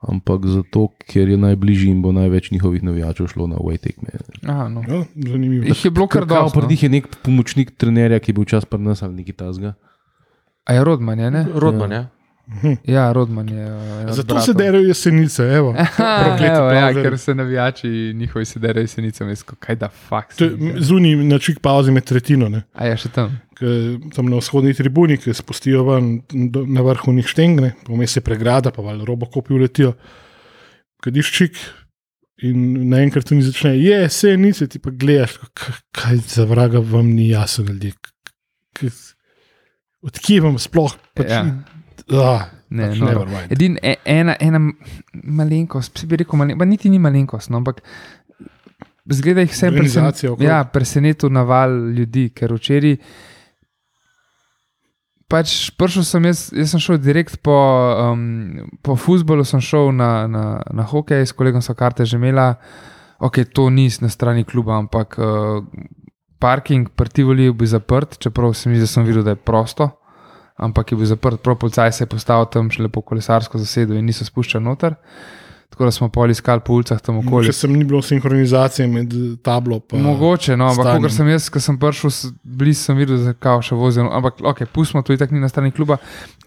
ampak 0.00 0.46
zato, 0.46 0.88
ker 1.08 1.28
je 1.28 1.36
najbližji 1.36 1.90
in 1.90 2.02
bo 2.02 2.12
največ 2.12 2.50
njihovih 2.50 2.82
navijačev 2.82 3.26
šlo 3.26 3.46
na 3.46 3.56
away 3.56 3.78
tekme. 3.78 4.08
Aha, 4.46 4.68
no. 4.68 4.84
Ja, 4.88 5.04
zanimivo. 5.16 5.64
Jih 5.64 5.84
je 5.84 5.90
bilo 5.90 6.06
kar 6.06 6.26
dobro. 6.26 6.60
Pri 6.60 6.68
njih 6.68 6.82
je 6.82 6.88
nek 6.88 7.08
pomočnik 7.22 7.70
trenerja, 7.70 8.18
ki 8.18 8.30
je 8.30 8.34
bil 8.34 8.44
čas 8.44 8.64
pri 8.64 8.78
nas 8.80 9.02
ali 9.02 9.14
nekaj 9.14 9.34
tasga. 9.34 9.74
A 10.64 10.72
je 10.72 10.84
Rodman, 10.84 11.18
je, 11.18 11.30
ne? 11.30 11.46
Rodman, 11.54 11.92
ja. 11.92 11.98
Ja, 11.98 12.08
Rodman 13.12 13.48
je. 13.48 13.64
uh, 13.66 13.82
en 14.00 14.08
od 14.08 14.14
Zato 14.14 14.26
bratov. 14.28 14.44
se 14.44 14.54
derajo 14.54 14.84
jesenice. 14.84 15.42
Evo. 15.44 15.74
Evo, 16.50 16.70
ja, 16.70 16.92
ker 16.94 17.18
se 17.18 17.34
navijači 17.34 17.88
njihovi 18.14 18.44
sedere 18.44 18.80
jesenice, 18.80 19.24
mesko, 19.24 19.56
kaj 19.56 19.76
da 19.76 19.88
faks. 19.88 20.40
Je 20.40 20.50
Zunaj 20.78 21.16
na 21.16 21.38
čik 21.38 21.60
pauzi 21.60 21.90
med 21.90 22.04
tretjino. 22.04 22.48
Ne. 22.48 22.62
A 22.72 22.86
je 22.86 22.96
še 22.96 23.08
tam. 23.10 23.34
Ke 23.54 23.66
Tam 24.10 24.26
na 24.26 24.36
vzhodni 24.36 24.74
tribuni, 24.74 25.16
ki 25.16 25.34
spustijo 25.34 25.84
ven 25.84 26.22
do- 26.48 26.64
na 26.64 26.80
vrhu 26.80 27.12
njih 27.12 27.26
štengne, 27.26 27.72
pomes 27.84 28.16
je 28.16 28.20
pregrada, 28.20 28.70
pa 28.70 28.82
valjda 28.82 29.04
robokopi 29.04 29.52
uletijo. 29.52 29.92
Kadiš 30.98 31.32
čik 31.32 31.58
in 32.40 32.58
naenkrat 32.88 33.24
tu 33.24 33.34
ni 33.34 33.42
začne, 33.42 33.72
je, 33.76 34.06
vse 34.06 34.36
nice, 34.36 34.66
ti 34.66 34.78
pa 34.78 34.90
gledaš, 34.90 35.36
k- 35.52 35.72
kaj 35.92 36.16
za 36.28 36.44
vraga 36.44 36.78
vam 36.80 37.06
ni 37.08 37.28
jasno, 37.28 37.64
ljudje. 37.66 37.92
K- 37.92 38.12
k- 38.80 39.14
Odkje 40.00 40.40
vam 40.40 40.58
sploh? 40.58 40.94
Pač, 41.14 41.26
Ja. 41.28 41.42
Ah, 42.16 42.48
Ne, 42.68 42.90
pač 42.90 43.00
no, 43.00 43.24
mind. 43.24 43.52
Edina 43.54 43.80
e, 43.80 43.94
ena, 44.04 44.34
ena 44.40 44.60
malenkost, 45.24 46.02
bi 46.08 46.18
rekel, 46.20 46.36
malen, 46.36 46.60
niti 46.68 46.90
ni 46.92 47.00
malenkost, 47.00 47.48
no, 47.48 47.62
ampak 47.62 47.80
zgleda 49.08 49.44
jih 49.46 49.54
vse 49.54 49.70
okrog. 49.72 50.44
Ja, 50.44 50.60
presenetil 50.68 51.32
naval 51.32 51.72
ljudi, 51.96 52.28
ker 52.36 52.52
včeraj. 52.58 52.98
Pač 55.28 55.54
prišel 55.76 56.04
sem 56.08 56.28
jaz, 56.28 56.46
jaz 56.56 56.72
sem 56.72 56.80
šel 56.80 57.00
direkt 57.04 57.40
po, 57.44 57.56
um, 58.12 58.68
po 58.84 58.96
futbolu, 58.96 59.44
sem 59.48 59.60
šel 59.64 59.90
na, 59.96 60.12
na, 60.28 60.44
na 60.72 60.86
hokej, 60.88 61.24
s 61.28 61.36
kolegom 61.36 61.64
so 61.64 61.76
karte 61.76 62.06
že 62.08 62.20
imela. 62.20 62.54
Ok, 63.18 63.42
to 63.52 63.66
ni 63.72 63.88
na 64.00 64.08
strani 64.12 64.44
kluba, 64.46 64.76
ampak 64.78 65.16
uh, 65.18 65.64
parking 66.38 66.92
pri 66.94 67.12
Tivoli 67.12 67.48
bil 67.50 67.68
zaprt, 67.68 68.16
čeprav 68.22 68.54
sem 68.54 68.72
videl, 68.72 68.86
da 68.86 68.92
sem 68.92 69.08
videl, 69.08 69.24
da 69.26 69.34
je 69.34 69.40
prosto. 69.42 69.88
Ampak 70.58 70.90
je 70.90 70.98
bil 70.98 71.06
zaprt, 71.06 71.40
prav 71.42 71.58
policaj 71.62 71.92
se 71.92 72.02
je 72.02 72.10
postavil 72.10 72.48
tam 72.50 72.70
še 72.74 72.82
lepo 72.82 73.02
kolesarsko 73.06 73.60
zasedo 73.62 73.94
in 73.94 74.08
niso 74.10 74.26
spuščali 74.26 74.64
noter. 74.64 74.96
Tako 75.68 75.84
da 75.84 75.90
smo 75.90 76.08
pol 76.08 76.30
iskali 76.30 76.60
po 76.64 76.72
ulicah 76.72 77.00
tam 77.04 77.18
okoli. 77.20 77.46
Če 77.46 77.52
sem 77.52 77.72
ni 77.76 77.84
bilo 77.84 78.00
sinhronizacije 78.02 78.86
med 78.88 79.12
eh, 79.14 79.34
tablo 79.44 79.76
in 79.92 80.00
Mogoče, 80.02 80.56
no, 80.56 80.70
ampak 80.72 80.86
stanjem. 80.88 81.02
ko 81.04 81.10
sem 81.12 81.28
jaz, 81.28 81.48
ko 81.52 81.60
sem 81.60 81.76
prišel 81.78 82.14
blizu, 82.42 82.80
sem 82.80 82.96
videl, 82.96 83.20
da 83.22 83.34
kao 83.36 83.60
še 83.62 83.76
vozijo. 83.76 84.06
Ampak, 84.08 84.40
ok, 84.40 84.64
pustimo 84.72 85.02
to, 85.04 85.12
itak 85.12 85.30
ni 85.30 85.42
na 85.42 85.50
strani 85.52 85.70
kluba. 85.70 85.98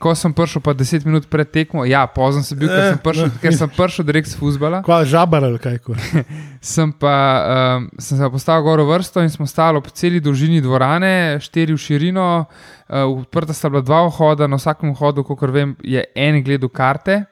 Ko 0.01 0.15
sem 0.17 0.33
prišel, 0.33 0.63
pa 0.65 0.73
10 0.73 1.05
minut 1.05 1.29
pred 1.31 1.51
tekmo, 1.53 1.85
ja, 1.85 2.01
pozem 2.09 2.43
sem 2.43 2.57
bil, 2.57 2.67
ker 2.67 2.89
sem 2.89 2.97
Eh, 2.97 3.03
prišel, 3.05 3.29
no. 3.29 3.39
ker 3.45 3.55
sem 3.55 3.69
prišel 3.77 4.05
direkt 4.09 4.33
z 4.33 4.39
fuzbala. 4.41 4.81
Kva 4.83 5.03
žabar 5.05 5.45
ali 5.47 5.61
kaj. 5.61 5.79
Sem 6.73 6.91
pa 6.91 7.15
um, 7.77 7.87
sem 7.97 8.17
se 8.17 8.27
postavil 8.29 8.63
gor 8.67 8.81
v 8.83 8.89
vrsto 8.91 9.21
in 9.21 9.29
smo 9.33 9.47
stali 9.49 9.81
po 9.81 9.89
celi 9.89 10.19
dolžini 10.21 10.61
dvorane, 10.61 11.39
štiri 11.41 11.73
v 11.73 11.81
širino, 11.81 12.45
uh, 12.45 13.05
odprta 13.09 13.53
sta 13.53 13.69
bila 13.69 13.81
dva 13.81 14.03
vhoda, 14.05 14.45
na 14.45 14.59
vsakem 14.61 14.93
vhodu, 14.93 15.23
kot 15.25 15.41
vem, 15.49 15.73
je 15.81 16.03
en 16.15 16.37
gledal 16.45 16.69
karte. 16.69 17.23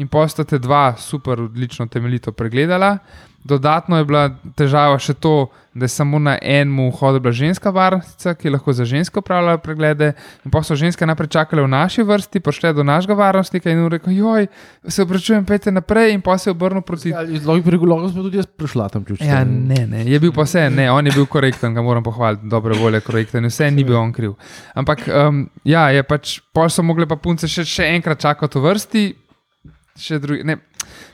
In 0.00 0.08
postate 0.08 0.58
dva 0.58 0.94
super, 0.96 1.42
odlično, 1.44 1.86
temeljito 1.86 2.32
pregledala. 2.32 2.96
Dodatno 3.44 3.96
je 3.96 4.04
bila 4.04 4.26
težava 4.56 4.98
še 5.00 5.14
to, 5.16 5.48
da 5.72 5.86
je 5.86 5.92
samo 5.92 6.18
na 6.18 6.34
enem 6.42 6.90
vhodu 6.90 7.20
bila 7.20 7.32
ženska 7.32 7.70
varnica, 7.70 8.34
ki 8.34 8.48
je 8.48 8.52
lahko 8.52 8.72
za 8.72 8.84
ženske 8.84 9.18
upravljala 9.18 9.58
preglede. 9.58 10.12
In 10.44 10.52
pa 10.52 10.60
so 10.66 10.76
ženske 10.76 11.06
najprej 11.06 11.30
čakale 11.32 11.62
v 11.64 11.70
naši 11.72 12.04
vrsti, 12.04 12.40
prišle 12.44 12.72
do 12.76 12.84
našega 12.84 13.14
varnostnika 13.16 13.70
in 13.70 13.86
rekel: 13.88 14.12
Joj, 14.12 14.48
se 14.88 15.02
opravičujem, 15.02 15.44
pejte 15.48 15.72
naprej. 15.72 16.12
In 16.14 16.20
pa 16.20 16.36
se 16.38 16.50
je 16.50 16.52
obrnil 16.52 16.82
proti 16.82 17.12
Lahko 17.12 17.60
bi 17.64 17.76
rekel, 17.76 17.88
lahko 17.88 18.10
smo 18.10 18.26
tudi 18.26 18.40
jaz 18.40 18.46
prišla 18.46 18.88
tam 18.88 19.04
čuči. 19.04 19.24
Ja, 19.24 19.44
ne, 19.44 19.86
ne, 19.86 20.04
je 20.04 20.20
bil 20.20 20.32
pa 20.36 20.44
vse, 20.44 20.68
ne, 20.70 20.90
on 20.92 21.06
je 21.06 21.12
bil 21.16 21.26
korekten, 21.26 21.74
ga 21.74 21.82
moram 21.82 22.04
pohvaliti, 22.04 22.48
dobre 22.48 22.76
volje, 22.76 23.00
korekten, 23.00 23.48
vse 23.48 23.70
ni 23.70 23.84
bil 23.84 23.96
on 23.96 24.12
kriv. 24.12 24.36
Ampak, 24.74 25.06
um, 25.08 25.46
ja, 25.64 25.88
je 25.94 26.02
pač, 26.04 26.40
pol 26.52 26.68
so 26.68 26.84
mogli 26.84 27.08
pa 27.08 27.16
punce 27.16 27.48
še, 27.48 27.64
še 27.64 27.88
enkrat 27.94 28.20
čakati 28.20 28.58
v 28.58 28.68
vrsti, 28.68 29.04
še 30.00 30.18
drugi. 30.22 30.44
Ne, 30.48 30.58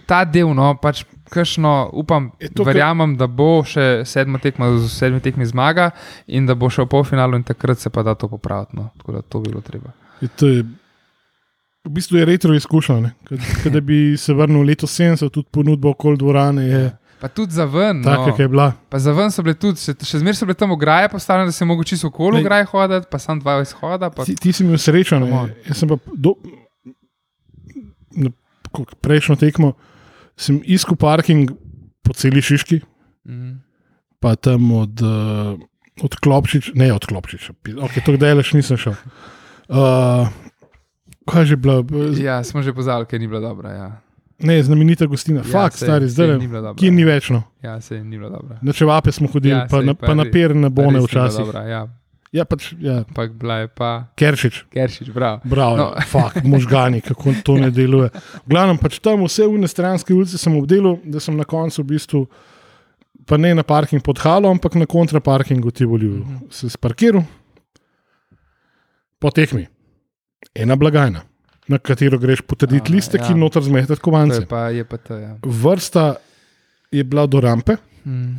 ta 0.07 0.25
del, 0.25 0.55
no, 0.55 0.75
pač 0.81 1.05
Kajšno, 1.27 1.91
upam, 1.99 2.29
to, 2.55 2.63
verjamem, 2.63 3.17
da 3.19 3.27
bo 3.27 3.65
še 3.67 4.05
sedma 4.07 4.39
tekma, 4.39 4.69
z 4.79 4.91
sedmi 4.95 5.19
tekmi 5.19 5.47
zmaga 5.51 5.89
in 6.31 6.47
da 6.47 6.55
bo 6.55 6.71
šel 6.71 6.87
v 6.87 6.93
polfinalu, 6.93 7.41
in 7.41 7.47
takrat 7.47 7.83
se 7.83 7.91
pa 7.91 8.05
da 8.07 8.15
to 8.15 8.29
popraviti. 8.31 8.79
No. 8.79 8.93
Tako 9.01 9.17
da 9.17 9.23
to 9.27 9.41
bi 9.43 9.51
bilo 9.51 9.63
treba. 9.67 9.91
Je 10.23 10.29
to 10.31 10.47
je, 10.47 10.61
v 11.83 11.93
bistvu 11.99 12.21
je 12.21 12.29
retro 12.31 12.55
izkušnja. 12.55 13.11
Kada 13.65 13.83
bi 13.83 14.15
se 14.15 14.35
vrnil 14.39 14.63
leto 14.63 14.87
70, 14.87 15.27
tudi 15.35 15.51
ponudba 15.51 15.91
okoli 15.97 16.23
dvorane 16.23 16.69
je 16.69 16.85
Pa 17.21 17.29
tudi 17.29 17.53
za 17.53 17.65
ven. 17.65 18.03
taka, 18.05 18.31
no. 18.31 18.35
je 18.39 18.49
bila. 18.49 18.73
Pa 18.89 18.99
za 18.99 19.13
ven 19.13 19.31
so 19.33 19.43
bile 19.43 19.57
tudi, 19.57 19.81
še, 19.81 19.95
še 20.05 20.21
zmeraj 20.21 20.37
so 20.37 20.47
bile 20.47 20.59
tam 20.61 20.75
ograje 20.77 21.09
postavljene, 21.09 21.49
da 21.49 21.53
se 21.53 21.65
je 21.65 21.69
mogoče 21.69 21.97
čisto 21.97 22.11
okoli 22.13 22.43
ograje 22.45 22.65
hoditi, 22.69 23.09
pa 23.11 23.19
sam 23.19 23.41
dva 23.41 23.61
izhoda. 23.65 24.11
Pa... 24.11 24.25
Ti, 24.29 24.37
ti 24.37 24.53
si 24.53 24.65
imel 24.65 24.79
srečo. 24.79 25.17
Come 25.17 25.33
on. 25.33 25.49
ne. 25.49 25.57
Jaz 25.67 25.81
sem 25.81 25.89
pa 25.89 25.97
do, 26.13 26.35
na 28.13 28.31
prejšnjo 29.01 29.37
tekmo 29.37 29.73
sem 30.37 30.61
iskal 30.63 30.95
parking 30.95 31.51
po 32.03 32.13
celi 32.13 32.39
Šiški, 32.39 32.81
Mm. 33.25 33.59
pa 34.21 34.35
tam 34.35 34.71
od, 34.73 35.01
uh, 35.01 35.59
od 35.99 36.13
Klopčiča, 36.15 36.73
ne 36.75 36.93
od 36.93 37.03
Klopčiča, 37.03 37.53
okay, 37.81 37.99
to 37.99 38.13
kdaj 38.13 38.35
lež 38.35 38.53
nisem 38.53 38.77
šel. 38.77 38.95
Uh, 39.67 40.29
kaj 41.25 41.43
je 41.43 41.47
že 41.47 41.57
bila? 41.57 41.83
Ja, 42.15 42.39
smo 42.41 42.61
že 42.61 42.71
pozali, 42.71 43.03
ker 43.03 43.17
ni 43.17 43.27
bila 43.27 43.41
dobra. 43.41 43.71
Ja, 43.71 43.89
Ne, 44.39 44.61
znamenita 44.61 45.07
gostina, 45.07 45.41
ja, 45.41 45.49
fakt, 45.49 45.75
sej- 45.75 45.89
stari, 45.89 46.05
zdaj 46.07 46.37
ni 46.37 46.45
bila 46.45 46.61
dobra. 46.63 46.77
ki 46.77 46.91
ni 46.91 47.05
več. 47.05 47.31
No. 47.31 47.43
Ja, 47.59 47.81
se 47.81 47.97
ni 47.97 48.15
bila 48.15 48.29
dobra. 48.31 48.59
Na 48.61 48.69
čevape 48.71 49.09
smo 49.09 49.27
hodili, 49.27 49.55
ja, 49.55 49.65
pa, 49.65 49.81
sej 49.81 49.87
na, 49.87 49.95
pa 49.97 50.13
na 50.13 50.25
per, 50.25 50.53
na 50.53 50.69
pa 50.69 50.77
bone 50.77 50.99
ni 50.99 51.03
včasih. 51.03 51.41
Dobra, 51.41 51.63
ja, 51.65 51.89
Ja, 52.37 52.45
pač, 52.45 52.75
ja, 52.77 52.99
ampak 53.01 53.33
bila 53.33 53.63
je 53.65 53.69
pa 53.73 53.91
Keršič. 54.13 54.67
Keršič, 54.69 55.09
bravo. 55.11 55.41
Bravo, 55.49 55.77
No. 55.77 55.87
no. 55.95 56.05
fakt, 56.05 56.45
možgani, 56.45 57.01
kako 57.01 57.33
to 57.41 57.57
ne 57.57 57.71
deluje. 57.73 58.11
V 58.45 58.49
glavnem, 58.53 58.77
pač 58.77 58.99
tam 59.01 59.25
vse 59.25 59.47
v 59.49 59.65
stranske 59.65 60.13
ulice 60.13 60.37
sem 60.37 60.53
obdelal, 60.53 60.99
da 61.01 61.17
sem 61.17 61.33
na 61.33 61.49
koncu 61.49 61.81
v 61.81 61.87
bistvu, 61.95 62.21
pa 63.25 63.41
ne 63.41 63.55
na 63.57 63.65
parking 63.65 64.05
pod 64.05 64.21
halo, 64.21 64.51
ampak 64.51 64.77
na 64.77 64.85
kontraparkingu 64.85 65.73
ti 65.73 65.89
volil. 65.89 66.21
Mhm. 66.21 66.53
Se 66.53 66.69
sparkiral, 66.69 67.25
po 69.19 69.31
tekmi, 69.31 69.65
ena 70.55 70.77
blagajna, 70.77 71.23
na 71.67 71.79
katero 71.79 72.19
greš 72.21 72.45
potrditi 72.45 72.93
A, 72.93 72.95
listek 72.95 73.21
ja. 73.25 73.33
in 73.33 73.41
noter 73.41 73.63
zmetati 73.65 73.97
To 73.97 74.05
kovance. 74.05 74.41
je 74.41 74.47
pa, 74.47 74.69
je 74.69 74.85
pa 74.85 74.97
to. 75.01 75.17
Ja. 75.17 75.33
Vrsta 75.43 76.17
je 76.93 77.03
bila 77.03 77.27
do 77.27 77.41
rampe. 77.41 77.77
Mm. 78.05 78.37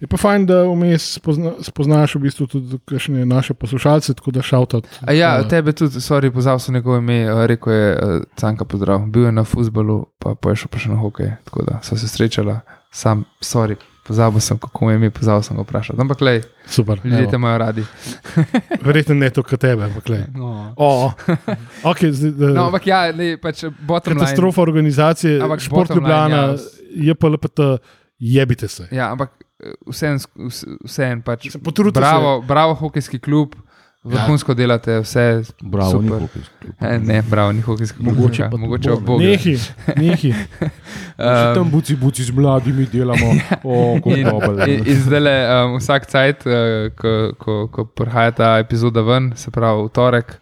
Je 0.00 0.06
pa 0.06 0.16
fajn, 0.16 0.46
da 0.46 0.60
vmes 0.62 1.02
spozna, 1.18 1.52
spoznaš 1.66 2.14
v 2.14 2.20
bistvu 2.28 2.46
tudi 2.46 2.78
kakšne 2.86 3.24
naše 3.26 3.54
poslušalce, 3.54 4.14
tako 4.14 4.30
da 4.30 4.42
šautat. 4.42 4.86
Ja, 5.10 5.32
tebe 5.48 5.72
tudi, 5.72 5.98
sorry, 6.00 6.30
pozval 6.30 6.58
sem 6.62 6.74
njegovo 6.74 6.98
ime, 7.02 7.20
eh, 7.26 7.46
rekel 7.46 7.72
je 7.72 7.92
uh, 7.94 8.22
Canka 8.38 8.64
pozdrav. 8.64 9.06
Bil 9.10 9.24
je 9.26 9.32
na 9.32 9.44
futbalu, 9.44 10.04
pa, 10.18 10.34
pa 10.34 10.50
je 10.54 10.62
šel 10.62 10.70
pa 10.70 10.78
še 10.78 10.92
na 10.94 11.00
hokej. 11.02 11.32
Tako 11.44 11.62
da 11.66 11.80
so 11.82 11.98
se 11.98 12.08
srečala, 12.08 12.60
sam, 12.94 13.24
sorry, 13.42 13.74
pozabil 14.06 14.40
sem, 14.40 14.58
kako 14.58 14.84
mu 14.84 14.90
je 14.90 14.96
ime, 14.96 15.10
pozval 15.10 15.42
sem 15.42 15.56
ga 15.58 15.62
vprašati. 15.66 16.00
Ampak, 16.00 16.20
lej, 16.20 16.38
Super. 16.66 17.00
ljudje 17.04 17.18
evo. 17.26 17.30
te 17.30 17.36
imajo 17.36 17.58
radi. 17.58 17.84
Verjetno 18.86 19.14
ne 19.18 19.30
to, 19.30 19.42
kot 19.42 19.60
tebe. 19.60 19.84
ampak 19.84 20.04
glej. 20.06 20.22
No. 20.34 20.72
O, 20.76 21.10
okay, 21.84 22.12
zdaj, 22.14 22.30
da, 22.38 22.54
No, 22.54 22.68
ampak 22.70 22.86
ja, 22.86 23.02
lej, 23.10 23.34
pač 23.42 23.64
bottom 23.80 24.14
line. 24.14 24.22
katastrofa 24.24 24.62
organizacije, 24.62 25.42
Ampak 25.42 25.60
šport 25.60 25.88
bottom 25.90 26.04
line, 26.04 26.14
Ljubljana, 26.14 26.46
ja. 26.46 26.56
je 27.10 27.14
pa 27.14 27.28
LPT, 27.28 27.60
jebite 28.18 28.68
se. 28.68 28.88
Ja, 28.90 29.10
ampak 29.12 29.34
vseeno, 29.86 30.18
vseen, 30.84 31.22
pač. 31.22 31.48
Mislim, 31.48 31.62
potrudite 31.62 32.00
bravo, 32.00 32.40
bravo, 32.46 32.74
hokejski 32.74 33.18
klub, 33.18 33.54
vrhunsko 34.06 34.52
ja. 34.52 34.56
delate, 34.56 34.98
vse. 35.02 35.42
Bravo, 35.62 36.02
ni 36.02 36.08
super. 36.08 36.22
hokejski 36.26 36.54
klub. 36.60 36.74
E, 36.80 36.98
ne, 36.98 37.22
bravo, 37.22 37.52
ni 37.52 37.60
hokejski 37.60 37.98
klub. 37.98 38.14
Mogoče 38.14 38.42
ja, 38.42 38.50
mogoče 38.56 38.96
Bog. 39.06 39.20
Nehi, 39.20 39.56
nehi. 39.96 40.32
Še 41.18 41.54
tam 41.56 41.70
buci, 41.70 41.96
buci 41.98 42.24
z 42.24 42.34
mladimi 42.34 42.86
delamo, 42.92 43.32
o, 43.64 43.98
kako 43.98 44.14
In, 44.14 44.28
dobro. 44.30 44.66
in, 44.66 44.84
in 44.86 45.00
zdaj, 45.02 45.30
um, 45.54 45.78
vsak 45.80 46.06
cajt, 46.10 46.46
uh, 46.46 46.90
ko, 46.98 47.14
ko, 47.38 47.56
ko 47.74 47.86
prihaja 47.90 48.36
ta 48.38 48.52
epizoda 48.62 49.02
ven, 49.02 49.32
se 49.36 49.50
pravi 49.54 49.88
v 49.88 49.90
torek, 49.94 50.36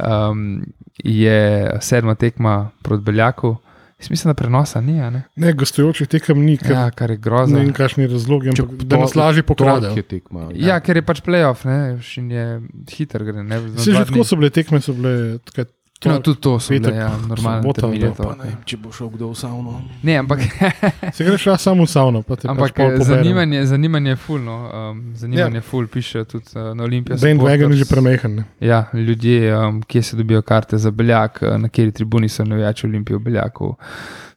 um, 0.00 0.62
je 1.04 1.42
sedma 1.84 2.16
tekma 2.16 2.70
proti 2.82 3.04
Beljaku. 3.04 3.56
Jaz 4.02 4.10
mislim, 4.10 4.28
da 4.28 4.34
prenosa 4.34 4.80
ni, 4.80 4.96
a 4.98 5.10
ne? 5.10 5.20
Ne, 5.36 5.52
gostujočih 5.54 6.08
tekem 6.08 6.40
ni, 6.40 6.56
ker 6.58 6.72
Ja, 6.72 6.90
kar 6.90 7.10
je 7.10 7.16
ne 7.16 7.22
grozno. 7.22 7.58
vem, 7.58 7.70
kakšni 7.72 8.06
razlogi, 8.06 8.50
Če 8.50 8.62
ampak 8.62 8.82
da 8.84 8.98
nas 8.98 9.14
lažje 9.14 9.42
pokradejo. 9.44 9.94
je 9.94 10.02
tekma. 10.04 10.48
Ja, 10.52 10.80
ker 10.80 10.96
je 10.96 11.02
pač 11.02 11.20
playoff, 11.22 11.62
ne, 11.64 11.76
in 12.16 12.30
je 12.30 12.46
hiter 12.90 13.22
gre. 13.22 13.44
Ne, 13.44 13.60
Se 13.78 13.92
že 13.92 14.02
tako 14.04 14.24
so 14.24 14.34
bile 14.36 14.50
tekme, 14.50 14.80
so 14.80 14.92
bile 14.92 15.38
takrat. 15.40 15.70
No, 16.04 16.18
tudi 16.20 16.40
to 16.40 16.58
petek, 16.58 16.82
bile, 16.82 16.96
ja, 16.96 17.10
normalne 17.28 17.62
sobota, 17.62 17.80
termine. 17.80 18.14
pa 18.16 18.22
to. 18.22 18.34
Ne 18.44 18.52
če 18.64 18.78
bo 18.80 18.92
šel 18.94 19.10
kdo 19.12 19.28
v 19.32 19.36
savno. 19.38 19.74
Ne, 20.06 20.16
ampak, 20.22 20.40
Se 21.16 21.24
greš 21.26 21.44
šla 21.46 21.56
samo 21.60 21.86
v 21.86 21.90
savno, 21.90 22.22
pa 22.26 22.38
te 22.40 22.48
ampak 22.50 22.72
pač 22.72 22.78
pol 22.78 22.94
eh, 22.96 23.04
zanimanje, 23.06 23.64
zanimanje 23.70 24.14
je 24.14 24.20
full. 24.24 24.42
No, 24.46 24.56
um, 24.68 25.02
zanimanje 25.18 25.60
je 25.60 25.66
full, 25.66 25.90
piše 25.92 26.24
tudi 26.24 26.54
uh, 26.54 26.72
na 26.76 26.86
Olimpiji. 26.86 27.20
Bandwagon 27.22 27.74
je 27.74 27.82
že 27.82 27.88
premehen. 27.90 28.40
ne. 28.40 28.46
Ja, 28.60 28.86
ljudje, 28.94 29.52
um, 29.56 29.82
kje 29.82 30.02
se 30.02 30.16
dobijo 30.16 30.42
karte 30.42 30.78
za 30.78 30.90
beljak, 30.90 31.42
eh, 31.42 31.58
na 31.58 31.68
kateri 31.68 31.92
tribuni 31.92 32.28
so 32.28 32.44
navijači 32.44 32.86
Olimpije 32.86 33.18
v 33.18 33.28
beljaku. 33.28 33.74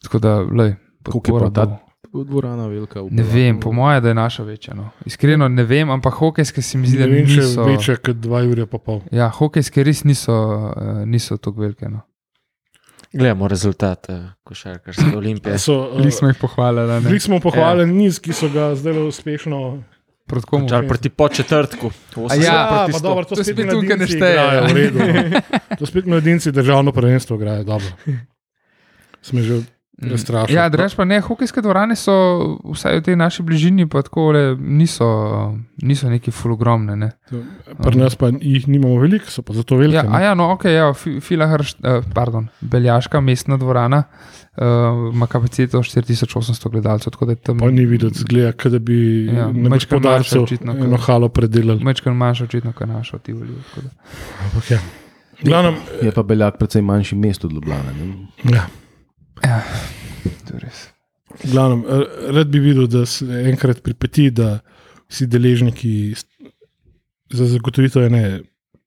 Tako 0.03 0.19
da, 0.19 0.37
lej, 0.41 0.75
Koliko 1.03 1.17
je 1.17 1.21
podpora 1.21 1.51
pa 1.51 1.65
ta. 1.65 1.85
Dvorana 2.23 2.67
velika? 2.67 3.01
v 3.01 3.11
Ne 3.11 3.23
vem, 3.23 3.59
po 3.59 3.71
mojem, 3.71 4.03
da 4.03 4.07
je 4.07 4.15
naša 4.15 4.43
večja. 4.43 4.73
No. 4.73 4.89
Iskreno 5.05 5.47
ne 5.47 5.63
vem, 5.63 5.89
ampak 5.89 6.13
hokejske 6.13 6.61
se 6.61 6.77
mi 6.77 6.87
zdi, 6.87 6.97
da 6.97 7.05
Ne 7.05 7.11
vem, 7.15 7.25
niso. 7.25 7.63
večje 7.63 7.95
kot 7.95 8.15
2 8.15 8.51
ure 8.51 8.65
pa 8.65 8.77
pol. 8.77 9.01
Ja, 9.11 9.29
hokejske 9.29 9.83
res 9.83 10.03
niso, 10.03 10.33
uh, 10.33 11.05
niso 11.05 11.37
tako 11.37 11.61
velike. 11.61 11.89
No. 11.89 12.01
Gledamo 13.13 13.47
rezultat 13.47 14.09
uh, 14.09 14.15
košarkarske 14.43 15.15
olimpije. 15.21 15.57
So, 15.59 15.89
uh, 15.91 15.97
Bili 15.97 16.11
smo 16.11 16.27
jih 16.27 16.37
pohvalili. 16.41 17.01
Bili 17.01 17.19
smo 17.19 17.39
pohvaljeni 17.39 17.93
niz, 17.93 18.19
ki 18.19 18.33
so 18.33 18.49
ga 18.49 18.75
zdaj 18.75 19.07
uspešno. 19.07 19.83
Proti 20.25 20.47
komu? 20.47 20.69
Čar 20.69 20.87
proti 20.87 21.09
po 21.09 21.29
četrtku. 21.29 21.91
A 22.29 22.35
ja, 22.35 22.87
pa 22.91 22.99
dobro, 22.99 23.23
to, 23.23 23.35
To 23.35 23.43
spet 23.43 23.69
tukaj 23.71 23.97
ne 23.97 24.07
šteje, 24.07 24.35
ja. 24.35 24.65
v 24.65 24.73
redu. 24.73 24.99
To 25.79 25.85
spet 25.85 26.05
mladinci 26.05 26.51
državno 26.51 26.91
prvenstvo 26.91 27.35
igrajo, 27.35 27.63
dobro. 27.63 27.87
Smo 29.21 29.41
že 29.41 29.61
prestrašeni. 29.97 30.53
Ja, 30.53 30.67
drež 30.67 30.93
pa 30.93 31.05
ne, 31.05 31.19
hokejske 31.19 31.61
dvorane 31.61 31.95
so 31.95 32.13
vsaj 32.65 32.97
v 32.97 33.03
tej 33.03 33.15
naši 33.15 33.41
bližini, 33.41 33.85
pa 33.85 34.01
tako 34.01 34.31
le, 34.31 34.41
niso, 34.53 35.07
niso 35.77 36.09
neki 36.09 36.31
fulogromne. 36.31 36.95
Ne. 36.95 37.09
Pri 37.77 37.95
nas 37.95 38.15
pa 38.15 38.27
jih 38.30 38.65
nimamo 38.65 38.97
veliko, 38.97 39.26
so 39.27 39.41
pa 39.41 39.53
zato 39.53 39.76
velike. 39.76 39.95
Ja, 39.95 40.03
ne. 40.03 40.11
a 40.11 40.22
ja, 40.22 40.34
no, 40.34 40.51
ok, 40.51 40.65
ja, 40.65 40.89
Fi- 40.93 41.19
Filahrš, 41.19 41.76
uh, 41.77 42.03
pardon, 42.11 42.47
Beljaška 42.61 43.22
mestna 43.22 43.55
dvorana 43.55 44.03
uh, 44.03 44.63
ima 45.09 45.27
kapaciteto 45.27 45.80
4800 45.80 46.35
gledalcev, 46.69 47.11
tako 47.11 47.26
da 47.26 47.31
je 47.31 47.35
tam 47.38 47.57
Pa 47.57 47.72
ni 47.72 47.85
videti, 47.85 48.19
zgleda, 48.19 48.51
kot 48.53 48.72
da 48.72 48.80
bi 48.81 48.99
Ja, 49.27 49.47
na 49.47 49.69
gospodarstvu 49.69 50.11
manjše 50.35 50.43
očitno, 50.45 50.73
kot- 50.73 50.84
eno 50.84 50.97
halo 50.99 51.30
predelali. 51.30 51.80
Mečkar 51.81 52.13
manjša 52.13 52.43
očitno, 52.43 52.73
kot 52.73 52.88
naša 52.89 53.17
Tivoli. 53.19 53.55
tako 53.65 53.81
da. 53.81 53.89
Ampak 54.43 54.72
ja. 54.72 54.80
Glavnem, 55.41 55.76
Je 56.01 56.11
pa 56.11 56.23
Beljak 56.23 56.57
precej 56.57 56.81
manjši 56.84 57.15
mest 57.15 57.45
od 57.45 57.53
Ljubljana. 57.53 57.91
ne? 57.93 58.27
ja. 58.51 58.67
Ja, 59.44 59.62
to 60.48 60.56
je 60.56 60.60
res. 60.64 60.88
Glavnem, 61.44 61.84
rad 62.32 62.48
bi 62.48 62.62
videl, 62.64 62.88
da 62.88 63.06
se 63.06 63.26
enkrat 63.49 63.82
pripeti, 63.84 64.30
da 64.32 64.60
vsi 65.12 65.28
deležniki 65.28 66.16
za 67.34 67.48
zagotovitev 67.52 68.07
ene 68.07 68.24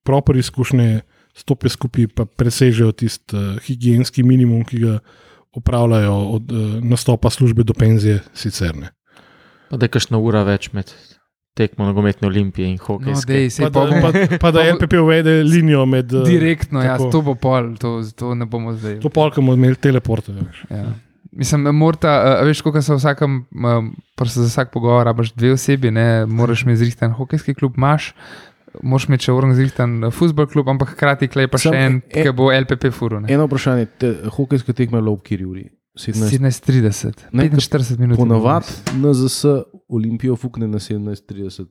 proper 0.03 0.37
izkušnje 0.37 1.01
stopijo 1.37 1.69
skupaj, 1.69 2.07
pa 2.15 2.25
presežejo 2.25 2.91
tisti 2.91 3.35
uh, 3.35 3.59
higijenski 3.63 4.23
minimum, 4.23 4.63
ki 4.65 4.79
ga 4.79 4.99
upravljajo 5.55 6.15
od 6.15 6.51
uh, 6.51 6.83
nastopa 6.83 7.29
službe 7.29 7.63
do 7.63 7.73
penzije, 7.73 8.19
sicer 8.33 8.75
ne. 8.75 8.91
Pa 9.69 9.77
Da 9.77 9.85
je 9.85 9.93
kakšna 9.93 10.17
ura 10.17 10.43
več 10.43 10.71
med 10.73 10.91
tekmo 11.53 11.85
nogometne 11.85 12.27
olimpije 12.27 12.67
in 12.67 12.77
No, 12.77 12.85
hokejske. 12.85 13.27
dej, 13.27 13.49
Pa 13.59 13.69
pa 13.69 13.85
pa, 14.01 14.09
pa 14.37 14.51
da 14.51 14.59
bo- 14.63 14.69
LPP 14.75 14.93
uvede 14.95 15.43
linijo 15.43 15.85
med. 15.85 16.13
eh, 16.13 16.23
direktno, 16.29 16.81
ja, 16.81 16.97
to 16.97 17.21
bo 17.21 17.35
pol, 17.35 17.75
to, 17.75 18.01
to 18.13 18.35
ne 18.35 18.45
bomo 18.45 18.73
zdaj. 18.73 18.99
To 18.99 19.09
polk 19.09 19.35
bomo 19.35 19.53
imeli 19.53 19.75
teleporte. 19.77 20.31
veš. 20.31 20.65
Ja. 20.69 20.85
Mislim, 21.31 21.61
morata, 21.71 22.09
uh, 22.33 22.47
veš, 22.47 22.61
koliko 22.61 22.81
se 22.81 22.95
vsakem, 22.95 23.45
um, 23.53 23.95
za 24.19 24.43
vsak 24.43 24.71
pogovor 24.71 25.05
rabaš 25.05 25.33
dve 25.33 25.51
osebi, 25.51 25.91
ne, 25.91 26.25
moraš 26.25 26.63
imeti 26.63 26.77
zrihtan 26.77 27.11
hokejski 27.11 27.53
klub, 27.53 27.73
imaš, 27.77 28.13
moraš 28.81 29.05
imeti 29.05 29.23
še 29.23 29.31
urn 29.31 29.53
zrihtan 29.53 30.03
uh, 30.03 30.11
futbol 30.11 30.47
klub, 30.47 30.67
ampak 30.67 30.89
hkrati 30.89 31.27
klej 31.27 31.47
pa 31.47 31.57
še 31.57 31.69
en, 31.71 32.01
e- 32.09 32.23
ki 32.23 32.31
bo 32.31 32.49
LPP 32.51 32.89
furo. 32.91 33.19
ne. 33.19 33.29
Eno 33.29 33.45
vprašanje, 33.45 33.85
te, 33.97 34.13
hokejska 34.31 34.73
tekma 34.73 34.97
je 34.97 35.01
bila 35.01 35.15
v 35.15 35.21
Kiri 35.21 35.45
uri. 35.45 35.63
17. 35.63 35.78
17:30, 35.99 37.13
Ne, 37.31 37.49
45 37.49 37.97
minut. 37.97 38.17
Ponavadi 38.17 38.65
NZS 38.93 39.45
Olimpijo 39.89 40.35
fukne 40.35 40.67
na 40.67 40.79
17:30. 40.79 41.65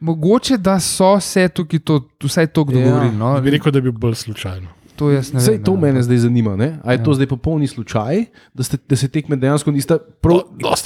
Mogoče, 0.00 0.56
da 0.56 0.80
so 0.80 1.20
se 1.20 1.48
tukaj 1.48 1.78
to, 1.78 2.08
vsaj 2.20 2.46
to 2.46 2.60
Ja. 2.60 2.64
dogovorili. 2.64 3.16
No? 3.16 3.40
Bi 3.40 3.50
rekel, 3.50 3.72
da 3.72 3.80
bi 3.80 3.90
bil 3.90 3.98
bolj 4.00 4.14
slučajno. 4.16 4.68
To 4.96 5.08
ne 5.08 5.22
Sej 5.22 5.54
vem. 5.54 5.64
to 5.64 5.72
ja. 5.72 5.80
mene 5.80 6.02
zdaj 6.02 6.16
zanima. 6.18 6.56
Ne? 6.56 6.78
A 6.84 6.92
je 6.92 6.98
Ja. 6.98 7.04
to 7.04 7.14
zdaj 7.14 7.26
popolni 7.26 7.66
slučaj, 7.66 8.24
da, 8.54 8.62
ste, 8.62 8.76
da 8.88 8.96
se 8.96 9.08
tekme 9.08 9.36
dejansko 9.36 9.70
nista 9.70 9.98
prav, 9.98 10.40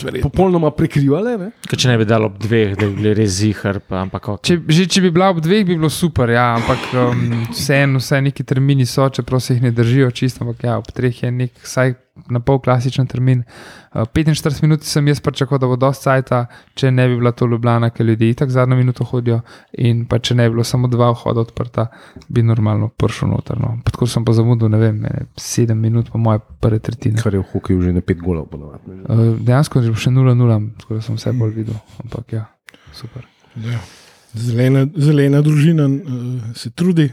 verjetno. 0.04 0.30
popolnoma 0.30 0.70
prekrivale? 0.70 1.38
Ne? 1.38 1.50
Če 1.68 1.88
ne 1.88 1.98
bi 1.98 2.04
dal 2.04 2.24
ob 2.24 2.38
dveh, 2.38 2.76
da 2.76 2.86
bi 2.86 2.94
bili 2.94 3.14
res 3.14 3.30
zihar, 3.32 3.80
pa 3.80 3.96
ampak 3.98 4.28
ok. 4.28 4.42
Če, 4.42 4.60
že 4.68 4.86
če 4.86 5.00
bi 5.00 5.10
bila 5.10 5.30
ob 5.30 5.40
dveh, 5.40 5.66
bi 5.66 5.74
bilo 5.74 5.90
super, 5.90 6.30
ja, 6.30 6.54
ampak 6.54 6.78
um, 6.94 7.46
vseeno, 7.50 7.98
vsaj 7.98 8.22
neki 8.22 8.44
termini 8.44 8.86
so, 8.86 9.08
čeprav 9.10 9.40
se 9.40 9.54
jih 9.54 9.62
ne 9.62 9.70
držijo 9.70 10.10
čisto, 10.10 10.44
ampak 10.44 10.62
ja, 10.64 10.78
ob 10.78 10.86
treh 10.94 11.22
je 11.22 11.30
nek, 11.30 11.50
vsaj 11.62 11.94
na 12.30 12.40
pol 12.40 12.60
klasičen 12.62 13.06
termin. 13.06 13.42
Uh, 13.92 14.02
45 14.06 14.62
minut 14.62 14.82
sem 14.86 15.08
jaz 15.08 15.20
pričakoval, 15.20 15.58
da 15.58 15.66
bo 15.66 15.76
dosti 15.76 16.04
cajta, 16.04 16.44
če 16.74 16.90
ne 16.90 17.08
bi 17.08 17.16
bila 17.18 17.32
to 17.32 17.46
Ljubljana, 17.46 17.90
ker 17.90 18.06
ljudje 18.06 18.30
itak 18.30 18.50
zadnjo 18.50 18.76
minuto 18.76 19.04
hodijo. 19.04 19.40
In 19.78 20.04
pa 20.06 20.18
če 20.18 20.36
ne 20.38 20.48
bi 20.48 20.54
bilo 20.54 20.64
samo 20.64 20.88
dva 20.88 21.10
vhoda 21.14 21.42
odprta, 21.42 21.86
bi 22.28 22.42
normalno 22.42 22.88
prišel 22.88 23.32
noter. 23.34 23.58
No. 23.60 23.74
Pa 23.84 23.94
Tako 23.94 24.06
sem 24.10 24.24
pa 24.24 24.32
zamudil, 24.36 24.70
ne 24.70 24.78
vem, 24.78 25.02
ene 25.04 25.26
7 25.40 25.74
minut, 25.74 26.10
po 26.12 26.18
moje 26.18 26.42
prve 26.60 26.78
tretjine. 26.78 27.22
Kar 27.22 27.34
je 27.34 27.42
v 27.42 27.50
hokeju 27.52 27.82
že 27.82 27.92
na 27.92 28.00
pet 28.00 28.22
golov. 28.22 28.46
ponovadi. 28.50 29.00
Uh, 29.08 29.34
dejansko 29.40 29.82
je 29.82 29.94
še 29.98 30.14
0-0, 30.14 30.70
tako 30.80 30.98
da 30.98 31.02
sem 31.02 31.18
vse 31.18 31.34
bolj 31.34 31.54
videl. 31.62 31.78
Ampak 32.04 32.32
ja, 32.32 32.46
super. 32.92 33.26
Ja. 33.62 33.82
Zelena, 34.34 34.86
zelena 34.98 35.42
družina 35.46 35.86
uh, 35.86 36.54
se 36.58 36.70
trudi, 36.70 37.10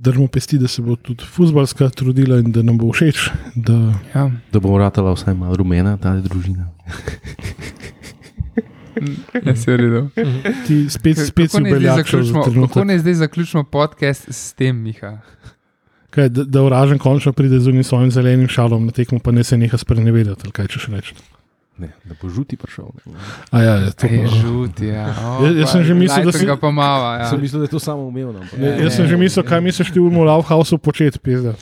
držimo 0.00 0.26
pesti, 0.28 0.58
da 0.58 0.68
se 0.68 0.82
bo 0.82 0.96
tudi 0.96 1.24
futbalska 1.24 1.88
trudila 1.88 2.38
in 2.38 2.52
da 2.52 2.62
nam 2.62 2.78
bo 2.78 2.92
všeč. 2.92 3.28
Da, 3.54 3.94
Ja. 4.14 4.30
Da 4.52 4.60
bo 4.60 4.74
vratala 4.74 5.12
vsaj 5.12 5.34
malo 5.34 5.56
rumena, 5.56 5.96
ta 5.96 6.14
družina. 6.20 6.68
Ja, 9.44 9.56
se 9.56 9.70
je 9.70 9.76
redo. 9.76 10.08
ti 10.66 10.90
spet, 10.90 11.18
spet 11.26 11.50
si 11.50 11.60
ubeljak 11.60 12.06
trenutek. 12.06 12.54
Kako 12.68 12.84
naj 12.84 12.98
zdaj 12.98 13.14
zaključimo 13.14 13.64
podcast 13.64 14.26
s 14.28 14.52
tem, 14.52 14.76
Miha? 14.82 15.18
Kaj, 16.10 16.28
da, 16.28 16.44
da 16.44 16.62
uražen 16.62 16.98
končno 16.98 17.32
pride 17.32 17.60
z 17.60 17.68
unim 17.68 17.84
svojim 17.84 18.10
zelenim 18.10 18.48
šalom 18.48 18.86
na 18.86 18.92
tekmo, 18.92 19.18
pa 19.18 19.30
ne 19.30 19.44
se 19.44 19.56
neha 19.56 19.78
sprenevedati, 19.78 20.40
ali 20.44 20.52
kaj 20.52 20.66
češ 20.66 20.86
reči. 20.86 21.14
Ne, 21.78 21.94
da 22.02 22.14
bo 22.14 22.26
žuti 22.28 22.56
prišel. 22.56 22.90
A 23.50 23.56
ja, 23.58 23.74
je 23.76 23.90
to, 23.92 24.06
Je 24.06 24.26
žuti, 24.36 24.86
ja. 24.88 25.06
O, 25.32 25.42
Jaz- 25.42 25.56
jaz 25.56 25.68
sem 25.70 25.82
že 25.84 25.94
mislil, 25.94 26.24
da 26.24 26.32
si- 26.32 26.42
ga 26.44 26.56
pa 26.56 26.70
mava, 26.70 27.16
ja. 27.16 27.26
Sem 27.26 27.38
mislil, 27.38 27.60
da 27.60 27.64
je 27.64 27.70
to 27.70 27.78
samo 27.78 28.02
umevno. 28.04 28.40
ampak- 28.40 28.58
Ne, 28.58 28.66
Ja, 28.68 28.82
jaz 28.82 28.96
sem 28.96 29.06
že 29.06 29.16
mislil, 29.16 29.42
kaj 29.42 29.60
misliš 29.60 29.88
ti 29.88 29.98
v 29.98 30.08
Mulauhausu 30.08 30.74
početi, 30.76 31.16
pizda. 31.16 31.54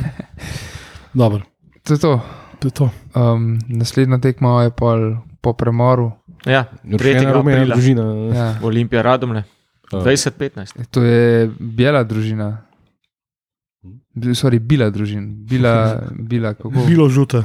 Dobro, 1.12 1.42
To 1.82 1.92
je 1.92 1.98
to. 1.98 2.20
to 2.58 2.64
je 2.64 2.72
to. 2.72 2.86
Um, 3.12 3.58
naslednja 3.68 4.18
tekma 4.18 4.62
je 4.62 4.70
pol 4.70 5.16
po 5.38 5.52
premoru. 5.52 6.12
Ja, 6.42 6.64
Še 6.82 6.96
3. 6.96 7.16
ena 7.18 7.32
rumena 7.32 7.58
aprila. 7.58 7.74
družina. 7.74 8.04
Ja. 8.30 8.46
Olimpija 8.62 9.02
Radomlje. 9.02 9.44
Uh, 9.90 10.00
2015. 10.00 10.76
To 10.90 11.02
je 11.02 11.50
bela 11.52 12.00
družina. 12.02 12.64
B- 14.10 14.32
Sorry, 14.32 14.58
bila 14.58 14.88
družina. 14.88 15.24
Bila, 15.24 15.72
bila 16.12 16.54
kako? 16.54 16.84
Bilo 16.86 17.08
žuta. 17.08 17.44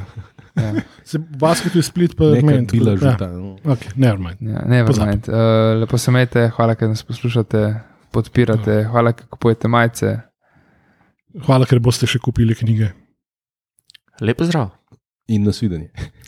Ja, 0.56 0.72
Se 1.10 1.18
basket 1.18 1.74
je 1.74 1.82
split, 1.82 2.16
pa 2.16 2.24
Neka 2.32 2.46
meni. 2.46 2.66
bila 2.66 2.94
no. 3.28 3.56
Never 3.96 4.18
mind. 4.18 4.40
ja, 4.40 4.62
ne, 4.66 4.82
verjamem. 4.82 5.20
Uh, 5.28 5.80
lepo 5.80 5.98
se 5.98 6.10
imejte, 6.10 6.48
hvala, 6.56 6.74
ker 6.74 6.88
nas 6.88 7.02
poslušate, 7.06 7.62
podpirate, 8.10 8.80
hvala, 8.90 9.12
ker 9.12 9.28
kupujete 9.30 9.68
majice. 9.68 10.16
Hvala, 11.46 11.68
ker 11.68 11.78
boste 11.84 12.08
še 12.08 12.18
kupili 12.18 12.56
knjige. 12.56 12.90
Lepo 14.20 14.44
zdrav. 14.48 14.70
In 15.28 15.44
nasvidenje. 15.44 15.90